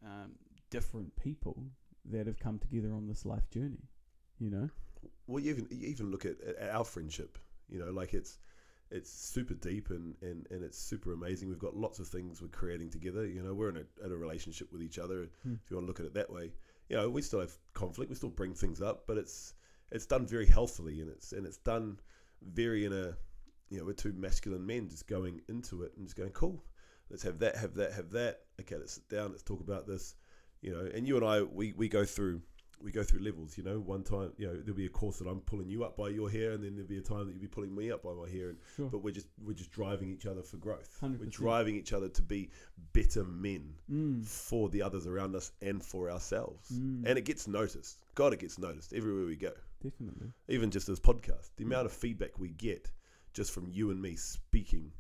um, 0.05 0.33
different 0.71 1.15
people 1.17 1.65
that 2.05 2.27
have 2.27 2.39
come 2.39 2.59
together 2.59 2.93
on 2.93 3.07
this 3.07 3.25
life 3.27 3.49
journey. 3.51 3.89
You 4.39 4.51
know? 4.51 4.71
well 5.27 5.43
you 5.43 5.51
even 5.51 5.67
you 5.71 5.89
even 5.89 6.11
look 6.11 6.25
at, 6.27 6.41
at 6.43 6.71
our 6.71 6.85
friendship 6.85 7.39
you 7.69 7.79
know 7.79 7.91
like 7.91 8.13
it's 8.15 8.39
it's 8.91 9.11
super 9.11 9.55
deep 9.55 9.91
and, 9.91 10.15
and, 10.21 10.47
and 10.51 10.65
it's 10.65 10.79
super 10.79 11.13
amazing. 11.13 11.49
We've 11.49 11.59
got 11.59 11.77
lots 11.77 11.99
of 11.99 12.09
things 12.09 12.43
we're 12.43 12.49
creating 12.49 12.91
together. 12.91 13.27
You 13.27 13.43
know, 13.43 13.55
we're 13.55 13.71
in 13.71 13.77
a, 13.77 14.05
in 14.05 14.13
a 14.13 14.17
relationship 14.17 14.73
with 14.73 14.83
each 14.83 14.99
other. 14.99 15.29
Hmm. 15.43 15.55
If 15.65 15.71
you 15.71 15.77
want 15.77 15.87
to 15.87 15.89
look 15.89 16.01
at 16.01 16.07
it 16.07 16.15
that 16.15 16.31
way, 16.31 16.53
you 16.89 16.97
know, 16.97 17.09
we 17.09 17.23
still 17.23 17.41
have 17.41 17.57
conflict. 17.73 18.11
We 18.11 18.17
still 18.17 18.31
bring 18.31 18.55
things 18.55 18.83
up, 18.83 19.07
but 19.07 19.17
it's 19.17 19.55
it's 19.93 20.07
done 20.07 20.27
very 20.27 20.47
healthily 20.47 21.01
and 21.01 21.11
it's 21.11 21.33
and 21.33 21.47
it's 21.47 21.57
done 21.59 21.99
very 22.43 22.85
in 22.85 22.93
a 22.93 23.17
you 23.69 23.79
know 23.79 23.85
we're 23.85 23.93
two 23.93 24.13
masculine 24.13 24.65
men 24.65 24.89
just 24.89 25.09
going 25.09 25.41
into 25.49 25.83
it 25.83 25.93
and 25.97 26.07
just 26.07 26.17
going 26.17 26.31
cool. 26.31 26.63
Let's 27.11 27.23
have 27.23 27.39
that, 27.41 27.57
have 27.57 27.75
that, 27.75 27.93
have 27.93 28.11
that. 28.11 28.41
Okay, 28.61 28.77
let's 28.77 28.95
sit 28.95 29.09
down. 29.09 29.31
Let's 29.31 29.43
talk 29.43 29.61
about 29.61 29.87
this. 29.87 30.15
You 30.63 30.73
know, 30.73 30.91
and 30.93 31.07
you 31.07 31.17
and 31.17 31.25
I 31.25 31.43
we, 31.43 31.73
we 31.73 31.89
go 31.89 32.05
through 32.05 32.43
we 32.83 32.91
go 32.93 33.03
through 33.03 33.21
levels. 33.21 33.57
You 33.59 33.65
know, 33.65 33.79
one 33.79 34.03
time 34.03 34.33
you 34.39 34.47
know 34.47 34.55
there'll 34.57 34.75
be 34.77 34.87
a 34.87 34.91
course 34.91 35.19
that 35.19 35.29
I'm 35.29 35.41
pulling 35.41 35.69
you 35.69 35.85
up 35.85 35.97
by 35.97 36.09
your 36.09 36.31
hair, 36.31 36.53
and 36.53 36.65
then 36.65 36.75
there'll 36.75 36.89
be 36.89 36.99
a 36.99 37.03
time 37.03 37.27
that 37.27 37.33
you'll 37.33 37.41
be 37.43 37.47
pulling 37.49 37.75
me 37.75 37.91
up 37.91 38.03
by 38.03 38.13
my 38.13 38.29
hair, 38.29 38.49
and 38.51 38.59
Sure. 38.77 38.89
but 38.89 38.99
we're 39.03 39.11
just 39.13 39.27
we're 39.45 39.53
just 39.55 39.71
driving 39.71 40.11
each 40.11 40.27
other 40.27 40.43
for 40.43 40.57
growth. 40.57 40.99
we 41.03 41.09
are 41.09 41.27
driving 41.27 41.77
each 41.77 41.93
other 41.93 42.09
to 42.09 42.23
be 42.23 42.51
better 42.93 43.25
men 43.25 43.75
Mm. 43.91 44.25
for 44.25 44.69
the 44.69 44.83
others 44.83 45.07
around 45.07 45.35
us 45.37 45.53
and 45.61 45.83
for 45.85 46.11
ourselves. 46.11 46.71
Mm. 46.73 47.05
And 47.07 47.19
it 47.19 47.25
gets 47.25 47.47
noticed. 47.47 47.99
God, 48.15 48.33
it 48.33 48.39
gets 48.41 48.59
noticed 48.59 48.93
everywhere 48.93 49.27
we 49.27 49.37
go. 49.37 49.53
Definitely. 49.83 50.33
Even 50.49 50.71
just 50.71 50.87
this 50.87 51.01
podcast, 51.01 51.51
the 51.57 51.65
amount 51.65 51.87
of 51.87 51.93
feedback 51.93 52.39
we 52.39 52.49
get 52.51 52.91
just 53.33 53.51
from 53.53 53.69
you 53.71 53.91
and 53.91 54.01
me 54.01 54.17
speaking 54.17 54.93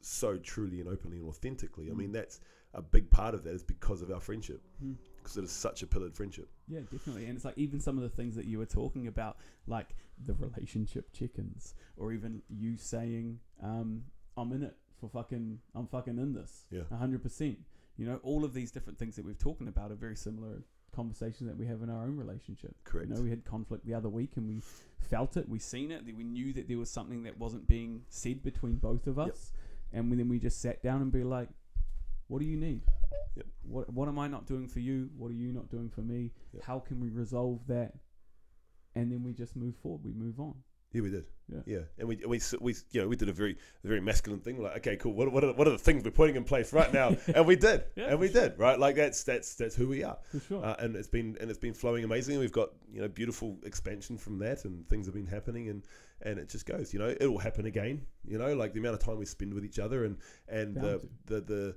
so 0.00 0.36
truly 0.38 0.80
and 0.80 0.88
openly 0.88 1.18
and 1.18 1.26
authentically. 1.28 1.90
I 1.90 1.94
mean, 1.94 2.12
that's 2.12 2.40
a 2.74 2.82
big 2.82 3.10
part 3.10 3.34
of 3.34 3.44
that 3.44 3.54
is 3.54 3.62
because 3.62 4.02
of 4.02 4.10
our 4.10 4.20
friendship, 4.20 4.62
Mm. 4.84 4.96
Because 5.28 5.36
it 5.36 5.44
is 5.44 5.50
such 5.52 5.82
a 5.82 5.86
pillared 5.86 6.14
friendship. 6.14 6.48
Yeah, 6.68 6.80
definitely. 6.90 7.26
And 7.26 7.36
it's 7.36 7.44
like 7.44 7.58
even 7.58 7.80
some 7.80 7.98
of 7.98 8.02
the 8.02 8.08
things 8.08 8.34
that 8.36 8.46
you 8.46 8.58
were 8.58 8.66
talking 8.66 9.06
about, 9.08 9.36
like 9.66 9.88
the 10.24 10.32
relationship 10.32 11.12
check-ins, 11.12 11.74
or 11.98 12.12
even 12.12 12.40
you 12.48 12.78
saying, 12.78 13.38
um, 13.62 14.04
I'm 14.38 14.52
in 14.52 14.62
it 14.62 14.74
for 14.98 15.10
fucking, 15.10 15.58
I'm 15.74 15.86
fucking 15.86 16.16
in 16.18 16.32
this. 16.32 16.64
Yeah. 16.70 16.82
100%. 16.90 17.56
You 17.98 18.06
know, 18.06 18.20
all 18.22 18.42
of 18.44 18.54
these 18.54 18.70
different 18.70 18.98
things 18.98 19.16
that 19.16 19.24
we've 19.26 19.38
talking 19.38 19.68
about 19.68 19.92
are 19.92 19.96
very 19.96 20.16
similar 20.16 20.62
conversations 20.96 21.46
that 21.48 21.58
we 21.58 21.66
have 21.66 21.82
in 21.82 21.90
our 21.90 22.04
own 22.04 22.16
relationship. 22.16 22.74
Correct. 22.84 23.10
You 23.10 23.14
know, 23.16 23.20
we 23.20 23.28
had 23.28 23.44
conflict 23.44 23.84
the 23.84 23.92
other 23.92 24.08
week 24.08 24.32
and 24.36 24.48
we 24.48 24.62
felt 25.10 25.36
it, 25.36 25.46
we 25.46 25.58
seen 25.58 25.90
it, 25.92 26.04
we 26.16 26.24
knew 26.24 26.54
that 26.54 26.68
there 26.68 26.78
was 26.78 26.90
something 26.90 27.22
that 27.24 27.38
wasn't 27.38 27.68
being 27.68 28.02
said 28.08 28.42
between 28.42 28.76
both 28.76 29.06
of 29.06 29.18
Yep. 29.18 29.28
us. 29.28 29.52
And 29.92 30.10
then 30.10 30.28
we 30.28 30.38
just 30.38 30.60
sat 30.60 30.82
down 30.82 31.02
and 31.02 31.12
be 31.12 31.22
like, 31.22 31.48
what 32.28 32.40
do 32.40 32.46
you 32.46 32.56
need? 32.56 32.82
Yep. 33.36 33.46
What 33.62 33.92
what 33.92 34.08
am 34.08 34.18
I 34.18 34.28
not 34.28 34.46
doing 34.46 34.68
for 34.68 34.80
you? 34.80 35.10
What 35.16 35.30
are 35.30 35.34
you 35.34 35.52
not 35.52 35.68
doing 35.70 35.90
for 35.90 36.02
me? 36.02 36.32
Yep. 36.54 36.64
How 36.64 36.78
can 36.78 37.00
we 37.00 37.10
resolve 37.10 37.60
that? 37.68 37.92
And 38.94 39.10
then 39.12 39.22
we 39.22 39.32
just 39.32 39.56
move 39.56 39.76
forward. 39.76 40.02
We 40.04 40.12
move 40.12 40.40
on. 40.40 40.54
Yeah, 40.92 41.02
we 41.02 41.10
did. 41.10 41.26
Yeah. 41.52 41.60
Yeah, 41.66 41.78
and 41.98 42.08
we 42.08 42.16
we 42.26 42.40
we 42.60 42.74
you 42.92 43.02
know 43.02 43.08
we 43.08 43.16
did 43.16 43.28
a 43.28 43.32
very 43.32 43.56
a 43.84 43.86
very 43.86 44.00
masculine 44.00 44.40
thing. 44.40 44.62
Like, 44.62 44.78
okay, 44.78 44.96
cool. 44.96 45.12
What 45.12 45.30
what 45.32 45.44
are, 45.44 45.52
what 45.52 45.66
are 45.66 45.70
the 45.70 45.78
things 45.78 46.02
we're 46.04 46.10
putting 46.10 46.36
in 46.36 46.44
place 46.44 46.72
right 46.72 46.92
now? 46.92 47.16
and 47.34 47.46
we 47.46 47.56
did, 47.56 47.84
Yeah, 47.94 48.08
and 48.08 48.18
we 48.18 48.30
sure. 48.30 48.48
did. 48.48 48.58
Right, 48.58 48.78
like 48.78 48.96
that's 48.96 49.22
that's 49.22 49.54
that's 49.54 49.74
who 49.74 49.88
we 49.88 50.02
are. 50.02 50.18
For 50.30 50.40
sure. 50.40 50.64
Uh, 50.64 50.76
and 50.78 50.96
it's 50.96 51.08
been 51.08 51.36
and 51.40 51.50
it's 51.50 51.58
been 51.58 51.74
flowing 51.74 52.04
amazingly. 52.04 52.40
We've 52.40 52.52
got 52.52 52.70
you 52.90 53.02
know 53.02 53.08
beautiful 53.08 53.58
expansion 53.64 54.16
from 54.16 54.38
that, 54.38 54.64
and 54.64 54.86
things 54.88 55.06
have 55.06 55.14
been 55.14 55.26
happening, 55.26 55.68
and 55.68 55.82
and 56.22 56.38
it 56.38 56.48
just 56.48 56.64
goes. 56.66 56.92
You 56.92 57.00
know, 57.00 57.14
it 57.18 57.26
will 57.26 57.38
happen 57.38 57.66
again. 57.66 58.06
You 58.26 58.38
know, 58.38 58.54
like 58.54 58.72
the 58.72 58.80
amount 58.80 58.94
of 58.94 59.00
time 59.00 59.18
we 59.18 59.26
spend 59.26 59.52
with 59.54 59.64
each 59.64 59.78
other, 59.78 60.04
and 60.04 60.16
and 60.48 60.74
the 60.74 61.06
the 61.26 61.40
the 61.40 61.76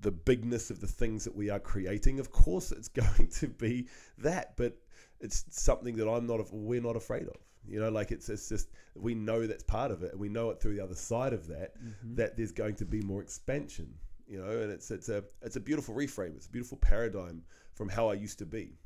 the 0.00 0.10
bigness 0.10 0.70
of 0.70 0.80
the 0.80 0.86
things 0.86 1.24
that 1.24 1.34
we 1.34 1.50
are 1.50 1.60
creating. 1.60 2.18
Of 2.20 2.30
course, 2.30 2.72
it's 2.72 2.88
going 3.02 3.28
to 3.40 3.48
be 3.48 3.86
that, 4.18 4.56
but 4.56 4.76
it's 5.20 5.44
something 5.50 5.96
that 5.96 6.08
I'm 6.08 6.26
not. 6.26 6.40
We're 6.52 6.80
not 6.82 6.96
afraid 6.96 7.28
of. 7.28 7.36
You 7.68 7.78
know, 7.80 7.90
like 7.90 8.10
it's 8.10 8.28
it's 8.28 8.48
just 8.48 8.68
we 8.96 9.14
know 9.14 9.46
that's 9.46 9.62
part 9.62 9.90
of 9.92 10.02
it, 10.02 10.12
and 10.12 10.20
we 10.20 10.28
know 10.28 10.50
it 10.50 10.60
through 10.60 10.74
the 10.74 10.82
other 10.82 10.96
side 10.96 11.32
of 11.32 11.46
that 11.48 11.74
Mhm. 11.80 12.16
that 12.16 12.36
there's 12.36 12.50
going 12.52 12.74
to 12.76 12.84
be 12.84 13.00
more 13.02 13.22
expansion. 13.22 13.94
You 14.26 14.38
know, 14.38 14.50
and 14.62 14.72
it's 14.72 14.90
it's 14.90 15.08
a 15.08 15.22
it's 15.42 15.56
a 15.56 15.60
beautiful 15.60 15.94
reframe. 15.94 16.34
It's 16.36 16.46
a 16.46 16.50
beautiful 16.50 16.78
paradigm 16.78 17.44
from 17.74 17.88
how 17.88 18.08
I 18.08 18.14
used 18.14 18.38
to 18.40 18.46
be 18.46 18.78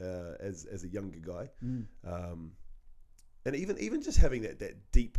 uh, 0.00 0.34
as 0.40 0.64
as 0.64 0.82
a 0.84 0.88
younger 0.88 1.18
guy, 1.20 1.50
Mm. 1.64 1.86
um, 2.04 2.52
and 3.44 3.54
even 3.54 3.78
even 3.78 4.02
just 4.02 4.18
having 4.18 4.42
that 4.42 4.58
that 4.58 4.90
deep 4.92 5.18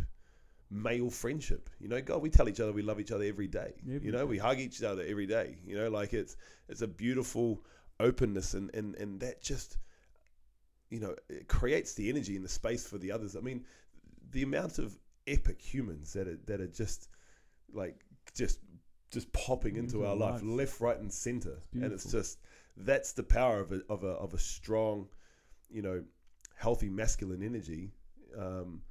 male 0.70 1.10
friendship. 1.10 1.68
You 1.80 1.88
know, 1.88 2.00
God, 2.00 2.22
we 2.22 2.30
tell 2.30 2.48
each 2.48 2.60
other 2.60 2.72
we 2.72 2.82
love 2.82 3.00
each 3.00 3.12
other 3.12 3.24
every 3.24 3.48
day. 3.48 3.74
Every 3.86 4.06
you 4.06 4.12
know, 4.12 4.18
day. 4.18 4.24
we 4.24 4.38
hug 4.38 4.58
each 4.58 4.82
other 4.82 5.02
every 5.06 5.26
day. 5.26 5.58
You 5.64 5.76
know, 5.76 5.88
like 5.88 6.14
it's 6.14 6.36
it's 6.68 6.82
a 6.82 6.88
beautiful 6.88 7.64
openness, 7.98 8.54
and 8.54 8.74
and 8.74 8.94
and 8.96 9.20
that 9.20 9.42
just 9.42 9.78
you 10.88 11.00
know 11.00 11.14
it 11.28 11.48
creates 11.48 11.94
the 11.94 12.08
energy 12.08 12.36
and 12.36 12.44
the 12.44 12.48
space 12.48 12.86
for 12.86 12.98
the 12.98 13.12
others. 13.12 13.36
I 13.36 13.40
mean, 13.40 13.64
the 14.30 14.42
amount 14.42 14.78
of 14.78 14.96
epic 15.26 15.60
humans 15.60 16.12
that 16.12 16.28
are 16.28 16.38
that 16.46 16.60
are 16.60 16.68
just 16.68 17.08
like 17.72 18.04
just 18.34 18.60
just 19.10 19.32
popping 19.32 19.76
into 19.76 19.96
Into 19.96 20.06
our 20.06 20.12
our 20.12 20.32
life, 20.32 20.40
left, 20.44 20.80
right, 20.80 20.98
and 20.98 21.12
center, 21.12 21.58
and 21.72 21.92
it's 21.92 22.10
just 22.10 22.38
that's 22.76 23.12
the 23.12 23.24
power 23.24 23.60
of 23.60 23.72
a 23.72 23.82
of 23.88 24.04
a 24.04 24.10
of 24.12 24.34
a 24.34 24.38
strong, 24.38 25.08
you 25.68 25.82
know, 25.82 26.04
healthy 26.56 26.88
masculine 26.88 27.42
energy. 27.42 27.92
Um, 28.38 28.82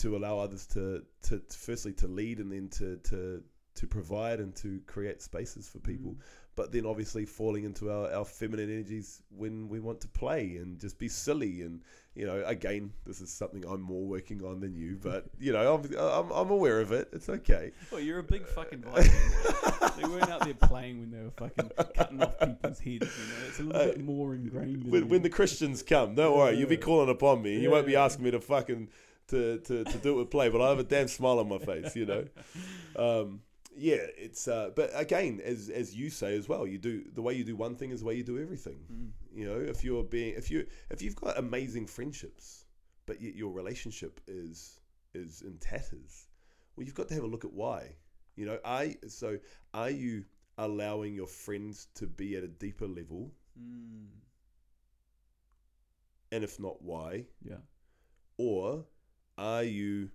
to 0.00 0.16
allow 0.16 0.38
others 0.38 0.66
to, 0.66 1.02
to, 1.22 1.38
to 1.38 1.58
firstly 1.58 1.92
to 1.94 2.06
lead 2.08 2.38
and 2.38 2.50
then 2.52 2.68
to, 2.68 2.96
to 3.04 3.42
to 3.76 3.86
provide 3.86 4.40
and 4.40 4.54
to 4.56 4.80
create 4.86 5.22
spaces 5.22 5.68
for 5.68 5.78
people 5.78 6.10
Mm. 6.12 6.16
but 6.56 6.72
then 6.72 6.84
obviously 6.84 7.24
falling 7.24 7.64
into 7.64 7.88
our, 7.90 8.12
our 8.12 8.24
feminine 8.24 8.68
energies 8.68 9.22
when 9.34 9.68
we 9.68 9.78
want 9.78 10.00
to 10.00 10.08
play 10.08 10.56
and 10.60 10.78
just 10.80 10.98
be 10.98 11.08
silly 11.08 11.62
and 11.62 11.80
you 12.16 12.26
know 12.26 12.42
again 12.46 12.92
this 13.06 13.20
is 13.20 13.32
something 13.32 13.64
I'm 13.64 13.80
more 13.80 14.04
working 14.04 14.42
on 14.44 14.60
than 14.60 14.74
you 14.74 14.98
but 15.00 15.26
you 15.40 15.52
know 15.52 15.74
I'm 15.76 15.82
I'm, 15.96 16.30
I'm 16.32 16.50
aware 16.50 16.80
of 16.80 16.90
it 16.92 17.08
it's 17.12 17.28
okay 17.28 17.70
Well, 17.92 18.00
you're 18.00 18.18
a 18.18 18.24
big 18.24 18.44
fucking 18.48 18.80
Viking. 18.92 19.12
they 19.96 20.04
weren't 20.08 20.28
out 20.28 20.44
there 20.44 20.54
playing 20.54 20.98
when 21.00 21.10
they 21.12 21.22
were 21.22 21.30
fucking 21.30 21.70
cutting 21.94 22.22
off 22.22 22.38
people's 22.40 22.80
heads. 22.80 22.84
You 22.84 22.98
know, 22.98 23.46
it's 23.48 23.60
a 23.60 23.62
little 23.62 23.86
bit 23.92 24.04
more 24.04 24.34
ingrained. 24.34 24.90
When, 24.90 25.02
you. 25.04 25.06
when 25.06 25.22
the 25.22 25.30
Christians 25.30 25.82
come 25.84 26.16
don't 26.16 26.36
worry 26.36 26.56
you'll 26.58 26.68
be 26.68 26.76
calling 26.76 27.08
upon 27.08 27.40
me 27.40 27.54
and 27.54 27.62
you 27.62 27.70
won't 27.70 27.86
be 27.86 27.96
asking 27.96 28.24
me 28.24 28.32
to 28.32 28.40
fucking 28.40 28.88
to, 29.30 29.58
to, 29.60 29.84
to 29.84 29.98
do 29.98 30.10
it 30.12 30.16
with 30.16 30.30
play 30.30 30.48
but 30.48 30.60
I 30.60 30.68
have 30.68 30.78
a 30.78 30.84
damn 30.84 31.08
smile 31.08 31.38
on 31.38 31.48
my 31.48 31.58
face 31.58 31.96
you 31.96 32.06
know 32.06 32.24
um, 32.96 33.40
yeah 33.76 34.04
it's 34.18 34.46
uh, 34.48 34.70
but 34.74 34.90
again 34.94 35.40
as 35.44 35.68
as 35.70 35.94
you 35.94 36.10
say 36.10 36.36
as 36.36 36.48
well 36.48 36.66
you 36.66 36.78
do 36.78 37.04
the 37.14 37.22
way 37.22 37.34
you 37.34 37.44
do 37.44 37.56
one 37.56 37.74
thing 37.76 37.90
is 37.90 38.00
the 38.00 38.06
way 38.06 38.14
you 38.14 38.24
do 38.24 38.38
everything 38.38 38.78
Mm. 38.92 39.10
you 39.38 39.44
know 39.48 39.58
if 39.60 39.84
you're 39.84 40.02
being 40.04 40.34
if 40.36 40.50
you 40.50 40.66
if 40.90 41.00
you've 41.02 41.16
got 41.16 41.38
amazing 41.38 41.86
friendships 41.86 42.64
but 43.06 43.20
yet 43.22 43.34
your 43.34 43.52
relationship 43.52 44.20
is 44.26 44.80
is 45.14 45.42
in 45.42 45.56
tatters 45.58 46.26
well 46.76 46.84
you've 46.84 46.94
got 46.94 47.08
to 47.08 47.14
have 47.14 47.24
a 47.24 47.26
look 47.34 47.44
at 47.44 47.52
why 47.52 47.94
you 48.36 48.44
know 48.46 48.58
i 48.64 48.96
so 49.08 49.38
are 49.74 49.90
you 49.90 50.24
allowing 50.58 51.14
your 51.14 51.26
friends 51.26 51.86
to 51.94 52.06
be 52.06 52.36
at 52.36 52.42
a 52.44 52.48
deeper 52.48 52.86
level 52.88 53.30
Mm. 53.58 54.06
and 56.32 56.44
if 56.44 56.58
not 56.60 56.80
why 56.82 57.24
Yeah. 57.42 57.56
or 58.36 58.84
are 59.40 59.64
you 59.64 60.10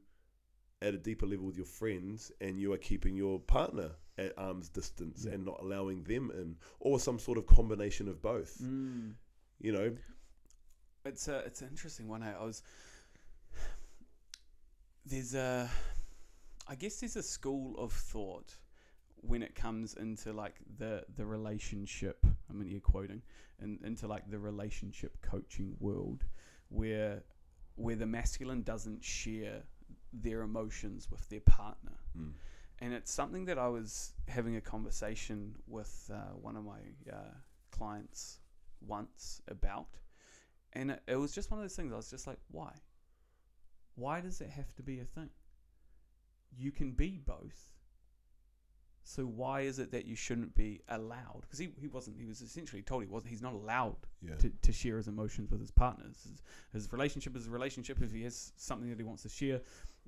at 0.81 0.93
a 0.93 0.97
deeper 0.97 1.25
level 1.25 1.45
with 1.47 1.57
your 1.57 1.65
friends 1.65 2.31
and 2.41 2.59
you 2.59 2.71
are 2.73 2.77
keeping 2.77 3.15
your 3.17 3.39
partner 3.39 3.89
at 4.17 4.31
arm's 4.37 4.69
distance 4.69 5.25
Yeah. 5.25 5.33
and 5.33 5.45
not 5.45 5.59
allowing 5.61 6.03
them 6.03 6.31
in 6.31 6.55
or 6.79 6.99
some 6.99 7.17
sort 7.19 7.37
of 7.37 7.45
combination 7.47 8.07
of 8.07 8.21
both 8.21 8.59
Mm. 8.61 9.15
you 9.59 9.71
know 9.73 9.95
It's 11.05 11.27
a 11.27 11.39
it's 11.39 11.61
an 11.61 11.69
interesting 11.69 12.07
one. 12.07 12.23
eh? 12.23 12.33
I 12.39 12.43
was 12.43 12.61
there's 15.05 15.35
a 15.35 15.69
I 16.67 16.75
guess 16.75 16.99
there's 16.99 17.15
a 17.15 17.23
school 17.23 17.75
of 17.77 17.91
thought 17.93 18.55
when 19.17 19.43
it 19.43 19.55
comes 19.55 19.93
into 19.95 20.33
like 20.33 20.55
the 20.77 21.03
the 21.15 21.25
relationship. 21.25 22.25
I 22.49 22.53
mean, 22.53 22.69
you're 22.69 22.79
quoting 22.79 23.21
and 23.59 23.79
into 23.83 24.07
like 24.07 24.29
the 24.29 24.39
relationship 24.39 25.17
coaching 25.21 25.75
world 25.79 26.25
where 26.69 27.23
where 27.75 27.95
the 27.95 28.05
masculine 28.05 28.63
doesn't 28.63 29.03
share 29.03 29.63
their 30.13 30.41
emotions 30.41 31.09
with 31.11 31.27
their 31.29 31.41
partner. 31.41 31.91
Mm. 32.17 32.33
and 32.79 32.93
it's 32.93 33.11
something 33.11 33.45
that 33.45 33.57
I 33.57 33.67
was 33.67 34.13
having 34.27 34.55
a 34.55 34.61
conversation 34.61 35.55
with 35.67 36.09
uh, 36.13 36.33
one 36.33 36.55
of 36.55 36.63
my 36.63 36.79
uh, 37.11 37.33
clients 37.71 38.39
once 38.81 39.41
about, 39.47 39.97
and 40.73 40.91
it, 40.91 41.01
it 41.07 41.15
was 41.15 41.33
just 41.33 41.51
one 41.51 41.59
of 41.59 41.63
those 41.63 41.75
things. 41.75 41.91
I 41.91 41.95
was 41.95 42.09
just 42.09 42.27
like, 42.27 42.39
why? 42.51 42.73
Why 43.95 44.21
does 44.21 44.41
it 44.41 44.49
have 44.49 44.73
to 44.75 44.83
be 44.83 44.99
a 44.99 45.05
thing? 45.05 45.29
You 46.57 46.71
can 46.71 46.91
be 46.91 47.19
both. 47.25 47.74
So 49.07 49.23
why 49.23 49.61
is 49.61 49.77
it 49.77 49.91
that 49.91 50.05
you 50.05 50.15
shouldn't 50.15 50.55
be 50.55 50.81
allowed? 50.89 51.41
Because 51.41 51.59
he, 51.59 51.69
he 51.79 51.87
wasn't. 51.87 52.17
He 52.19 52.25
was 52.25 52.41
essentially 52.41 52.81
told 52.81 53.03
he 53.03 53.07
wasn't. 53.07 53.29
He's 53.29 53.41
not 53.41 53.53
allowed 53.53 53.97
yeah 54.21 54.35
to, 54.35 54.49
to 54.49 54.73
share 54.73 54.97
his 54.97 55.07
emotions 55.07 55.51
with 55.51 55.59
his 55.59 55.69
partners. 55.69 56.17
His, 56.23 56.41
his 56.73 56.91
relationship 56.91 57.35
is 57.35 57.45
a 57.45 57.51
relationship. 57.51 58.01
If 58.01 58.11
he 58.11 58.23
has 58.23 58.51
something 58.57 58.89
that 58.89 58.97
he 58.97 59.03
wants 59.03 59.21
to 59.21 59.29
share 59.29 59.61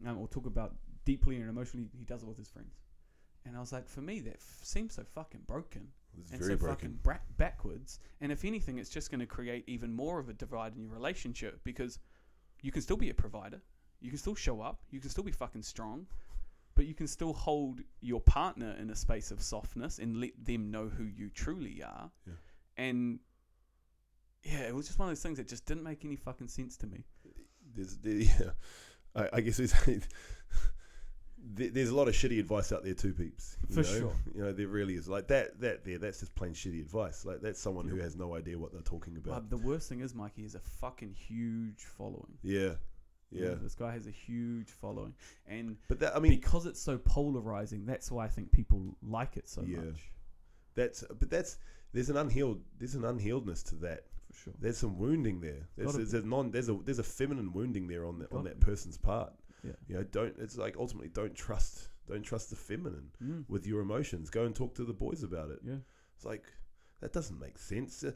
um, 0.05 0.17
or 0.17 0.27
talk 0.27 0.47
about 0.47 0.75
deeply 1.05 1.35
and 1.35 1.47
emotionally, 1.47 1.87
he 1.95 2.05
does 2.05 2.23
it 2.23 2.27
with 2.27 2.37
his 2.37 2.49
friends. 2.49 2.73
And 3.45 3.55
I 3.55 3.59
was 3.59 3.71
like, 3.71 3.87
for 3.87 4.01
me, 4.01 4.19
that 4.21 4.33
f- 4.35 4.59
seems 4.63 4.95
so 4.95 5.03
fucking 5.13 5.41
broken 5.47 5.87
it's 6.19 6.31
and 6.31 6.39
very 6.39 6.53
so 6.53 6.57
broken 6.57 6.75
fucking 6.75 6.99
bra- 7.03 7.19
backwards. 7.37 7.99
And 8.19 8.31
if 8.31 8.43
anything, 8.45 8.79
it's 8.79 8.89
just 8.89 9.11
going 9.11 9.19
to 9.21 9.27
create 9.27 9.63
even 9.67 9.93
more 9.93 10.19
of 10.19 10.27
a 10.27 10.33
divide 10.33 10.73
in 10.75 10.81
your 10.81 10.91
relationship 10.91 11.61
because 11.63 11.99
you 12.63 12.71
can 12.71 12.81
still 12.81 12.97
be 12.97 13.09
a 13.09 13.13
provider, 13.13 13.61
you 14.01 14.09
can 14.09 14.17
still 14.17 14.35
show 14.35 14.59
up, 14.59 14.81
you 14.89 14.99
can 14.99 15.09
still 15.09 15.23
be 15.23 15.31
fucking 15.31 15.61
strong, 15.61 16.07
but 16.77 16.85
you 16.85 16.93
can 16.93 17.07
still 17.07 17.33
hold 17.33 17.81
your 17.99 18.21
partner 18.21 18.75
in 18.79 18.89
a 18.91 18.95
space 18.95 19.31
of 19.31 19.41
softness 19.41 19.97
and 19.99 20.21
let 20.21 20.31
them 20.45 20.71
know 20.71 20.87
who 20.87 21.03
you 21.03 21.29
truly 21.29 21.83
are. 21.83 22.09
Yeah. 22.25 22.33
And 22.77 23.19
yeah, 24.43 24.59
it 24.59 24.75
was 24.75 24.85
just 24.87 24.99
one 24.99 25.09
of 25.09 25.11
those 25.11 25.23
things 25.23 25.37
that 25.39 25.47
just 25.47 25.65
didn't 25.65 25.83
make 25.83 26.05
any 26.05 26.15
fucking 26.15 26.47
sense 26.47 26.77
to 26.77 26.87
me. 26.87 27.03
there's 27.75 27.97
there, 27.97 28.13
yeah, 28.15 28.51
I, 29.15 29.29
I 29.33 29.41
guess 29.41 29.57
there's 31.45 31.73
there's 31.73 31.89
a 31.89 31.95
lot 31.95 32.07
of 32.07 32.13
shitty 32.13 32.39
advice 32.39 32.71
out 32.71 32.83
there 32.83 32.93
too, 32.93 33.13
peeps. 33.13 33.57
you 33.69 33.75
For 33.75 33.81
know? 33.81 33.99
sure. 33.99 34.13
You 34.35 34.41
know, 34.43 34.51
there 34.53 34.67
really 34.67 34.95
is. 34.95 35.07
Like 35.07 35.27
that 35.29 35.59
that 35.61 35.83
there, 35.83 35.97
that's 35.97 36.19
just 36.19 36.35
plain 36.35 36.53
shitty 36.53 36.79
advice. 36.81 37.25
Like 37.25 37.41
that's 37.41 37.59
someone 37.59 37.87
who 37.87 37.97
has 37.97 38.15
no 38.15 38.35
idea 38.35 38.57
what 38.57 38.71
they're 38.71 38.81
talking 38.81 39.17
about. 39.17 39.49
The 39.49 39.57
worst 39.57 39.89
thing 39.89 40.01
is, 40.01 40.13
Mikey, 40.13 40.45
is 40.45 40.55
a 40.55 40.59
fucking 40.59 41.13
huge 41.13 41.85
following. 41.97 42.37
yeah, 42.43 42.73
You 43.31 43.41
know, 43.43 43.49
yeah. 43.49 43.55
this 43.61 43.75
guy 43.75 43.91
has 43.91 44.07
a 44.07 44.11
huge 44.11 44.69
following, 44.69 45.13
and 45.47 45.75
But 45.89 45.99
that 45.99 46.15
I 46.15 46.19
mean, 46.19 46.31
because 46.31 46.65
it's 46.65 46.81
so 46.81 46.97
polarizing, 46.97 47.85
that's 47.85 48.09
why 48.11 48.25
I 48.25 48.29
think 48.29 48.51
people 48.51 48.95
like 49.01 49.35
it 49.37 49.49
so 49.49 49.63
Yeah. 49.63 49.79
much. 49.79 50.11
that's 50.75 51.03
but 51.19 51.29
that's 51.29 51.57
there's 51.93 52.09
an 52.09 52.17
unhealed 52.17 52.61
there's 52.77 52.95
an 52.95 53.01
unhealedness 53.03 53.63
to 53.69 53.75
that. 53.77 54.05
For 54.31 54.37
sure. 54.43 54.53
There's 54.59 54.77
some 54.77 54.97
wounding 54.97 55.39
there. 55.41 55.67
There's, 55.77 55.95
there's, 55.95 56.13
a 56.13 56.21
non 56.21 56.51
there's 56.51 56.69
a 56.69 56.73
there's 56.85 56.99
a 56.99 57.03
feminine 57.03 57.51
wounding 57.53 57.87
there 57.87 58.05
on 58.05 58.19
the, 58.19 58.27
on 58.33 58.43
that 58.45 58.59
be. 58.59 58.65
person's 58.65 58.97
part. 58.97 59.33
Yeah. 59.63 59.71
You 59.87 59.95
know, 59.95 60.03
don't 60.03 60.35
it's 60.37 60.57
like 60.57 60.75
ultimately 60.77 61.09
don't 61.09 61.35
trust 61.35 61.89
don't 62.07 62.23
trust 62.23 62.49
the 62.49 62.55
feminine 62.55 63.09
Mm. 63.21 63.43
with 63.49 63.65
your 63.67 63.81
emotions. 63.81 64.29
Go 64.29 64.45
and 64.45 64.55
talk 64.55 64.75
to 64.75 64.85
the 64.85 64.93
boys 64.93 65.23
about 65.23 65.49
it. 65.49 65.59
Yeah. 65.63 65.79
It's 66.15 66.25
like 66.25 66.45
that 66.99 67.13
doesn't 67.13 67.39
make 67.39 67.57
sense. 67.57 68.03
Uh, 68.03 68.11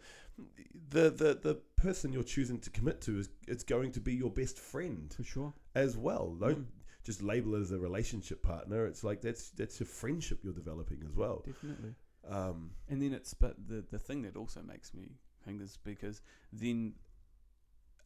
The 0.89 1.09
the 1.11 1.39
the 1.41 1.55
person 1.75 2.11
you're 2.13 2.23
choosing 2.35 2.59
to 2.61 2.69
commit 2.69 3.01
to 3.01 3.19
is 3.19 3.29
it's 3.47 3.63
going 3.63 3.91
to 3.93 3.99
be 3.99 4.13
your 4.15 4.31
best 4.31 4.57
friend 4.59 5.13
For 5.13 5.23
sure. 5.23 5.53
as 5.75 5.97
well. 5.97 6.35
Don't 6.35 6.59
Mm. 6.59 6.67
just 7.03 7.21
label 7.21 7.55
it 7.55 7.61
as 7.61 7.71
a 7.71 7.79
relationship 7.79 8.41
partner. 8.41 8.85
It's 8.87 9.03
like 9.03 9.21
that's 9.21 9.49
that's 9.51 9.81
a 9.81 9.85
friendship 9.85 10.43
you're 10.43 10.53
developing 10.63 11.03
as 11.05 11.15
well. 11.15 11.43
Definitely. 11.45 11.95
Um, 12.27 12.71
And 12.87 13.01
then 13.01 13.13
it's 13.13 13.33
but 13.33 13.55
the 13.67 13.81
the 13.91 13.99
thing 13.99 14.21
that 14.23 14.35
also 14.35 14.61
makes 14.63 14.93
me 14.93 15.17
think 15.43 15.61
is 15.61 15.77
because 15.83 16.21
then 16.53 16.95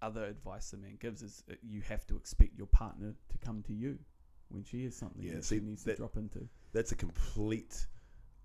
other 0.01 0.25
advice 0.25 0.71
the 0.71 0.77
man 0.77 0.97
gives 0.99 1.21
is 1.21 1.43
you 1.63 1.81
have 1.81 2.05
to 2.07 2.15
expect 2.17 2.57
your 2.57 2.67
partner 2.67 3.15
to 3.29 3.37
come 3.37 3.61
to 3.63 3.73
you 3.73 3.97
when 4.49 4.63
she 4.63 4.83
has 4.85 4.95
something 4.95 5.23
Yeah, 5.23 5.35
that 5.35 5.45
see, 5.45 5.57
she 5.59 5.65
needs 5.65 5.83
that- 5.83 5.93
to 5.93 5.97
drop 5.97 6.17
into. 6.17 6.47
that's 6.73 6.91
a 6.91 6.95
complete 6.95 7.87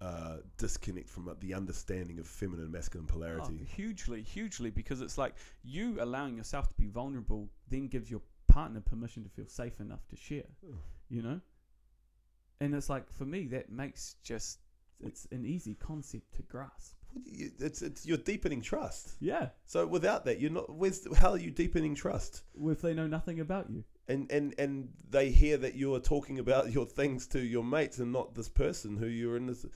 uh, 0.01 0.37
disconnect 0.57 1.09
from 1.11 1.29
uh, 1.29 1.35
the 1.41 1.53
understanding 1.55 2.19
of 2.19 2.27
feminine 2.27 2.65
and 2.65 2.73
masculine 2.73 3.07
Oh, 3.11 3.13
polarity. 3.13 3.65
hugely, 3.77 4.23
hugely, 4.23 4.71
because 4.71 5.01
it's 5.03 5.19
like 5.19 5.35
you 5.63 5.99
allowing 6.01 6.37
yourself 6.37 6.69
to 6.69 6.75
be 6.75 6.89
vulnerable 6.89 7.49
then 7.69 7.87
gives 7.89 8.11
your 8.11 8.23
partner 8.49 8.81
permission 8.81 9.23
to 9.25 9.29
feel 9.29 9.47
safe 9.47 9.79
enough 9.81 10.07
to 10.09 10.17
share. 10.17 10.49
Oh. 10.67 10.75
You 11.09 11.23
know, 11.23 11.41
and 12.61 12.75
it's 12.75 12.89
like 12.91 13.11
for 13.13 13.25
me 13.25 13.47
that 13.49 13.71
makes 13.71 14.17
just 14.23 14.59
it's 15.03 15.27
an 15.33 15.45
easy 15.47 15.75
concept 15.75 16.35
to 16.37 16.43
grasp. 16.43 16.95
It's, 17.27 17.83
it's 17.83 18.07
you're 18.07 18.19
deepening 18.19 18.61
trust. 18.61 19.17
Yeah, 19.19 19.49
So 19.67 19.85
without 19.87 20.25
that, 20.27 20.39
you're 20.41 20.51
not. 20.53 20.73
Where's 20.73 21.07
how 21.17 21.31
are 21.31 21.39
you 21.39 21.51
deepening 21.51 21.95
trust? 21.97 22.43
if 22.67 22.81
they 22.81 22.95
know 22.95 23.09
nothing 23.09 23.41
about 23.41 23.69
you. 23.71 23.83
and 24.09 24.31
and 24.31 24.55
and 24.59 24.89
they 25.11 25.31
hear 25.31 25.57
that 25.57 25.75
you 25.75 25.93
are 25.95 26.01
talking 26.01 26.39
about 26.39 26.71
your 26.71 26.87
things 26.87 27.27
to 27.29 27.41
your 27.41 27.65
mates 27.65 27.99
and 27.99 28.13
not 28.13 28.35
this 28.35 28.49
person 28.49 28.97
who 28.97 29.07
you're 29.07 29.37
in 29.37 29.47
this 29.47 29.67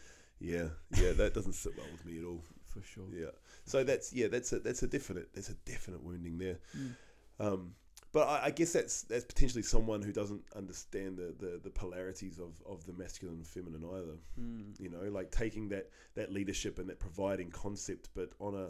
yeah 0.40 0.68
yeah 0.96 1.12
that 1.12 1.32
doesn't 1.34 1.52
sit 1.54 1.76
well 1.76 1.86
with 1.92 2.04
me 2.04 2.18
at 2.18 2.24
all 2.24 2.42
For 2.66 2.82
sure. 2.82 3.04
yeah 3.12 3.30
so 3.64 3.84
that's 3.84 4.12
yeah 4.12 4.26
that's 4.28 4.52
a 4.52 4.58
that's 4.58 4.82
a 4.82 4.88
definite 4.88 5.32
there's 5.32 5.48
a 5.48 5.54
definite 5.64 6.02
wounding 6.02 6.38
there 6.38 6.58
Mm. 6.76 6.94
um 7.40 7.74
but 8.12 8.28
I, 8.28 8.44
I 8.46 8.50
guess 8.52 8.72
that's 8.72 9.02
that's 9.02 9.24
potentially 9.24 9.62
someone 9.62 10.00
who 10.02 10.12
doesn't 10.12 10.42
understand 10.54 11.16
the, 11.16 11.34
the, 11.38 11.60
the 11.64 11.70
polarities 11.70 12.38
of, 12.38 12.62
of 12.64 12.86
the 12.86 12.92
masculine 12.92 13.38
and 13.38 13.46
feminine 13.46 13.82
either. 13.92 14.16
Mm. 14.40 14.78
You 14.78 14.90
know, 14.90 15.10
like 15.10 15.32
taking 15.32 15.68
that, 15.70 15.90
that 16.14 16.30
leadership 16.32 16.78
and 16.78 16.88
that 16.90 17.00
providing 17.00 17.50
concept, 17.50 18.10
but 18.14 18.30
on 18.38 18.54
a 18.54 18.68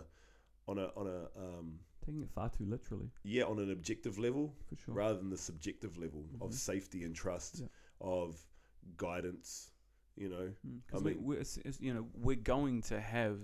on 0.67 0.79
a 0.79 0.87
on 0.97 1.07
a 1.09 1.39
um, 1.39 1.79
Taking 2.07 2.23
it 2.23 2.31
far 2.31 2.49
too 2.49 2.65
literally. 2.65 3.11
yeah 3.23 3.43
on 3.45 3.59
an 3.59 3.71
objective 3.71 4.19
level 4.19 4.55
For 4.67 4.77
sure. 4.77 4.95
rather 4.95 5.19
than 5.19 5.29
the 5.29 5.37
subjective 5.37 5.99
level 5.99 6.25
of 6.41 6.49
Mhm. 6.53 6.55
safety 6.55 7.03
and 7.05 7.15
trust, 7.15 7.61
Yeah. 7.61 7.67
of 8.01 8.43
guidance. 8.97 9.73
You 10.17 10.29
know, 10.29 10.51
Because 10.87 11.03
I 11.03 11.05
we, 11.05 11.15
mean- 11.15 11.25
we're, 11.25 11.35
it's- 11.35 11.59
it's, 11.65 11.81
you 11.81 11.93
know, 11.93 12.07
we're 12.15 12.37
going 12.37 12.83
to 12.83 13.01
have 13.01 13.39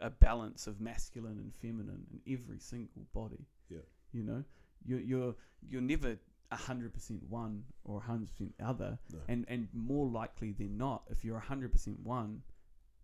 a 0.00 0.10
balance 0.10 0.66
of 0.66 0.80
masculine 0.80 1.38
and 1.38 1.54
feminine 1.54 2.06
in 2.12 2.32
every 2.34 2.58
single 2.58 3.02
body. 3.14 3.46
Yeah. 3.68 3.78
You 4.12 4.22
know, 4.24 4.44
you're 4.84 5.00
you're 5.00 5.34
you're 5.68 5.82
never 5.82 6.16
hundred 6.52 6.92
percent 6.92 7.22
one 7.28 7.62
or 7.84 8.00
hundred 8.00 8.28
percent 8.30 8.54
other, 8.64 8.98
No. 9.12 9.18
and 9.28 9.44
and 9.46 9.68
more 9.72 10.06
likely 10.08 10.50
than 10.52 10.76
not, 10.76 11.04
if 11.10 11.24
you're 11.24 11.38
hundred 11.38 11.70
percent 11.70 12.00
one, 12.00 12.42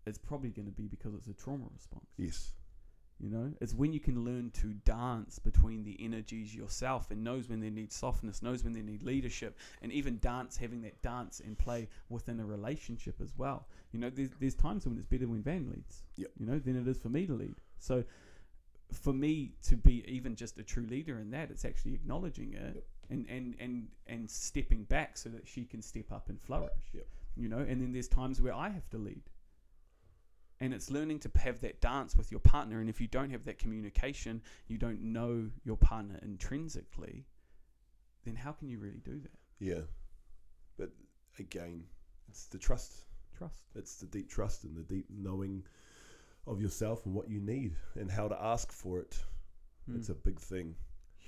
it's 0.05 0.17
probably 0.17 0.49
going 0.49 0.65
to 0.65 0.71
be 0.73 0.87
because 0.87 1.13
it's 1.13 1.27
a 1.29 1.33
trauma 1.33 1.65
response. 1.73 2.07
yes, 2.17 2.55
You 3.19 3.31
know, 3.31 3.51
it's 3.61 3.73
when 3.73 3.93
you 3.93 3.99
can 3.99 4.23
learn 4.23 4.51
to 4.61 4.73
dance 4.85 5.39
between 5.39 5.83
the 5.83 5.97
energies 5.99 6.53
yourself 6.53 7.09
and 7.09 7.23
knows 7.23 7.49
when 7.49 7.59
they 7.59 7.71
need 7.71 7.91
softness, 7.91 8.43
knows 8.43 8.63
when 8.63 8.73
they 8.73 8.83
need 8.83 9.01
leadership, 9.01 9.57
and 9.81 9.91
even 9.91 10.19
dance, 10.19 10.55
having 10.55 10.81
that 10.83 11.01
dance 11.01 11.39
and 11.43 11.57
play 11.57 11.89
within 12.09 12.39
a 12.39 12.45
relationship 12.45 13.19
as 13.19 13.33
well. 13.35 13.67
You 13.91 13.99
know, 13.99 14.11
there's, 14.11 14.29
there's 14.39 14.53
times 14.53 14.85
when 14.85 14.97
it's 14.97 15.07
better 15.07 15.27
when 15.27 15.41
Van 15.41 15.67
leads, 15.69 16.03
Yep. 16.15 16.31
you 16.37 16.45
know, 16.45 16.59
than 16.59 16.79
it 16.79 16.87
is 16.87 16.99
for 16.99 17.09
me 17.09 17.25
to 17.25 17.33
lead. 17.33 17.55
So 17.79 18.03
for 18.93 19.13
me 19.13 19.53
to 19.63 19.75
be 19.75 20.05
even 20.07 20.35
just 20.35 20.59
a 20.59 20.63
true 20.63 20.85
leader 20.85 21.19
in 21.19 21.31
that, 21.31 21.49
it's 21.49 21.65
actually 21.65 21.95
acknowledging 21.95 22.53
it 22.53 22.75
Yep. 22.75 22.83
and, 23.09 23.25
and, 23.29 23.55
and, 23.59 23.87
and 24.05 24.29
stepping 24.29 24.83
back 24.83 25.17
so 25.17 25.29
that 25.29 25.47
she 25.47 25.65
can 25.65 25.81
step 25.81 26.11
up 26.11 26.29
and 26.29 26.39
flourish. 26.39 26.91
Yep. 26.93 27.07
You 27.35 27.49
know, 27.49 27.59
and 27.59 27.81
then 27.81 27.93
there's 27.93 28.07
times 28.07 28.41
where 28.41 28.53
I 28.53 28.69
have 28.69 28.87
to 28.91 28.97
lead 28.99 29.23
and 30.59 30.73
it's 30.73 30.89
learning 30.89 31.19
to 31.19 31.31
have 31.39 31.59
that 31.61 31.79
dance 31.81 32.15
with 32.15 32.31
your 32.31 32.39
partner 32.39 32.79
and 32.79 32.89
if 32.89 32.99
you 32.99 33.07
don't 33.07 33.29
have 33.29 33.45
that 33.45 33.59
communication 33.59 34.41
you 34.67 34.77
don't 34.77 35.01
know 35.01 35.49
your 35.63 35.77
partner 35.77 36.19
intrinsically 36.23 37.25
then 38.25 38.35
how 38.35 38.51
can 38.51 38.67
you 38.67 38.79
really 38.79 39.01
do 39.03 39.19
that 39.19 39.31
Yeah. 39.59 39.81
But 40.77 40.91
again, 41.39 41.83
it's 42.29 42.45
the 42.47 42.57
trust. 42.57 43.05
trust 43.37 43.59
It's 43.75 43.95
the 43.99 44.05
deep 44.05 44.29
trust 44.29 44.63
and 44.63 44.75
the 44.75 44.83
deep 44.83 45.05
knowing 45.09 45.63
of 46.45 46.61
yourself 46.61 47.05
and 47.05 47.15
what 47.15 47.29
you 47.29 47.39
need 47.41 47.75
and 47.95 48.11
how 48.11 48.27
to 48.27 48.39
ask 48.41 48.71
for 48.71 48.99
it. 48.99 49.19
It's 49.95 50.07
Mm. 50.09 50.11
a 50.11 50.15
big 50.15 50.39
thing. 50.39 50.75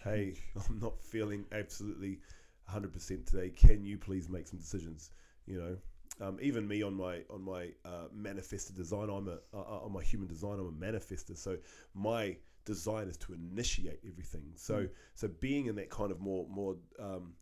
Hey, 0.03 0.35
I'm 0.69 0.79
not 0.79 1.01
feeling 1.01 1.45
absolutely 1.51 2.19
100% 2.67 3.25
today. 3.25 3.49
Can 3.49 3.83
you 3.85 3.97
please 3.97 4.29
make 4.29 4.47
some 4.47 4.59
decisions? 4.59 5.11
You 5.47 5.59
know, 5.59 5.77
um, 6.21 6.37
even 6.41 6.67
me 6.67 6.81
on 6.83 6.93
my 6.95 7.21
on 7.29 7.41
my 7.43 7.69
uh, 7.85 8.07
manifestor 8.15 8.75
design, 8.75 9.09
I'm 9.09 9.27
a 9.27 9.39
uh, 9.53 9.85
on 9.85 9.91
my 9.93 10.03
human 10.03 10.27
design, 10.27 10.59
I'm 10.59 10.67
a 10.67 10.71
manifestor. 10.71 11.37
So 11.37 11.57
my 11.93 12.37
design 12.65 13.07
is 13.07 13.17
to 13.17 13.33
initiate 13.33 13.99
everything. 14.07 14.51
So 14.55 14.75
Mm. 14.75 14.89
so 15.15 15.27
being 15.39 15.67
in 15.67 15.75
that 15.75 15.89
kind 15.89 16.11
of 16.11 16.19
more 16.19 16.45
more 16.49 16.75
um, 16.99 17.33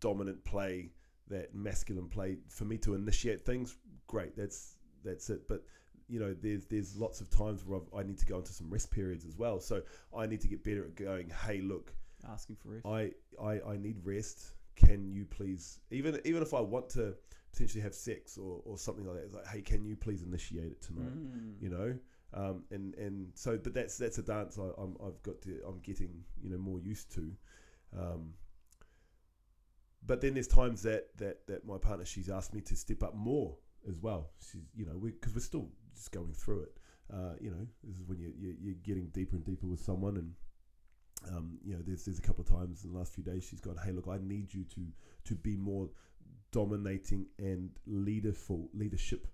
dominant 0.00 0.42
play, 0.44 0.90
that 1.28 1.54
masculine 1.54 2.08
play, 2.08 2.38
for 2.48 2.64
me 2.64 2.78
to 2.78 2.94
initiate 2.94 3.44
things, 3.44 3.76
great. 4.06 4.36
That's 4.36 4.78
that's 5.04 5.30
it. 5.30 5.46
But 5.48 5.62
you 6.08 6.20
know, 6.20 6.34
there's 6.34 6.64
there's 6.66 6.96
lots 6.96 7.20
of 7.20 7.28
times 7.30 7.64
where 7.64 7.80
I've, 7.80 8.00
I 8.00 8.02
need 8.02 8.18
to 8.18 8.26
go 8.26 8.38
into 8.38 8.52
some 8.52 8.70
rest 8.70 8.90
periods 8.90 9.24
as 9.24 9.36
well. 9.36 9.60
So 9.60 9.82
I 10.16 10.26
need 10.26 10.40
to 10.40 10.48
get 10.48 10.64
better 10.64 10.84
at 10.84 10.94
going. 10.94 11.30
Hey, 11.30 11.60
look, 11.60 11.92
asking 12.28 12.56
for 12.56 12.68
rest 12.70 12.86
I, 12.86 13.10
I, 13.42 13.60
I 13.72 13.76
need 13.76 13.96
rest. 14.04 14.52
Can 14.76 15.10
you 15.10 15.24
please, 15.24 15.80
even 15.90 16.20
even 16.24 16.42
if 16.42 16.52
I 16.54 16.60
want 16.60 16.88
to 16.90 17.14
potentially 17.56 17.82
have 17.82 17.94
sex 17.94 18.36
or, 18.36 18.60
or 18.66 18.76
something 18.76 19.06
like 19.06 19.16
that, 19.16 19.24
it's 19.24 19.34
like, 19.34 19.46
hey, 19.46 19.62
can 19.62 19.84
you 19.84 19.96
please 19.96 20.22
initiate 20.22 20.72
it 20.72 20.82
tonight? 20.82 21.16
Mm. 21.16 21.54
You 21.60 21.70
know, 21.70 21.98
um, 22.34 22.64
and 22.70 22.94
and 22.96 23.28
so, 23.34 23.56
but 23.56 23.72
that's 23.72 23.96
that's 23.96 24.18
a 24.18 24.22
dance 24.22 24.58
I, 24.58 24.68
I'm 24.80 24.96
I've 25.04 25.22
got 25.22 25.40
to 25.42 25.60
I'm 25.66 25.80
getting 25.80 26.22
you 26.42 26.50
know 26.50 26.58
more 26.58 26.78
used 26.78 27.12
to. 27.14 27.32
Um, 27.98 28.34
but 30.04 30.20
then 30.20 30.34
there's 30.34 30.46
times 30.46 30.82
that 30.82 31.16
that 31.16 31.46
that 31.46 31.66
my 31.66 31.78
partner 31.78 32.04
she's 32.04 32.28
asked 32.28 32.52
me 32.52 32.60
to 32.60 32.76
step 32.76 33.02
up 33.02 33.14
more 33.14 33.56
as 33.88 34.00
well. 34.00 34.30
She's 34.40 34.62
you 34.74 34.84
know 34.84 34.98
because 35.02 35.34
we, 35.34 35.38
are 35.38 35.42
still 35.42 35.68
just 35.94 36.12
going 36.12 36.34
through 36.34 36.64
it. 36.64 36.76
Uh, 37.10 37.34
you 37.40 37.50
know, 37.50 37.66
this 37.84 37.96
is 37.96 38.06
when 38.06 38.18
you, 38.18 38.32
you 38.36 38.54
you're 38.60 38.74
getting 38.84 39.06
deeper 39.08 39.36
and 39.36 39.44
deeper 39.44 39.66
with 39.66 39.80
someone 39.80 40.16
and 40.16 40.32
um, 41.34 41.58
you 41.64 41.74
know, 41.74 41.80
there's 41.84 42.04
there's 42.04 42.18
a 42.18 42.22
couple 42.22 42.42
of 42.42 42.50
times 42.50 42.84
in 42.84 42.92
the 42.92 42.98
last 42.98 43.14
few 43.14 43.24
days 43.24 43.44
she's 43.48 43.60
gone, 43.60 43.76
hey, 43.84 43.92
look, 43.92 44.06
I 44.08 44.18
need 44.20 44.52
you 44.52 44.64
to 44.64 44.80
to 45.24 45.34
be 45.34 45.56
more 45.56 45.88
dominating 46.60 47.26
and 47.38 47.70
leaderful 47.86 48.70
leadership, 48.72 49.26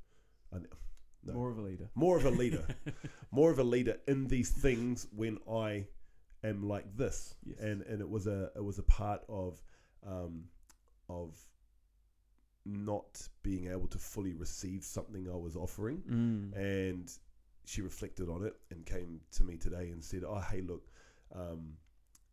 no. 1.24 1.32
more 1.32 1.50
of 1.52 1.58
a 1.58 1.62
leader 1.62 1.88
more 1.94 2.16
of 2.16 2.24
a 2.24 2.30
leader, 2.30 2.66
more 3.30 3.50
of 3.52 3.58
a 3.60 3.62
leader 3.74 3.96
in 4.08 4.26
these 4.26 4.50
things 4.50 5.06
when 5.14 5.38
I 5.48 5.86
am 6.42 6.68
like 6.74 6.96
this, 6.96 7.36
Yes. 7.44 7.58
and 7.60 7.82
and 7.82 8.00
it 8.00 8.08
was 8.08 8.26
a 8.26 8.50
it 8.56 8.64
was 8.70 8.78
a 8.80 8.82
part 8.82 9.22
of 9.28 9.62
um, 10.04 10.44
of 11.08 11.30
not 12.64 13.28
being 13.42 13.68
able 13.68 13.88
to 13.88 13.98
fully 13.98 14.34
receive 14.34 14.82
something 14.82 15.28
I 15.28 15.36
was 15.36 15.54
offering, 15.56 16.02
mm. 16.08 16.56
and 16.56 17.08
she 17.64 17.82
reflected 17.82 18.28
on 18.28 18.44
it 18.44 18.54
and 18.72 18.84
came 18.84 19.20
to 19.36 19.44
me 19.44 19.56
today 19.56 19.90
and 19.92 20.02
said, 20.02 20.22
"Oh, 20.24 20.42
hey, 20.50 20.60
look, 20.60 20.84
um, 21.34 21.74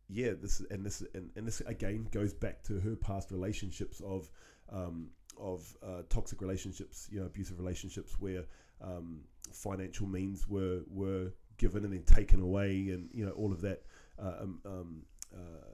yeah, 0.08 0.32
this 0.40 0.60
and 0.70 0.84
this 0.84 1.02
and, 1.14 1.30
and 1.36 1.46
this 1.46 1.60
again 1.60 2.08
goes 2.10 2.34
back 2.34 2.64
to 2.64 2.80
her 2.80 2.96
past 2.96 3.30
relationships 3.30 4.00
of 4.00 4.28
um, 4.70 5.08
of 5.38 5.74
uh, 5.82 6.02
toxic 6.08 6.40
relationships, 6.40 7.08
you 7.10 7.20
know, 7.20 7.26
abusive 7.26 7.58
relationships 7.58 8.16
where 8.18 8.44
um, 8.82 9.20
financial 9.52 10.06
means 10.06 10.48
were 10.48 10.82
were 10.88 11.32
given 11.58 11.84
and 11.84 11.92
then 11.92 12.02
taken 12.04 12.40
away, 12.40 12.70
and 12.90 13.08
you 13.12 13.24
know 13.24 13.32
all 13.32 13.52
of 13.52 13.60
that 13.60 13.82
uh, 14.18 14.34
um, 14.40 14.60
um, 14.64 15.02
uh, 15.34 15.66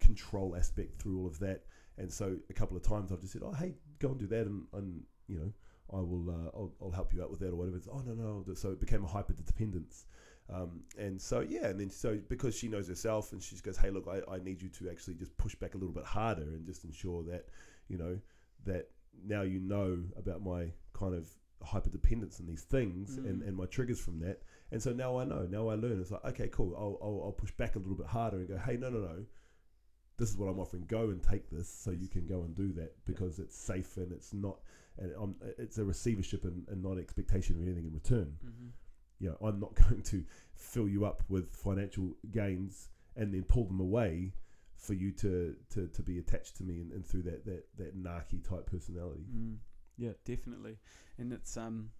control 0.00 0.56
aspect 0.56 1.00
through 1.00 1.18
all 1.18 1.26
of 1.26 1.38
that." 1.38 1.62
And 1.98 2.10
so 2.10 2.36
a 2.48 2.52
couple 2.52 2.76
of 2.76 2.82
times 2.82 3.12
I've 3.12 3.20
just 3.20 3.32
said, 3.32 3.42
"Oh, 3.44 3.52
hey, 3.52 3.74
go 3.98 4.10
and 4.10 4.18
do 4.18 4.26
that," 4.28 4.46
and, 4.46 4.66
and 4.72 5.02
you 5.28 5.38
know. 5.38 5.52
I 5.94 6.00
will. 6.00 6.30
Uh, 6.30 6.48
I'll, 6.56 6.72
I'll 6.80 6.90
help 6.90 7.12
you 7.12 7.22
out 7.22 7.30
with 7.30 7.40
that 7.40 7.48
or 7.48 7.56
whatever. 7.56 7.76
It's, 7.76 7.86
oh 7.86 8.02
no, 8.06 8.14
no. 8.14 8.54
So 8.54 8.70
it 8.70 8.80
became 8.80 9.04
a 9.04 9.06
hyper 9.06 9.34
dependence, 9.34 10.06
um, 10.50 10.80
and 10.98 11.20
so 11.20 11.40
yeah, 11.40 11.66
and 11.66 11.80
then 11.80 11.90
so 11.90 12.18
because 12.28 12.56
she 12.56 12.68
knows 12.68 12.88
herself 12.88 13.32
and 13.32 13.42
she 13.42 13.56
goes, 13.56 13.76
hey, 13.76 13.90
look, 13.90 14.08
I, 14.08 14.32
I 14.32 14.38
need 14.38 14.60
you 14.60 14.68
to 14.70 14.90
actually 14.90 15.14
just 15.14 15.36
push 15.36 15.54
back 15.54 15.74
a 15.74 15.78
little 15.78 15.92
bit 15.92 16.04
harder 16.04 16.42
and 16.42 16.66
just 16.66 16.84
ensure 16.84 17.22
that 17.24 17.46
you 17.88 17.98
know 17.98 18.18
that 18.66 18.88
now 19.26 19.42
you 19.42 19.60
know 19.60 20.02
about 20.16 20.42
my 20.42 20.66
kind 20.92 21.14
of 21.14 21.28
hyper 21.62 21.90
dependence 21.90 22.40
on 22.40 22.46
these 22.46 22.62
things 22.62 23.16
and, 23.18 23.40
Mm. 23.42 23.48
and 23.48 23.56
my 23.56 23.66
triggers 23.66 24.00
from 24.00 24.18
that, 24.20 24.42
and 24.72 24.82
so 24.82 24.92
now 24.92 25.18
I 25.18 25.24
know. 25.24 25.46
Now 25.48 25.68
I 25.68 25.74
learn. 25.74 26.00
It's 26.00 26.10
like 26.10 26.24
okay, 26.24 26.48
cool. 26.48 26.74
I'll, 26.76 26.98
I'll, 27.02 27.22
I'll 27.26 27.32
push 27.32 27.52
back 27.52 27.76
a 27.76 27.78
little 27.78 27.94
bit 27.94 28.06
harder 28.06 28.38
and 28.38 28.48
go, 28.48 28.56
hey, 28.58 28.76
no, 28.76 28.90
no, 28.90 28.98
no. 29.00 29.24
This 30.18 30.28
is 30.30 30.36
what 30.36 30.46
I'm 30.48 30.58
offering. 30.60 30.84
Go 30.86 31.10
and 31.10 31.22
take 31.22 31.50
this, 31.50 31.68
so 31.68 31.90
you 31.90 32.08
can 32.08 32.26
go 32.26 32.42
and 32.42 32.54
do 32.54 32.72
that 32.74 32.92
because 33.04 33.38
it's 33.38 33.56
safe 33.56 33.96
and 33.96 34.12
it's 34.12 34.32
not, 34.34 34.58
and 34.98 35.12
um, 35.16 35.36
it's 35.58 35.78
a 35.78 35.84
receivership 35.84 36.44
and, 36.44 36.66
and 36.68 36.82
not 36.82 36.98
expectation 36.98 37.56
of 37.56 37.62
anything 37.62 37.86
in 37.86 37.92
return 37.92 38.36
hmm 38.42 38.68
you 39.18 39.28
know, 39.28 39.36
I'm 39.46 39.60
not 39.60 39.74
going 39.88 40.02
to 40.02 40.24
fill 40.56 40.88
you 40.88 41.04
up 41.04 41.22
with 41.28 41.54
financial 41.54 42.16
gains 42.32 42.88
and 43.14 43.32
then 43.32 43.44
pull 43.44 43.64
them 43.66 43.78
away 43.78 44.32
for 44.82 44.94
you 44.94 45.12
to, 45.12 45.54
to, 45.70 45.86
to 45.86 46.02
be 46.02 46.18
attached 46.18 46.56
to 46.56 46.64
me 46.64 46.80
and, 46.80 46.92
and 46.92 47.06
through 47.06 47.22
that, 47.22 47.46
that, 47.46 47.64
that 47.78 47.96
narky 47.96 48.46
type 48.46 48.66
personality. 48.66 49.24
Mm. 49.34 49.56
Yeah, 49.96 50.12
definitely. 50.24 50.78
And 51.18 51.32
it's 51.32 51.56
um 51.56 51.90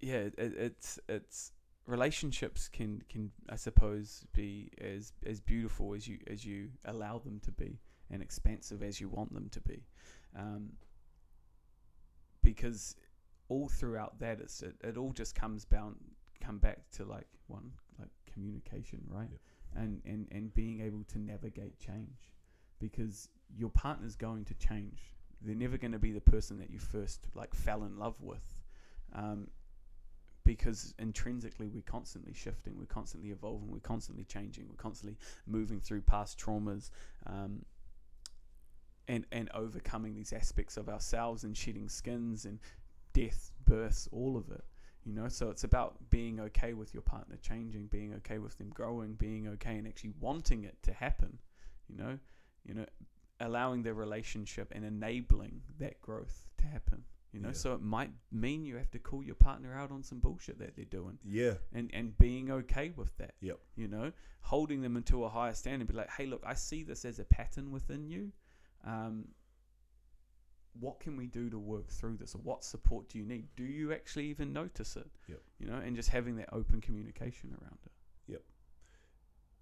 yeah, 0.00 0.16
it, 0.16 0.34
it, 0.38 0.52
it's 0.56 0.98
it's 1.08 1.52
relationships 1.86 2.68
can 2.68 3.02
can 3.08 3.30
I 3.48 3.56
suppose 3.56 4.24
be 4.32 4.70
as 4.80 5.12
as 5.26 5.40
beautiful 5.40 5.94
as 5.94 6.08
you 6.08 6.18
as 6.26 6.44
you 6.44 6.70
allow 6.84 7.18
them 7.18 7.40
to 7.44 7.52
be 7.52 7.78
and 8.10 8.22
expansive 8.22 8.82
as 8.82 9.00
you 9.00 9.08
want 9.08 9.32
them 9.32 9.48
to 9.50 9.60
be. 9.60 9.84
Um 10.36 10.70
because 12.42 12.96
all 13.48 13.68
throughout 13.68 14.18
that 14.20 14.40
it's 14.40 14.62
it, 14.62 14.74
it 14.82 14.96
all 14.96 15.12
just 15.12 15.34
comes 15.34 15.64
bound 15.64 15.96
come 16.42 16.58
back 16.58 16.90
to 16.92 17.04
like 17.04 17.28
one 17.46 17.70
like 17.98 18.08
communication, 18.32 19.02
right? 19.08 19.28
And 19.76 20.00
and 20.04 20.26
and 20.32 20.52
being 20.54 20.80
able 20.80 21.04
to 21.12 21.18
navigate 21.18 21.78
change 21.78 22.32
because 22.80 23.28
your 23.56 23.70
partner's 23.70 24.16
going 24.16 24.44
to 24.46 24.54
change. 24.54 25.00
They're 25.42 25.54
never 25.54 25.78
going 25.78 25.92
to 25.92 25.98
be 25.98 26.12
the 26.12 26.20
person 26.20 26.58
that 26.58 26.70
you 26.70 26.78
first 26.78 27.20
like 27.34 27.54
fell 27.54 27.84
in 27.84 27.98
love 27.98 28.16
with, 28.20 28.42
um, 29.14 29.48
because 30.44 30.94
intrinsically 30.98 31.68
we're 31.68 31.82
constantly 31.82 32.34
shifting, 32.34 32.76
we're 32.78 32.86
constantly 32.86 33.30
evolving, 33.30 33.70
we're 33.70 33.78
constantly 33.78 34.24
changing, 34.24 34.66
we're 34.68 34.76
constantly 34.76 35.16
moving 35.46 35.80
through 35.80 36.02
past 36.02 36.38
traumas, 36.38 36.90
um, 37.26 37.64
and 39.08 39.24
and 39.32 39.50
overcoming 39.54 40.14
these 40.14 40.32
aspects 40.32 40.76
of 40.76 40.88
ourselves 40.88 41.44
and 41.44 41.56
shedding 41.56 41.88
skins 41.88 42.44
and 42.44 42.58
death, 43.12 43.52
births, 43.64 44.08
all 44.12 44.36
of 44.36 44.50
it. 44.50 44.64
You 45.04 45.14
know, 45.14 45.28
so 45.28 45.50
it's 45.50 45.64
about 45.64 46.10
being 46.10 46.40
okay 46.40 46.74
with 46.74 46.92
your 46.92 47.02
partner 47.02 47.36
changing, 47.40 47.86
being 47.86 48.14
okay 48.16 48.38
with 48.38 48.58
them 48.58 48.68
growing, 48.70 49.14
being 49.14 49.48
okay 49.48 49.76
and 49.76 49.86
actually 49.86 50.12
wanting 50.20 50.64
it 50.64 50.76
to 50.82 50.92
happen. 50.92 51.38
You 51.88 51.96
know, 51.96 52.18
you 52.64 52.74
know, 52.74 52.86
allowing 53.40 53.82
the 53.82 53.94
relationship 53.94 54.70
and 54.74 54.84
enabling 54.84 55.62
that 55.78 56.00
growth 56.02 56.44
to 56.58 56.66
happen. 56.66 57.04
You 57.32 57.40
know, 57.40 57.48
Yeah. 57.48 57.54
so 57.54 57.74
it 57.74 57.80
might 57.80 58.10
mean 58.30 58.64
you 58.66 58.76
have 58.76 58.90
to 58.90 58.98
call 58.98 59.22
your 59.22 59.36
partner 59.36 59.72
out 59.72 59.90
on 59.90 60.02
some 60.02 60.18
bullshit 60.18 60.58
that 60.58 60.76
they're 60.76 60.84
doing, 60.84 61.18
Yeah. 61.24 61.54
and 61.72 61.90
and 61.94 62.16
being 62.18 62.50
okay 62.50 62.90
with 62.90 63.16
that. 63.18 63.36
Yep. 63.40 63.58
You 63.76 63.88
know, 63.88 64.12
holding 64.42 64.82
them 64.82 64.96
into 64.96 65.24
a 65.24 65.28
higher 65.28 65.54
standard, 65.54 65.88
be 65.88 65.94
like, 65.94 66.10
hey, 66.10 66.26
look, 66.26 66.42
I 66.44 66.54
see 66.54 66.82
this 66.82 67.04
as 67.04 67.18
a 67.18 67.24
pattern 67.24 67.70
within 67.70 68.06
you. 68.06 68.32
Um, 68.84 69.28
what 70.78 71.00
can 71.00 71.16
we 71.16 71.26
do 71.26 71.50
to 71.50 71.58
work 71.58 71.88
through 71.88 72.16
this, 72.16 72.34
or 72.34 72.38
what 72.38 72.64
support 72.64 73.08
do 73.08 73.18
you 73.18 73.24
need? 73.24 73.48
Do 73.56 73.64
you 73.64 73.92
actually 73.92 74.26
even 74.26 74.52
notice 74.52 74.96
it? 74.96 75.10
Yep. 75.28 75.40
You 75.58 75.66
know, 75.66 75.76
and 75.76 75.96
just 75.96 76.10
having 76.10 76.36
that 76.36 76.48
open 76.52 76.80
communication 76.80 77.50
around 77.60 77.78
it. 77.84 77.92
Yep. 78.32 78.42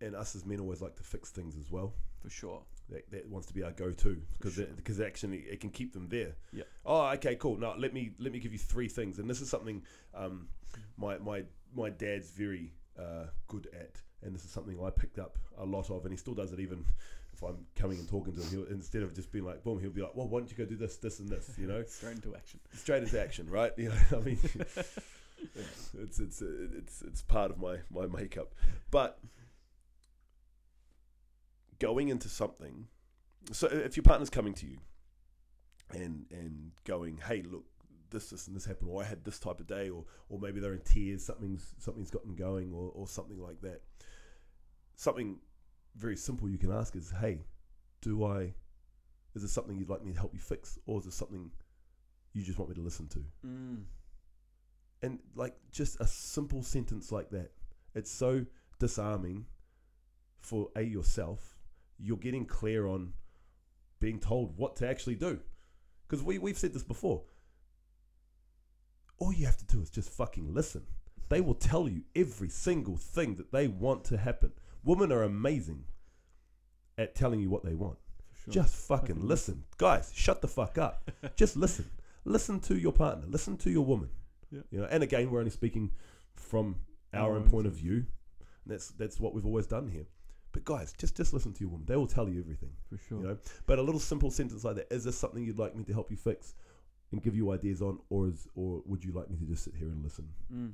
And 0.01 0.15
us 0.15 0.37
as 0.37 0.45
men 0.45 0.61
always 0.61 0.81
like 0.81 0.97
to 0.97 1.03
fix 1.03 1.31
things 1.31 1.57
as 1.57 1.71
well. 1.71 1.95
For 2.21 2.31
sure. 2.31 2.63
That, 2.91 3.11
that 3.11 3.29
wants 3.29 3.47
to 3.49 3.55
be 3.55 3.63
our 3.63 3.71
go-to 3.71 4.21
because 4.39 4.55
sure. 4.55 4.67
because 4.77 4.99
actually 5.01 5.39
it 5.41 5.61
can 5.61 5.71
keep 5.71 5.93
them 5.93 6.09
there. 6.09 6.37
Yeah. 6.53 6.65
Oh, 6.87 7.07
okay, 7.11 7.37
cool. 7.37 7.59
Now 7.59 7.75
let 7.77 7.93
me 7.93 8.13
let 8.19 8.33
me 8.33 8.39
give 8.39 8.53
you 8.53 8.59
three 8.59 8.89
things, 8.89 9.19
and 9.19 9.29
this 9.29 9.41
is 9.41 9.51
something 9.51 9.83
um, 10.15 10.49
my 10.97 11.19
my 11.19 11.45
my 11.77 11.91
dad's 11.91 12.31
very 12.31 12.73
uh, 12.99 13.27
good 13.47 13.69
at, 13.79 14.01
and 14.23 14.35
this 14.35 14.45
is 14.45 14.51
something 14.51 14.79
I 14.83 14.91
picked 14.91 15.19
up 15.19 15.39
a 15.59 15.65
lot 15.65 15.91
of, 15.91 16.05
and 16.05 16.13
he 16.13 16.17
still 16.17 16.35
does 16.35 16.53
it 16.53 16.61
even 16.61 16.87
if 17.39 17.49
I'm 17.49 17.67
coming 17.77 17.99
and 17.99 18.09
talking 18.09 18.35
to 18.35 18.41
him. 18.41 18.51
He'll, 18.51 18.73
instead 18.73 19.03
of 19.03 19.15
just 19.15 19.31
being 19.31 19.45
like, 19.45 19.63
boom, 19.63 19.81
he'll 19.81 19.91
be 19.91 20.03
like, 20.03 20.15
well, 20.15 20.29
why 20.29 20.41
don't 20.41 20.51
you 20.51 20.57
go 20.57 20.65
do 20.65 20.77
this, 20.77 20.97
this, 20.97 21.21
and 21.21 21.29
this, 21.29 21.51
you 21.57 21.67
know, 21.67 21.85
Straight 21.87 22.17
into 22.17 22.35
action. 22.35 22.61
straight 22.75 23.03
into 23.03 23.21
action, 23.21 23.49
right? 23.49 23.73
You 23.79 23.91
know, 23.91 24.19
I 24.19 24.21
mean, 24.21 24.39
it's 24.43 25.91
it's 25.99 26.19
it's 26.19 26.43
it's 26.43 27.03
it's 27.03 27.23
part 27.23 27.51
of 27.53 27.59
my 27.59 27.77
my 27.91 28.07
makeup, 28.07 28.55
but 28.91 29.21
going 31.79 32.09
into 32.09 32.29
something. 32.29 32.89
So 33.53 33.69
if 33.69 33.97
your 33.97 34.03
partner's 34.03 34.31
coming 34.31 34.55
to 34.55 34.67
you 34.67 34.79
and 35.95 36.27
and 36.33 36.73
going, 36.85 37.21
hey, 37.29 37.43
look, 37.43 37.65
this 38.11 38.31
this 38.31 38.49
and 38.49 38.57
this 38.57 38.65
happened, 38.65 38.91
or 38.91 39.03
I 39.03 39.07
had 39.07 39.25
this 39.25 39.39
type 39.39 39.61
of 39.61 39.69
day, 39.69 39.89
or 39.91 40.05
or 40.29 40.41
maybe 40.41 40.59
they're 40.59 40.73
in 40.73 40.81
tears, 40.81 41.25
something's 41.25 41.75
something's 41.79 42.11
gotten 42.11 42.35
going, 42.35 42.73
or 42.73 42.91
or 42.95 43.07
something 43.07 43.41
like 43.41 43.61
that. 43.61 43.83
Something 44.97 45.39
very 45.99 46.17
simple 46.17 46.49
you 46.49 46.59
can 46.59 46.73
ask 46.73 46.97
is, 46.97 47.13
hey, 47.21 47.41
do 48.01 48.25
I? 48.25 48.55
Is 49.35 49.43
this 49.43 49.53
something 49.53 49.77
you'd 49.77 49.91
like 49.91 50.05
me 50.05 50.13
to 50.13 50.19
help 50.19 50.33
you 50.33 50.41
fix, 50.41 50.79
or 50.87 50.99
is 50.99 51.05
this 51.05 51.15
something 51.15 51.51
you 52.33 52.43
just 52.43 52.59
want 52.59 52.71
me 52.71 52.75
to 52.77 52.83
listen 52.83 53.09
to? 53.09 53.25
Mm. 53.47 53.83
and 55.03 55.19
like 55.35 55.55
just 55.71 56.01
a 56.01 56.07
simple 56.07 56.63
sentence 56.63 57.13
like 57.13 57.31
that 57.31 57.51
it's 57.95 58.11
so 58.11 58.45
disarming 58.79 59.47
for 60.41 60.69
a 60.77 60.83
yourself 60.83 61.57
you're 61.99 62.17
getting 62.17 62.45
clear 62.45 62.87
on 62.87 63.13
being 64.01 64.19
told 64.21 64.57
what 64.57 64.77
to 64.77 64.89
actually 64.89 65.15
do 65.15 65.39
because 66.07 66.25
we, 66.25 66.39
we've 66.39 66.59
said 66.59 66.73
this 66.73 66.83
before 66.85 67.23
all 69.19 69.33
you 69.33 69.47
have 69.47 69.57
to 69.57 69.67
do 69.67 69.81
is 69.81 69.91
just 69.91 70.11
fucking 70.11 70.53
listen 70.55 70.83
they 71.29 71.41
will 71.41 71.55
tell 71.55 71.89
you 71.89 72.03
every 72.17 72.49
single 72.49 72.97
thing 72.97 73.35
that 73.37 73.53
they 73.53 73.69
want 73.69 74.05
to 74.05 74.17
happen 74.17 74.53
women 74.89 75.13
are 75.13 75.23
amazing 75.23 75.85
at 76.97 77.15
telling 77.15 77.41
you 77.41 77.51
what 77.51 77.65
they 77.65 77.75
want. 77.75 77.99
Sure. 78.45 78.55
just 78.55 78.75
fucking 78.89 79.17
Fucking 79.17 79.29
listen. 79.29 79.65
guys 79.77 80.11
shut 80.15 80.41
the 80.43 80.49
fuck 80.49 80.79
up. 80.79 81.11
Just 81.37 81.57
listen. 81.57 81.87
Listen 82.25 82.61
to 82.61 82.77
your 82.77 82.93
partner. 82.93 83.25
Listen 83.29 83.57
to 83.59 83.71
your 83.71 83.85
woman. 83.85 84.11
Yeah. 84.51 84.61
you 84.71 84.79
know 84.81 84.87
and 84.91 85.03
again 85.03 85.31
we're 85.31 85.41
only 85.41 85.51
speaking 85.51 85.91
from 86.37 86.77
our 87.13 87.35
own 87.37 87.45
point 87.51 87.67
of 87.67 87.75
view. 87.75 88.07
That's 88.65 88.89
that's 88.93 89.19
what 89.21 89.35
we've 89.35 89.45
always 89.47 89.67
done 89.67 89.89
here. 89.89 90.07
But 90.53 90.65
guys 90.65 90.93
just 90.97 91.17
just 91.17 91.33
listen 91.35 91.53
to 91.55 91.61
your 91.61 91.71
woman. 91.71 91.87
They 91.87 91.97
will 91.97 92.07
tell 92.07 92.29
you 92.29 92.41
everything 92.41 92.71
For 92.89 92.99
sure. 93.09 93.21
you 93.21 93.27
know. 93.29 93.39
But 93.67 93.79
a 93.79 93.83
little 93.83 94.01
simple 94.01 94.31
sentence 94.31 94.65
like 94.65 94.77
that 94.77 94.87
is 94.93 95.05
this 95.05 95.19
something 95.19 95.43
you'd 95.45 95.59
like 95.59 95.75
me 95.77 95.85
to 95.85 95.93
help 95.93 96.11
you 96.11 96.17
fix 96.17 96.55
and 97.13 97.23
give 97.23 97.35
you 97.37 97.51
ideas 97.53 97.83
on 97.83 97.99
or 98.09 98.29
is 98.29 98.47
or 98.55 98.83
would 98.87 99.05
you 99.05 99.13
like 99.13 99.29
me 99.31 99.37
to 99.37 99.45
just 99.45 99.65
sit 99.65 99.75
here 99.77 99.89
and 99.89 100.03
listen? 100.03 100.29
Mm. 100.53 100.73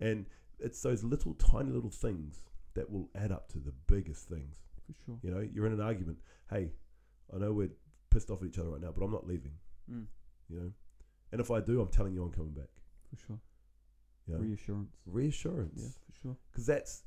and 0.00 0.26
it's 0.58 0.80
those 0.82 1.02
little 1.04 1.34
tiny 1.34 1.70
little 1.70 1.90
things 1.90 2.40
that 2.74 2.90
will 2.90 3.08
add 3.14 3.32
up 3.32 3.48
to 3.52 3.58
the 3.58 3.72
biggest 3.86 4.28
things 4.28 4.56
For 4.86 4.94
sure. 5.04 5.18
you 5.22 5.30
know, 5.30 5.40
you're 5.52 5.66
in 5.66 5.72
an 5.72 5.80
argument. 5.80 6.18
Hey, 6.50 6.70
I 7.34 7.38
know 7.38 7.52
we're 7.52 7.70
pissed 8.10 8.30
off 8.30 8.42
at 8.42 8.48
each 8.48 8.58
other 8.58 8.70
right 8.70 8.80
now, 8.80 8.92
but 8.96 9.04
I'm 9.04 9.10
not 9.12 9.26
leaving. 9.26 9.52
Mm. 9.90 10.06
You 10.48 10.56
know, 10.60 10.72
and 11.32 11.40
if 11.40 11.50
I 11.50 11.60
do, 11.60 11.80
I'm 11.80 11.88
telling 11.88 12.12
you 12.14 12.22
I'm 12.22 12.32
coming 12.32 12.52
back. 12.52 12.68
For 13.10 13.16
sure. 13.26 13.38
You 14.26 14.34
know, 14.34 14.40
Reassurance. 14.40 14.96
reassurance, 15.06 15.80
Yeah, 15.82 15.88
for 16.06 16.20
sure. 16.22 16.36
because 16.50 16.66
that's 16.66 17.02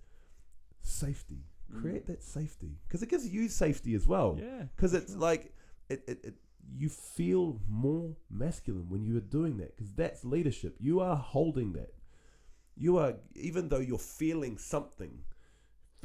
safety. 0.81 1.45
Mm. 1.73 1.81
Create 1.81 2.05
that 2.07 2.21
safety, 2.23 2.77
because 2.87 3.01
it 3.01 3.09
gives 3.09 3.27
you 3.27 3.47
safety 3.49 3.95
as 3.95 4.07
well. 4.07 4.37
Yeah. 4.39 4.63
Because 4.75 4.93
it's 4.93 5.11
sure. 5.13 5.21
like 5.21 5.53
it, 5.89 6.03
it, 6.07 6.19
it, 6.23 6.33
you 6.77 6.89
feel 6.89 7.59
more 7.69 8.15
masculine 8.29 8.89
when 8.89 9.03
you 9.03 9.15
are 9.17 9.21
doing 9.21 9.57
that, 9.57 9.75
because 9.75 9.93
that's 9.93 10.23
leadership. 10.25 10.75
You 10.79 10.99
are 10.99 11.15
holding 11.15 11.73
that. 11.73 11.93
You 12.75 12.97
are, 12.97 13.13
even 13.35 13.69
though 13.69 13.79
you're 13.79 13.97
feeling 13.97 14.57
something, 14.57 15.19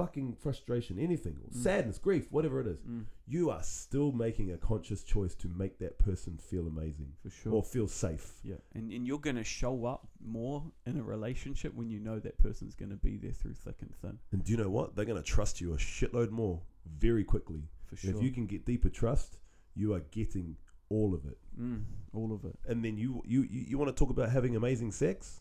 fucking 0.00 0.34
frustration, 0.34 0.98
anything, 0.98 1.36
or 1.44 1.50
Mm. 1.50 1.62
sadness, 1.62 1.98
grief, 1.98 2.30
whatever 2.32 2.60
it 2.60 2.66
is. 2.66 2.80
Mm. 2.82 3.06
you 3.26 3.48
are 3.50 3.62
still 3.62 4.10
making 4.12 4.50
a 4.50 4.58
conscious 4.58 5.04
choice 5.04 5.34
to 5.36 5.48
make 5.48 5.78
that 5.78 5.98
person 5.98 6.36
feel 6.38 6.66
amazing 6.66 7.12
For 7.22 7.30
sure. 7.30 7.52
or 7.54 7.62
feel 7.62 7.86
safe. 7.86 8.40
Yeah, 8.42 8.56
and 8.74 8.90
and 8.92 9.06
you're 9.06 9.20
gonna 9.28 9.44
show 9.44 9.84
up 9.84 10.08
more 10.20 10.72
in 10.86 10.96
a 10.96 11.02
relationship 11.02 11.74
when 11.74 11.88
you 11.90 12.00
know 12.00 12.18
that 12.20 12.38
person's 12.38 12.74
gonna 12.74 12.96
be 12.96 13.16
there 13.18 13.32
through 13.32 13.54
thick 13.54 13.82
and 13.82 13.94
thin. 13.94 14.18
And 14.32 14.42
do 14.44 14.50
you 14.52 14.58
know 14.58 14.70
what? 14.70 14.94
They're 14.96 15.04
going 15.12 15.22
to 15.22 15.32
trust 15.36 15.60
you 15.60 15.72
a 15.74 15.76
shitload 15.76 16.30
more 16.30 16.62
very 16.86 17.24
quickly. 17.24 17.68
For 17.86 17.92
And 17.94 18.00
sure. 18.00 18.10
if 18.16 18.22
you 18.22 18.30
can 18.32 18.46
get 18.46 18.64
deeper 18.64 18.88
trust, 18.88 19.38
you 19.74 19.94
are 19.94 20.00
getting 20.00 20.56
all 20.88 21.14
of 21.14 21.24
it. 21.26 21.38
mm, 21.58 21.84
all 22.12 22.32
of 22.32 22.44
it. 22.44 22.58
And 22.66 22.84
then 22.84 22.96
you 22.98 23.22
you 23.24 23.42
you, 23.42 23.60
you 23.70 23.78
want 23.78 23.94
to 23.94 23.98
talk 24.00 24.10
about 24.10 24.30
having 24.30 24.56
amazing 24.56 24.90
sex? 24.92 25.40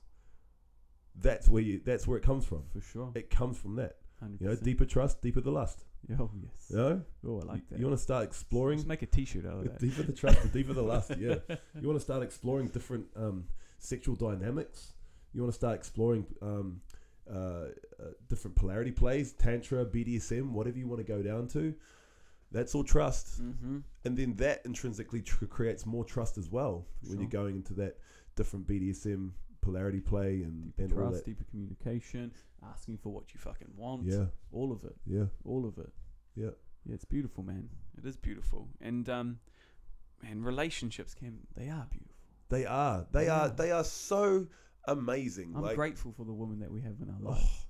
That's 1.16 1.50
where 1.50 1.62
you 1.64 1.80
that's 1.84 2.06
where 2.08 2.18
it 2.18 2.24
comes 2.24 2.46
from. 2.46 2.64
For 2.72 2.82
sure. 2.82 3.12
It 3.16 3.30
comes 3.32 3.58
from 3.58 3.76
that. 3.78 3.98
Hundred 4.20 4.42
You 4.42 4.48
know, 4.48 4.56
deeper 4.56 4.86
trust, 4.86 5.22
deeper 5.22 5.42
the 5.42 5.52
lust. 5.52 5.84
Oh 6.20 6.30
yes. 6.42 6.68
You 6.70 6.76
know? 6.78 7.02
Oh, 7.28 7.42
I 7.42 7.46
like 7.54 7.70
that. 7.70 7.78
You 7.80 7.86
want 7.86 7.98
to 7.98 8.02
start 8.04 8.24
exploring 8.24 8.78
Just 8.80 8.88
make 8.88 9.02
a 9.02 9.06
T-shirt 9.06 9.46
out 9.46 9.60
of 9.60 9.64
that. 9.66 9.80
deeper 9.80 10.04
the 10.04 10.14
trust, 10.14 10.42
the 10.42 10.48
deeper 10.48 10.74
the 10.74 10.82
lust. 10.94 11.12
Yeah. 11.20 11.36
You 11.80 11.88
want 11.88 11.98
to 12.00 12.04
start 12.04 12.24
exploring 12.24 12.68
different 12.70 13.06
um, 13.16 13.46
sexual 13.80 14.16
dynamics. 14.16 14.94
You 15.34 15.42
want 15.42 15.52
to 15.54 15.58
start 15.58 15.76
exploring 15.76 16.26
um, 16.42 16.82
uh, 17.30 17.36
uh, 17.38 17.68
different 18.28 18.56
polarity 18.56 18.92
plays, 18.92 19.34
tantra, 19.34 19.86
BDSM, 19.86 20.52
whatever 20.52 20.78
you 20.78 20.88
want 20.88 21.06
to 21.06 21.08
go 21.16 21.22
down 21.22 21.48
to. 21.50 21.74
That's 22.52 22.74
all 22.74 22.84
trust, 22.84 23.42
Mm-hmm. 23.44 23.78
and 24.06 24.18
then 24.18 24.36
that 24.38 24.62
intrinsically 24.66 25.22
tr- 25.22 25.46
creates 25.46 25.86
more 25.86 26.04
trust 26.04 26.38
as 26.40 26.50
well 26.50 26.88
when 27.08 27.20
you're 27.20 27.30
going 27.30 27.56
into 27.58 27.74
that 27.76 27.98
different 28.36 28.66
BDSM 28.68 29.32
polarity 29.72 30.00
play 30.00 30.42
and, 30.44 30.76
Deeper 30.76 30.84
and 30.84 31.12
trust, 31.12 31.26
deeper 31.26 31.44
communication, 31.50 32.32
asking 32.72 32.98
for 32.98 33.10
what 33.10 33.34
you 33.34 33.40
fucking 33.40 33.70
want. 33.76 34.06
Yeah, 34.06 34.26
All 34.52 34.72
of 34.72 34.84
it. 34.84 34.96
yeah, 35.06 35.26
All 35.46 35.66
of 35.66 35.78
it. 35.78 35.92
yeah. 36.36 36.50
Yeah, 36.86 36.94
it's 36.96 37.06
beautiful, 37.06 37.44
man. 37.44 37.70
It 37.98 38.06
is 38.06 38.16
beautiful. 38.16 38.70
And 38.82 39.08
um, 39.10 39.40
and 40.28 40.46
relationships 40.46 41.14
can 41.14 41.40
they 41.56 41.70
are 41.70 41.88
beautiful. 41.90 42.16
They 42.50 42.66
are, 42.66 43.06
they 43.12 43.26
Yeah. 43.26 43.42
are, 43.42 43.50
they 43.50 43.72
are 43.72 43.84
so 43.84 44.48
amazing. 44.86 45.54
I'm 45.56 45.62
like, 45.62 45.76
grateful 45.76 46.14
for 46.14 46.26
the 46.26 46.34
woman 46.34 46.60
that 46.62 46.72
we 46.72 46.82
have 46.82 46.96
in 47.02 47.10
our 47.10 47.18
oh, 47.26 47.30
lives. 47.32 47.66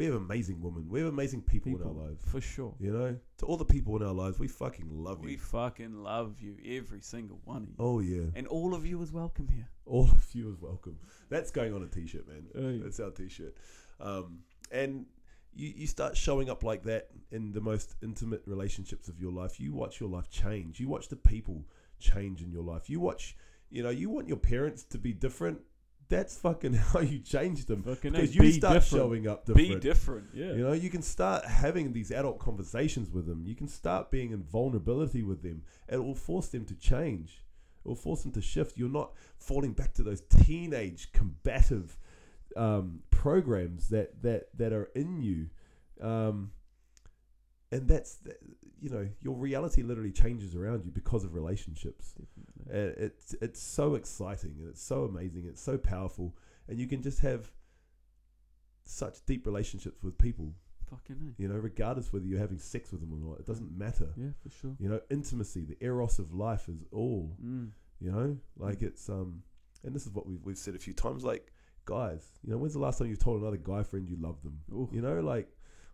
We 0.00 0.06
have 0.06 0.14
amazing 0.14 0.62
women. 0.62 0.88
We 0.88 1.00
have 1.00 1.08
amazing 1.10 1.42
people, 1.42 1.76
in 1.76 1.82
our 1.82 1.92
lives. 1.92 2.24
for 2.26 2.40
sure. 2.40 2.74
You 2.80 2.90
know, 2.90 3.18
to 3.36 3.44
all 3.44 3.58
the 3.58 3.66
people 3.66 3.96
in 3.96 4.02
our 4.02 4.14
lives, 4.14 4.38
we 4.38 4.48
fucking 4.48 4.88
love 4.88 5.20
We 5.20 5.32
you. 5.32 5.36
We 5.36 5.36
fucking 5.36 5.92
love 6.02 6.40
you, 6.40 6.56
every 6.64 7.02
single 7.02 7.38
one 7.44 7.64
of 7.64 7.68
you. 7.68 7.74
Oh 7.78 8.00
yeah, 8.00 8.30
And 8.34 8.46
all 8.46 8.74
of 8.74 8.86
you 8.86 9.02
is 9.02 9.12
welcome 9.12 9.46
here. 9.48 9.68
all 9.84 10.08
of 10.10 10.34
you 10.34 10.50
is 10.50 10.58
welcome. 10.58 10.96
That's 11.28 11.50
going 11.50 11.74
on 11.74 11.82
a 11.82 11.86
t-shirt, 11.86 12.26
man. 12.26 12.46
Hey. 12.54 12.80
That's 12.82 12.98
our 12.98 13.10
t-shirt. 13.10 13.54
Um, 14.00 14.38
and 14.72 15.04
you, 15.52 15.70
you 15.76 15.86
start 15.86 16.16
showing 16.16 16.48
up 16.48 16.62
like 16.64 16.82
that 16.84 17.08
in 17.30 17.52
the 17.52 17.60
most 17.60 17.96
intimate 18.02 18.42
relationships 18.46 19.08
of 19.08 19.20
your 19.20 19.32
life. 19.32 19.60
You 19.60 19.74
watch 19.74 20.00
your 20.00 20.08
life 20.08 20.30
change. 20.30 20.80
You 20.80 20.88
watch 20.88 21.08
the 21.08 21.16
people 21.16 21.66
change 21.98 22.40
in 22.40 22.50
your 22.50 22.64
life. 22.64 22.88
You 22.88 23.00
watch, 23.00 23.36
you 23.68 23.82
know, 23.82 23.90
you 23.90 24.08
want 24.08 24.28
your 24.28 24.38
parents 24.38 24.82
to 24.84 24.98
be 24.98 25.12
different. 25.12 25.60
That's 26.10 26.36
fucking 26.36 26.74
how 26.92 27.00
you 27.00 27.20
change 27.20 27.64
them. 27.66 27.82
Fucking 27.84 28.12
Because 28.12 28.34
you 28.34 28.40
be 28.42 28.52
start 28.52 28.74
different. 28.74 29.02
showing 29.02 29.28
up 29.28 29.46
different. 29.46 29.68
Be 29.68 29.74
different. 29.76 30.26
Yeah. 30.34 30.52
You 30.52 30.64
know, 30.64 30.72
you 30.72 30.90
can 30.90 31.02
start 31.02 31.46
having 31.46 31.92
these 31.92 32.10
adult 32.10 32.38
conversations 32.40 33.10
with 33.10 33.26
them. 33.26 33.44
You 33.46 33.54
can 33.54 33.68
start 33.68 34.10
being 34.10 34.32
in 34.32 34.42
vulnerability 34.42 35.22
with 35.22 35.42
them. 35.42 35.62
It 35.88 35.96
will 35.96 36.16
force 36.16 36.48
them 36.48 36.64
to 36.66 36.74
change. 36.74 37.44
It 37.84 37.88
will 37.88 37.94
force 37.94 38.22
them 38.22 38.32
to 38.32 38.42
shift. 38.42 38.76
You're 38.76 38.90
not 38.90 39.12
falling 39.38 39.72
back 39.72 39.94
to 39.94 40.02
those 40.02 40.20
teenage 40.22 41.12
combative 41.12 41.96
um, 42.56 43.00
programs 43.10 43.88
that, 43.90 44.20
that, 44.22 44.48
that 44.58 44.72
are 44.72 44.90
in 44.96 45.22
you. 45.22 45.46
Um, 46.04 46.50
and 47.70 47.86
that's, 47.86 48.16
th- 48.16 48.36
you 48.80 48.90
know, 48.90 49.06
your 49.20 49.36
reality 49.36 49.82
literally 49.82 50.12
changes 50.12 50.54
around 50.54 50.84
you 50.84 50.90
because 50.90 51.24
of 51.24 51.34
relationships. 51.34 52.14
Definitely. 52.14 53.04
It's 53.04 53.34
it's 53.40 53.60
so 53.60 53.94
exciting 53.94 54.56
and 54.58 54.68
it's 54.68 54.82
so 54.82 55.04
amazing. 55.04 55.44
It's 55.46 55.60
so 55.60 55.76
powerful, 55.76 56.36
and 56.68 56.78
you 56.78 56.86
can 56.86 57.02
just 57.02 57.20
have 57.20 57.50
such 58.84 59.24
deep 59.26 59.46
relationships 59.46 60.02
with 60.02 60.16
people. 60.18 60.54
Fucking. 60.88 61.34
You 61.38 61.48
know, 61.48 61.56
regardless 61.56 62.12
whether 62.12 62.24
you're 62.24 62.40
having 62.40 62.58
sex 62.58 62.90
with 62.90 63.00
them 63.00 63.12
or 63.12 63.28
not, 63.28 63.38
it 63.38 63.46
doesn't 63.46 63.76
matter. 63.76 64.08
Yeah, 64.16 64.30
for 64.42 64.50
sure. 64.50 64.76
You 64.78 64.88
know, 64.88 65.00
intimacy, 65.10 65.64
the 65.64 65.76
eros 65.84 66.18
of 66.18 66.32
life 66.32 66.68
is 66.68 66.84
all. 66.92 67.36
Mm. 67.44 67.70
You 68.00 68.12
know, 68.12 68.36
like 68.56 68.82
it's 68.82 69.08
um, 69.08 69.42
and 69.84 69.94
this 69.94 70.06
is 70.06 70.12
what 70.12 70.26
we've 70.26 70.44
we've 70.44 70.58
said 70.58 70.74
a 70.74 70.78
few 70.78 70.94
times. 70.94 71.22
Like, 71.22 71.52
guys, 71.84 72.24
you 72.42 72.52
know, 72.52 72.58
when's 72.58 72.72
the 72.72 72.80
last 72.80 72.98
time 72.98 73.08
you've 73.08 73.18
told 73.18 73.40
another 73.40 73.58
guy 73.58 73.82
friend 73.82 74.08
you 74.08 74.16
love 74.18 74.42
them? 74.42 74.60
Ooh. 74.72 74.88
You 74.92 75.02
know, 75.02 75.20
like. 75.20 75.48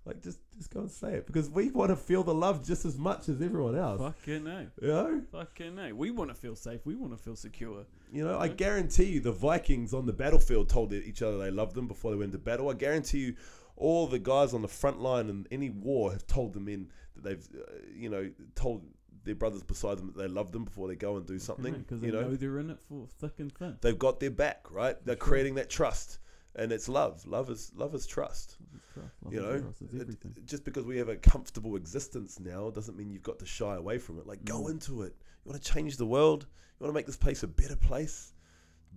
Like 0.07 0.23
just, 0.23 0.39
just 0.57 0.71
go 0.71 0.81
and 0.81 0.91
say 0.91 1.15
it 1.15 1.27
because 1.27 1.51
we 1.51 1.71
want 1.71 1.91
to 1.91 1.97
feel 1.97 2.23
the 2.23 2.33
love 2.33 2.65
just 2.65 2.85
as 2.85 2.97
much 2.97 3.29
as 3.29 3.43
everyone 3.43 3.77
else. 3.77 4.01
Fucking 4.01 4.45
no. 4.45 4.67
You 4.81 4.89
know, 4.89 5.23
Fucking 5.33 5.75
no. 5.75 5.95
We 5.95 6.13
want 6.13 6.31
to 6.31 6.37
feel 6.37 6.55
safe. 6.55 6.81
We 6.85 6.95
want 6.95 7.13
to 7.13 7.19
feel 7.19 7.35
secure. 7.35 7.85
You 8.13 8.25
know, 8.25 8.39
I 8.39 8.47
guarantee 8.47 9.07
you 9.07 9.21
the 9.21 9.33
Vikings 9.33 9.93
on 9.93 10.07
the 10.07 10.13
battlefield 10.13 10.69
told 10.69 10.93
each 10.93 11.23
other 11.23 11.39
they 11.39 11.51
loved 11.51 11.75
them 11.75 11.89
before 11.89 12.13
they 12.13 12.17
went 12.17 12.31
to 12.33 12.39
battle. 12.39 12.71
I 12.71 12.75
guarantee 12.75 13.19
you 13.19 13.35
all 13.77 14.07
the 14.07 14.21
guys 14.21 14.55
on 14.55 14.63
the 14.63 14.69
front 14.69 15.01
line 15.01 15.29
in 15.29 15.47
any 15.51 15.71
war 15.71 16.13
have 16.13 16.27
told 16.27 16.55
the 16.55 16.61
men 16.61 16.89
that 17.17 17.25
they've, 17.25 17.49
uh, 17.61 17.73
you 17.95 18.09
know, 18.09 18.31
told 18.55 18.83
their 19.25 19.35
brothers 19.35 19.63
beside 19.63 19.99
them 19.99 20.13
that 20.15 20.23
they 20.23 20.29
love 20.29 20.53
them 20.53 20.65
before 20.65 20.89
they 20.89 20.95
go 20.95 21.17
and 21.17 21.27
do 21.27 21.39
something. 21.39 21.75
because 21.79 22.01
they 22.01 22.07
you 22.07 22.13
know, 22.13 22.23
know, 22.23 22.37
they're 22.37 22.59
in 22.59 22.71
it 22.71 22.79
for 22.89 23.07
thick 23.21 23.33
and 23.39 23.53
thin. 23.53 23.77
they've 23.83 23.99
got 23.99 24.21
their 24.21 24.31
back, 24.31 24.67
right? 24.71 24.97
They're 25.05 25.17
sure. 25.17 25.27
creating 25.27 25.57
that 25.57 25.69
trust, 25.69 26.21
and 26.57 26.73
it's 26.73 26.89
love. 26.89 27.25
Love 27.27 27.51
is 27.51 27.73
love 27.75 27.95
is 27.95 28.07
trust. 28.07 28.57
Love 28.61 28.75
is 28.75 28.83
trust, 28.95 29.15
love 29.23 29.33
You 29.35 29.41
know, 29.41 29.51
eros, 29.51 29.75
it's 29.81 30.27
It- 30.27 30.47
just 30.47 30.65
because 30.65 30.85
we 30.85 30.97
have 30.99 31.09
a 31.09 31.17
comfortable 31.17 31.77
existence 31.77 32.41
now 32.41 32.71
doesn't 32.71 32.97
mean 32.97 33.11
you've 33.11 33.23
got 33.23 33.39
to 33.41 33.47
shy 33.47 33.77
away 33.77 33.99
from 33.99 34.19
it. 34.19 34.27
Like, 34.27 34.45
go 34.45 34.65
Mm. 34.65 34.71
into 34.73 35.03
it. 35.03 35.15
You 35.45 35.51
want 35.53 35.63
to 35.63 35.73
change 35.73 35.97
the 35.97 36.07
world. 36.07 36.47
You 36.79 36.85
want 36.85 36.91
to 36.91 36.95
make 36.95 37.07
this 37.07 37.17
place 37.17 37.43
a 37.43 37.49
better 37.49 37.77
place. 37.77 38.33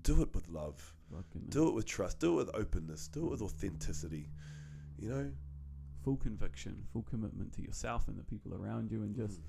Do 0.02 0.22
it 0.22 0.34
with 0.34 0.48
love. 0.50 0.96
Fucking. 1.12 1.48
Do 1.50 1.68
it 1.70 1.74
with 1.74 1.86
trust. 1.86 2.20
Do 2.20 2.34
it 2.40 2.46
with 2.46 2.56
openness. 2.56 3.08
Do 3.08 3.26
it 3.28 3.30
with 3.32 3.42
authenticity. 3.42 4.30
You 4.98 5.10
know. 5.10 5.32
full 6.02 6.16
conviction, 6.16 6.82
full 6.94 7.04
commitment 7.04 7.52
to 7.52 7.62
yourself 7.62 8.08
and 8.08 8.18
the 8.18 8.24
people 8.24 8.54
around 8.54 8.90
you, 8.90 9.04
and 9.04 9.14
just 9.14 9.42
Mm. 9.42 9.44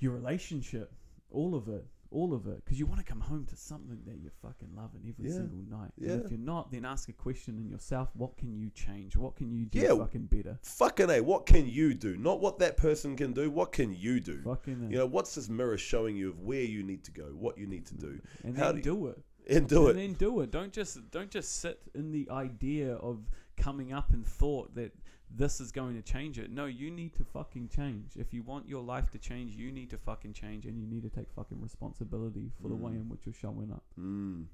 your 0.00 0.12
relationship, 0.12 0.92
all 1.30 1.54
of 1.54 1.66
it, 1.68 1.86
all 2.10 2.34
of 2.34 2.46
it, 2.46 2.64
because 2.64 2.78
you 2.78 2.86
want 2.86 2.98
to 2.98 3.04
come 3.04 3.20
home 3.20 3.44
to 3.46 3.56
something 3.56 3.98
that 4.06 4.18
you're 4.20 4.32
fucking 4.42 4.68
loving 4.76 5.02
every 5.08 5.30
Yeah. 5.30 5.36
single 5.36 5.62
night. 5.70 5.92
Yeah. 5.96 6.12
And 6.12 6.24
if 6.24 6.30
you're 6.30 6.40
not, 6.40 6.70
then 6.72 6.84
ask 6.84 7.08
a 7.08 7.12
question 7.12 7.58
in 7.58 7.68
yourself: 7.68 8.10
What 8.14 8.36
can 8.36 8.52
you 8.54 8.70
change? 8.70 9.16
What 9.16 9.36
can 9.36 9.50
you 9.50 9.64
do 9.66 9.78
Yeah. 9.80 9.96
fucking 9.96 10.26
better? 10.26 10.58
Fucking 10.62 11.10
a. 11.10 11.20
What 11.20 11.46
can 11.46 11.68
you 11.68 11.94
do? 11.94 12.16
Not 12.16 12.40
what 12.40 12.58
that 12.58 12.76
person 12.76 13.16
can 13.16 13.32
do. 13.32 13.50
What 13.50 13.72
can 13.72 13.94
you 13.94 14.20
do? 14.20 14.42
Fucking 14.42 14.90
You 14.90 14.98
know, 14.98 15.06
what's 15.06 15.34
this 15.34 15.48
mirror 15.48 15.78
showing 15.78 16.16
you 16.16 16.30
of 16.30 16.40
where 16.40 16.62
you 16.62 16.82
need 16.82 17.04
to 17.04 17.10
go, 17.12 17.24
what 17.38 17.58
you 17.58 17.66
need 17.66 17.86
to 17.86 17.94
do, 17.94 18.12
mm-hmm. 18.14 18.48
and 18.48 18.58
how 18.58 18.72
then 18.72 18.82
do 18.82 18.90
do 18.96 19.06
it. 19.08 19.22
and 19.48 19.68
do 19.68 19.86
it. 19.86 19.90
and 19.90 19.98
it. 19.98 20.02
then 20.02 20.12
do 20.14 20.40
it. 20.40 20.50
Don't 20.50 20.72
just 20.72 21.10
don't 21.10 21.30
just 21.30 21.60
sit 21.60 21.80
in 21.94 22.10
the 22.10 22.28
idea 22.30 22.94
of 22.96 23.28
coming 23.56 23.92
up 23.92 24.12
and 24.12 24.26
thought 24.26 24.74
that 24.74 24.92
this 25.34 25.60
is 25.60 25.70
going 25.72 25.94
to 25.94 26.02
change 26.02 26.38
it. 26.38 26.50
No, 26.50 26.66
you 26.66 26.90
need 26.90 27.14
to 27.14 27.24
fucking 27.24 27.68
change. 27.68 28.12
If 28.16 28.32
you 28.34 28.42
want 28.42 28.68
your 28.68 28.82
life 28.82 29.10
to 29.12 29.18
change, 29.18 29.54
you 29.54 29.70
need 29.70 29.90
to 29.90 29.98
fucking 29.98 30.32
change, 30.32 30.66
and 30.66 30.78
you 30.78 30.86
need 30.86 31.02
to 31.02 31.08
take 31.10 31.30
fucking 31.30 31.60
responsibility 31.60 32.50
for 32.60 32.68
the 32.68 32.74
way 32.74 32.92
Mm. 32.92 32.96
in 33.02 33.08
which 33.08 33.26
you're 33.26 33.32
showing 33.32 33.70
up. 33.70 33.84
Mm. 33.98 34.46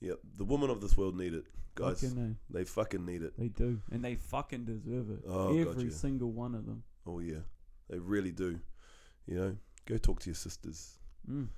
Yep. 0.00 0.18
The 0.36 0.44
women 0.44 0.68
of 0.70 0.80
this 0.80 0.96
world 0.96 1.16
need 1.16 1.32
it, 1.32 1.46
guys. 1.74 2.00
Fucking 2.00 2.36
They 2.50 2.64
fucking 2.64 3.04
need 3.06 3.22
it. 3.22 3.36
they 3.38 3.48
do, 3.48 3.80
and 3.90 4.04
they 4.04 4.16
fucking 4.16 4.64
deserve 4.64 5.10
it. 5.10 5.20
Oh, 5.26 5.56
Every 5.56 5.84
gotcha. 5.84 5.90
single 5.92 6.32
one 6.32 6.54
of 6.54 6.66
them. 6.66 6.82
Oh 7.06 7.20
yeah, 7.20 7.40
they 7.88 7.98
really 7.98 8.32
do. 8.32 8.60
You 9.26 9.34
know, 9.36 9.56
go 9.86 9.96
talk 9.96 10.20
to 10.20 10.28
your 10.30 10.34
sisters. 10.34 10.98
Mm. 11.30 11.48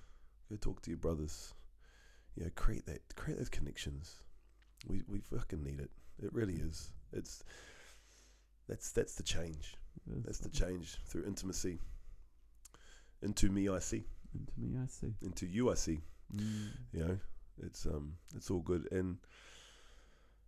Go 0.50 0.56
talk 0.56 0.82
to 0.82 0.90
your 0.90 0.98
brothers. 0.98 1.54
You 2.36 2.44
know, 2.44 2.50
create 2.54 2.86
that, 2.86 3.00
create 3.16 3.38
those 3.38 3.48
connections. 3.48 4.22
We 4.86 5.02
we 5.08 5.20
fucking 5.20 5.62
need 5.64 5.80
it. 5.80 5.90
It 6.22 6.32
really 6.32 6.54
is. 6.54 6.92
It's 7.12 7.42
that's 8.68 8.92
that's 8.92 9.14
the 9.14 9.22
change. 9.22 9.74
That's 10.24 10.38
the 10.38 10.48
change 10.48 10.96
through 11.06 11.24
intimacy. 11.26 11.78
Into 13.22 13.50
me, 13.50 13.68
I 13.68 13.78
see. 13.80 14.04
Into 14.34 14.52
me, 14.56 14.78
I 14.82 14.86
see. 14.86 15.12
Into 15.22 15.46
you, 15.46 15.70
I 15.70 15.74
see. 15.74 16.00
Mm. 16.34 16.68
You 16.92 17.00
know, 17.04 17.18
it's 17.62 17.84
um, 17.86 18.12
it's 18.36 18.50
all 18.50 18.60
good. 18.60 18.88
And 18.92 19.18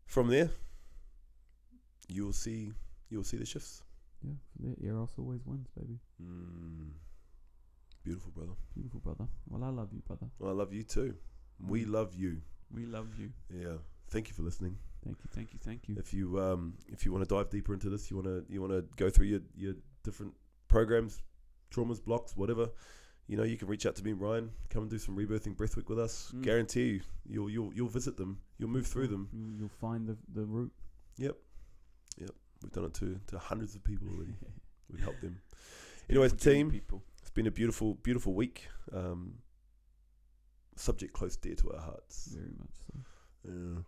from 0.06 0.28
there, 0.28 0.50
you 2.08 2.24
will 2.24 2.32
see, 2.32 2.72
you 3.10 3.18
will 3.18 3.24
see 3.24 3.36
the 3.38 3.46
shifts. 3.46 3.82
Yeah, 4.22 4.34
that 4.60 4.84
Eros 4.84 5.10
always 5.18 5.40
wins, 5.46 5.68
baby. 5.78 5.98
Mm. 6.22 6.90
Beautiful, 8.04 8.32
brother. 8.32 8.52
Beautiful 8.74 9.00
brother. 9.00 9.26
Well, 9.48 9.64
I 9.64 9.68
love 9.70 9.92
you, 9.92 10.00
brother. 10.06 10.26
Well, 10.38 10.50
I 10.50 10.54
love 10.54 10.72
you 10.72 10.82
too. 10.84 11.14
We 11.66 11.84
Mm. 11.84 11.90
love 11.90 12.14
you. 12.14 12.40
We 12.70 12.86
love 12.86 13.08
you. 13.18 13.32
Yeah. 13.52 13.76
Thank 14.08 14.28
you 14.28 14.34
for 14.34 14.42
listening. 14.42 14.78
Thank 15.04 15.18
you, 15.18 15.30
thank 15.32 15.52
you, 15.52 15.58
thank 15.62 15.88
you. 15.88 15.96
If 15.98 16.12
you 16.12 16.38
um 16.40 16.74
if 16.88 17.04
you 17.04 17.12
want 17.12 17.26
to 17.28 17.34
dive 17.34 17.50
deeper 17.50 17.72
into 17.72 17.88
this, 17.88 18.10
you 18.10 18.16
want 18.16 18.28
to 18.28 18.44
you 18.52 18.60
want 18.60 18.72
to 18.72 18.84
go 18.96 19.10
through 19.10 19.26
your 19.26 19.40
your 19.56 19.74
different 20.04 20.34
programs, 20.68 21.22
traumas, 21.74 22.04
blocks, 22.04 22.36
whatever. 22.36 22.68
You 23.26 23.36
know, 23.36 23.44
you 23.44 23.56
can 23.56 23.68
reach 23.68 23.86
out 23.86 23.94
to 23.96 24.04
me, 24.04 24.12
Ryan. 24.12 24.50
Come 24.70 24.82
and 24.82 24.90
do 24.90 24.98
some 24.98 25.16
rebirthing 25.16 25.54
breathwork 25.56 25.88
with 25.88 26.00
us. 26.00 26.32
Mm. 26.34 26.42
Guarantee 26.42 26.84
you, 26.84 27.00
you'll 27.28 27.50
you'll 27.50 27.72
you'll 27.74 27.88
visit 27.88 28.16
them. 28.16 28.40
You'll 28.58 28.70
move 28.70 28.86
through 28.86 29.06
them. 29.06 29.28
You, 29.32 29.58
you'll 29.58 29.68
find 29.68 30.06
the 30.06 30.16
the 30.34 30.44
root. 30.44 30.72
Yep 31.16 31.36
yep 32.18 32.30
we've 32.62 32.72
done 32.72 32.84
it 32.84 32.94
to 32.94 33.18
to 33.28 33.38
hundreds 33.38 33.74
of 33.74 33.84
people 33.84 34.08
already. 34.08 34.34
We've 34.90 35.02
helped 35.02 35.22
them. 35.22 35.40
Anyways, 36.08 36.32
team, 36.32 36.70
people. 36.70 37.02
it's 37.20 37.30
been 37.30 37.46
a 37.46 37.50
beautiful 37.50 37.94
beautiful 37.94 38.34
week. 38.34 38.68
Um, 38.92 39.34
subject 40.76 41.12
close 41.12 41.36
dear 41.36 41.54
to 41.54 41.72
our 41.72 41.80
hearts. 41.80 42.30
Very 42.34 42.54
much 42.58 42.74
so. 42.86 42.98
Yeah. 43.44 43.82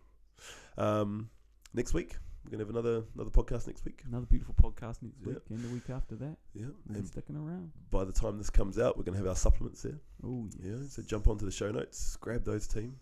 Um, 0.79 1.31
next 1.75 1.95
week 1.95 2.17
we're 2.45 2.51
gonna 2.53 2.63
have 2.65 2.71
another 2.71 3.05
another 3.15 3.31
podcast 3.31 3.67
next 3.67 3.85
week. 3.85 4.03
Another 4.07 4.27
beautiful 4.27 4.55
podcast 4.55 5.01
next 5.03 5.21
Yeah. 5.21 5.35
week, 5.35 5.43
and 5.51 5.61
the 5.61 5.69
week 5.69 5.91
after 5.91 6.17
that. 6.17 6.37
Yeah. 6.55 6.67
And 6.89 7.07
sticking 7.07 7.37
around. 7.37 7.73
by 7.91 8.05
the 8.05 8.13
time 8.13 8.39
this 8.39 8.51
comes 8.51 8.79
out, 8.79 8.97
we're 8.97 9.05
gonna 9.05 9.19
have 9.19 9.27
our 9.29 9.37
supplements 9.37 9.83
there. 9.83 10.01
Oh 10.25 10.49
yes. 10.59 10.65
Yeah. 10.83 10.89
So 10.89 11.03
jump 11.03 11.29
onto 11.29 11.45
the 11.45 11.53
show 11.53 11.71
notes, 11.71 12.17
grab 12.17 12.45
those 12.45 12.67
team. 12.67 12.97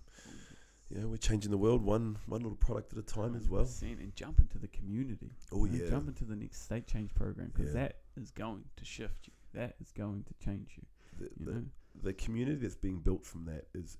Yeah, 0.91 1.05
we're 1.05 1.19
changing 1.19 1.53
the 1.53 1.59
world 1.59 1.83
one 1.83 2.19
one 2.27 2.43
little 2.43 2.57
product 2.57 2.93
at 2.93 2.99
a 2.99 3.03
time 3.03 3.35
as 3.37 3.49
well. 3.49 3.67
And 3.83 4.15
jump 4.17 4.41
into 4.41 4.59
the 4.59 4.69
community. 4.69 5.31
Oh 5.53 5.65
yeah. 5.65 5.89
Jump 5.89 6.09
into 6.09 6.25
the 6.25 6.37
next 6.37 6.63
state 6.63 6.87
change 6.87 7.15
program 7.15 7.51
because 7.55 7.73
Yeah. 7.75 7.83
that 7.89 8.01
is 8.17 8.31
going 8.33 8.65
to 8.77 8.85
shift 8.85 9.29
you. 9.29 9.33
That 9.55 9.77
is 9.81 9.91
going 9.93 10.25
to 10.25 10.35
change 10.45 10.77
you. 10.77 10.85
The, 11.19 11.25
You 11.39 11.47
the, 11.47 11.53
know, 11.53 11.65
the 12.03 12.13
community 12.15 12.57
that's 12.61 12.77
being 12.77 12.99
built 13.01 13.25
from 13.25 13.45
that 13.47 13.69
is 13.75 13.97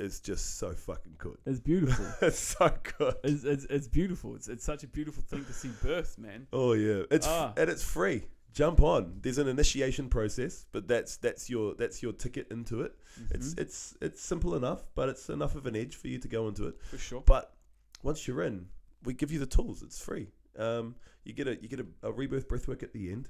is 0.00 0.20
just 0.20 0.58
so 0.58 0.72
fucking 0.72 1.14
good. 1.18 1.36
it's 1.46 1.60
beautiful. 1.60 2.06
it's 2.22 2.38
so 2.38 2.72
good. 2.98 3.14
it's, 3.24 3.44
it's, 3.44 3.64
it's 3.66 3.88
beautiful. 3.88 4.34
It's, 4.36 4.48
it's 4.48 4.64
such 4.64 4.82
a 4.84 4.88
beautiful 4.88 5.22
thing 5.22 5.44
to 5.44 5.52
see 5.52 5.70
birth, 5.82 6.18
man. 6.18 6.46
Oh 6.52 6.72
yeah, 6.72 7.02
it's 7.10 7.26
f- 7.26 7.32
Ah. 7.32 7.52
and 7.56 7.68
it's 7.70 7.82
free. 7.84 8.24
Jump 8.52 8.82
on. 8.82 9.20
There's 9.22 9.38
an 9.38 9.46
initiation 9.46 10.08
process, 10.08 10.66
but 10.72 10.88
that's 10.88 11.16
that's 11.18 11.48
your 11.48 11.74
that's 11.74 12.02
your 12.02 12.12
ticket 12.12 12.48
into 12.50 12.82
it. 12.82 12.92
It's 13.30 13.54
Mhm. 13.54 13.60
it's 13.60 13.96
it's 14.00 14.20
simple 14.20 14.56
enough, 14.56 14.82
but 14.96 15.08
it's 15.08 15.28
enough 15.30 15.54
of 15.54 15.66
an 15.66 15.76
edge 15.76 15.94
for 15.94 16.08
you 16.08 16.18
to 16.18 16.26
go 16.28 16.48
into 16.48 16.66
it. 16.66 16.74
for 16.90 16.98
sure. 16.98 17.22
But 17.24 17.54
once 18.02 18.26
you're 18.26 18.42
in, 18.42 18.66
we 19.04 19.14
give 19.14 19.30
you 19.30 19.38
the 19.38 19.46
tools. 19.46 19.82
It's 19.82 20.00
free. 20.02 20.32
Um, 20.58 20.96
you 21.24 21.32
get 21.32 21.46
a 21.46 21.54
you 21.62 21.68
get 21.68 21.78
a, 21.80 21.86
a 22.02 22.10
rebirth 22.10 22.48
breathwork 22.48 22.82
at 22.82 22.92
the 22.92 23.12
end, 23.12 23.28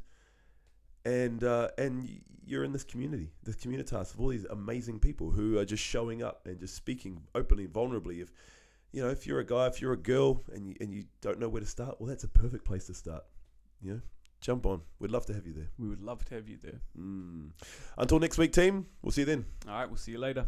and 1.04 1.42
uh, 1.44 1.68
and 1.78 2.08
you're 2.44 2.64
in 2.64 2.72
this 2.72 2.84
community, 2.84 3.30
this 3.44 3.56
communitas 3.56 4.12
of 4.12 4.20
all 4.20 4.28
these 4.28 4.44
amazing 4.46 4.98
people 4.98 5.30
who 5.30 5.58
are 5.58 5.64
just 5.64 5.82
showing 5.82 6.22
up 6.22 6.46
and 6.46 6.58
just 6.58 6.74
speaking 6.74 7.22
openly, 7.34 7.64
and 7.64 7.72
vulnerably. 7.72 8.20
If 8.22 8.32
you 8.92 9.02
know, 9.02 9.08
if 9.08 9.26
you're 9.26 9.40
a 9.40 9.46
guy, 9.46 9.66
if 9.66 9.80
you're 9.80 9.92
a 9.92 9.96
girl, 9.96 10.42
and 10.52 10.66
you, 10.66 10.74
and 10.80 10.92
you 10.92 11.04
don't 11.20 11.38
know 11.38 11.48
where 11.48 11.60
to 11.60 11.66
start, 11.66 12.00
well, 12.00 12.08
that's 12.08 12.24
a 12.24 12.28
perfect 12.28 12.64
place 12.64 12.86
to 12.86 12.94
start. 12.94 13.24
You 13.80 13.94
know, 13.94 14.00
jump 14.40 14.66
on. 14.66 14.82
We'd 14.98 15.10
love 15.10 15.26
to 15.26 15.34
have 15.34 15.46
you 15.46 15.52
there. 15.52 15.68
We 15.78 15.88
would 15.88 16.02
love 16.02 16.24
to 16.26 16.34
have 16.34 16.48
you 16.48 16.58
there. 16.62 16.80
Mm. 16.98 17.50
Until 17.96 18.18
next 18.18 18.36
week, 18.38 18.52
team. 18.52 18.86
We'll 19.02 19.12
see 19.12 19.22
you 19.22 19.26
then. 19.26 19.44
All 19.68 19.74
right, 19.74 19.88
we'll 19.88 19.96
see 19.96 20.12
you 20.12 20.18
later. 20.18 20.46